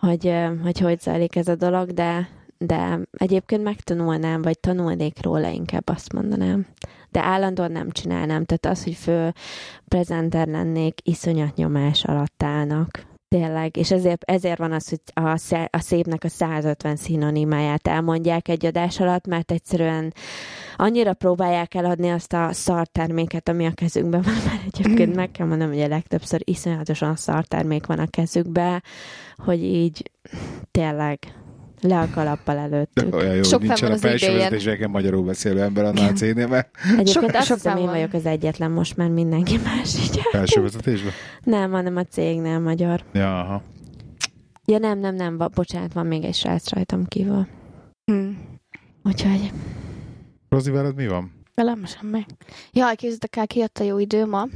hogy, 0.00 0.34
hogy 0.62 0.78
hogy 0.78 1.00
zajlik 1.00 1.36
ez 1.36 1.48
a 1.48 1.54
dolog, 1.54 1.90
de, 1.90 2.28
de 2.58 2.98
egyébként 3.12 3.62
megtanulnám, 3.62 4.42
vagy 4.42 4.58
tanulnék 4.60 5.22
róla 5.22 5.48
inkább 5.48 5.88
azt 5.88 6.12
mondanám. 6.12 6.66
De 7.10 7.22
állandóan 7.22 7.72
nem 7.72 7.90
csinálnám. 7.90 8.44
Tehát 8.44 8.66
az, 8.66 8.84
hogy 8.84 8.94
fő 8.94 9.34
prezenter 9.88 10.46
lennék, 10.46 11.00
iszonyat 11.02 11.56
nyomás 11.56 12.04
alatt 12.04 12.42
állnak. 12.42 13.09
Tényleg, 13.34 13.76
és 13.76 13.90
ezért, 13.90 14.22
ezért 14.24 14.58
van 14.58 14.72
az, 14.72 14.88
hogy 14.88 15.00
a, 15.14 15.38
a 15.70 15.80
szépnek 15.80 16.24
a 16.24 16.28
150 16.28 16.96
szinonimáját 16.96 17.88
elmondják 17.88 18.48
egy 18.48 18.66
adás 18.66 19.00
alatt, 19.00 19.26
mert 19.26 19.50
egyszerűen 19.50 20.14
annyira 20.76 21.12
próbálják 21.12 21.74
eladni 21.74 22.10
azt 22.10 22.32
a 22.32 22.52
szarterméket, 22.52 23.48
ami 23.48 23.66
a 23.66 23.72
kezükben 23.74 24.22
van, 24.22 24.34
mert 24.46 24.62
egyébként 24.72 25.14
meg 25.14 25.30
kell 25.30 25.46
mondanom, 25.46 25.74
hogy 25.74 25.82
a 25.82 25.88
legtöbbször 25.88 26.40
iszonyatosan 26.44 27.16
szartermék 27.16 27.86
van 27.86 27.98
a 27.98 28.06
kezükben, 28.06 28.82
hogy 29.36 29.64
így 29.64 30.10
tényleg 30.70 31.18
le 31.80 31.98
a 32.00 32.08
kalappal 32.14 32.54
De 32.54 32.60
előttük. 32.60 33.14
olyan 33.14 33.34
jó, 33.34 33.42
Sok 33.42 33.62
nincsen 33.62 33.92
a 33.92 33.96
felső 33.96 34.32
vezetéseken 34.32 34.90
magyarul 34.90 35.24
beszélő 35.24 35.60
ember 35.60 35.84
a 35.84 35.92
cégnél, 36.12 36.46
mert 36.46 36.68
Egyébként 36.84 37.08
sok- 37.08 37.34
azt 37.34 37.52
hiszem, 37.52 37.76
én 37.76 37.86
vagyok 37.86 38.12
az 38.12 38.26
egyetlen 38.26 38.70
most, 38.70 38.96
mert 38.96 39.12
mindenki 39.12 39.58
más 39.64 39.94
így. 39.98 40.20
felső 40.30 40.62
vezetésben. 40.62 41.12
Nem, 41.44 41.70
hanem 41.70 41.96
a 41.96 42.04
cégnél 42.04 42.58
magyar. 42.58 43.04
Ja, 43.12 43.40
aha. 43.40 43.62
Ja 44.64 44.78
nem, 44.78 44.98
nem, 44.98 45.14
nem, 45.14 45.36
va- 45.36 45.52
bocsánat, 45.54 45.92
van 45.92 46.06
még 46.06 46.24
egy 46.24 46.34
srác 46.34 46.70
rajtam 46.70 47.04
kívül. 47.06 47.46
Hm. 48.04 48.28
Úgyhogy 49.04 49.52
Rozi, 50.48 50.70
veled 50.70 50.94
mi 50.94 51.06
van? 51.08 51.32
Velem 51.54 51.84
semmi. 51.84 52.26
Jaj, 52.72 52.90
képzeljétek 52.94 53.36
el, 53.36 53.46
kijött 53.46 53.78
a 53.78 53.84
jó 53.84 53.98
idő 53.98 54.26
ma. 54.26 54.46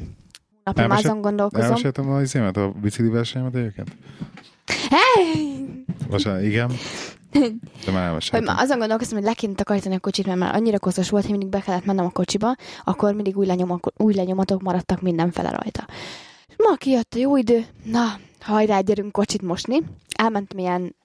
Már 0.64 0.78
Elmesél- 0.78 1.04
azon 1.04 1.20
gondolkozom. 1.20 1.64
Elmeséltem 1.66 2.10
a 2.10 2.20
izémet, 2.20 2.56
a 2.56 2.72
bicikli 2.82 3.08
versenyemet 3.10 3.54
egyébként? 3.54 3.96
Vasárnap, 6.08 6.44
igen. 6.44 6.70
De 7.84 7.92
már 7.92 8.22
Hogy 8.30 8.42
már 8.42 8.58
azon 8.58 8.78
gondolkoztam, 8.78 9.18
hogy 9.18 9.26
le 9.26 9.32
kéne 9.32 9.54
takarítani 9.54 9.94
a 9.94 9.98
kocsit, 9.98 10.26
mert 10.26 10.38
már 10.38 10.54
annyira 10.54 10.78
koszos 10.78 11.10
volt, 11.10 11.22
hogy 11.22 11.30
mindig 11.30 11.48
be 11.48 11.60
kellett 11.60 11.84
mennem 11.84 12.04
a 12.04 12.10
kocsiba, 12.10 12.56
akkor 12.84 13.14
mindig 13.14 13.36
új, 13.36 13.46
lenyomok, 13.46 13.92
új 13.96 14.14
lenyomatok 14.14 14.62
maradtak 14.62 15.00
mindenfele 15.00 15.50
rajta. 15.50 15.86
Ma 16.56 16.74
kijött 16.74 17.14
a 17.14 17.18
jó 17.18 17.36
idő, 17.36 17.64
na, 17.84 18.18
hajrá, 18.44 18.80
gyerünk 18.80 19.12
kocsit 19.12 19.42
mosni. 19.42 19.76
Elmentem 20.18 20.58
ilyen 20.58 20.96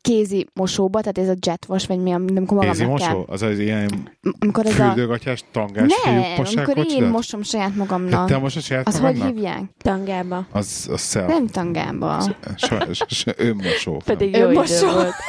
kézi 0.00 0.46
mosóba, 0.54 1.00
tehát 1.00 1.18
ez 1.18 1.28
a 1.28 1.38
jetwash, 1.46 1.88
vagy 1.88 1.98
mi, 1.98 2.12
amikor 2.12 2.64
Kézi 2.64 2.82
magamnak 2.84 2.98
kell. 2.98 3.14
mosó? 3.14 3.24
Az 3.32 3.42
az 3.42 3.58
ilyen 3.58 4.10
Amikor 4.38 4.66
ez 4.66 4.72
a... 4.72 4.84
fürdőgatyás, 4.84 5.44
tangás 5.52 5.92
fiúk 6.02 6.14
Nem, 6.16 6.32
amikor 6.36 6.76
én 6.76 6.84
kocsidat? 6.84 7.10
mosom 7.10 7.42
saját 7.42 7.68
Hát 7.68 7.76
magamnak. 7.76 8.28
te 8.28 8.38
most 8.38 8.56
a 8.56 8.60
saját 8.60 8.86
Az 8.86 8.94
hogy 8.94 9.02
magadnak? 9.02 9.28
hívják? 9.28 9.62
tangába. 9.78 10.46
Az, 10.52 10.88
az 10.92 11.00
szel. 11.00 11.26
Nem 11.26 11.46
tangába. 11.46 12.22
Sajnos, 12.56 13.00
önmosó. 13.36 14.02
Pedig 14.04 14.36
jó 14.36 14.44
idő 14.50 14.52
mosó. 14.58 14.86
volt. 14.92 15.12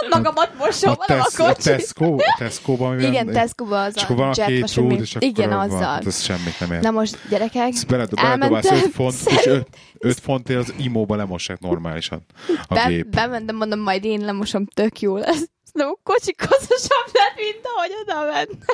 Nem 0.00 0.10
magamat 0.22 0.54
mosom, 0.58 0.90
a, 0.90 0.94
hanem 0.98 1.20
a 1.20 1.24
Tesz, 1.24 1.38
a 1.38 1.44
kocsit. 1.44 1.64
Tesco, 1.64 2.16
Tesco-ban, 2.38 2.90
amiben, 2.92 3.12
Igen, 3.12 3.26
Tesco-ba 3.26 3.82
az 3.82 3.96
és 3.96 4.02
a 4.02 4.04
akkor 4.04 4.16
van 4.16 4.28
a 4.28 4.46
két 4.46 4.74
rúd, 4.74 5.00
és 5.00 5.14
akkor 5.14 5.28
Igen, 5.28 5.48
van, 5.48 5.58
azzal. 5.58 5.80
Hát 5.80 6.06
ez 6.06 6.22
semmit 6.22 6.60
nem 6.60 6.72
ér. 6.72 6.80
Na 6.80 6.90
most, 6.90 7.28
gyerekek, 7.28 7.68
Ezt 7.72 7.86
beledob, 7.86 8.18
elmentem, 8.18 8.60
beledobálsz 8.60 8.84
5 8.84 8.92
font, 8.92 9.38
és 9.38 9.50
5 9.98 10.20
fontért 10.26 10.58
az 10.58 10.74
imóba 10.78 11.16
lemossák 11.16 11.60
normálisan 11.60 12.24
a 12.68 12.74
be, 12.74 12.84
gép. 12.88 13.06
bementem, 13.06 13.56
mondom, 13.56 13.80
majd 13.80 14.04
én 14.04 14.20
lemosom, 14.24 14.66
tök 14.66 15.00
jó 15.00 15.16
lesz. 15.16 15.48
De 15.72 15.84
a 15.84 15.98
kocsi 16.02 16.34
kozosabb 16.34 17.08
lett, 17.12 17.36
mint 17.36 17.60
ahogy 17.62 17.90
oda 18.02 18.32
ment. 18.32 18.50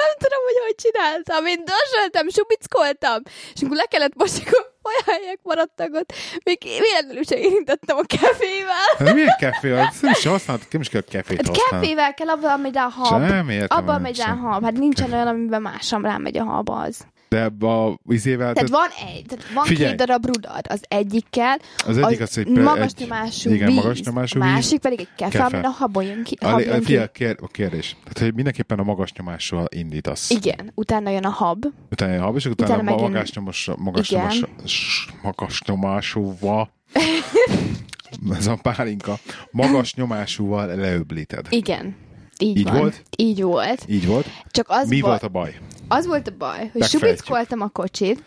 Nem 0.00 0.10
tudom, 0.18 0.40
hogy 0.44 0.58
hogy 0.64 0.74
csináltam? 0.74 1.46
Én 1.46 1.64
dörzsöltem, 1.64 2.28
subickoltam, 2.28 3.22
és 3.54 3.60
amikor 3.60 3.76
le 3.76 3.84
kellett 3.84 4.14
most, 4.14 4.42
akkor 4.46 4.73
olyan 4.84 5.20
helyek 5.20 5.38
maradtak 5.42 5.88
ott, 5.94 6.12
még 6.44 6.58
véletlenül 6.62 7.22
sem 7.22 7.38
érintettem 7.38 7.96
a 7.96 8.02
kefével. 8.02 8.88
Hát 8.98 9.14
milyen 9.14 9.36
kefé? 9.38 9.72
Az 9.72 10.00
nem 10.00 10.12
is 10.12 10.26
használhatod, 10.26 10.68
nem 10.72 10.80
is 10.80 10.88
kell 10.88 11.00
kefét 11.10 11.36
Hát 11.36 11.46
használni. 11.56 11.86
kefével 11.86 12.14
kell, 12.14 12.28
abban 12.28 12.60
megy 12.60 12.74
rá 12.74 12.84
a 12.84 12.88
hab. 12.88 13.28
Sem 13.28 13.48
értem, 13.48 13.78
Abban 13.78 14.00
megy 14.00 14.16
rá 14.18 14.24
a 14.24 14.28
sem. 14.28 14.38
hab. 14.38 14.62
Hát 14.64 14.72
nincsen 14.72 15.12
olyan, 15.12 15.26
amiben 15.26 15.62
másom 15.62 16.04
rámegy 16.04 16.38
a 16.38 16.44
hab 16.44 16.68
az. 16.70 17.06
De 17.28 17.44
a 17.66 17.98
izével, 18.08 18.52
Tehát 18.52 18.70
tehát 18.70 18.88
van 18.90 19.08
egy, 19.08 19.24
tehát 19.26 19.52
van 19.54 19.64
Figyelj. 19.64 19.88
két 19.88 19.98
darab 20.06 20.26
rudad. 20.26 20.66
Az 20.68 20.80
egyikkel 20.88 21.58
az 21.86 21.98
egyik 21.98 22.20
az 22.20 22.38
egy... 22.38 22.46
magas 22.48 22.92
egy, 22.96 23.00
nyomású 23.00 23.50
igen, 23.50 23.66
víz, 23.66 23.76
magas 23.76 24.00
nyomású 24.02 24.40
a 24.40 24.44
víz. 24.44 24.52
másik 24.52 24.78
pedig 24.80 25.00
egy 25.00 25.08
kefe, 25.16 25.30
Kefe. 25.38 25.44
amin 25.56 25.64
a 25.64 25.68
habon 25.70 26.04
jön 26.04 26.24
ki. 26.24 26.36
a, 26.40 26.46
a, 26.54 26.60
jön 26.60 26.82
figyelj, 26.82 27.06
kér, 27.12 27.36
a 27.42 27.46
kérdés. 27.46 27.96
Tehát, 28.02 28.18
hogy 28.18 28.34
mindenképpen 28.34 28.78
a 28.78 28.82
magas 28.82 29.12
nyomással 29.12 29.66
indítasz. 29.74 30.30
Igen, 30.30 30.72
utána 30.74 31.10
jön 31.10 31.24
a 31.24 31.30
hab. 31.30 31.64
Utána 31.90 32.16
a 32.16 32.24
hab, 32.24 32.36
és 32.36 32.44
utána, 32.46 32.72
Utána 32.72 32.90
megint- 32.90 33.10
magas, 33.12 33.32
nyomos, 33.32 33.70
magas, 33.76 34.10
Igen. 34.10 34.26
nyomos, 34.26 35.08
magas 35.22 35.62
nyomásúval 35.66 36.72
ez 38.38 38.46
a 38.46 38.58
pálinka, 38.62 39.18
magas 39.50 39.94
nyomásúval 39.94 40.66
leöblíted. 40.66 41.46
Igen. 41.50 41.96
Így, 42.38 42.56
Így 42.56 42.64
van. 42.64 42.78
volt? 42.78 43.02
Így 43.16 43.42
volt. 43.42 43.84
Így 43.88 44.06
volt. 44.06 44.26
Csak 44.50 44.66
az, 44.68 44.88
Mi 44.88 45.00
baj, 45.00 45.10
volt 45.10 45.22
a 45.22 45.28
baj? 45.28 45.58
az 45.88 46.06
volt 46.06 46.28
a 46.28 46.32
baj, 46.38 46.70
hogy 46.72 46.84
subickoltam 46.84 47.60
a 47.60 47.68
kocsit, 47.68 48.22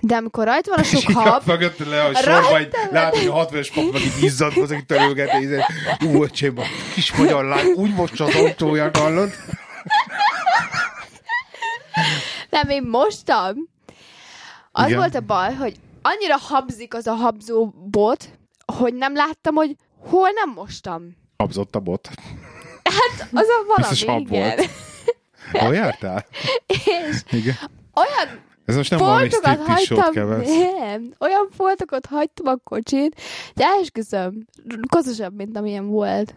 de 0.00 0.16
amikor 0.16 0.44
rajta 0.44 0.70
van 0.70 0.78
a 0.78 0.82
sok 0.82 1.00
És 1.02 1.08
így 1.08 1.14
hab, 1.14 1.46
mögött 1.46 1.78
le 1.78 2.04
a 2.04 2.14
sorba, 2.14 2.48
van. 2.50 2.68
látod, 2.90 3.18
hogy 3.18 3.28
a 3.28 3.32
60 3.32 3.58
es 3.58 3.70
pap 3.70 3.92
meg 3.92 4.02
így 4.02 4.22
izzad, 4.22 4.56
az, 4.56 4.70
aki 4.70 4.84
törölgeti, 4.84 5.36
így, 5.36 5.50
ú, 6.06 6.22
öcsém, 6.22 6.58
a 6.58 6.62
kis 6.94 7.12
magyar 7.16 7.44
lány, 7.44 7.66
úgy 7.66 7.94
most 7.94 8.20
az 8.20 8.34
autóját 8.34 8.96
hallod. 8.96 9.30
nem, 12.50 12.68
én 12.68 12.82
mostam. 12.82 13.54
Az 14.72 14.86
Igen. 14.86 14.98
volt 14.98 15.14
a 15.14 15.20
baj, 15.20 15.54
hogy 15.54 15.76
annyira 16.02 16.36
habzik 16.36 16.94
az 16.94 17.06
a 17.06 17.12
habzó 17.14 17.66
bot, 17.90 18.28
hogy 18.76 18.94
nem 18.94 19.14
láttam, 19.14 19.54
hogy 19.54 19.76
hol 19.98 20.28
nem 20.30 20.50
mostam. 20.54 21.16
Habzott 21.36 21.74
a 21.74 21.80
bot. 21.80 22.08
Az 23.32 23.46
a 23.48 23.74
Biztos 23.76 24.02
valami, 24.04 24.24
hab 24.24 24.32
igen. 24.32 24.56
volt. 24.56 24.70
Hol 25.52 25.74
jártál? 25.74 26.26
És 26.66 27.22
Igen. 27.30 27.54
olyan 27.94 28.40
Ez 28.64 28.76
most 28.76 28.90
nem 28.90 28.98
foltokat 28.98 29.58
hagytam, 29.58 30.12
nem, 30.24 31.12
olyan 31.20 31.48
foltokat 31.56 32.06
hagytam 32.06 32.46
a 32.46 32.56
kocsit, 32.64 33.20
hogy 33.54 33.64
esküszöm, 33.80 34.46
kozosabb, 34.88 35.36
mint 35.36 35.56
amilyen 35.56 35.86
volt. 35.86 36.34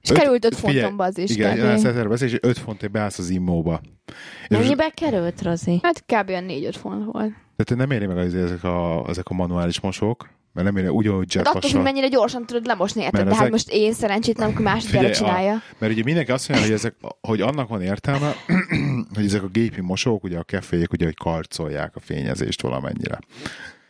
És 0.00 0.10
Öt- 0.10 0.18
került 0.18 0.44
5 0.44 0.54
figyelj, 0.56 0.78
fontomba 0.78 1.04
az 1.04 1.18
is. 1.18 1.30
Igen, 1.30 1.58
erre 1.58 2.08
beszélni, 2.08 2.32
és 2.32 2.38
5 2.42 2.58
fontért 2.58 2.92
beállsz 2.92 3.18
az 3.18 3.28
immóba. 3.28 3.80
És 4.06 4.12
most- 4.48 4.62
Mennyibe 4.62 4.88
került, 4.94 5.42
Rozi? 5.42 5.80
Hát 5.82 6.04
kb. 6.06 6.28
olyan 6.28 6.44
4-5 6.48 6.74
font 6.80 7.04
volt. 7.04 7.32
Tehát 7.56 7.86
nem 7.86 7.90
éri 7.90 8.06
meg 8.06 8.18
az, 8.18 8.34
ezek, 8.34 8.64
a, 8.64 9.04
ezek 9.08 9.28
a 9.28 9.34
manuális 9.34 9.80
mosók, 9.80 10.28
mert 10.52 10.66
nem 10.66 10.76
éri 10.76 10.88
ugyanúgy 10.88 11.34
Hát 11.34 11.46
attól, 11.46 11.70
hogy 11.70 11.82
mennyire 11.82 12.08
gyorsan 12.08 12.46
tudod 12.46 12.66
lemosni, 12.66 13.02
érted? 13.02 13.28
De 13.28 13.34
hát 13.34 13.50
most 13.50 13.70
én 13.70 13.92
szerencsétlen, 13.92 14.46
amikor 14.46 14.64
másodjára 14.64 15.08
Figyelj, 15.08 15.14
csinálja. 15.14 15.54
A, 15.54 15.74
mert 15.78 15.92
ugye 15.92 16.02
mindenki 16.04 16.30
azt 16.30 16.48
mondja, 16.48 16.66
hogy, 16.66 16.76
ezek, 16.76 16.94
hogy 17.20 17.40
annak 17.40 17.68
van 17.68 17.82
értelme, 17.82 18.34
hogy 19.14 19.24
ezek 19.24 19.42
a 19.42 19.46
gépi 19.46 19.80
mosók, 19.80 20.24
ugye 20.24 20.38
a 20.38 20.42
keféjék, 20.42 20.92
ugye, 20.92 21.04
hogy 21.04 21.16
karcolják 21.16 21.96
a 21.96 22.00
fényezést 22.00 22.62
valamennyire. 22.62 23.18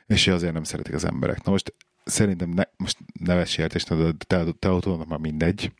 És 0.06 0.26
azért 0.26 0.52
nem 0.52 0.64
szeretik 0.64 0.94
az 0.94 1.04
emberek. 1.04 1.44
Na 1.44 1.50
most 1.50 1.74
szerintem 2.04 2.48
ne, 2.48 2.62
most 2.76 2.96
neves 3.20 3.50
sértés, 3.50 3.84
de 3.84 3.94
te, 4.26 4.44
te 4.58 4.68
autónak 4.68 5.08
már 5.08 5.18
mindegy. 5.18 5.72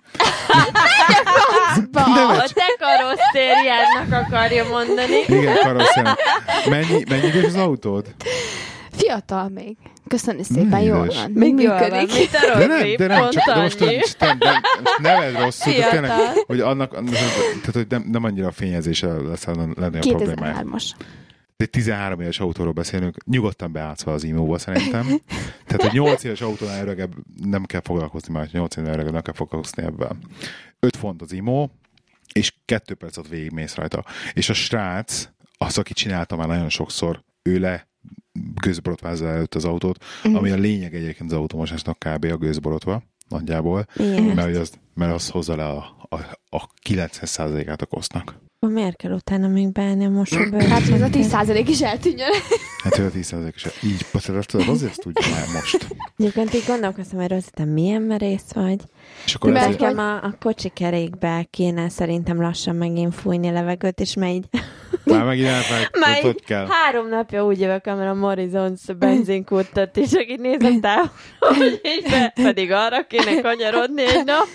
Ba, 1.91 2.01
A 2.31 2.49
te 2.55 2.77
karosszériádnak 2.79 4.25
akarja 4.25 4.69
mondani. 4.69 5.17
Igen, 5.27 5.57
karosszének. 5.57 6.19
Mennyi, 6.69 7.05
mennyi 7.09 7.45
az 7.45 7.55
autód? 7.55 8.15
Fiatal 8.91 9.49
még. 9.49 9.77
Köszönöm 10.09 10.43
szépen, 10.43 10.81
jól 10.81 11.07
van. 11.07 11.31
Még 11.31 11.61
jól 11.61 11.79
van, 11.79 11.91
működik. 11.91 12.31
a 12.55 12.59
De 12.59 12.67
nem, 12.67 12.97
de 12.97 13.07
nem, 13.07 13.31
csak 13.31 13.45
de 13.47 13.61
most, 13.61 13.81
most, 13.81 14.19
de, 14.19 14.37
de, 14.39 14.51
most 14.83 14.99
neved 14.99 15.39
rosszul, 15.39 15.73
de 15.73 15.89
tényleg, 15.91 16.11
hogy 16.47 16.61
annak, 16.61 16.93
annak 16.93 17.13
tehát, 17.13 17.73
hogy 17.73 17.87
nem, 17.89 18.05
nem 18.11 18.25
annyira 18.25 18.47
a 18.47 18.51
fényezése 18.51 19.07
lesz 19.07 19.45
lenne 19.45 19.99
a 19.99 20.09
problémája. 20.09 20.65
2003-as. 20.65 20.91
egy 21.57 21.71
13 21.71 22.21
éves 22.21 22.41
autóról 22.41 22.73
beszélünk, 22.73 23.25
nyugodtan 23.25 23.73
beátszva 23.73 24.13
az 24.13 24.25
imóba 24.25 24.59
szerintem. 24.59 25.07
Tehát 25.67 25.83
egy 25.83 25.93
8 25.93 26.25
éves 26.25 26.41
autónál 26.41 26.83
öregebb 26.83 27.13
nem 27.45 27.65
kell 27.65 27.81
foglalkozni 27.85 28.33
már, 28.33 28.49
8 28.53 28.77
éves 28.77 28.93
öregebb 28.95 29.13
nem 29.13 29.23
kell 29.23 29.35
foglalkozni 29.35 29.83
ebben. 29.83 30.19
5 30.81 30.97
font 30.97 31.23
az 31.23 31.33
imó, 31.33 31.71
és 32.33 32.53
2 32.65 32.95
percet 32.95 33.29
végigmész 33.29 33.75
rajta. 33.75 34.05
És 34.33 34.49
a 34.49 34.55
srác, 34.55 35.29
az, 35.59 35.79
aki 35.79 35.93
csinálta 35.93 36.37
már 36.37 36.47
nagyon 36.47 36.69
sokszor, 36.69 37.23
ő 37.43 37.59
le 37.59 37.91
gőzborotvázza 38.61 39.27
előtt 39.29 39.55
az 39.55 39.65
autót, 39.65 40.05
Mhm. 40.23 40.35
ami 40.35 40.51
a 40.51 40.57
lényeg 40.57 40.95
egyébként 40.95 41.33
az 41.33 41.39
automosásnak 41.39 41.99
kb. 41.99 42.25
a 42.25 42.37
gőzborotva, 42.37 43.03
nagyjából, 43.29 43.87
Miért? 43.97 44.35
mert, 44.35 44.47
hogy 44.47 44.57
az, 44.57 44.73
mert 44.95 45.13
az 45.15 45.29
hozza 45.29 45.57
le 45.57 45.65
a, 45.65 45.97
a, 46.09 46.17
a 46.57 46.69
90%-át 46.89 47.83
a 47.83 47.87
kosznak. 47.87 48.41
Miért 48.69 48.97
kell 48.97 49.13
utána 49.13 49.49
még 49.49 49.73
beállni 49.73 50.05
a 50.05 50.09
mosóba? 50.11 50.65
Hát, 50.65 50.83
hogy 50.83 51.01
ez 51.01 51.03
a 51.03 51.39
10% 51.39 51.65
is 51.69 51.83
eltűnjön. 51.83 52.29
Hát 52.83 52.99
ő 52.99 53.05
a 53.05 53.11
10% 53.11 53.53
is 53.55 53.67
így, 53.83 54.07
tudod, 54.47 54.69
azért 54.69 54.91
ezt 54.91 55.01
tudja 55.01 55.29
már 55.31 55.47
most. 55.55 55.87
Egyébként 56.17 56.55
így 56.55 56.65
gondolkoztam, 56.67 57.19
hogy 57.19 57.29
Rozi, 57.29 57.49
te 57.51 57.65
milyen 57.65 58.03
merész 58.03 58.53
vagy. 58.53 58.81
És 59.25 59.35
akkor 59.35 59.51
Mert 59.53 59.65
ezért, 59.65 59.81
Nekem 59.81 59.99
a, 59.99 60.15
a 60.25 60.37
kocsi 60.41 60.69
kerékbe 60.69 61.47
kéne 61.51 61.89
szerintem 61.89 62.41
lassan 62.41 62.77
megint 62.77 63.15
fújni 63.15 63.51
levegőt, 63.51 64.01
és 64.01 64.15
már 64.15 64.31
így, 64.31 64.49
már 65.05 65.25
megint 65.25 65.49
már 66.01 66.23
hogy 66.23 66.45
kell. 66.45 66.67
három 66.71 67.09
napja 67.09 67.45
úgy 67.45 67.61
jövök, 67.61 67.87
amire 67.87 68.09
a 68.09 68.15
Morizons 68.15 68.81
benzinkúttat, 68.99 69.97
és 69.97 70.13
akit 70.13 70.41
nézem 70.41 70.81
távol, 70.81 71.11
hogy 71.39 71.81
így 71.85 72.11
be, 72.11 72.33
pedig 72.43 72.73
arra 72.73 73.07
kéne 73.07 73.41
kanyarodni 73.41 74.03
egy 74.03 74.25
nap. 74.25 74.47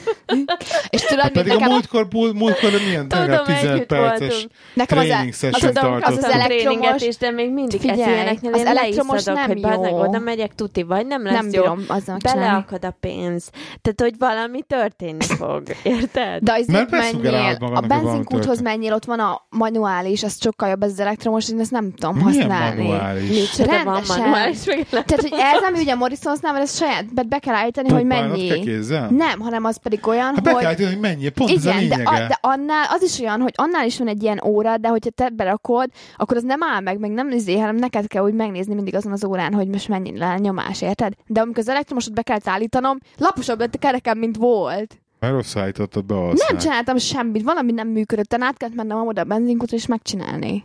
És 0.89 1.01
tudod, 1.01 1.23
Hát 1.23 1.31
pedig 1.31 1.53
a 1.53 1.59
múltkor, 1.59 2.07
múlt, 2.11 2.33
múltkor 2.33 2.71
milyen 2.85 3.07
Tudom, 3.07 3.23
legalább 3.25 3.45
15 3.45 3.73
együtt 3.73 3.87
perces 3.87 4.19
voltunk. 4.19 4.51
nekem 4.73 4.97
az, 4.97 5.05
training 5.05 5.33
az, 5.33 5.43
az, 5.51 5.63
az, 5.63 6.01
az, 6.01 6.17
az 6.17 6.23
elektromos, 6.23 7.01
is, 7.01 7.17
de 7.17 7.31
még 7.31 7.51
mindig 7.51 7.79
Figyelj, 7.79 8.01
ezt 8.01 8.09
ilyeneknél 8.09 8.53
az 8.53 8.59
én 8.59 8.67
elektromos 8.67 9.23
nem 9.23 9.47
hogy 9.47 9.59
jó. 9.59 9.99
oda 9.99 10.19
megyek 10.19 10.55
tuti, 10.55 10.83
vagy 10.83 11.05
nem 11.07 11.23
lesz 11.23 11.33
nem 11.33 11.49
jó. 11.51 11.61
bírom 11.61 11.79
csinálni. 11.79 12.21
Beleakad 12.23 12.85
a 12.85 12.95
pénz. 12.99 13.49
Tehát, 13.81 14.01
hogy 14.01 14.13
valami 14.17 14.61
történni 14.61 15.23
fog. 15.23 15.63
Érted? 15.83 16.43
De 16.43 16.51
azért 16.51 16.71
Mert 16.71 16.91
menjél, 16.91 17.57
a 17.59 17.81
benzinkúthoz 17.81 18.61
menjél, 18.61 18.93
ott 18.93 19.05
van 19.05 19.19
a 19.19 19.45
manuális, 19.49 20.23
az 20.37 20.43
sokkal 20.43 20.69
jobb, 20.69 20.83
ez 20.83 20.91
az 20.91 20.99
elektromos, 20.99 21.49
én 21.49 21.59
ezt 21.59 21.71
nem 21.71 21.91
tudom 21.91 22.15
Milyen 22.15 22.31
használni. 22.49 22.81
manuális? 22.87 23.29
Micsoda 23.29 23.83
van 23.83 24.01
manuális 24.07 24.65
meg 24.65 24.85
Tehát, 24.89 25.21
hogy 25.21 25.33
ez, 25.33 25.61
ami 25.69 25.79
ugye 25.79 25.95
Morrisonsnál 25.95 26.53
van, 26.53 26.61
ez 26.61 26.75
saját, 26.77 27.13
be, 27.13 27.23
be 27.23 27.39
kell 27.39 27.55
állítani, 27.55 27.89
hogy 27.89 28.05
mennyi. 28.05 28.47
kell? 28.47 29.09
Nem, 29.09 29.39
hanem 29.39 29.63
az 29.65 29.77
pedig 29.77 30.07
olyan, 30.07 30.25
Hát 30.33 30.43
be 30.43 30.51
hogy... 30.51 30.59
kell 30.61 30.69
állítani, 30.69 30.89
hogy 30.91 30.99
mennyi, 30.99 31.29
pont 31.29 31.49
ez 31.51 31.65
a 31.65 31.69
Igen, 31.69 31.87
de, 31.87 31.95
lényege. 31.95 32.23
a, 32.23 32.27
de 32.27 32.37
annál 32.41 32.85
az 32.89 33.01
is 33.03 33.19
olyan, 33.19 33.41
hogy 33.41 33.53
annál 33.55 33.85
is 33.85 33.97
van 33.97 34.07
egy 34.07 34.23
ilyen 34.23 34.41
óra, 34.45 34.77
de 34.77 34.87
hogyha 34.87 35.09
te 35.09 35.29
berakod, 35.29 35.89
akkor 36.17 36.37
az 36.37 36.43
nem 36.43 36.63
áll 36.63 36.81
meg, 36.81 36.99
meg 36.99 37.11
nem 37.11 37.27
nézi, 37.27 37.57
hanem 37.59 37.75
neked 37.75 38.07
kell 38.07 38.23
úgy 38.23 38.33
megnézni 38.33 38.73
mindig 38.73 38.95
azon 38.95 39.11
az 39.11 39.25
órán, 39.25 39.53
hogy 39.53 39.67
most 39.67 39.87
mennyi 39.87 40.17
le 40.17 40.25
a 40.27 40.37
nyomás, 40.37 40.81
érted? 40.81 41.13
De 41.27 41.41
amikor 41.41 41.59
az 41.59 41.69
elektromosot 41.69 42.13
be 42.13 42.21
kellett 42.21 42.47
állítanom, 42.47 42.97
laposabb 43.17 43.59
lett 43.59 43.75
a 43.75 43.77
kerekem, 43.77 44.17
mint 44.17 44.37
volt. 44.37 44.97
Mert 45.19 45.33
rosszul 45.33 45.61
állítottad 45.61 46.05
be 46.05 46.13
Nem 46.15 46.23
aztán. 46.27 46.57
csináltam 46.57 46.97
semmit, 46.97 47.43
valami 47.43 47.71
nem 47.71 47.87
működött, 47.87 48.25
tehát 48.25 48.45
át 48.47 48.57
kellett 48.57 48.75
mennem 48.75 49.07
oda 49.07 49.21
a 49.21 49.23
benzinkútra 49.23 49.77
és 49.77 49.85
megcsinálni. 49.85 50.63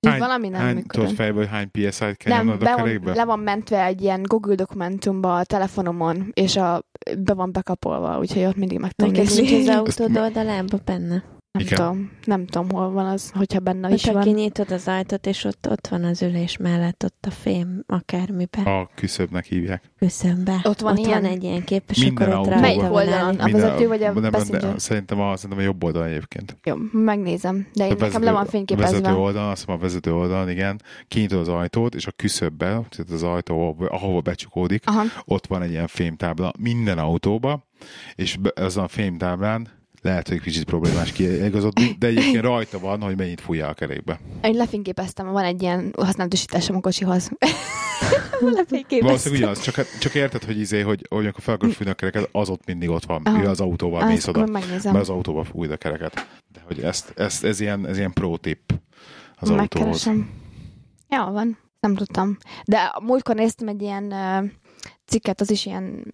Úgyhogy 0.00 0.20
valami 0.20 0.48
nem 0.48 0.60
hány, 0.60 0.74
működött. 0.74 0.92
tudod 0.92 1.14
fejből, 1.14 1.38
hogy 1.38 1.48
hány 1.50 1.70
PSI-t 1.70 2.16
kell 2.16 2.44
Nem, 2.44 2.58
be 2.58 2.72
a 2.72 2.76
kerékbe? 2.76 3.14
le 3.14 3.24
van 3.24 3.38
mentve 3.38 3.84
egy 3.84 4.02
ilyen 4.02 4.22
Google 4.22 4.54
dokumentumba 4.54 5.36
a 5.36 5.44
telefonomon, 5.44 6.30
és 6.34 6.56
a, 6.56 6.82
be 7.18 7.34
van 7.34 7.52
bekapolva, 7.52 8.18
úgyhogy 8.18 8.44
ott 8.44 8.56
mindig 8.56 8.78
meg 8.78 8.92
tudom 8.92 9.12
nézni. 9.12 9.68
az 9.68 9.76
autód 9.76 10.16
oldalában 10.16 10.80
benne. 10.84 11.22
Nem 11.52 11.62
Igen. 11.62 11.76
tudom, 11.78 12.10
nem 12.24 12.46
tudom, 12.46 12.70
hol 12.70 12.90
van 12.90 13.06
az, 13.06 13.30
hogyha 13.30 13.58
benne 13.60 13.88
is 13.90 13.92
Hogyha 14.04 14.12
van. 14.12 14.22
kinyitod 14.22 14.70
az 14.70 14.88
ajtót, 14.88 15.26
és 15.26 15.44
ott, 15.44 15.68
ott 15.70 15.86
van 15.86 16.04
az 16.04 16.22
ülés 16.22 16.56
mellett, 16.56 17.04
ott 17.04 17.24
a 17.26 17.30
fém 17.30 17.82
akármibe, 17.86 18.62
A 18.62 18.90
küszöbnek 18.94 19.44
hívják. 19.44 19.90
küszöbbe. 19.98 20.60
Ott 20.62 20.80
van 20.80 20.92
ott 20.92 21.06
ilyen? 21.06 21.22
van 21.22 21.30
egy 21.30 21.42
ilyen 21.44 21.64
kép, 21.64 21.82
és 21.90 22.04
Minden 22.04 22.32
akkor 22.32 22.52
ott 22.54 22.60
Melyik 22.60 22.82
oldalon? 22.92 23.36
A 23.38 23.50
vezető 23.50 23.88
vagy 23.88 24.02
a 24.02 24.12
nem, 24.12 24.30
passenger? 24.30 24.62
nem, 24.62 24.78
szerintem, 24.78 25.20
a, 25.20 25.36
szerintem 25.36 25.58
a 25.58 25.62
jobb 25.62 25.84
oldal 25.84 26.04
egyébként. 26.04 26.56
Jó, 26.64 26.74
megnézem. 26.92 27.66
De 27.74 27.86
én 27.86 27.92
A 27.92 27.96
nekem 27.98 28.22
le 28.22 28.30
van 28.32 28.44
vezető 28.44 28.56
fényképezve. 28.56 29.12
oldalon, 29.12 29.48
azt 29.50 29.60
hiszem 29.60 29.74
a 29.74 29.78
vezető 29.78 30.14
oldalon, 30.14 30.50
igen, 30.50 30.80
kinyitod 31.08 31.38
az 31.38 31.48
ajtót, 31.48 31.94
és 31.94 32.06
a 32.06 32.10
küszöbbe, 32.16 32.66
tehát 32.66 33.10
az 33.10 33.22
ajtó, 33.22 33.76
ahova- 33.88 34.22
becsukódik, 34.22 34.82
Aha. 34.86 35.02
ott 35.24 35.46
van 35.46 35.62
egy 35.62 35.70
ilyen 35.70 35.86
fémtábla 35.86 36.52
minden 36.58 36.98
autóba, 36.98 37.66
és 38.14 38.36
azon 38.54 38.84
a 38.84 38.88
fémtáblán 38.88 39.68
lehet, 40.02 40.28
hogy 40.28 40.40
kicsit 40.40 40.64
problémás 40.64 41.12
kiigazodni, 41.12 41.96
de 41.98 42.06
egyébként 42.06 42.44
rajta 42.50 42.78
van, 42.78 43.00
hogy 43.00 43.16
mennyit 43.16 43.40
fújja 43.40 43.68
a 43.68 43.74
kerékbe. 43.74 44.20
Én 44.42 44.54
lefényképeztem, 44.54 45.26
van 45.26 45.44
egy 45.44 45.62
ilyen 45.62 45.94
használatosításom 45.96 46.76
a 46.76 46.80
kocsihoz. 46.80 47.30
lefényképeztem. 48.40 49.06
Valószínűleg 49.06 49.42
ugyanaz, 49.42 49.60
csak, 49.60 49.98
csak 50.00 50.14
érted, 50.14 50.44
hogy 50.44 50.58
izé, 50.58 50.80
hogy, 50.80 51.06
hogy 51.08 51.22
amikor 51.22 51.42
fel 51.42 51.54
akarod 51.54 51.74
fújni 51.74 51.92
a 51.92 51.94
kereket, 51.94 52.28
az 52.32 52.48
ott 52.48 52.66
mindig 52.66 52.88
ott 52.88 53.04
van, 53.04 53.20
mivel 53.24 53.50
az 53.50 53.60
autóval 53.60 54.06
mész 54.06 54.26
oda. 54.26 54.46
megnézem. 54.46 54.92
Mert 54.92 55.04
az 55.04 55.10
autóval 55.10 55.44
fújd 55.44 55.70
a 55.70 55.76
kereket. 55.76 56.40
De 56.52 56.60
hogy 56.66 56.80
ezt, 56.80 57.12
ezt, 57.16 57.44
ez, 57.44 57.60
ilyen, 57.60 57.86
ez 57.86 57.98
ilyen 57.98 58.12
pro 58.12 58.36
tip 58.36 58.60
az 59.36 59.50
autóhoz. 59.50 59.56
Megkeresem. 59.56 60.30
Ja, 61.08 61.30
van. 61.32 61.58
Nem 61.80 61.94
tudtam. 61.94 62.36
De 62.64 62.92
múltkor 63.02 63.34
néztem 63.34 63.68
egy 63.68 63.82
ilyen 63.82 64.14
cikket, 65.06 65.40
az 65.40 65.50
is 65.50 65.66
ilyen 65.66 66.04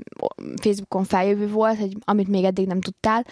Facebookon 0.62 1.04
feljövő 1.04 1.48
volt, 1.48 1.78
hogy 1.78 1.96
amit 2.04 2.28
még 2.28 2.44
eddig 2.44 2.66
nem 2.66 2.80
tudtál, 2.80 3.26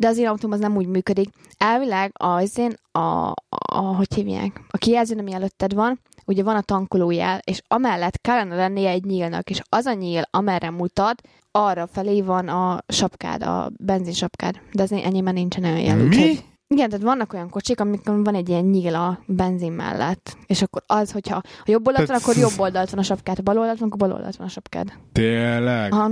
de 0.00 0.08
az 0.08 0.18
én 0.18 0.26
autóm 0.26 0.52
az 0.52 0.58
nem 0.60 0.76
úgy 0.76 0.86
működik. 0.86 1.28
Elvileg 1.58 2.10
az 2.14 2.58
én, 2.58 2.74
a, 2.92 2.98
a, 2.98 3.34
a, 3.72 3.78
hogy 3.96 4.14
hívják, 4.14 4.60
a 4.70 4.76
kijelzőn, 4.76 5.18
ami 5.18 5.32
előtted 5.32 5.74
van, 5.74 6.00
ugye 6.26 6.42
van 6.42 6.56
a 6.56 6.60
tankolójel, 6.60 7.40
és 7.44 7.62
amellett 7.68 8.20
kellene 8.20 8.56
lennie 8.56 8.90
egy 8.90 9.04
nyílnak, 9.04 9.50
és 9.50 9.60
az 9.68 9.86
a 9.86 9.92
nyíl, 9.92 10.22
amerre 10.30 10.70
mutat, 10.70 11.22
arra 11.50 11.86
felé 11.86 12.20
van 12.22 12.48
a 12.48 12.78
sapkád, 12.88 13.42
a 13.42 13.70
benzinsapkád. 13.78 14.54
De 14.72 14.82
az 14.82 14.92
enyémben 14.92 15.34
nincsen 15.34 15.64
olyan 15.64 15.78
jel. 15.78 15.96
Mi? 15.96 16.02
úgyhogy- 16.06 16.44
Igen, 16.74 16.88
tehát 16.88 17.04
vannak 17.04 17.32
olyan 17.32 17.48
kocsik, 17.50 17.80
amikor 17.80 18.22
van 18.24 18.34
egy 18.34 18.48
ilyen 18.48 18.64
nyíl 18.64 18.94
a 18.94 19.18
benzin 19.26 19.72
mellett, 19.72 20.36
és 20.46 20.62
akkor 20.62 20.82
az, 20.86 21.12
hogyha 21.12 21.34
ha 21.34 21.42
jobb 21.64 21.86
oldalt 21.86 22.06
van, 22.08 22.16
akkor 22.16 22.36
jobb 22.36 22.58
oldalt 22.58 22.90
van 22.90 22.98
a 22.98 23.02
sapkád, 23.02 23.36
ha 23.36 23.42
bal 23.42 23.58
oldalt 23.58 23.78
van, 23.78 23.88
akkor 23.90 24.08
bal 24.08 24.16
oldalt 24.16 24.36
van 24.36 24.46
a 24.46 24.50
sapkád. 24.50 24.92
Tényleg? 25.12 25.92
Aha. 25.92 26.10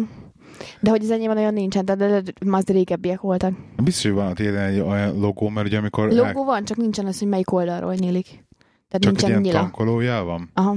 De 0.80 0.90
hogy 0.90 1.02
az 1.02 1.10
enyémben 1.10 1.36
olyan 1.36 1.52
nincsen, 1.52 1.84
de, 1.84 1.94
de, 1.94 2.08
de, 2.08 2.20
de 2.20 2.32
az 2.50 2.64
régebbiek 2.64 3.20
voltak. 3.20 3.52
Biztos, 3.82 4.02
hogy 4.02 4.12
van 4.12 4.30
ott 4.30 4.38
ilyen 4.38 4.56
egy 4.56 4.80
olyan 4.80 5.18
logó, 5.18 5.48
mert 5.48 5.66
ugye 5.66 5.78
amikor 5.78 6.12
Logó 6.12 6.44
van, 6.44 6.64
csak 6.64 6.76
nincsen 6.76 7.06
az, 7.06 7.18
hogy 7.18 7.28
melyik 7.28 7.52
oldalról 7.52 7.94
nyílik. 7.94 8.26
Tehát 8.26 8.46
csak 8.88 9.02
egy 9.02 9.06
nincsen 9.06 9.28
ilyen 9.28 9.40
nyila. 9.40 9.58
tankolójel 9.58 10.22
van? 10.22 10.50
Aha. 10.54 10.76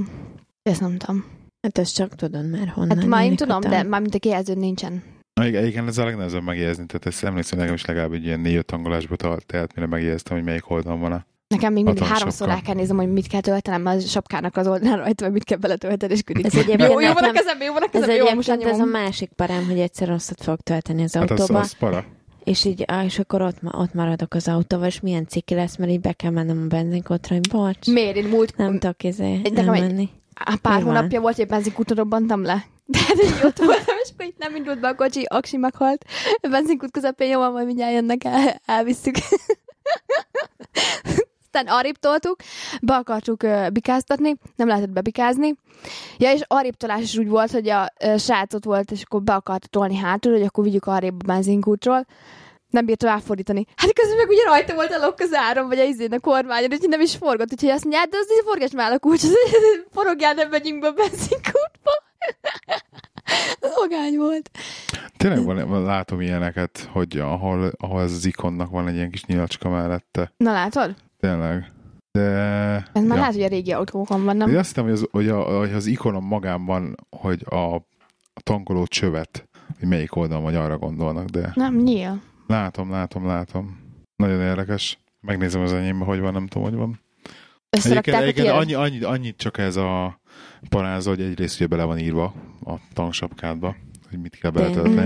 Ezt 0.62 0.80
nem 0.80 0.96
tudom. 0.96 1.24
Hát 1.62 1.78
ezt 1.78 1.94
csak 1.94 2.14
tudod 2.14 2.50
már 2.50 2.68
honnan. 2.68 2.96
Hát 2.96 3.06
már 3.06 3.24
én 3.24 3.32
a 3.32 3.34
tudom, 3.34 3.60
de 3.60 3.82
már 3.82 4.00
mint 4.00 4.14
a 4.14 4.18
kijelzőn 4.18 4.58
nincsen. 4.58 5.02
Egyébként 5.34 5.88
ez 5.88 5.98
a 5.98 6.04
legnehezebb 6.04 6.42
megjegyezni, 6.42 6.86
tehát 6.86 7.06
ezt 7.06 7.24
emlékszem, 7.24 7.58
nekem 7.58 7.74
is 7.74 7.84
legalább 7.84 8.12
egy 8.12 8.24
ilyen 8.24 8.40
négy-öt 8.40 8.66
tangolásba 8.66 9.16
tart, 9.16 9.46
tehát 9.46 9.74
mire 9.74 9.86
megjegyeztem, 9.86 10.36
hogy 10.36 10.46
melyik 10.46 10.70
oldalon 10.70 11.00
van 11.00 11.12
a... 11.12 11.26
Nekem 11.54 11.72
még 11.72 11.84
mindig 11.84 12.02
háromszor 12.02 12.30
sapka. 12.48 12.54
rá 12.54 12.60
kell 12.60 12.74
néznem, 12.74 12.96
hogy 12.96 13.12
mit 13.12 13.26
kell 13.26 13.40
töltenem 13.40 13.86
a 13.86 13.98
sapkának 14.00 14.56
az 14.56 14.66
oldalán 14.66 14.96
rajta, 14.98 15.24
vagy 15.24 15.32
mit 15.32 15.44
kell 15.44 15.58
beletölteni, 15.58 16.12
és 16.12 16.22
küldik. 16.22 16.44
Ez 16.46 16.54
egyébként 16.54 16.90
jó, 16.92 17.00
jó 17.00 17.12
van 17.12 17.24
a 17.24 17.32
kezemben, 17.32 17.66
jó 17.66 17.72
van 17.72 17.82
a 17.82 17.84
Ez 17.84 17.90
kezemben, 17.90 18.16
jó, 18.16 18.34
most 18.34 18.48
ez 18.48 18.78
a 18.78 18.84
másik 18.84 19.30
parám, 19.36 19.66
hogy 19.66 19.78
egyszer 19.78 20.08
rosszat 20.08 20.42
fog 20.42 20.60
tölteni 20.60 21.02
az 21.02 21.14
Hát 21.14 21.30
az, 21.30 21.40
autóba, 21.40 21.58
az 21.58 21.72
para. 21.72 22.04
és 22.44 22.64
így, 22.64 22.84
és 23.04 23.18
akkor 23.18 23.42
ott, 23.42 23.56
ott 23.70 23.94
maradok 23.94 24.34
az 24.34 24.48
autóval, 24.48 24.86
és 24.86 25.00
milyen 25.00 25.26
ciki 25.26 25.54
lesz, 25.54 25.76
mert 25.76 25.90
így 25.90 26.00
be 26.00 26.12
kell 26.12 26.30
mennem 26.30 26.62
a 26.64 26.66
benzinkotra, 26.66 27.34
hogy 27.36 27.48
bocs, 27.48 27.86
Miért? 27.86 28.16
Én 28.16 28.28
múlt, 28.28 28.56
nem 28.56 28.78
tudok 28.78 29.02
izé 29.02 29.36
Nekem 29.36 29.68
egy- 29.72 29.80
elmenni. 29.80 30.08
Á, 30.34 30.54
pár 30.62 30.78
Mi 30.78 30.82
van? 30.84 30.94
hónapja 30.94 31.20
volt, 31.20 31.36
hogy 31.36 31.46
benzinkúton 31.46 31.96
robbantam 31.96 32.42
le. 32.42 32.64
Tehát 32.92 33.22
így 33.22 33.40
ott 33.44 33.58
voltam, 33.58 33.94
és 34.02 34.08
akkor 34.12 34.26
így 34.26 34.34
nem 34.38 34.56
indult 34.56 34.80
be 34.80 34.88
a 34.88 34.94
kocsi, 34.94 35.22
aksi 35.28 35.56
meghalt. 35.56 36.04
A 36.40 36.48
benzinkút 36.48 36.90
közepén 36.90 37.28
jó 37.28 37.38
van, 37.38 37.52
majd 37.52 37.66
mindjárt 37.66 37.92
jönnek, 37.92 38.24
el, 38.24 38.60
elvisszük. 38.66 39.14
Aztán 41.54 41.74
arrébb 41.74 41.96
toltuk, 41.96 42.36
be 42.82 42.94
akartuk 42.94 43.46
bikáztatni, 43.72 44.36
nem 44.56 44.68
lehetett 44.68 44.90
bebikázni. 44.90 45.54
Ja, 46.18 46.32
és 46.32 46.40
arrébb 46.46 46.74
tolás 46.74 47.00
is 47.00 47.16
úgy 47.16 47.28
volt, 47.28 47.50
hogy 47.50 47.68
a 47.68 47.92
uh, 48.04 48.18
srác 48.18 48.54
ott 48.54 48.64
volt, 48.64 48.90
és 48.90 49.02
akkor 49.02 49.22
be 49.22 49.34
akarta 49.34 49.66
tolni 49.66 49.96
hátul, 49.96 50.32
hogy 50.32 50.42
akkor 50.42 50.64
vigyük 50.64 50.86
arrébb 50.86 51.22
a 51.22 51.26
benzinkútról. 51.26 52.06
Nem 52.70 52.84
bírta 52.84 53.06
ráfordítani. 53.06 53.66
Hát 53.76 53.92
közben 53.92 54.16
meg 54.16 54.28
ugye 54.28 54.44
rajta 54.44 54.74
volt 54.74 54.92
a 54.92 54.98
lok 54.98 55.18
az 55.18 55.34
áron, 55.34 55.68
vagy 55.68 55.78
a 55.78 55.82
izén 55.82 56.12
a 56.12 56.20
kormányon, 56.20 56.72
úgyhogy 56.72 56.88
nem 56.88 57.00
is 57.00 57.16
forgott. 57.16 57.52
Úgyhogy 57.52 57.70
azt 57.70 57.82
mondja, 57.82 58.00
hát 58.00 58.08
de 58.08 58.16
az 58.16 58.44
forgass 58.44 58.72
már 58.72 58.92
a 58.92 58.98
kulcs, 58.98 59.22
forogjál, 59.94 60.34
nem 60.34 60.48
megyünk 60.48 60.80
be 60.80 60.86
a 60.86 60.92
benzinkútba. 60.92 61.92
Ogány 63.84 64.16
volt. 64.16 64.50
Tényleg 65.16 65.68
van, 65.68 65.82
látom 65.82 66.20
ilyeneket, 66.20 66.88
hogy 66.92 67.18
ahol, 67.18 67.72
ahol 67.76 68.02
ez 68.02 68.12
az 68.12 68.24
ikonnak 68.24 68.70
van 68.70 68.88
egy 68.88 68.94
ilyen 68.94 69.10
kis 69.10 69.24
nyilacska 69.24 69.68
mellette. 69.68 70.32
Na 70.36 70.52
látod? 70.52 70.94
Tényleg. 71.20 71.72
De... 72.12 72.20
Ez 72.92 73.02
már 73.02 73.04
ja. 73.04 73.14
lehet, 73.14 73.32
hogy 73.32 73.42
a 73.42 73.48
régi 73.48 73.72
autókon 73.72 74.24
van, 74.24 74.36
nem? 74.36 74.56
azt 74.56 74.68
hittem, 74.68 74.84
hogy 74.84 74.92
az, 74.92 75.06
hogy, 75.10 75.28
a, 75.28 75.58
hogy 75.58 75.72
az 75.72 75.86
ikonon 75.86 76.22
magában, 76.22 76.94
hogy 77.10 77.44
a, 77.48 77.74
a 78.34 78.40
tankoló 78.42 78.86
csövet, 78.86 79.48
hogy 79.78 79.88
melyik 79.88 80.16
oldalon 80.16 80.42
vagy 80.42 80.54
arra 80.54 80.78
gondolnak, 80.78 81.28
de 81.28 81.52
Nem, 81.54 81.76
nyíl. 81.76 82.20
látom, 82.46 82.90
látom, 82.90 83.26
látom. 83.26 83.80
Nagyon 84.16 84.40
érdekes. 84.40 84.98
Megnézem 85.20 85.62
az 85.62 85.72
enyémbe, 85.72 86.04
hogy 86.04 86.20
van, 86.20 86.32
nem 86.32 86.46
tudom, 86.46 86.68
hogy 86.68 86.78
van. 86.78 87.00
Egyébként 87.70 88.34
tiéd? 88.34 88.46
annyi, 88.46 88.74
annyi, 88.74 89.02
annyit 89.02 89.36
csak 89.36 89.58
ez 89.58 89.76
a 89.76 90.20
paráza, 90.68 91.10
hogy 91.10 91.20
egyrészt 91.20 91.54
ugye 91.54 91.66
bele 91.66 91.84
van 91.84 91.98
írva 91.98 92.34
a 92.64 92.72
tanksapkádba, 92.92 93.76
hogy 94.10 94.18
mit 94.20 94.36
kell 94.36 94.50
beletölteni. 94.50 94.94
Mhm. 94.94 95.02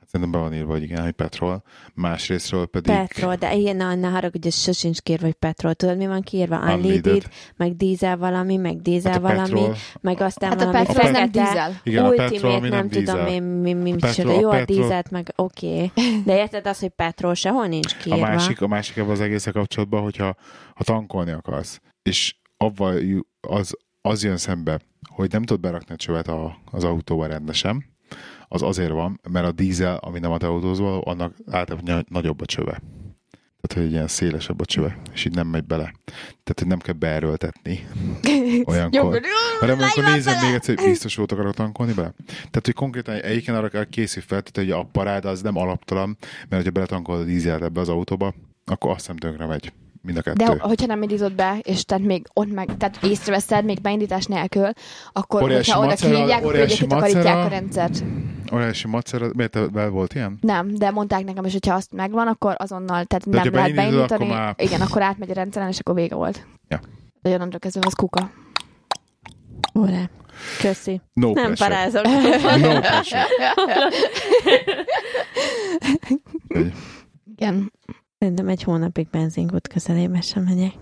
Hát 0.00 0.08
Szerintem 0.08 0.40
be 0.40 0.46
van 0.48 0.54
írva, 0.56 0.72
hogy 0.72 0.82
igen, 0.82 1.02
hogy 1.02 1.12
petrol. 1.12 1.62
Másrésztről 1.94 2.66
pedig... 2.66 2.94
Petrol, 2.94 3.34
de 3.34 3.54
ilyen, 3.54 3.76
na, 3.76 3.94
ne 3.94 4.08
haragudj, 4.08 4.46
ez 4.46 4.54
sosincs 4.54 5.00
kiírva, 5.00 5.24
hogy 5.24 5.34
petrol. 5.34 5.74
Tudod, 5.74 5.96
mi 5.96 6.06
van 6.06 6.22
kiírva? 6.22 6.56
Unleaded. 6.56 6.84
Unleaded, 6.84 7.28
meg 7.56 7.76
dízel 7.76 8.16
valami, 8.16 8.56
meg 8.56 8.80
dízel 8.82 9.12
Hát 9.12 9.20
a 9.20 9.22
valami, 9.22 9.48
petrol, 9.50 9.74
meg 10.00 10.20
aztán 10.20 10.50
Hát 10.50 10.60
a 10.60 10.64
valami 10.64 10.84
petrol 10.86 11.04
az 11.06 11.10
nem 11.12 11.30
fekete. 11.30 11.48
dízel. 11.48 11.80
igen, 11.84 12.04
a 12.04 12.08
petrol, 12.10 12.52
ami 12.54 12.68
nem, 12.68 12.78
nem 12.78 12.88
tudom 12.88 13.04
dízel. 13.24 13.28
én, 13.28 13.42
mi, 13.42 13.72
mi, 13.72 13.90
mi 13.90 13.98
Petrol, 14.00 14.36
a 14.36 14.40
Jó, 14.40 14.48
a 14.48 14.50
petrol- 14.50 14.78
dízelt 14.78 15.10
meg 15.10 15.32
oké. 15.36 15.66
Okay. 15.84 16.22
De 16.24 16.36
érted 16.36 16.66
az, 16.66 16.78
hogy 16.80 16.88
petrol 16.90 17.34
sehol 17.34 17.66
nincs 17.66 17.92
A 17.92 17.96
kiírva. 18.02 18.26
másik, 18.26 18.60
a 18.60 18.66
másik 18.66 18.96
ebben 18.96 19.10
az 19.10 19.20
egészen 19.20 19.52
kapcsolatban, 19.52 20.02
hogyha 20.02 20.34
ha 20.74 20.84
tankolni 20.84 21.30
akarsz, 21.30 21.80
és 22.02 22.36
avval 22.56 22.98
az, 23.40 23.76
az 24.00 24.24
jön 24.24 24.36
szembe, 24.36 24.80
hogy 25.20 25.32
nem 25.32 25.42
tudod 25.42 25.62
berakni 25.62 25.94
a 25.94 25.96
csövet 25.96 26.28
a, 26.28 26.56
az 26.70 26.84
autóba 26.84 27.26
rendesen, 27.26 27.84
az 28.48 28.62
azért 28.62 28.90
van, 28.90 29.20
mert 29.30 29.46
a 29.46 29.52
dízel, 29.52 29.96
ami 29.96 30.18
nem 30.18 30.30
a 30.30 30.38
te 30.38 30.46
autózol, 30.46 31.00
annak 31.00 31.34
általában 31.50 32.06
nagyobb 32.08 32.40
a 32.40 32.44
csöve. 32.44 32.82
Tehát, 33.60 33.84
hogy 33.84 33.92
ilyen 33.92 34.08
szélesebb 34.08 34.60
a 34.60 34.64
csöve, 34.64 34.98
és 35.12 35.24
így 35.24 35.34
nem 35.34 35.46
megy 35.46 35.64
bele. 35.64 35.94
Tehát, 36.14 36.54
hogy 36.54 36.66
nem 36.66 36.78
kell 36.78 36.94
beerőltetni 36.94 37.86
olyankor. 38.64 39.20
Hanem 39.60 39.78
amikor 39.78 40.04
nézem 40.04 40.44
még 40.44 40.54
egyszer, 40.54 40.76
hogy 40.78 40.88
biztos 40.88 41.16
volt 41.16 41.32
akarok 41.32 41.54
tankolni 41.54 41.92
be. 41.92 42.14
Tehát, 42.26 42.62
hogy 42.64 42.74
konkrétan 42.74 43.14
egyiken 43.14 43.54
arra 43.54 43.68
kell 43.68 43.84
készülj 43.84 44.24
fel, 44.28 44.42
tehát, 44.42 44.70
hogy 44.70 44.80
a 44.80 44.88
parád 44.92 45.24
az 45.24 45.42
nem 45.42 45.56
alaptalan, 45.56 46.16
mert 46.20 46.62
hogyha 46.62 46.70
beletankolod 46.70 47.20
a 47.20 47.24
dízelt 47.24 47.62
ebbe 47.62 47.80
az 47.80 47.88
autóba, 47.88 48.34
akkor 48.64 48.90
azt 48.90 49.00
hiszem 49.00 49.16
tönkre 49.16 49.46
megy. 49.46 49.72
Mind 50.02 50.16
a 50.18 50.20
kettő. 50.20 50.44
De 50.44 50.56
hogyha 50.60 50.86
nem 50.86 51.02
indítod 51.02 51.32
be, 51.34 51.58
és 51.62 51.84
tehát 51.84 52.04
még 52.04 52.26
ott 52.32 52.52
meg, 52.52 52.76
tehát 52.76 52.98
észreveszed 53.02 53.64
még 53.64 53.80
beindítás 53.80 54.24
nélkül, 54.24 54.70
akkor 55.12 55.42
Óriási 55.42 55.70
hogyha 55.70 55.86
oda 55.86 55.94
kihívják, 55.94 56.44
óriási 56.44 56.76
kitakarítják 56.82 57.24
macera. 57.24 57.40
a 57.44 57.48
rendszert. 57.48 58.02
Óriási 58.54 58.88
macera, 58.88 59.30
miért 59.34 59.58
vel 59.72 59.88
volt 59.88 60.14
ilyen? 60.14 60.38
Nem, 60.40 60.74
de 60.74 60.90
mondták 60.90 61.24
nekem 61.24 61.44
is, 61.44 61.52
hogyha 61.52 61.74
azt 61.74 61.92
megvan, 61.92 62.26
akkor 62.26 62.54
azonnal, 62.58 63.04
tehát 63.04 63.28
De 63.28 63.42
nem 63.42 63.52
lehet 63.54 63.74
beindítani. 63.74 64.24
akkor 64.24 64.36
már- 64.36 64.60
Igen, 64.62 64.80
akkor 64.80 65.02
átmegy 65.02 65.30
a 65.30 65.34
rendszeren, 65.34 65.68
és 65.68 65.78
akkor 65.78 65.94
vége 65.94 66.14
volt. 66.14 66.46
Ja. 66.68 66.80
De 67.22 67.30
onnantól 67.30 67.58
kezdve 67.58 67.82
az 67.86 67.94
kuka. 67.94 68.30
Órá. 69.78 70.10
Köszi. 70.60 71.00
No 71.12 71.32
Nem 71.32 71.44
pressure. 71.44 71.68
parázok. 71.68 72.04
No 72.04 72.80
pressure. 72.80 73.26
Hogy- 76.48 76.72
Igen. 77.36 77.72
Szerintem 78.20 78.48
egy 78.48 78.62
hónapig 78.62 79.08
benzinkút 79.10 79.68
közelébe 79.68 80.20
sem 80.20 80.42
megyek. 80.42 80.74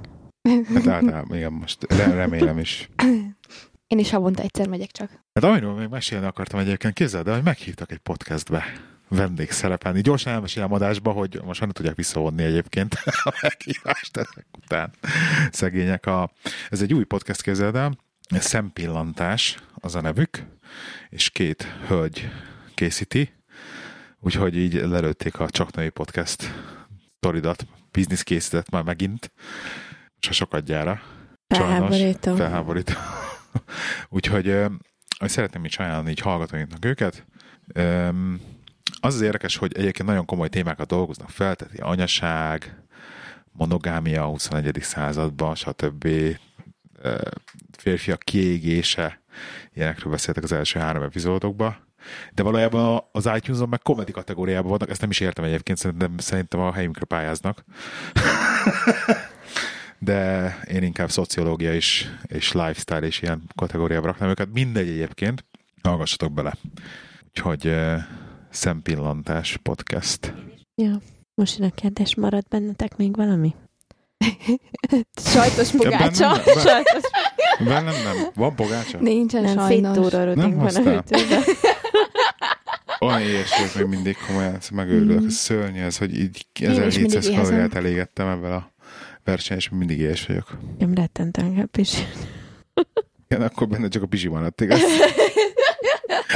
Hát 0.74 0.86
általában, 0.86 1.36
igen, 1.36 1.52
most 1.52 1.93
re- 1.93 2.15
remélem 2.15 2.59
is. 2.59 2.89
Én 3.86 3.98
is 3.98 4.10
havonta 4.10 4.43
egyszer 4.43 4.69
megyek 4.69 4.90
csak. 4.90 5.10
Hát 5.32 5.44
amiről 5.44 5.73
még 5.73 5.89
mesélni 5.89 6.27
akartam 6.27 6.60
egyébként, 6.60 6.94
képzeld 6.94 7.28
el, 7.28 7.35
hogy 7.35 7.43
meghívtak 7.43 7.93
egy 7.93 7.98
podcastbe 7.98 8.65
vendégszerepelni. 9.09 10.01
Gyorsan 10.01 10.32
elmesélem 10.32 10.73
adásba, 10.73 11.10
hogy 11.10 11.40
most 11.44 11.60
nem 11.60 11.70
tudják 11.70 11.97
visszavonni 11.97 12.43
egyébként 12.43 12.94
a 13.24 13.32
meghívást 13.43 14.16
ezek 14.16 14.47
után. 14.62 14.93
Szegények. 15.51 16.06
A, 16.06 16.31
ez 16.70 16.82
egy 16.82 16.94
új 16.94 17.05
podcast 17.05 17.43
képzeld 17.43 17.77
el, 17.77 17.98
Szempillantás 18.31 19.59
az 19.74 19.94
a 19.94 20.01
nevük, 20.01 20.44
és 21.10 21.31
két 21.31 21.62
hölgy 21.86 22.28
készíti, 22.74 23.32
úgyhogy 24.20 24.56
így 24.56 24.74
lelőtték 24.74 25.40
a 25.40 25.51
Csak 25.51 25.74
Női 25.74 25.90
Podcast 25.90 26.52
toridat, 27.20 27.66
biznisz 27.90 28.22
készített 28.22 28.70
már 28.70 28.82
megint, 28.82 29.32
és 30.20 30.28
a 30.28 30.32
sokat 30.32 30.64
gyára. 30.64 31.00
Felháborító. 31.48 32.34
Felháborító. 32.34 32.92
Úgyhogy 34.08 34.48
ö, 34.48 34.66
hogy 35.18 35.28
szeretném 35.28 35.64
így 35.64 35.74
ajánlani 35.78 36.10
így 36.10 36.20
hallgatóinknak 36.20 36.84
őket. 36.84 37.26
Öm, 37.72 38.40
Az 39.00 39.14
az 39.14 39.20
érdekes, 39.20 39.56
hogy 39.56 39.76
egyébként 39.76 40.08
nagyon 40.08 40.24
komoly 40.24 40.48
témákat 40.48 40.86
dolgoznak 40.86 41.30
fel, 41.30 41.54
tehát 41.54 41.80
anyaság, 41.80 42.82
monogámia 43.52 44.22
a 44.22 44.28
21. 44.28 44.78
században, 44.80 45.54
stb. 45.54 46.04
Ö, 47.02 47.20
Férfiak 47.78 48.18
kiégése, 48.18 49.22
ilyenekről 49.74 50.12
beszéltek 50.12 50.44
az 50.44 50.52
első 50.52 50.78
három 50.78 51.02
epizódokban. 51.02 51.88
De 52.32 52.43
valójában 52.43 53.05
az 53.12 53.30
iTunes-on 53.36 53.68
meg 53.68 53.80
komedi 53.82 54.12
kategóriában 54.12 54.70
vannak, 54.70 54.90
ezt 54.90 55.01
nem 55.01 55.10
is 55.10 55.20
értem 55.20 55.44
egyébként, 55.44 55.78
szerintem, 55.78 56.14
szerintem 56.18 56.60
a 56.60 56.72
helyünkre 56.72 57.05
pályáznak. 57.05 57.64
De 59.98 60.59
én 60.70 60.82
inkább 60.82 61.10
szociológia 61.10 61.74
is, 61.74 62.09
és 62.26 62.52
lifestyle 62.52 63.06
és 63.06 63.22
ilyen 63.22 63.43
kategóriába 63.56 64.06
raknám 64.06 64.28
őket. 64.28 64.48
Mindegy 64.52 64.89
egyébként, 64.89 65.44
hallgassatok 65.82 66.32
bele. 66.32 66.55
Úgyhogy 67.26 67.66
uh, 67.66 67.94
Szempillantás 68.51 69.56
podcast. 69.62 70.35
Ja. 70.74 71.01
Most 71.35 71.59
jön 71.59 71.68
a 71.68 71.74
kérdés, 71.74 72.14
maradt 72.14 72.48
bennetek 72.48 72.97
még 72.97 73.16
valami? 73.16 73.55
Sajtos 75.35 75.70
pogácsa. 75.70 76.24
Ebben 76.24 76.43
nem- 76.55 76.64
Sajtos. 76.66 77.02
Bennem 77.59 78.02
nem. 78.05 78.26
Van 78.35 78.55
pogácsa? 78.55 78.98
Nincsen 79.01 79.43
Nem, 79.43 79.56
sajnos. 79.59 79.97
féttúró 79.97 80.35
Nem 80.35 80.56
van 80.56 80.76
a 80.76 80.80
hűtőben. 80.82 81.43
Olyan 83.00 83.20
éhes 83.20 83.74
még 83.74 83.86
mindig 83.86 84.16
komolyan, 84.26 84.54
ezt 84.54 84.70
megőrülök. 84.70 85.24
Ez 85.26 85.34
szörnyű 85.34 85.80
ez, 85.80 85.98
hogy 85.98 86.18
így 86.18 86.46
Mm. 86.64 86.70
is 86.70 86.76
mindig 86.76 86.88
1700 86.88 87.26
éhezem. 87.26 87.44
kalóriát 87.44 87.74
elégettem 87.74 88.28
ebben 88.28 88.52
a 88.52 88.72
versenyen, 89.24 89.58
és 89.58 89.68
mindig 89.68 89.98
éhes 89.98 90.26
vagyok. 90.26 90.58
Nem 90.78 90.94
rettentően 90.94 91.54
kell 91.54 91.66
pisilni. 91.66 92.10
Igen, 93.28 93.42
akkor 93.42 93.68
benne 93.68 93.88
csak 93.88 94.02
a 94.02 94.06
pizsi 94.06 94.28
maradt, 94.28 94.60
igaz? 94.60 94.80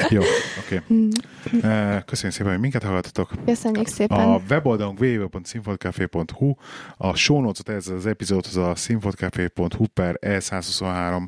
Jó, 0.08 0.20
oké. 0.64 0.80
Mm. 0.92 1.08
Okay. 1.46 2.00
Köszönjük 2.06 2.36
szépen, 2.36 2.52
hogy 2.52 2.60
minket 2.60 2.82
hallgatotok. 2.82 3.30
Köszönjük 3.44 3.86
szépen. 3.86 4.18
A 4.20 4.40
weboldalunk 4.50 5.00
www.színfoltcafé.hu 5.00 6.54
A 6.96 7.14
show 7.14 7.40
notes-ot 7.40 7.68
ez 7.68 7.88
az 7.88 8.06
epizódhoz 8.06 8.56
a 8.56 8.74
színfoltcafé.hu 8.74 9.86
per 9.94 10.18
E123 10.20 11.22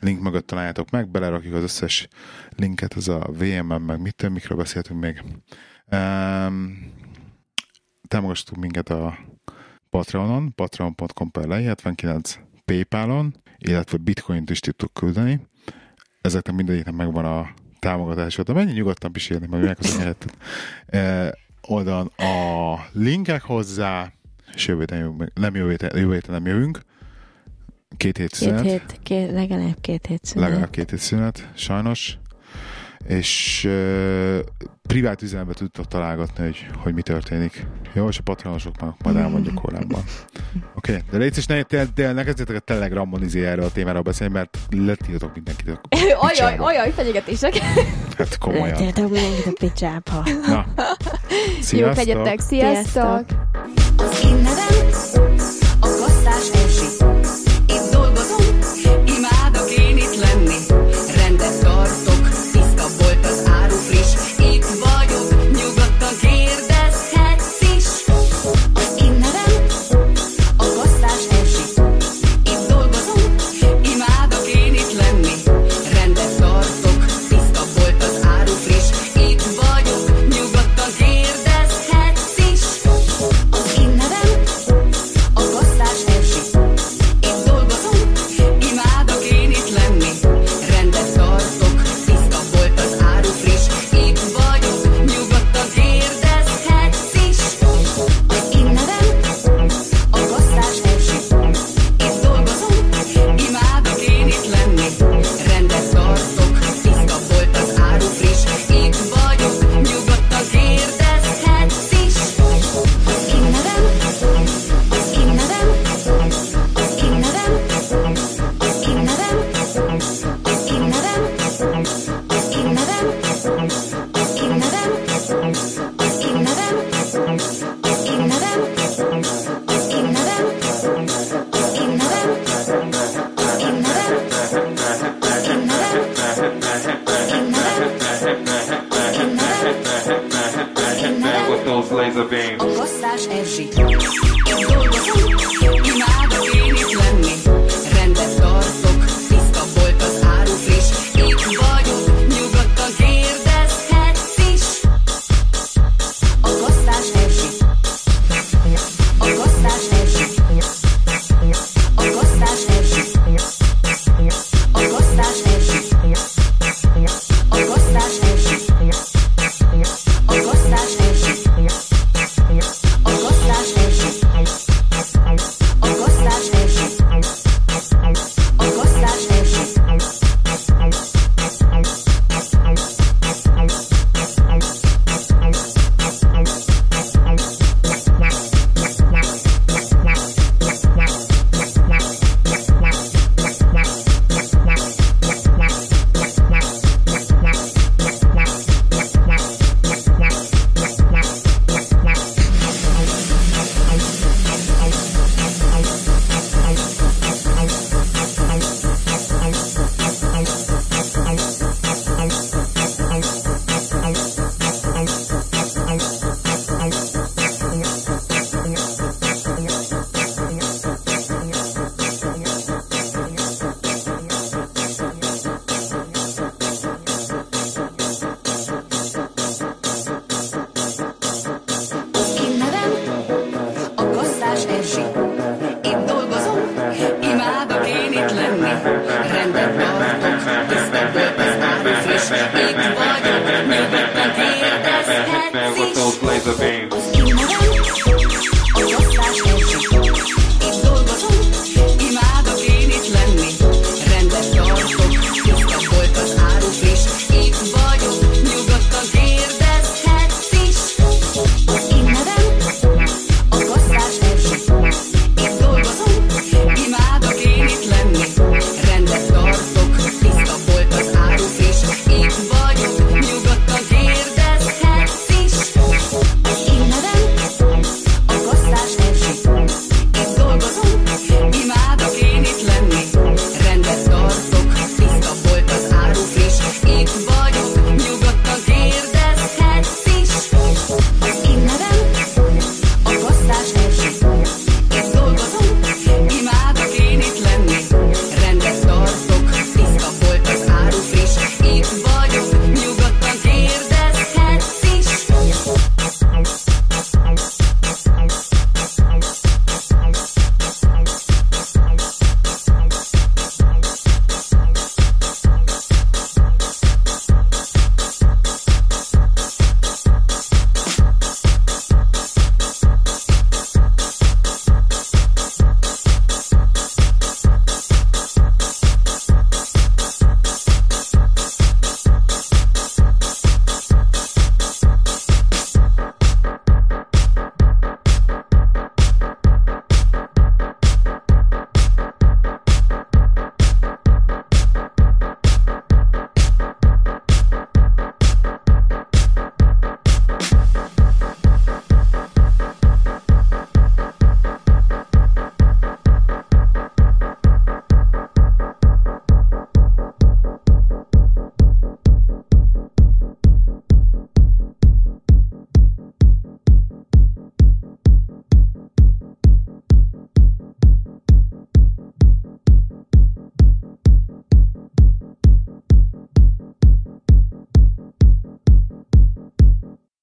link 0.00 0.22
mögött 0.22 0.46
találjátok 0.46 0.90
meg, 0.90 1.08
belerakjuk 1.10 1.54
az 1.54 1.62
összes 1.62 2.08
linket, 2.58 2.96
ez 2.96 3.08
a 3.08 3.18
VMM, 3.32 3.82
meg 3.82 4.00
mit 4.00 4.28
mikről 4.28 4.58
beszéltünk 4.58 5.00
még. 5.00 5.22
Um, 5.92 6.92
támogassatok 8.08 8.56
minket 8.56 8.88
a 8.88 9.18
Patreonon, 9.90 10.54
patreon.com 10.54 11.30
per 11.30 11.46
lej 11.46 11.62
79 11.64 12.38
Paypalon, 12.64 13.34
illetve 13.58 13.96
bitcoint 13.96 14.50
is 14.50 14.60
tudtuk 14.60 14.92
küldeni. 14.92 15.46
Ezeknek 16.20 16.56
mindegyiknek 16.56 16.94
megvan 16.94 17.24
a 17.24 17.48
támogatásod. 17.78 18.46
De 18.46 18.52
mennyi 18.52 18.72
nyugodtan 18.72 19.12
pisélni, 19.12 19.46
meg 19.46 19.62
megköszönni 19.62 20.00
helyettet. 20.00 20.36
E, 20.86 21.34
oldalon 21.68 22.06
a 22.06 22.74
linkek 22.92 23.42
hozzá, 23.42 24.12
és 24.54 24.66
jövő 24.66 24.78
héten 24.80 24.98
jövünk, 24.98 25.18
meg- 25.18 25.32
nem 25.34 25.54
jövő 25.54 25.70
héten, 25.70 25.96
jövő 25.98 26.12
héten 26.12 26.34
nem 26.34 26.46
jövünk. 26.46 26.80
Két 27.96 28.16
hét 28.16 28.28
Két 28.28 28.34
szünet. 28.34 28.62
hét, 28.64 29.00
két, 29.02 29.30
legalább 29.30 29.80
két 29.80 30.06
hét 30.06 30.24
szünet. 30.24 30.48
Legalább 30.48 30.70
két 30.70 30.90
hét 30.90 30.98
szünet, 30.98 31.50
sajnos. 31.54 32.18
És 33.06 33.64
uh, 33.64 34.38
privát 34.88 35.22
üzenetbe 35.22 35.52
tudtok 35.52 35.88
találgatni, 35.88 36.44
hogy, 36.44 36.66
hogy 36.76 36.94
mi 36.94 37.02
történik. 37.02 37.66
Jó, 37.92 38.08
és 38.08 38.18
a 38.18 38.22
patronosoknak 38.22 38.96
majd 39.02 39.16
elmondjuk 39.16 39.54
korábban. 39.54 40.02
Oké, 40.74 40.92
okay. 40.92 41.02
de 41.10 41.18
légy 41.18 41.36
és 41.36 41.46
ne, 41.46 41.62
te, 41.62 41.86
te, 41.94 42.12
ne 42.12 42.24
kezdjetek 42.24 42.56
a 42.56 42.60
telegramon 42.60 43.22
izé 43.22 43.46
erről 43.46 43.64
a 43.64 43.70
témáról 43.70 44.02
beszélni, 44.02 44.32
mert 44.32 44.58
letiltok 44.70 45.34
mindenkit. 45.34 45.80
Ajaj, 46.28 46.56
ajaj, 46.56 46.90
fenyegetések. 46.90 47.56
Hát 48.18 48.38
komolyan. 48.38 48.68
Lehetjátok 48.68 49.10
mindenkit 49.10 49.46
a 49.46 49.52
picsába. 49.58 50.22
Na, 50.46 50.66
Jó, 50.76 51.60
sziasztok! 51.60 51.94
tegyetek, 51.94 52.40
sziasztok! 52.40 53.24
Az 53.96 54.67